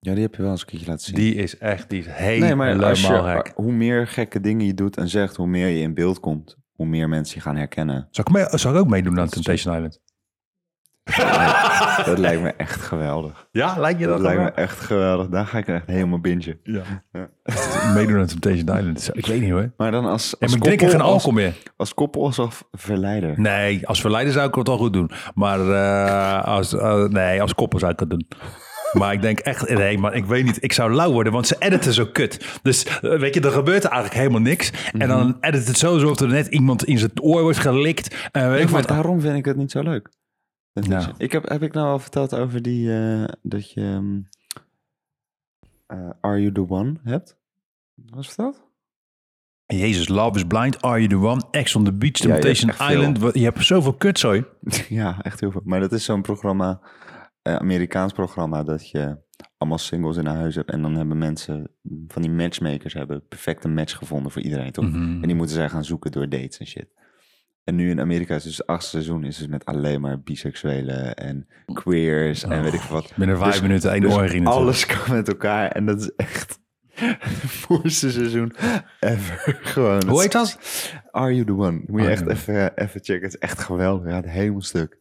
Ja, 0.00 0.12
die 0.14 0.22
heb 0.22 0.34
je 0.34 0.42
wel 0.42 0.50
eens 0.50 0.60
een 0.60 0.66
keertje 0.66 0.86
laten 0.86 1.04
zien. 1.04 1.14
Die 1.14 1.34
is 1.34 1.58
echt, 1.58 1.90
die 1.90 1.98
is 2.00 2.06
helemaal 2.08 2.66
nee, 2.66 2.76
maar 2.76 2.88
als 2.88 3.00
je, 3.00 3.22
gek. 3.22 3.52
hoe 3.54 3.72
meer 3.72 4.06
gekke 4.06 4.40
dingen 4.40 4.66
je 4.66 4.74
doet 4.74 4.96
en 4.96 5.08
zegt, 5.08 5.36
hoe 5.36 5.46
meer 5.46 5.68
je 5.68 5.80
in 5.80 5.94
beeld 5.94 6.20
komt, 6.20 6.56
hoe 6.72 6.86
meer 6.86 7.08
mensen 7.08 7.34
je 7.36 7.42
gaan 7.42 7.56
herkennen. 7.56 8.08
Zou 8.10 8.26
ik, 8.30 8.34
mee, 8.34 8.58
zou 8.58 8.74
ik 8.74 8.80
ook 8.80 8.88
meedoen 8.88 9.20
aan 9.20 9.28
Temptation 9.28 9.74
Island? 9.74 10.00
Dat 12.04 12.18
lijkt 12.18 12.42
me 12.42 12.52
echt 12.56 12.80
geweldig. 12.80 13.48
Ja, 13.50 13.74
lijkt 13.78 14.00
je 14.00 14.06
Dat 14.06 14.14
dat? 14.14 14.24
lijkt 14.26 14.42
me 14.42 14.50
echt 14.62 14.80
geweldig. 14.80 15.28
Daar 15.28 15.46
ga 15.46 15.58
ik 15.58 15.68
echt 15.68 15.86
helemaal 15.86 16.20
bingen. 16.20 16.60
Ja. 16.62 16.82
Ja. 17.12 17.28
meedoen 17.94 18.18
aan 18.20 18.26
Temptation 18.26 18.78
Island. 18.78 19.10
Ik 19.12 19.26
weet 19.26 19.40
niet 19.40 19.50
hoor. 19.50 19.72
Maar 19.76 19.90
dan 19.90 20.04
als, 20.04 20.32
En 20.38 20.38
als 20.40 20.52
er 20.52 20.58
koppel, 20.60 20.88
geen 20.88 21.00
als, 21.00 21.10
alcohol 21.10 21.32
meer. 21.32 21.54
als 21.76 21.94
koppel 21.94 22.20
of 22.20 22.64
verleider. 22.72 23.40
Nee, 23.40 23.86
als 23.86 24.00
verleider 24.00 24.32
zou 24.32 24.48
ik 24.48 24.54
het 24.54 24.66
wel 24.68 24.78
goed 24.78 24.92
doen. 24.92 25.10
Maar 25.34 25.60
eh, 25.70 26.44
als, 26.44 26.74
eh, 26.74 27.04
nee, 27.04 27.42
als 27.42 27.54
koppel 27.54 27.78
zou 27.78 27.92
ik 27.92 28.00
het 28.00 28.10
doen. 28.10 28.26
Maar 28.92 29.12
ik 29.12 29.20
denk 29.22 29.38
echt, 29.38 29.68
nee, 29.68 29.98
maar 29.98 30.14
ik 30.14 30.24
weet 30.24 30.44
niet. 30.44 30.62
Ik 30.62 30.72
zou 30.72 30.92
lauw 30.92 31.12
worden, 31.12 31.32
want 31.32 31.46
ze 31.46 31.56
editen 31.58 31.92
zo 31.92 32.06
kut. 32.06 32.58
Dus 32.62 32.84
eh, 32.86 33.18
weet 33.18 33.34
je, 33.34 33.40
er 33.40 33.50
gebeurt 33.50 33.84
eigenlijk 33.84 34.14
helemaal 34.14 34.40
niks. 34.40 34.72
En 34.92 35.08
dan 35.08 35.36
edit 35.40 35.66
het 35.66 35.78
zo 35.78 35.92
alsof 35.92 36.20
er 36.20 36.28
net 36.28 36.46
iemand 36.46 36.84
in 36.84 36.98
zijn 36.98 37.10
oor 37.22 37.42
wordt 37.42 37.58
gelikt. 37.58 38.28
En 38.32 38.48
weet 38.50 38.58
Ja, 38.58 38.64
ik 38.64 38.70
maar 38.70 38.80
wat. 38.80 38.88
daarom 38.90 39.20
vind 39.20 39.36
ik 39.36 39.44
het 39.44 39.56
niet 39.56 39.70
zo 39.70 39.82
leuk. 39.82 40.08
Ja. 40.72 41.00
zo- 41.00 41.10
Ik 41.16 41.32
heb, 41.32 41.48
heb 41.48 41.62
ik 41.62 41.72
nou 41.72 41.88
al 41.88 41.98
verteld 41.98 42.34
over 42.34 42.62
die, 42.62 42.92
eh, 42.94 43.24
dat 43.42 43.72
je 43.72 43.80
ehm, 43.80 44.18
eh, 45.86 46.10
Are 46.20 46.40
You 46.40 46.52
The 46.52 46.64
One 46.68 46.94
hebt? 47.04 47.36
Was 48.10 48.26
verteld? 48.26 48.66
Jezus, 49.66 50.08
Love 50.08 50.36
is 50.38 50.44
Blind, 50.44 50.82
Are 50.82 50.96
You 51.02 51.08
The 51.08 51.26
One, 51.28 51.42
Ex 51.50 51.74
on 51.74 51.84
the 51.84 51.92
Beach, 51.92 52.12
Temptation 52.12 52.72
veel. 52.72 52.90
Island. 52.90 53.34
Je 53.34 53.44
hebt 53.44 53.64
zoveel 53.64 53.92
kutzooi. 53.94 54.44
ja, 54.88 55.16
echt 55.22 55.40
heel 55.40 55.50
veel. 55.50 55.60
Maar 55.64 55.80
dat 55.80 55.92
is 55.92 56.04
zo'n 56.04 56.22
programma, 56.22 56.80
eh, 56.82 56.88
Amerikaans 57.56 58.12
programma, 58.12 58.62
dat 58.62 58.90
je 58.90 59.16
allemaal 59.56 59.78
singles 59.78 60.16
in 60.16 60.26
huis 60.26 60.54
hebt. 60.54 60.70
En 60.70 60.82
dan 60.82 60.94
hebben 60.94 61.18
mensen, 61.18 61.70
van 62.08 62.22
die 62.22 62.30
matchmakers, 62.30 62.94
hebben 62.94 63.16
een 63.16 63.28
perfecte 63.28 63.68
match 63.68 63.96
gevonden 63.96 64.32
voor 64.32 64.42
iedereen, 64.42 64.72
toch? 64.72 64.84
Mhm. 64.84 64.96
En 64.96 65.22
die 65.22 65.34
moeten 65.34 65.54
zij 65.56 65.68
gaan 65.68 65.84
zoeken 65.84 66.12
door 66.12 66.28
dates 66.28 66.58
en 66.58 66.66
shit. 66.66 66.96
En 67.64 67.74
nu 67.74 67.90
in 67.90 68.00
Amerika 68.00 68.34
is 68.34 68.42
dus 68.42 68.56
het 68.56 68.66
achtste 68.66 68.90
seizoen 68.90 69.24
is 69.24 69.38
het 69.38 69.50
met 69.50 69.64
alleen 69.64 70.00
maar 70.00 70.20
biseksuelen 70.20 71.14
en 71.16 71.46
queers 71.72 72.42
en 72.44 72.62
weet 72.62 72.72
ik 72.72 72.80
veel 72.80 72.96
wat. 72.96 73.12
Binnen 73.16 73.38
vijf 73.38 73.52
Dus- 73.52 73.60
minuten 73.62 73.90
één 73.90 74.00
dus 74.00 74.14
natuurlijk. 74.16 74.46
Alles 74.46 74.86
kan 74.86 75.16
met 75.16 75.28
elkaar 75.28 75.70
en 75.70 75.86
dat 75.86 76.00
is 76.00 76.14
echt 76.16 76.58
het 76.94 77.66
mooiste 77.68 78.10
seizoen 78.10 78.52
ever. 79.00 79.58
Gewoon. 79.72 80.08
Hoe 80.08 80.20
heet 80.20 80.32
dat? 80.32 80.58
Are 81.10 81.34
You 81.34 81.44
The 81.46 81.52
One? 81.52 81.82
Moet 81.86 82.02
je 82.02 82.08
echt 82.08 82.26
even, 82.26 82.76
even 82.76 83.00
checken. 83.04 83.22
Het 83.22 83.34
is 83.34 83.38
echt 83.38 83.58
geweldig. 83.58 84.08
Ja, 84.08 84.16
het 84.16 84.28
helemaal 84.28 84.60
stuk. 84.62 84.97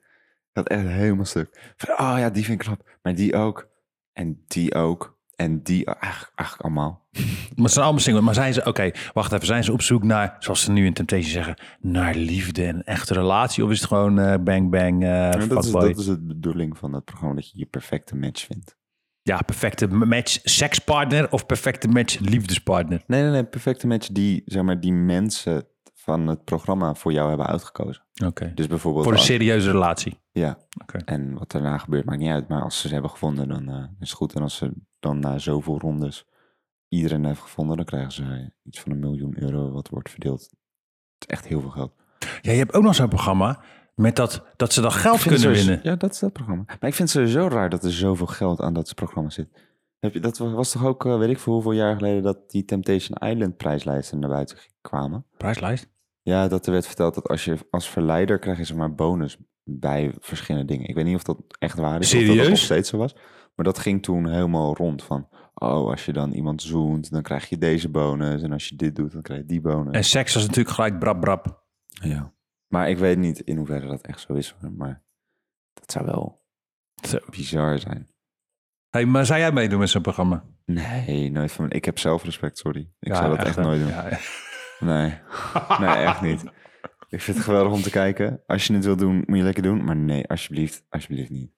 Gaat 0.58 0.68
echt 0.68 0.88
helemaal 0.88 1.26
stuk. 1.26 1.74
Van, 1.78 1.90
oh 2.00 2.16
ja, 2.18 2.30
die 2.30 2.44
vind 2.44 2.62
ik 2.62 2.66
knap. 2.66 2.98
Maar 3.02 3.16
die 3.16 3.36
ook. 3.36 3.68
En 4.14 4.44
die 4.48 4.76
ook. 4.76 5.18
En 5.36 5.64
die 5.64 5.86
eigenlijk, 5.86 6.32
eigenlijk 6.36 6.62
allemaal. 6.62 7.06
Maar 7.56 7.66
het 7.66 7.72
zijn 7.72 7.86
allemaal 7.86 8.04
singles. 8.04 8.26
Maar 8.26 8.34
zijn 8.34 8.54
ze, 8.54 8.66
oké, 8.66 8.92
wacht 9.14 9.32
even. 9.32 9.46
Zijn 9.46 9.64
ze 9.64 9.72
op 9.72 9.82
zoek 9.82 10.04
naar, 10.04 10.36
zoals 10.40 10.62
ze 10.62 10.72
nu 10.72 10.86
in 10.86 10.94
Temptation 10.94 11.32
zeggen, 11.32 11.58
naar 11.80 12.16
liefde 12.16 12.66
en 12.66 12.76
een 12.76 12.84
echte 12.84 13.14
relatie? 13.14 13.64
Of 13.64 13.72
is 13.72 13.80
het 13.80 13.88
gewoon 13.88 14.20
eh, 14.20 14.38
bang 14.44 14.70
bang, 14.70 15.04
Ja, 15.04 15.32
dat, 15.32 15.66
is, 15.66 15.72
dat 15.72 15.98
is 15.98 16.06
de 16.06 16.22
bedoeling 16.22 16.78
van 16.78 16.94
het 16.94 17.06
programma. 17.06 17.36
Dat 17.36 17.50
je 17.52 17.58
je 17.60 17.66
perfecte 17.66 18.16
match 18.16 18.46
vindt. 18.46 18.78
Ja, 19.22 19.42
perfecte 19.42 19.88
match 19.88 20.40
sekspartner 20.44 21.32
of 21.32 21.46
perfecte 21.46 21.88
match 21.88 22.20
liefdespartner? 22.20 23.04
Nee, 23.08 23.22
nee, 23.22 23.32
nee. 23.32 23.44
Perfecte 23.44 23.88
match 23.88 24.08
die, 24.08 24.42
zeg 24.46 24.64
maar, 24.64 24.80
die 24.80 24.94
mensen 24.94 25.68
van 25.94 26.28
het 26.28 26.44
programma 26.44 26.94
voor 26.94 27.12
jou 27.12 27.30
hebben 27.30 27.48
uitgekozen. 27.48 28.04
Oké. 28.26 28.52
Dus 28.56 28.68
bijvoorbeeld... 28.68 29.04
Voor 29.04 29.14
een 29.14 29.20
serieuze 29.20 29.72
relatie. 29.72 30.20
Ja. 30.38 30.58
En 31.06 31.34
wat 31.38 31.52
daarna 31.52 31.78
gebeurt, 31.78 32.06
maakt 32.06 32.20
niet 32.20 32.30
uit. 32.30 32.48
Maar 32.48 32.62
als 32.62 32.82
ze 32.82 32.88
ze 32.88 32.94
hebben 32.94 33.12
gevonden, 33.12 33.48
dan 33.48 33.70
eh, 33.70 33.84
is 34.00 34.10
het 34.10 34.18
goed. 34.18 34.34
En 34.34 34.42
als 34.42 34.56
ze 34.56 34.74
dan 35.00 35.20
na 35.20 35.38
zoveel 35.38 35.80
rondes 35.80 36.26
iedereen 36.88 37.26
heeft 37.26 37.42
gevonden, 37.42 37.76
dan 37.78 37.86
krijgen 37.86 38.12
ze 38.12 38.52
iets 38.64 38.80
van 38.80 38.92
een 38.92 39.00
miljoen 39.00 39.42
euro 39.42 39.72
wat 39.72 39.90
wordt 39.90 40.10
verdeeld. 40.10 40.42
Het 40.42 40.50
is 41.20 41.28
echt 41.28 41.48
heel 41.48 41.62
veel 41.62 41.70
geld. 41.70 41.94
Ja, 42.42 42.52
je 42.52 42.58
hebt 42.58 42.74
ook 42.74 42.84
nog 42.84 42.96
zo'n 42.96 43.10
programma. 43.10 43.62
Met 43.96 44.16
dat, 44.16 44.46
dat 44.56 44.74
ze 44.74 44.82
dan 44.82 44.92
geld 44.92 45.22
kunnen 45.22 45.40
sowieso- 45.40 45.68
winnen. 45.68 45.86
Ja, 45.90 45.96
dat 45.96 46.14
is 46.14 46.20
dat 46.20 46.34
programma. 46.34 46.64
Maar 46.66 46.90
ik 46.90 46.96
vind 46.96 46.98
het 46.98 47.10
sowieso 47.10 47.48
raar 47.48 47.70
dat 47.70 47.84
er 47.84 47.92
zoveel 47.92 48.28
geld 48.28 48.62
aan 48.62 48.74
dat 48.74 48.96
programma 48.96 49.30
zit. 49.30 49.50
Heb 50.00 50.14
je, 50.14 50.20
dat 50.20 50.38
was 50.38 50.72
toch 50.72 50.86
ook, 50.86 51.06
eh, 51.06 51.18
weet 51.18 51.30
ik 51.30 51.40
voor 51.40 51.54
hoeveel 51.54 51.72
jaar 51.72 51.96
geleden, 51.96 52.24
dat 52.24 52.52
die 52.52 52.66
Temptation 52.66 53.30
Island 53.30 53.58
prijslijsten 53.58 54.20
naar 54.20 54.30
buiten 54.30 54.58
kwamen? 54.82 55.26
Prijslijst? 55.38 55.90
Ja, 56.22 56.48
dat 56.48 56.66
er 56.66 56.72
werd 56.72 56.86
verteld 56.88 57.16
dat 57.16 57.28
als 57.28 57.46
je 57.46 57.58
als 57.70 57.90
verleider 57.90 58.40
krijg 58.40 58.58
je 58.58 58.64
zeg 58.64 58.78
maar 58.78 58.96
bonus 58.96 59.38
bij 59.68 60.14
verschillende 60.20 60.68
dingen. 60.68 60.88
Ik 60.88 60.96
weet 60.96 61.06
niet 61.06 61.16
of 61.16 61.24
dat 61.24 61.38
echt 61.60 61.78
waar 61.78 62.00
is. 62.00 62.14
Of 62.16 62.36
dat 62.36 62.48
nog 62.50 62.58
steeds 62.58 62.90
zo 62.90 62.98
was. 62.98 63.16
Maar 63.56 63.66
dat 63.66 63.80
ging 63.80 64.04
toen 64.04 64.28
helemaal 64.28 64.76
rond 64.76 65.04
van, 65.04 65.28
oh, 65.54 65.90
als 65.90 66.06
je 66.06 66.14
dan 66.14 66.32
iemand 66.32 66.62
zoent, 66.62 67.12
dan 67.12 67.22
krijg 67.22 67.50
je 67.50 67.58
deze 67.58 67.90
bonus. 67.90 68.42
En 68.42 68.52
als 68.52 68.68
je 68.68 68.76
dit 68.76 68.96
doet, 68.96 69.12
dan 69.12 69.22
krijg 69.22 69.40
je 69.40 69.46
die 69.46 69.62
bonus. 69.62 69.96
En 69.96 70.04
seks 70.04 70.34
was 70.34 70.44
natuurlijk 70.46 70.76
gelijk 70.76 71.00
brap 71.00 71.22
brap. 71.22 71.66
Ja. 71.88 72.34
Maar 72.68 72.90
ik 72.90 72.98
weet 72.98 73.18
niet 73.18 73.40
in 73.40 73.58
hoeverre 73.58 73.88
dat 73.88 74.02
echt 74.02 74.20
zo 74.20 74.34
is. 74.34 74.56
Maar 74.78 75.04
dat 75.74 75.92
zou 75.92 76.06
wel 76.06 76.42
Zo. 77.08 77.18
bizar 77.30 77.80
zijn. 77.80 78.08
Hey, 78.90 79.06
maar 79.06 79.26
zou 79.26 79.40
jij 79.40 79.52
meedoen 79.52 79.80
met 79.80 79.90
zo'n 79.90 80.02
programma? 80.02 80.44
Nee, 80.66 81.32
nooit 81.32 81.52
van. 81.52 81.70
Ik 81.72 81.86
heb 81.86 82.00
zelfrespect, 82.00 82.58
sorry. 82.58 82.90
Ik 83.00 83.08
Ja, 83.08 83.16
zou 83.16 83.36
dat 83.38 83.46
echt, 83.46 83.56
hè? 83.56 83.62
nooit 83.62 83.80
doen. 83.80 83.90
Ja, 83.90 84.10
ja. 84.10 84.18
Nee. 84.80 85.14
nee, 85.88 86.06
echt 86.06 86.22
niet. 86.22 86.44
Ik 87.10 87.22
vind 87.22 87.38
het 87.38 87.46
geweldig 87.46 87.74
om 87.74 87.82
te 87.82 87.90
kijken. 87.90 88.44
Als 88.46 88.68
je 88.68 88.74
het 88.74 88.86
wilt 88.86 89.00
doen, 89.00 89.24
moet 89.26 89.38
je 89.38 89.44
lekker 89.44 89.64
doen. 89.64 89.84
Maar 89.84 89.96
nee, 89.96 90.28
alsjeblieft, 90.28 90.86
alsjeblieft 90.90 91.30
niet. 91.30 91.52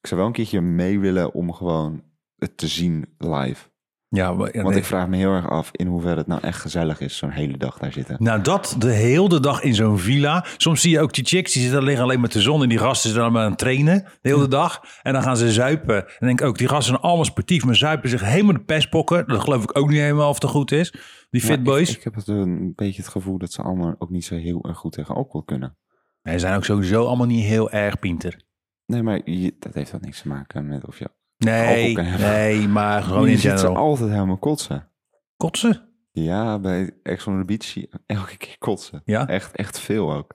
Ik 0.00 0.06
zou 0.06 0.20
wel 0.20 0.28
een 0.28 0.34
keertje 0.34 0.60
mee 0.60 0.98
willen 0.98 1.34
om 1.34 1.52
gewoon 1.52 2.04
het 2.36 2.56
te 2.56 2.68
zien 2.68 3.14
live. 3.18 3.68
Ja, 4.08 4.32
maar- 4.32 4.52
Want 4.52 4.68
nee. 4.68 4.78
ik 4.78 4.84
vraag 4.84 5.08
me 5.08 5.16
heel 5.16 5.32
erg 5.32 5.48
af 5.50 5.68
in 5.72 5.86
hoeverre 5.86 6.16
het 6.16 6.26
nou 6.26 6.40
echt 6.42 6.60
gezellig 6.60 7.00
is, 7.00 7.16
zo'n 7.16 7.30
hele 7.30 7.56
dag 7.56 7.78
daar 7.78 7.92
zitten. 7.92 8.16
Nou, 8.18 8.40
dat 8.42 8.76
de 8.78 8.90
hele 8.92 9.40
dag 9.40 9.62
in 9.62 9.74
zo'n 9.74 9.98
villa. 9.98 10.44
Soms 10.56 10.80
zie 10.80 10.90
je 10.90 11.00
ook 11.00 11.12
die 11.14 11.24
chicks, 11.24 11.52
die 11.52 11.62
zitten 11.62 11.82
liggen 11.82 12.04
alleen 12.04 12.20
met 12.20 12.32
de 12.32 12.40
zon. 12.40 12.62
En 12.62 12.68
die 12.68 12.78
gasten 12.78 13.10
zijn 13.10 13.22
allemaal 13.22 13.42
aan 13.42 13.48
het 13.50 13.58
trainen, 13.58 14.04
de 14.20 14.28
hele 14.28 14.48
dag. 14.48 14.84
En 15.02 15.12
dan 15.12 15.22
gaan 15.22 15.36
ze 15.36 15.52
zuipen. 15.52 15.96
En 16.18 16.26
denk 16.26 16.40
ik 16.40 16.46
ook, 16.46 16.58
die 16.58 16.68
gasten 16.68 16.86
zijn 16.92 17.00
allemaal 17.00 17.24
sportief. 17.24 17.64
Maar 17.64 17.76
zuipen 17.76 18.08
zich 18.08 18.20
helemaal 18.24 18.52
de 18.52 18.64
pestpokken. 18.64 19.26
Dat 19.28 19.40
geloof 19.40 19.62
ik 19.62 19.78
ook 19.78 19.88
niet 19.88 19.98
helemaal 19.98 20.28
of 20.28 20.40
het 20.40 20.50
goed 20.50 20.72
is. 20.72 20.90
Die 21.30 21.42
Maar 21.42 21.50
fit 21.50 21.62
boys. 21.62 21.90
Ik, 21.90 21.96
ik 21.96 22.04
heb 22.04 22.14
het 22.14 22.28
een 22.28 22.72
beetje 22.76 23.02
het 23.02 23.10
gevoel 23.10 23.38
dat 23.38 23.52
ze 23.52 23.62
allemaal 23.62 23.94
ook 23.98 24.10
niet 24.10 24.24
zo 24.24 24.34
heel 24.36 24.64
erg 24.64 24.76
goed 24.76 24.92
tegen 24.92 25.14
alcohol 25.14 25.42
kunnen. 25.42 25.76
Nee, 26.22 26.34
ze 26.34 26.40
zijn 26.40 26.56
ook 26.56 26.64
sowieso 26.64 27.04
allemaal 27.06 27.26
niet 27.26 27.44
heel 27.44 27.70
erg 27.70 27.98
pinter. 27.98 28.40
Nee, 28.86 29.02
maar 29.02 29.30
je- 29.30 29.56
dat 29.58 29.74
heeft 29.74 29.90
dat 29.90 30.00
niks 30.00 30.20
te 30.22 30.28
maken 30.28 30.68
met 30.68 30.86
of 30.86 30.98
je... 30.98 31.10
Nee, 31.38 31.96
nee, 31.96 32.68
maar 32.68 33.02
gewoon 33.02 33.24
je 33.24 33.30
in 33.30 33.38
ziet 33.38 33.50
ze 33.50 33.56
general. 33.56 33.76
altijd 33.76 34.10
helemaal 34.10 34.38
kotsen. 34.38 34.88
Kotsen? 35.36 35.88
Ja, 36.12 36.58
bij 36.58 36.90
Ex 37.02 37.26
on 37.26 37.38
the 37.38 37.44
Beach 37.44 37.64
zie 37.64 37.88
je 37.90 37.98
elke 38.06 38.36
keer 38.36 38.58
kotsen. 38.58 39.02
Ja? 39.04 39.26
Echt, 39.28 39.56
echt 39.56 39.78
veel 39.78 40.12
ook. 40.12 40.34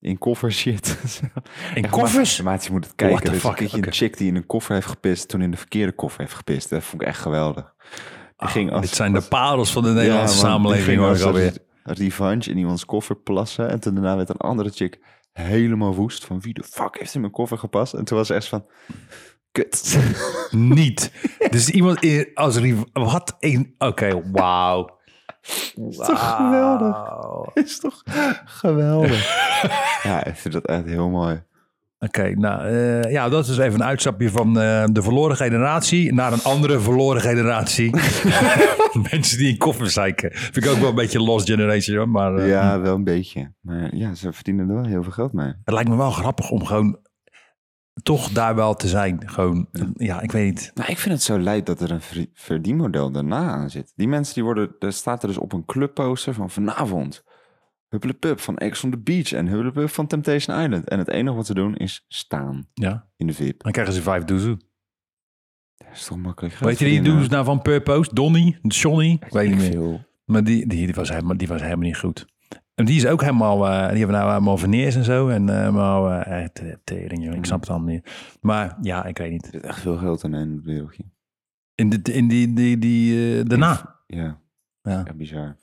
In 0.00 0.18
koffer 0.18 0.52
shit. 0.52 0.96
In 1.74 1.82
Echt, 1.84 1.92
koffers? 1.92 2.40
Maar, 2.42 2.52
maat, 2.52 2.64
je 2.64 2.72
moet 2.72 2.84
het 2.84 2.94
kijken. 2.94 3.18
Er 3.18 3.26
is 3.26 3.32
een 3.32 3.40
fuck? 3.40 3.56
keertje 3.56 3.76
Oké. 3.76 3.86
een 3.86 3.92
chick 3.92 4.16
die 4.16 4.28
in 4.28 4.36
een 4.36 4.46
koffer 4.46 4.74
heeft 4.74 4.86
gepist... 4.86 5.28
toen 5.28 5.42
in 5.42 5.50
de 5.50 5.56
verkeerde 5.56 5.92
koffer 5.92 6.20
heeft 6.20 6.34
gepist. 6.34 6.70
Dat 6.70 6.82
vond 6.82 7.02
ik 7.02 7.08
echt 7.08 7.20
geweldig. 7.20 7.74
Die 8.36 8.48
ging 8.48 8.72
als, 8.72 8.80
Dit 8.80 8.94
zijn 8.94 9.12
de 9.12 9.20
parels 9.22 9.72
van 9.72 9.82
de 9.82 9.88
Nederlandse 9.90 10.34
Ja, 10.34 10.40
samenleving. 10.40 11.00
als 11.00 11.22
alweer. 11.22 11.56
een 11.82 11.94
Revanche 11.94 12.50
in 12.50 12.58
iemands 12.58 12.84
koffer 12.84 13.16
plassen. 13.16 13.70
En 13.70 13.80
toen 13.80 13.94
daarna 13.94 14.16
werd 14.16 14.28
een 14.28 14.36
andere 14.36 14.70
chick 14.70 14.98
helemaal 15.32 15.94
woest. 15.94 16.24
Van 16.24 16.40
wie 16.40 16.54
de 16.54 16.62
fuck 16.64 16.98
heeft 16.98 17.14
in 17.14 17.20
mijn 17.20 17.32
koffer 17.32 17.58
gepast? 17.58 17.94
En 17.94 18.04
toen 18.04 18.16
was 18.18 18.26
ze 18.26 18.34
echt 18.34 18.48
van... 18.48 18.66
Kut. 19.52 19.98
Niet. 20.50 21.12
Dus 21.50 21.68
iemand 21.70 22.02
in, 22.02 22.30
als 22.34 22.58
Wat 22.92 23.36
een... 23.38 23.74
Oké, 23.78 24.30
wauw. 24.32 24.98
is 25.88 25.96
toch 25.96 26.36
geweldig? 26.36 26.96
is 27.54 27.78
toch 27.80 28.02
geweldig? 28.44 29.24
ja, 30.08 30.24
ik 30.24 30.36
vind 30.36 30.54
dat 30.54 30.66
echt 30.66 30.84
heel 30.84 31.08
mooi. 31.08 31.42
Oké, 32.02 32.34
nou 32.34 32.66
eh, 32.66 33.12
ja, 33.12 33.28
dat 33.28 33.48
is 33.48 33.58
even 33.58 33.80
een 33.80 33.86
uitstapje 33.86 34.30
van 34.30 34.60
eh, 34.60 34.84
de 34.92 35.02
verloren 35.02 35.36
generatie 35.36 36.14
naar 36.14 36.32
een 36.32 36.42
andere 36.42 36.80
verloren 36.80 37.20
generatie. 37.20 37.90
Mensen 39.10 39.38
die 39.38 39.48
in 39.48 39.58
koffers 39.58 39.92
zeiken. 39.92 40.30
Vind 40.32 40.56
ik 40.56 40.66
ook 40.66 40.78
wel 40.78 40.88
een 40.88 40.94
beetje 40.94 41.22
lost 41.22 41.48
generation, 41.48 41.96
hoor, 41.96 42.08
maar 42.08 42.34
eh, 42.34 42.48
Ja, 42.48 42.80
wel 42.80 42.94
een 42.94 43.04
beetje. 43.04 43.52
Maar 43.60 43.96
ja, 43.96 44.14
ze 44.14 44.32
verdienen 44.32 44.68
er 44.68 44.74
wel 44.74 44.84
heel 44.84 45.02
veel 45.02 45.12
geld 45.12 45.32
mee. 45.32 45.52
het 45.64 45.74
lijkt 45.74 45.88
me 45.88 45.96
wel 45.96 46.10
grappig 46.10 46.50
om 46.50 46.64
gewoon 46.64 46.98
toch 48.02 48.28
daar 48.30 48.54
wel 48.54 48.74
te 48.74 48.88
zijn. 48.88 49.28
Gewoon, 49.28 49.68
ja, 49.94 50.20
ik 50.20 50.32
weet 50.32 50.44
niet. 50.54 50.70
Nou, 50.74 50.90
ik 50.90 50.98
vind 50.98 51.14
het 51.14 51.22
zo 51.22 51.38
leid 51.38 51.66
dat 51.66 51.80
er 51.80 51.90
een 51.90 52.00
ver- 52.00 52.26
verdienmodel 52.32 53.10
daarna 53.10 53.48
aan 53.50 53.70
zit. 53.70 53.92
Die 53.96 54.08
mensen 54.08 54.34
die 54.34 54.44
worden, 54.44 54.74
er 54.78 54.92
staat 54.92 55.22
er 55.22 55.28
dus 55.28 55.38
op 55.38 55.52
een 55.52 55.64
clubposter 55.64 56.34
van 56.34 56.50
vanavond. 56.50 57.24
Hupplepup 57.88 58.40
van 58.40 58.56
Ex 58.56 58.84
on 58.84 58.90
the 58.90 58.98
Beach 58.98 59.32
en 59.32 59.46
Hupplepup 59.46 59.88
van 59.90 60.06
Temptation 60.06 60.60
Island. 60.60 60.88
En 60.88 60.98
het 60.98 61.08
enige 61.08 61.36
wat 61.36 61.46
ze 61.46 61.54
doen 61.54 61.76
is 61.76 62.04
staan 62.08 62.68
Ja, 62.74 63.08
in 63.16 63.26
de 63.26 63.32
VIP. 63.32 63.62
dan 63.62 63.72
krijgen 63.72 63.94
ze 63.94 64.02
vijf 64.02 64.24
doezoe. 64.24 64.56
Dat 65.76 65.88
is 65.92 66.04
toch 66.04 66.18
makkelijk 66.18 66.54
Weet 66.58 66.78
je 66.78 66.84
die 66.84 67.02
doezoes 67.02 67.28
nou 67.28 67.44
van 67.44 67.62
Purpose? 67.62 68.14
Donnie? 68.14 68.58
Johnny? 68.62 69.18
Ik 69.26 69.32
weet 69.32 69.48
niet 69.48 69.58
meer. 69.58 69.70
veel. 69.70 70.04
Maar 70.24 70.44
die, 70.44 70.66
die, 70.66 70.86
die, 70.86 70.94
was 70.94 71.08
helemaal, 71.08 71.36
die 71.36 71.48
was 71.48 71.60
helemaal 71.60 71.84
niet 71.86 71.96
goed. 71.96 72.26
En 72.80 72.86
die 72.86 72.96
is 72.96 73.06
ook 73.06 73.20
helemaal, 73.20 73.66
eh, 73.66 73.88
die 73.88 73.98
hebben 73.98 74.16
nou 74.16 74.28
helemaal 74.30 74.56
veneers 74.58 74.96
en 74.96 75.04
zo. 75.04 75.28
En 75.28 75.48
helemaal, 75.58 76.10
eh, 76.10 76.42
echt, 76.42 76.60
eh, 76.60 76.74
tering, 76.84 77.24
joh. 77.24 77.34
Ik 77.34 77.44
snap 77.44 77.60
het 77.60 77.70
allemaal 77.70 77.88
niet. 77.88 78.10
Maar 78.40 78.76
ja, 78.82 79.04
ik 79.04 79.18
weet 79.18 79.30
niet. 79.30 79.44
Er 79.44 79.50
zit 79.52 79.62
echt 79.62 79.80
veel 79.80 79.96
geld 79.96 80.24
in 80.24 80.32
een 80.32 80.62
wereldje. 80.64 81.04
In, 81.74 81.88
de, 81.88 82.12
in 82.12 82.28
die, 82.28 82.52
die, 82.52 82.78
die 82.78 83.42
daarna. 83.44 83.96
Ja, 84.06 84.38
Ja. 84.82 85.04
echt 85.06 85.16
bizar. 85.16 85.56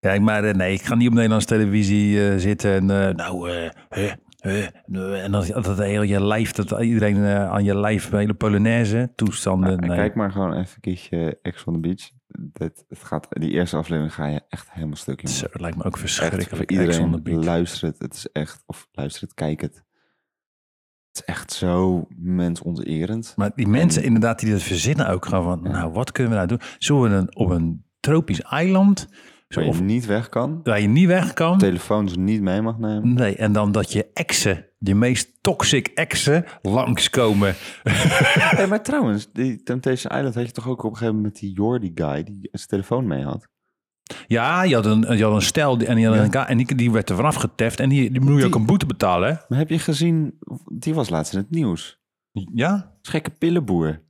ja, 0.00 0.20
maar 0.20 0.56
nee, 0.56 0.72
ik 0.72 0.82
ga 0.82 0.94
niet 0.94 1.08
op 1.08 1.14
Nederlandse 1.14 1.48
televisie 1.48 2.38
zitten 2.38 2.72
en 2.72 3.16
nou, 3.16 3.50
huh, 3.88 5.24
en 5.24 5.32
dat, 5.32 5.46
dat 5.46 5.78
heel 5.78 6.02
je 6.02 6.24
lijf, 6.24 6.52
dat 6.52 6.80
iedereen 6.80 7.24
aan 7.26 7.64
je 7.64 7.78
lijf, 7.78 8.10
hele 8.10 8.34
Polonaise 8.34 9.12
toestanden. 9.14 9.70
Ja, 9.70 9.76
nee. 9.86 9.96
Kijk 9.96 10.14
maar 10.14 10.32
gewoon 10.32 10.52
even 10.52 10.74
een 10.74 10.80
keertje 10.80 11.38
Ex 11.42 11.64
on 11.64 11.74
the 11.74 11.80
Beach. 11.80 12.10
Het 12.52 12.84
gaat, 12.88 13.26
die 13.30 13.50
eerste 13.50 13.76
aflevering 13.76 14.14
ga 14.14 14.26
je 14.26 14.40
echt 14.48 14.72
helemaal 14.72 14.96
stuk 14.96 15.22
in. 15.22 15.28
Zo, 15.28 15.46
het 15.50 15.60
lijkt 15.60 15.76
me 15.76 15.84
ook 15.84 15.92
Echt 15.92 16.00
verschrikkelijk. 16.00 16.48
voor 16.48 16.58
on 16.58 16.66
the 16.66 16.72
iedereen, 16.72 17.44
luister 17.44 17.88
het. 17.88 17.98
Het 17.98 18.14
is 18.14 18.32
echt, 18.32 18.62
of 18.66 18.88
luister 18.92 19.22
het, 19.22 19.34
kijk 19.34 19.60
het. 19.60 19.74
Het 21.08 21.26
is 21.28 21.34
echt 21.34 21.52
zo 21.52 22.06
mensonterend. 22.16 23.32
Maar 23.36 23.50
die 23.54 23.68
mensen 23.68 24.02
inderdaad 24.02 24.38
die 24.38 24.50
dat 24.50 24.62
verzinnen 24.62 25.08
ook 25.08 25.26
gewoon 25.26 25.44
van, 25.44 25.72
nou, 25.72 25.92
wat 25.92 26.12
kunnen 26.12 26.32
we 26.32 26.38
nou 26.38 26.48
doen? 26.48 26.60
Zullen 26.78 27.02
we 27.02 27.16
een, 27.16 27.36
op 27.36 27.50
een 27.50 27.84
tropisch 28.00 28.40
eiland, 28.40 29.08
zo, 29.48 29.60
Waar 29.60 29.64
je 29.64 29.70
of 29.70 29.82
niet 29.82 30.06
weg 30.06 30.28
kan, 30.28 30.60
waar 30.62 30.80
je 30.80 30.88
niet 30.88 31.06
weg 31.06 31.32
kan? 31.32 31.58
telefoons 31.58 32.16
niet 32.16 32.40
mee 32.42 32.62
mag 32.62 32.78
nemen. 32.78 33.14
Nee, 33.14 33.36
en 33.36 33.52
dan 33.52 33.72
dat 33.72 33.92
je 33.92 34.06
exen, 34.14 34.66
de 34.78 34.94
meest 34.94 35.32
toxic 35.40 35.86
exen, 35.88 36.44
langskomen. 36.62 37.54
hey, 37.88 38.66
maar 38.66 38.82
trouwens, 38.90 39.28
die 39.32 39.62
Temptation 39.62 40.16
Island 40.16 40.34
had 40.34 40.46
je 40.46 40.52
toch 40.52 40.68
ook 40.68 40.82
op 40.84 40.90
een 40.90 40.96
gegeven 40.96 41.14
moment 41.14 41.32
met 41.32 41.42
die 41.42 41.52
Jordi 41.52 41.92
guy 41.94 42.22
die 42.24 42.48
zijn 42.52 42.68
telefoon 42.68 43.06
mee 43.06 43.24
had. 43.24 43.48
Ja, 44.26 44.62
je 44.62 44.74
had 44.74 44.86
een, 44.86 45.16
je 45.16 45.24
had 45.24 45.34
een 45.34 45.42
stel 45.42 45.78
die- 45.78 45.86
en, 45.86 45.96
die, 45.96 46.06
had 46.06 46.34
een, 46.34 46.46
en 46.46 46.56
die, 46.56 46.74
die 46.74 46.90
werd 46.92 47.10
er 47.10 47.16
vanaf 47.16 47.34
geteft 47.34 47.80
en 47.80 47.88
die, 47.88 48.10
die 48.10 48.20
moet 48.20 48.40
je 48.40 48.46
ook 48.46 48.54
een 48.54 48.66
boete 48.66 48.86
betalen, 48.86 49.28
hè? 49.28 49.34
Maar 49.48 49.58
heb 49.58 49.68
je 49.70 49.78
gezien, 49.78 50.38
die 50.72 50.94
was 50.94 51.08
laatst 51.08 51.32
in 51.32 51.38
het 51.38 51.50
nieuws. 51.50 52.00
Ja? 52.54 52.94
Gekke 53.02 53.30
pillenboer. 53.30 54.02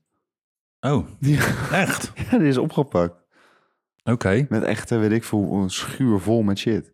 Oh, 0.81 1.07
Die, 1.21 1.39
echt? 1.73 2.13
ja, 2.31 2.39
die 2.39 2.49
is 2.49 2.59
opgepakt. 2.59 3.25
Oké. 4.13 4.47
Met 4.49 4.63
echt, 4.63 4.91
eh, 4.91 4.99
weet 4.99 5.13
ik 5.13 5.25
veel, 5.25 5.53
een 5.53 5.71
schuur 5.71 6.21
vol 6.21 6.43
met 6.43 6.59
shit. 6.59 6.93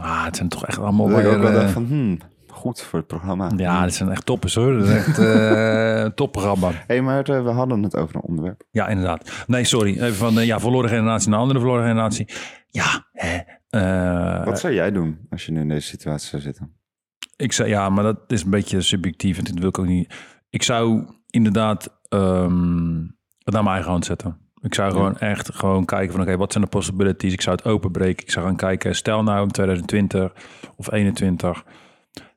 Ah, 0.00 0.24
het 0.24 0.36
zijn 0.36 0.48
toch 0.48 0.66
echt 0.66 0.78
allemaal 0.78 1.08
Dat 1.08 1.18
ik 1.18 1.24
weer, 1.24 1.34
ook 1.34 1.42
wel 1.42 1.50
eh, 1.50 1.56
dacht 1.56 1.70
van, 1.70 1.86
hmm, 1.86 2.18
goed 2.48 2.80
voor 2.82 2.98
het 2.98 3.08
programma. 3.08 3.50
Ja, 3.56 3.82
dat 3.82 3.94
zijn 3.94 4.10
echt 4.10 4.26
toppers 4.26 4.54
hoor. 4.54 4.72
Dat 4.78 4.88
is 4.88 4.94
echt 4.94 5.18
eh 5.18 6.00
een 6.00 6.14
topprogramma. 6.20 6.70
hey, 6.86 7.02
maar 7.02 7.28
eh, 7.28 7.42
we 7.44 7.50
hadden 7.50 7.82
het 7.82 7.96
over 7.96 8.14
een 8.16 8.22
onderwerp. 8.22 8.62
Ja, 8.70 8.88
inderdaad. 8.88 9.44
Nee, 9.46 9.64
sorry. 9.64 9.92
Even 9.92 10.14
van 10.14 10.38
eh, 10.38 10.46
ja, 10.46 10.60
verloren 10.60 10.90
generatie 10.90 11.30
naar 11.30 11.38
andere 11.38 11.58
verloren 11.58 11.86
generatie. 11.86 12.28
Ja, 12.66 13.06
hè. 13.12 13.38
eh, 13.68 14.44
Wat 14.44 14.60
zou 14.60 14.72
jij 14.74 14.90
doen 14.90 15.18
als 15.30 15.46
je 15.46 15.52
nu 15.52 15.60
in 15.60 15.68
deze 15.68 15.86
situatie 15.86 16.28
zou 16.28 16.42
zitten? 16.42 16.74
Ik 17.36 17.52
zou, 17.52 17.68
ja, 17.68 17.88
maar 17.88 18.04
dat 18.04 18.18
is 18.26 18.42
een 18.42 18.50
beetje 18.50 18.80
subjectief 18.80 19.38
en 19.38 19.44
dit 19.44 19.58
wil 19.58 19.68
ik 19.68 19.78
ook 19.78 19.86
niet. 19.86 20.14
Ik 20.50 20.62
zou 20.62 21.04
inderdaad 21.30 21.98
ehm, 22.08 22.98
het 23.38 23.54
naar 23.54 23.62
mijn 23.62 23.74
eigen 23.74 23.90
hand 23.90 24.04
zetten. 24.04 24.38
Ik 24.62 24.74
zou 24.74 24.92
gewoon 24.92 25.18
echt 25.18 25.54
gewoon 25.54 25.84
kijken 25.84 26.12
van 26.12 26.20
oké, 26.22 26.36
wat 26.36 26.52
zijn 26.52 26.64
de 26.64 26.70
possibilities? 26.70 27.32
Ik 27.32 27.40
zou 27.40 27.56
het 27.56 27.64
openbreken. 27.64 28.24
Ik 28.24 28.30
zou 28.30 28.46
gaan 28.46 28.56
kijken, 28.56 28.94
stel 28.96 29.22
nou 29.22 29.42
in 29.42 29.50
2020 29.50 30.32
of 30.76 30.92
21. 30.92 31.64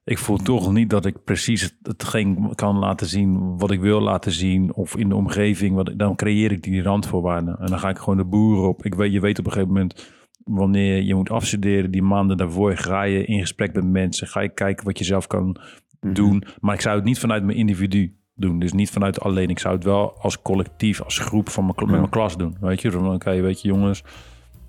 Ik 0.04 0.18
voel 0.18 0.38
toch 0.38 0.72
niet 0.72 0.90
dat 0.90 1.06
ik 1.06 1.24
precies 1.24 1.62
het- 1.62 1.76
hetgeen 1.82 2.52
kan 2.56 2.78
laten 2.78 3.08
zien 3.08 3.58
wat 3.58 3.72
ik 3.72 3.80
wil 3.80 4.02
laten 4.02 4.32
zien. 4.32 4.74
Of 4.74 4.98
in 4.98 5.10
de 5.10 5.16
omgeving, 5.16 5.76
wat, 5.76 5.94
dan 5.98 6.16
creëer 6.16 6.52
ik 6.52 6.64
die 6.64 6.82
randvoorwaarden. 6.82 7.58
En 7.60 7.66
dan 7.68 7.80
ga 7.80 7.90
ik 7.90 7.98
gewoon 7.98 8.18
de 8.18 8.26
boeren 8.26 8.68
op. 8.68 8.86
Ik 8.86 8.96
weet, 8.96 9.12
je 9.14 9.20
weet 9.20 9.40
op 9.40 9.46
een 9.46 9.52
gegeven 9.52 9.74
moment 9.74 10.12
wanneer 10.44 11.02
je 11.02 11.16
moet 11.16 11.30
afstuderen, 11.30 11.92
die 11.92 12.02
maanden 12.04 12.38
daarvoor 12.38 12.78
ga 12.78 13.04
je 13.04 13.26
in 13.26 13.40
gesprek 13.40 13.74
met 13.74 13.86
mensen. 13.86 14.28
Ga 14.28 14.40
je 14.40 14.50
kijken 14.54 14.86
wat 14.86 14.98
je 14.98 15.04
zelf 15.04 15.28
kan 15.28 15.58
doen. 16.00 16.44
Maar 16.60 16.74
ik 16.76 16.82
zou 16.82 16.96
het 16.96 17.06
niet 17.06 17.20
vanuit 17.20 17.44
mijn 17.44 17.58
individu 17.58 18.16
doen. 18.36 18.60
Dus 18.60 18.74
niet 18.74 18.90
vanuit 18.92 19.20
alleen. 19.22 19.50
Ik 19.50 19.60
zou 19.60 19.76
het 19.76 19.84
wel 19.84 20.14
als 20.20 20.42
collectief, 20.42 21.02
als 21.02 21.18
groep 21.20 21.50
van 21.50 21.64
mijn, 21.64 21.76
kla- 21.76 21.86
met 21.88 21.96
mijn 22.00 22.10
klas 22.10 22.38
doen. 22.38 22.56
Weet 22.60 22.82
je, 22.82 22.92
van 22.92 23.14
oké, 23.14 23.42
weet 23.42 23.62
je 23.62 23.68
jongens. 23.68 24.04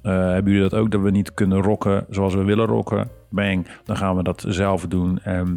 Eh, 0.02 0.12
hebben 0.12 0.52
jullie 0.52 0.68
dat 0.68 0.80
ook, 0.80 0.90
dat 0.90 1.00
we 1.00 1.10
niet 1.10 1.34
kunnen 1.34 1.62
rocken 1.62 2.06
zoals 2.10 2.34
we 2.34 2.42
willen 2.44 2.66
rocken? 2.66 3.08
Bang, 3.30 3.66
dan 3.84 3.96
gaan 3.96 4.16
we 4.16 4.22
dat 4.22 4.44
zelf 4.48 4.86
doen. 4.86 5.18
En 5.22 5.56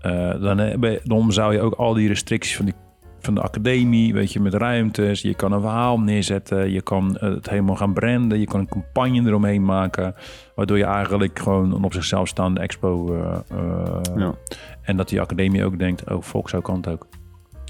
eh, 0.00 0.40
dan, 0.40 0.56
je- 0.56 1.00
dan 1.04 1.32
zou 1.32 1.52
je 1.52 1.60
ook 1.60 1.74
al 1.74 1.94
die 1.94 2.08
restricties 2.08 2.56
van, 2.56 2.64
die, 2.64 2.74
van 3.20 3.34
de 3.34 3.40
academie, 3.40 4.14
weet 4.14 4.32
je, 4.32 4.40
met 4.40 4.54
ruimtes. 4.54 5.22
Je 5.22 5.34
kan 5.34 5.52
een 5.52 5.60
verhaal 5.60 6.00
neerzetten, 6.00 6.70
je 6.70 6.82
kan 6.82 7.16
eh, 7.16 7.30
het 7.34 7.50
helemaal 7.50 7.76
gaan 7.76 7.92
branden, 7.92 8.38
je 8.40 8.46
kan 8.46 8.60
een 8.60 8.68
campagne 8.68 9.22
eromheen 9.28 9.64
maken. 9.64 10.14
Waardoor 10.54 10.78
je 10.78 10.84
eigenlijk 10.84 11.38
gewoon 11.38 11.72
een 11.74 11.84
op 11.84 11.92
zichzelf 11.92 12.28
staande 12.28 12.60
expo... 12.60 13.14
eh, 13.14 13.36
eh, 13.58 14.00
Ja, 14.16 14.34
En 14.82 14.96
dat 14.96 15.08
die 15.08 15.20
academie 15.20 15.64
ook 15.64 15.78
denkt, 15.78 16.10
oh, 16.10 16.22
volk 16.22 16.48
zo 16.48 16.60
kan 16.60 16.76
het 16.76 16.88
ook. 16.88 17.06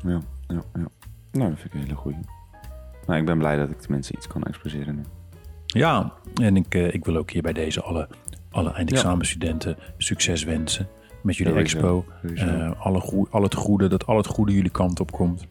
Ja, 0.04 0.20
ja, 0.48 0.62
ja. 0.74 0.86
Nou, 1.32 1.50
dat 1.50 1.58
vind 1.58 1.64
ik 1.64 1.72
een 1.74 1.80
hele 1.80 1.94
goeie. 1.94 2.18
Maar 3.06 3.18
ik 3.18 3.24
ben 3.24 3.38
blij 3.38 3.56
dat 3.56 3.70
ik 3.70 3.80
tenminste 3.80 4.12
iets 4.16 4.26
kan 4.26 4.42
exposeren 4.42 4.94
nu. 4.94 5.02
Ja, 5.66 6.12
en 6.34 6.56
ik, 6.56 6.74
eh, 6.74 6.94
ik 6.94 7.04
wil 7.04 7.16
ook 7.16 7.30
hier 7.30 7.42
bij 7.42 7.52
deze 7.52 7.82
alle, 7.82 8.08
alle 8.50 8.72
eindexamenstudenten 8.72 9.76
succes 9.98 10.44
wensen. 10.44 10.88
Met 11.22 11.36
jullie 11.36 11.54
expo. 11.54 12.04
Eh, 12.36 12.70
alle 12.80 13.00
goe- 13.00 13.26
al 13.30 13.42
het 13.42 13.54
goede, 13.54 13.88
dat 13.88 14.06
al 14.06 14.16
het 14.16 14.26
goede 14.26 14.52
jullie 14.52 14.70
kant 14.70 15.00
op 15.00 15.12
komt. 15.12 15.46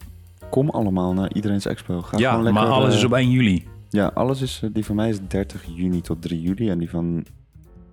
Kom 0.49 0.69
allemaal 0.69 1.13
naar 1.13 1.33
iedereen's 1.33 1.65
expo. 1.65 2.01
Ga 2.01 2.17
ja, 2.17 2.35
lekker, 2.35 2.53
maar 2.53 2.67
alles 2.71 2.91
eh, 2.93 2.97
is 2.97 3.03
op 3.05 3.13
1 3.13 3.29
juli. 3.29 3.67
Ja, 3.89 4.11
alles 4.13 4.41
is... 4.41 4.63
die 4.71 4.85
van 4.85 4.95
mij 4.95 5.09
is 5.09 5.17
30 5.27 5.65
juni 5.65 6.01
tot 6.01 6.21
3 6.21 6.41
juli. 6.41 6.69
En 6.69 6.77
die 6.77 6.89
van 6.89 7.25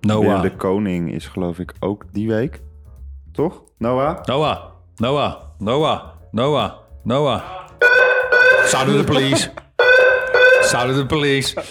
Noah. 0.01 0.41
de 0.41 0.55
Koning 0.55 1.11
is 1.11 1.27
geloof 1.27 1.59
ik 1.59 1.73
ook 1.79 2.05
die 2.11 2.27
week. 2.27 2.61
Toch? 3.31 3.61
Noah? 3.77 4.25
Noah. 4.25 4.59
Noah. 4.95 5.35
Noah. 5.57 6.03
Noah. 6.31 6.73
Noah. 7.03 7.41
Zouden 8.65 8.97
de 8.97 9.03
police. 9.03 9.49
Zouden 10.61 10.95
de 10.95 11.05
police. 11.05 11.63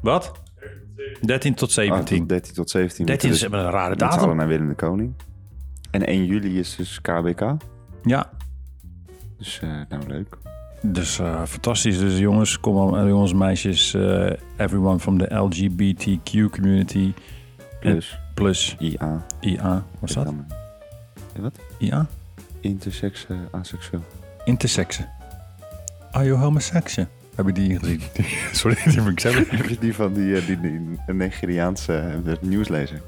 Wat? 0.00 0.32
13 1.20 1.54
tot 1.54 1.68
Ah, 1.68 1.74
17. 1.74 2.18
tot 2.18 2.28
13 2.28 2.54
tot 2.54 2.70
17. 2.70 3.06
13 3.06 3.30
is 3.30 3.38
dus 3.40 3.52
een 3.52 3.70
rare 3.70 3.96
datum. 3.96 4.36
naar 4.36 4.46
Willem 4.46 4.68
de 4.68 4.74
Koning. 4.74 5.14
En 5.90 6.06
1 6.08 6.24
juli 6.26 6.58
is 6.58 6.76
dus 6.76 7.00
KBK. 7.00 7.56
Ja, 8.02 8.30
Dus 9.38 9.60
eh, 9.62 9.68
nou 9.88 10.06
leuk. 10.06 10.36
Dus 10.82 11.18
eh, 11.18 11.42
fantastisch. 11.44 11.98
Dus 11.98 12.18
jongens, 12.18 12.60
kom 12.60 12.76
al, 12.76 12.96
eh, 12.96 13.08
jongens, 13.08 13.32
meisjes, 13.32 13.94
everyone 14.56 14.98
from 14.98 15.18
the 15.18 15.34
LGBTQ 15.34 16.50
community. 16.50 17.12
Plus 17.80 18.18
Plus 18.34 18.76
IA. 18.78 19.26
IA. 19.40 19.84
Wat 20.00 20.08
is 20.08 20.14
dat? 20.14 20.34
Wat? 21.38 21.52
IA? 21.86 22.06
Intersex, 22.60 23.26
eh, 23.28 23.36
aseksueel. 23.50 24.02
Intersexe. 24.44 25.08
Are 26.12 26.24
you 26.24 26.38
homosexual? 26.38 27.08
Heb 27.34 27.46
je 27.46 27.52
die 27.52 27.78
gezien? 27.78 28.00
Sorry, 28.52 28.76
die 28.84 29.00
moet 29.00 29.10
ik 29.12 29.20
zeggen. 29.20 29.46
Heb 29.56 29.66
je 29.68 29.78
die 29.78 29.94
van 29.94 30.12
die, 30.14 30.36
eh, 30.36 30.46
die, 30.46 30.60
die 30.60 30.80
Nigeriaanse 31.06 31.96
eh, 32.26 32.32
nieuwslezer? 32.40 33.00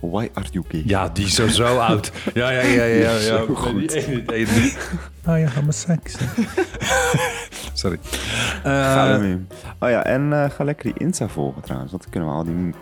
Why 0.00 0.28
are 0.34 0.46
you 0.50 0.64
gay? 0.68 0.82
Ja, 0.86 1.08
die 1.08 1.24
is 1.26 1.34
zo, 1.34 1.48
zo 1.48 1.78
oud. 1.88 2.12
Ja, 2.34 2.50
ja, 2.50 2.60
ja, 2.62 2.84
ja. 2.84 3.10
ja, 3.10 3.18
Zo 3.18 3.34
ja. 3.36 3.54
goed. 3.54 3.88
Die 3.90 4.00
ene- 4.34 4.72
Are 5.24 5.40
you 5.40 5.50
homosexual? 5.54 6.28
Sorry. 7.72 7.98
Ga 8.62 9.06
Eh, 9.06 9.12
ermee. 9.12 9.38
Oh 9.78 9.88
ja, 9.90 10.04
en 10.04 10.50
ga 10.50 10.64
lekker 10.64 10.92
die 10.92 11.02
Insta 11.04 11.28
volgen 11.28 11.62
trouwens. 11.62 11.90
Want 11.90 12.02
dan 12.02 12.12
kunnen 12.12 12.28
we 12.28 12.34
al 12.34 12.44
die... 12.44 12.74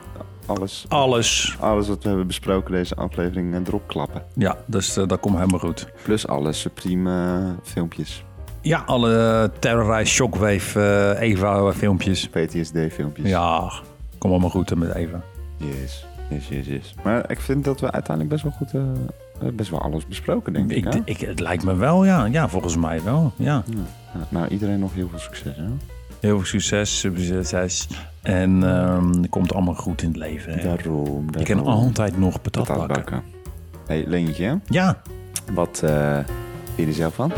Alles, 0.51 0.85
alles. 0.89 1.57
alles 1.61 1.89
wat 1.89 2.03
we 2.03 2.09
hebben 2.09 2.27
besproken 2.27 2.73
deze 2.73 2.95
aflevering 2.95 3.55
eh, 3.55 3.61
erop 3.67 3.83
klappen. 3.87 4.23
Ja, 4.35 4.57
dus 4.67 4.97
eh, 4.97 5.07
dat 5.07 5.21
komt 5.21 5.35
helemaal 5.37 5.59
goed. 5.59 5.87
Plus 6.03 6.27
alle 6.27 6.53
Supreme 6.53 7.11
eh, 7.11 7.51
filmpjes. 7.63 8.25
Ja, 8.61 8.83
alle 8.87 9.51
Terrorize 9.59 10.13
Shockwave 10.13 11.17
Eva 11.19 11.73
filmpjes. 11.73 12.29
PTSD 12.29 12.77
filmpjes. 12.91 13.29
Ja, 13.29 13.73
kom 14.19 14.31
allemaal 14.31 14.51
goed 14.51 14.75
met 14.75 14.95
Eva. 14.95 15.23
Yes, 15.57 16.07
yes, 16.31 16.49
yes, 16.49 16.67
yes. 16.67 16.95
Maar 17.03 17.31
ik 17.31 17.41
vind 17.41 17.65
dat 17.65 17.81
we 17.81 17.91
uiteindelijk 17.91 18.43
best 18.43 18.43
wel 18.43 18.53
goed... 18.53 19.57
best 19.57 19.71
wel 19.71 19.81
alles 19.81 20.07
besproken, 20.07 20.53
denk 20.53 20.73
ik. 20.73 20.95
Ik, 20.95 21.03
ik, 21.05 21.21
het 21.21 21.41
lijkt 21.41 21.65
me 21.65 21.75
wel, 21.75 22.05
ja. 22.05 22.25
Ja, 22.25 22.49
volgens 22.49 22.77
mij 22.77 23.03
wel. 23.03 23.33
Ja. 23.37 23.63
Ja, 23.67 24.27
Nou, 24.29 24.49
iedereen 24.49 24.79
nog 24.79 24.95
heel 24.95 25.09
veel 25.09 25.19
succes, 25.19 25.57
hè? 25.57 25.69
Heel 26.21 26.37
veel 26.37 26.47
succes, 26.47 26.99
succes. 26.99 27.89
En 28.23 28.63
ehm, 28.63 29.09
het 29.09 29.29
komt 29.29 29.55
allemaal 29.55 29.75
goed 29.75 30.03
in 30.03 30.09
het 30.09 30.17
leven. 30.17 30.53
Hè. 30.53 30.63
Daarom, 30.63 31.27
Je 31.39 31.45
kan 31.45 31.65
altijd 31.67 32.19
nog 32.19 32.43
patat 32.43 32.67
patat 32.67 32.87
bakken. 32.89 32.97
bakken. 33.05 33.23
hey, 33.87 34.05
Leentje, 34.07 34.61
Ja, 34.69 35.03
wat 35.53 35.81
eh 35.85 36.15
vind 36.75 36.77
je 36.77 36.87
er 36.87 36.93
zelf 36.93 37.15
van? 37.15 37.33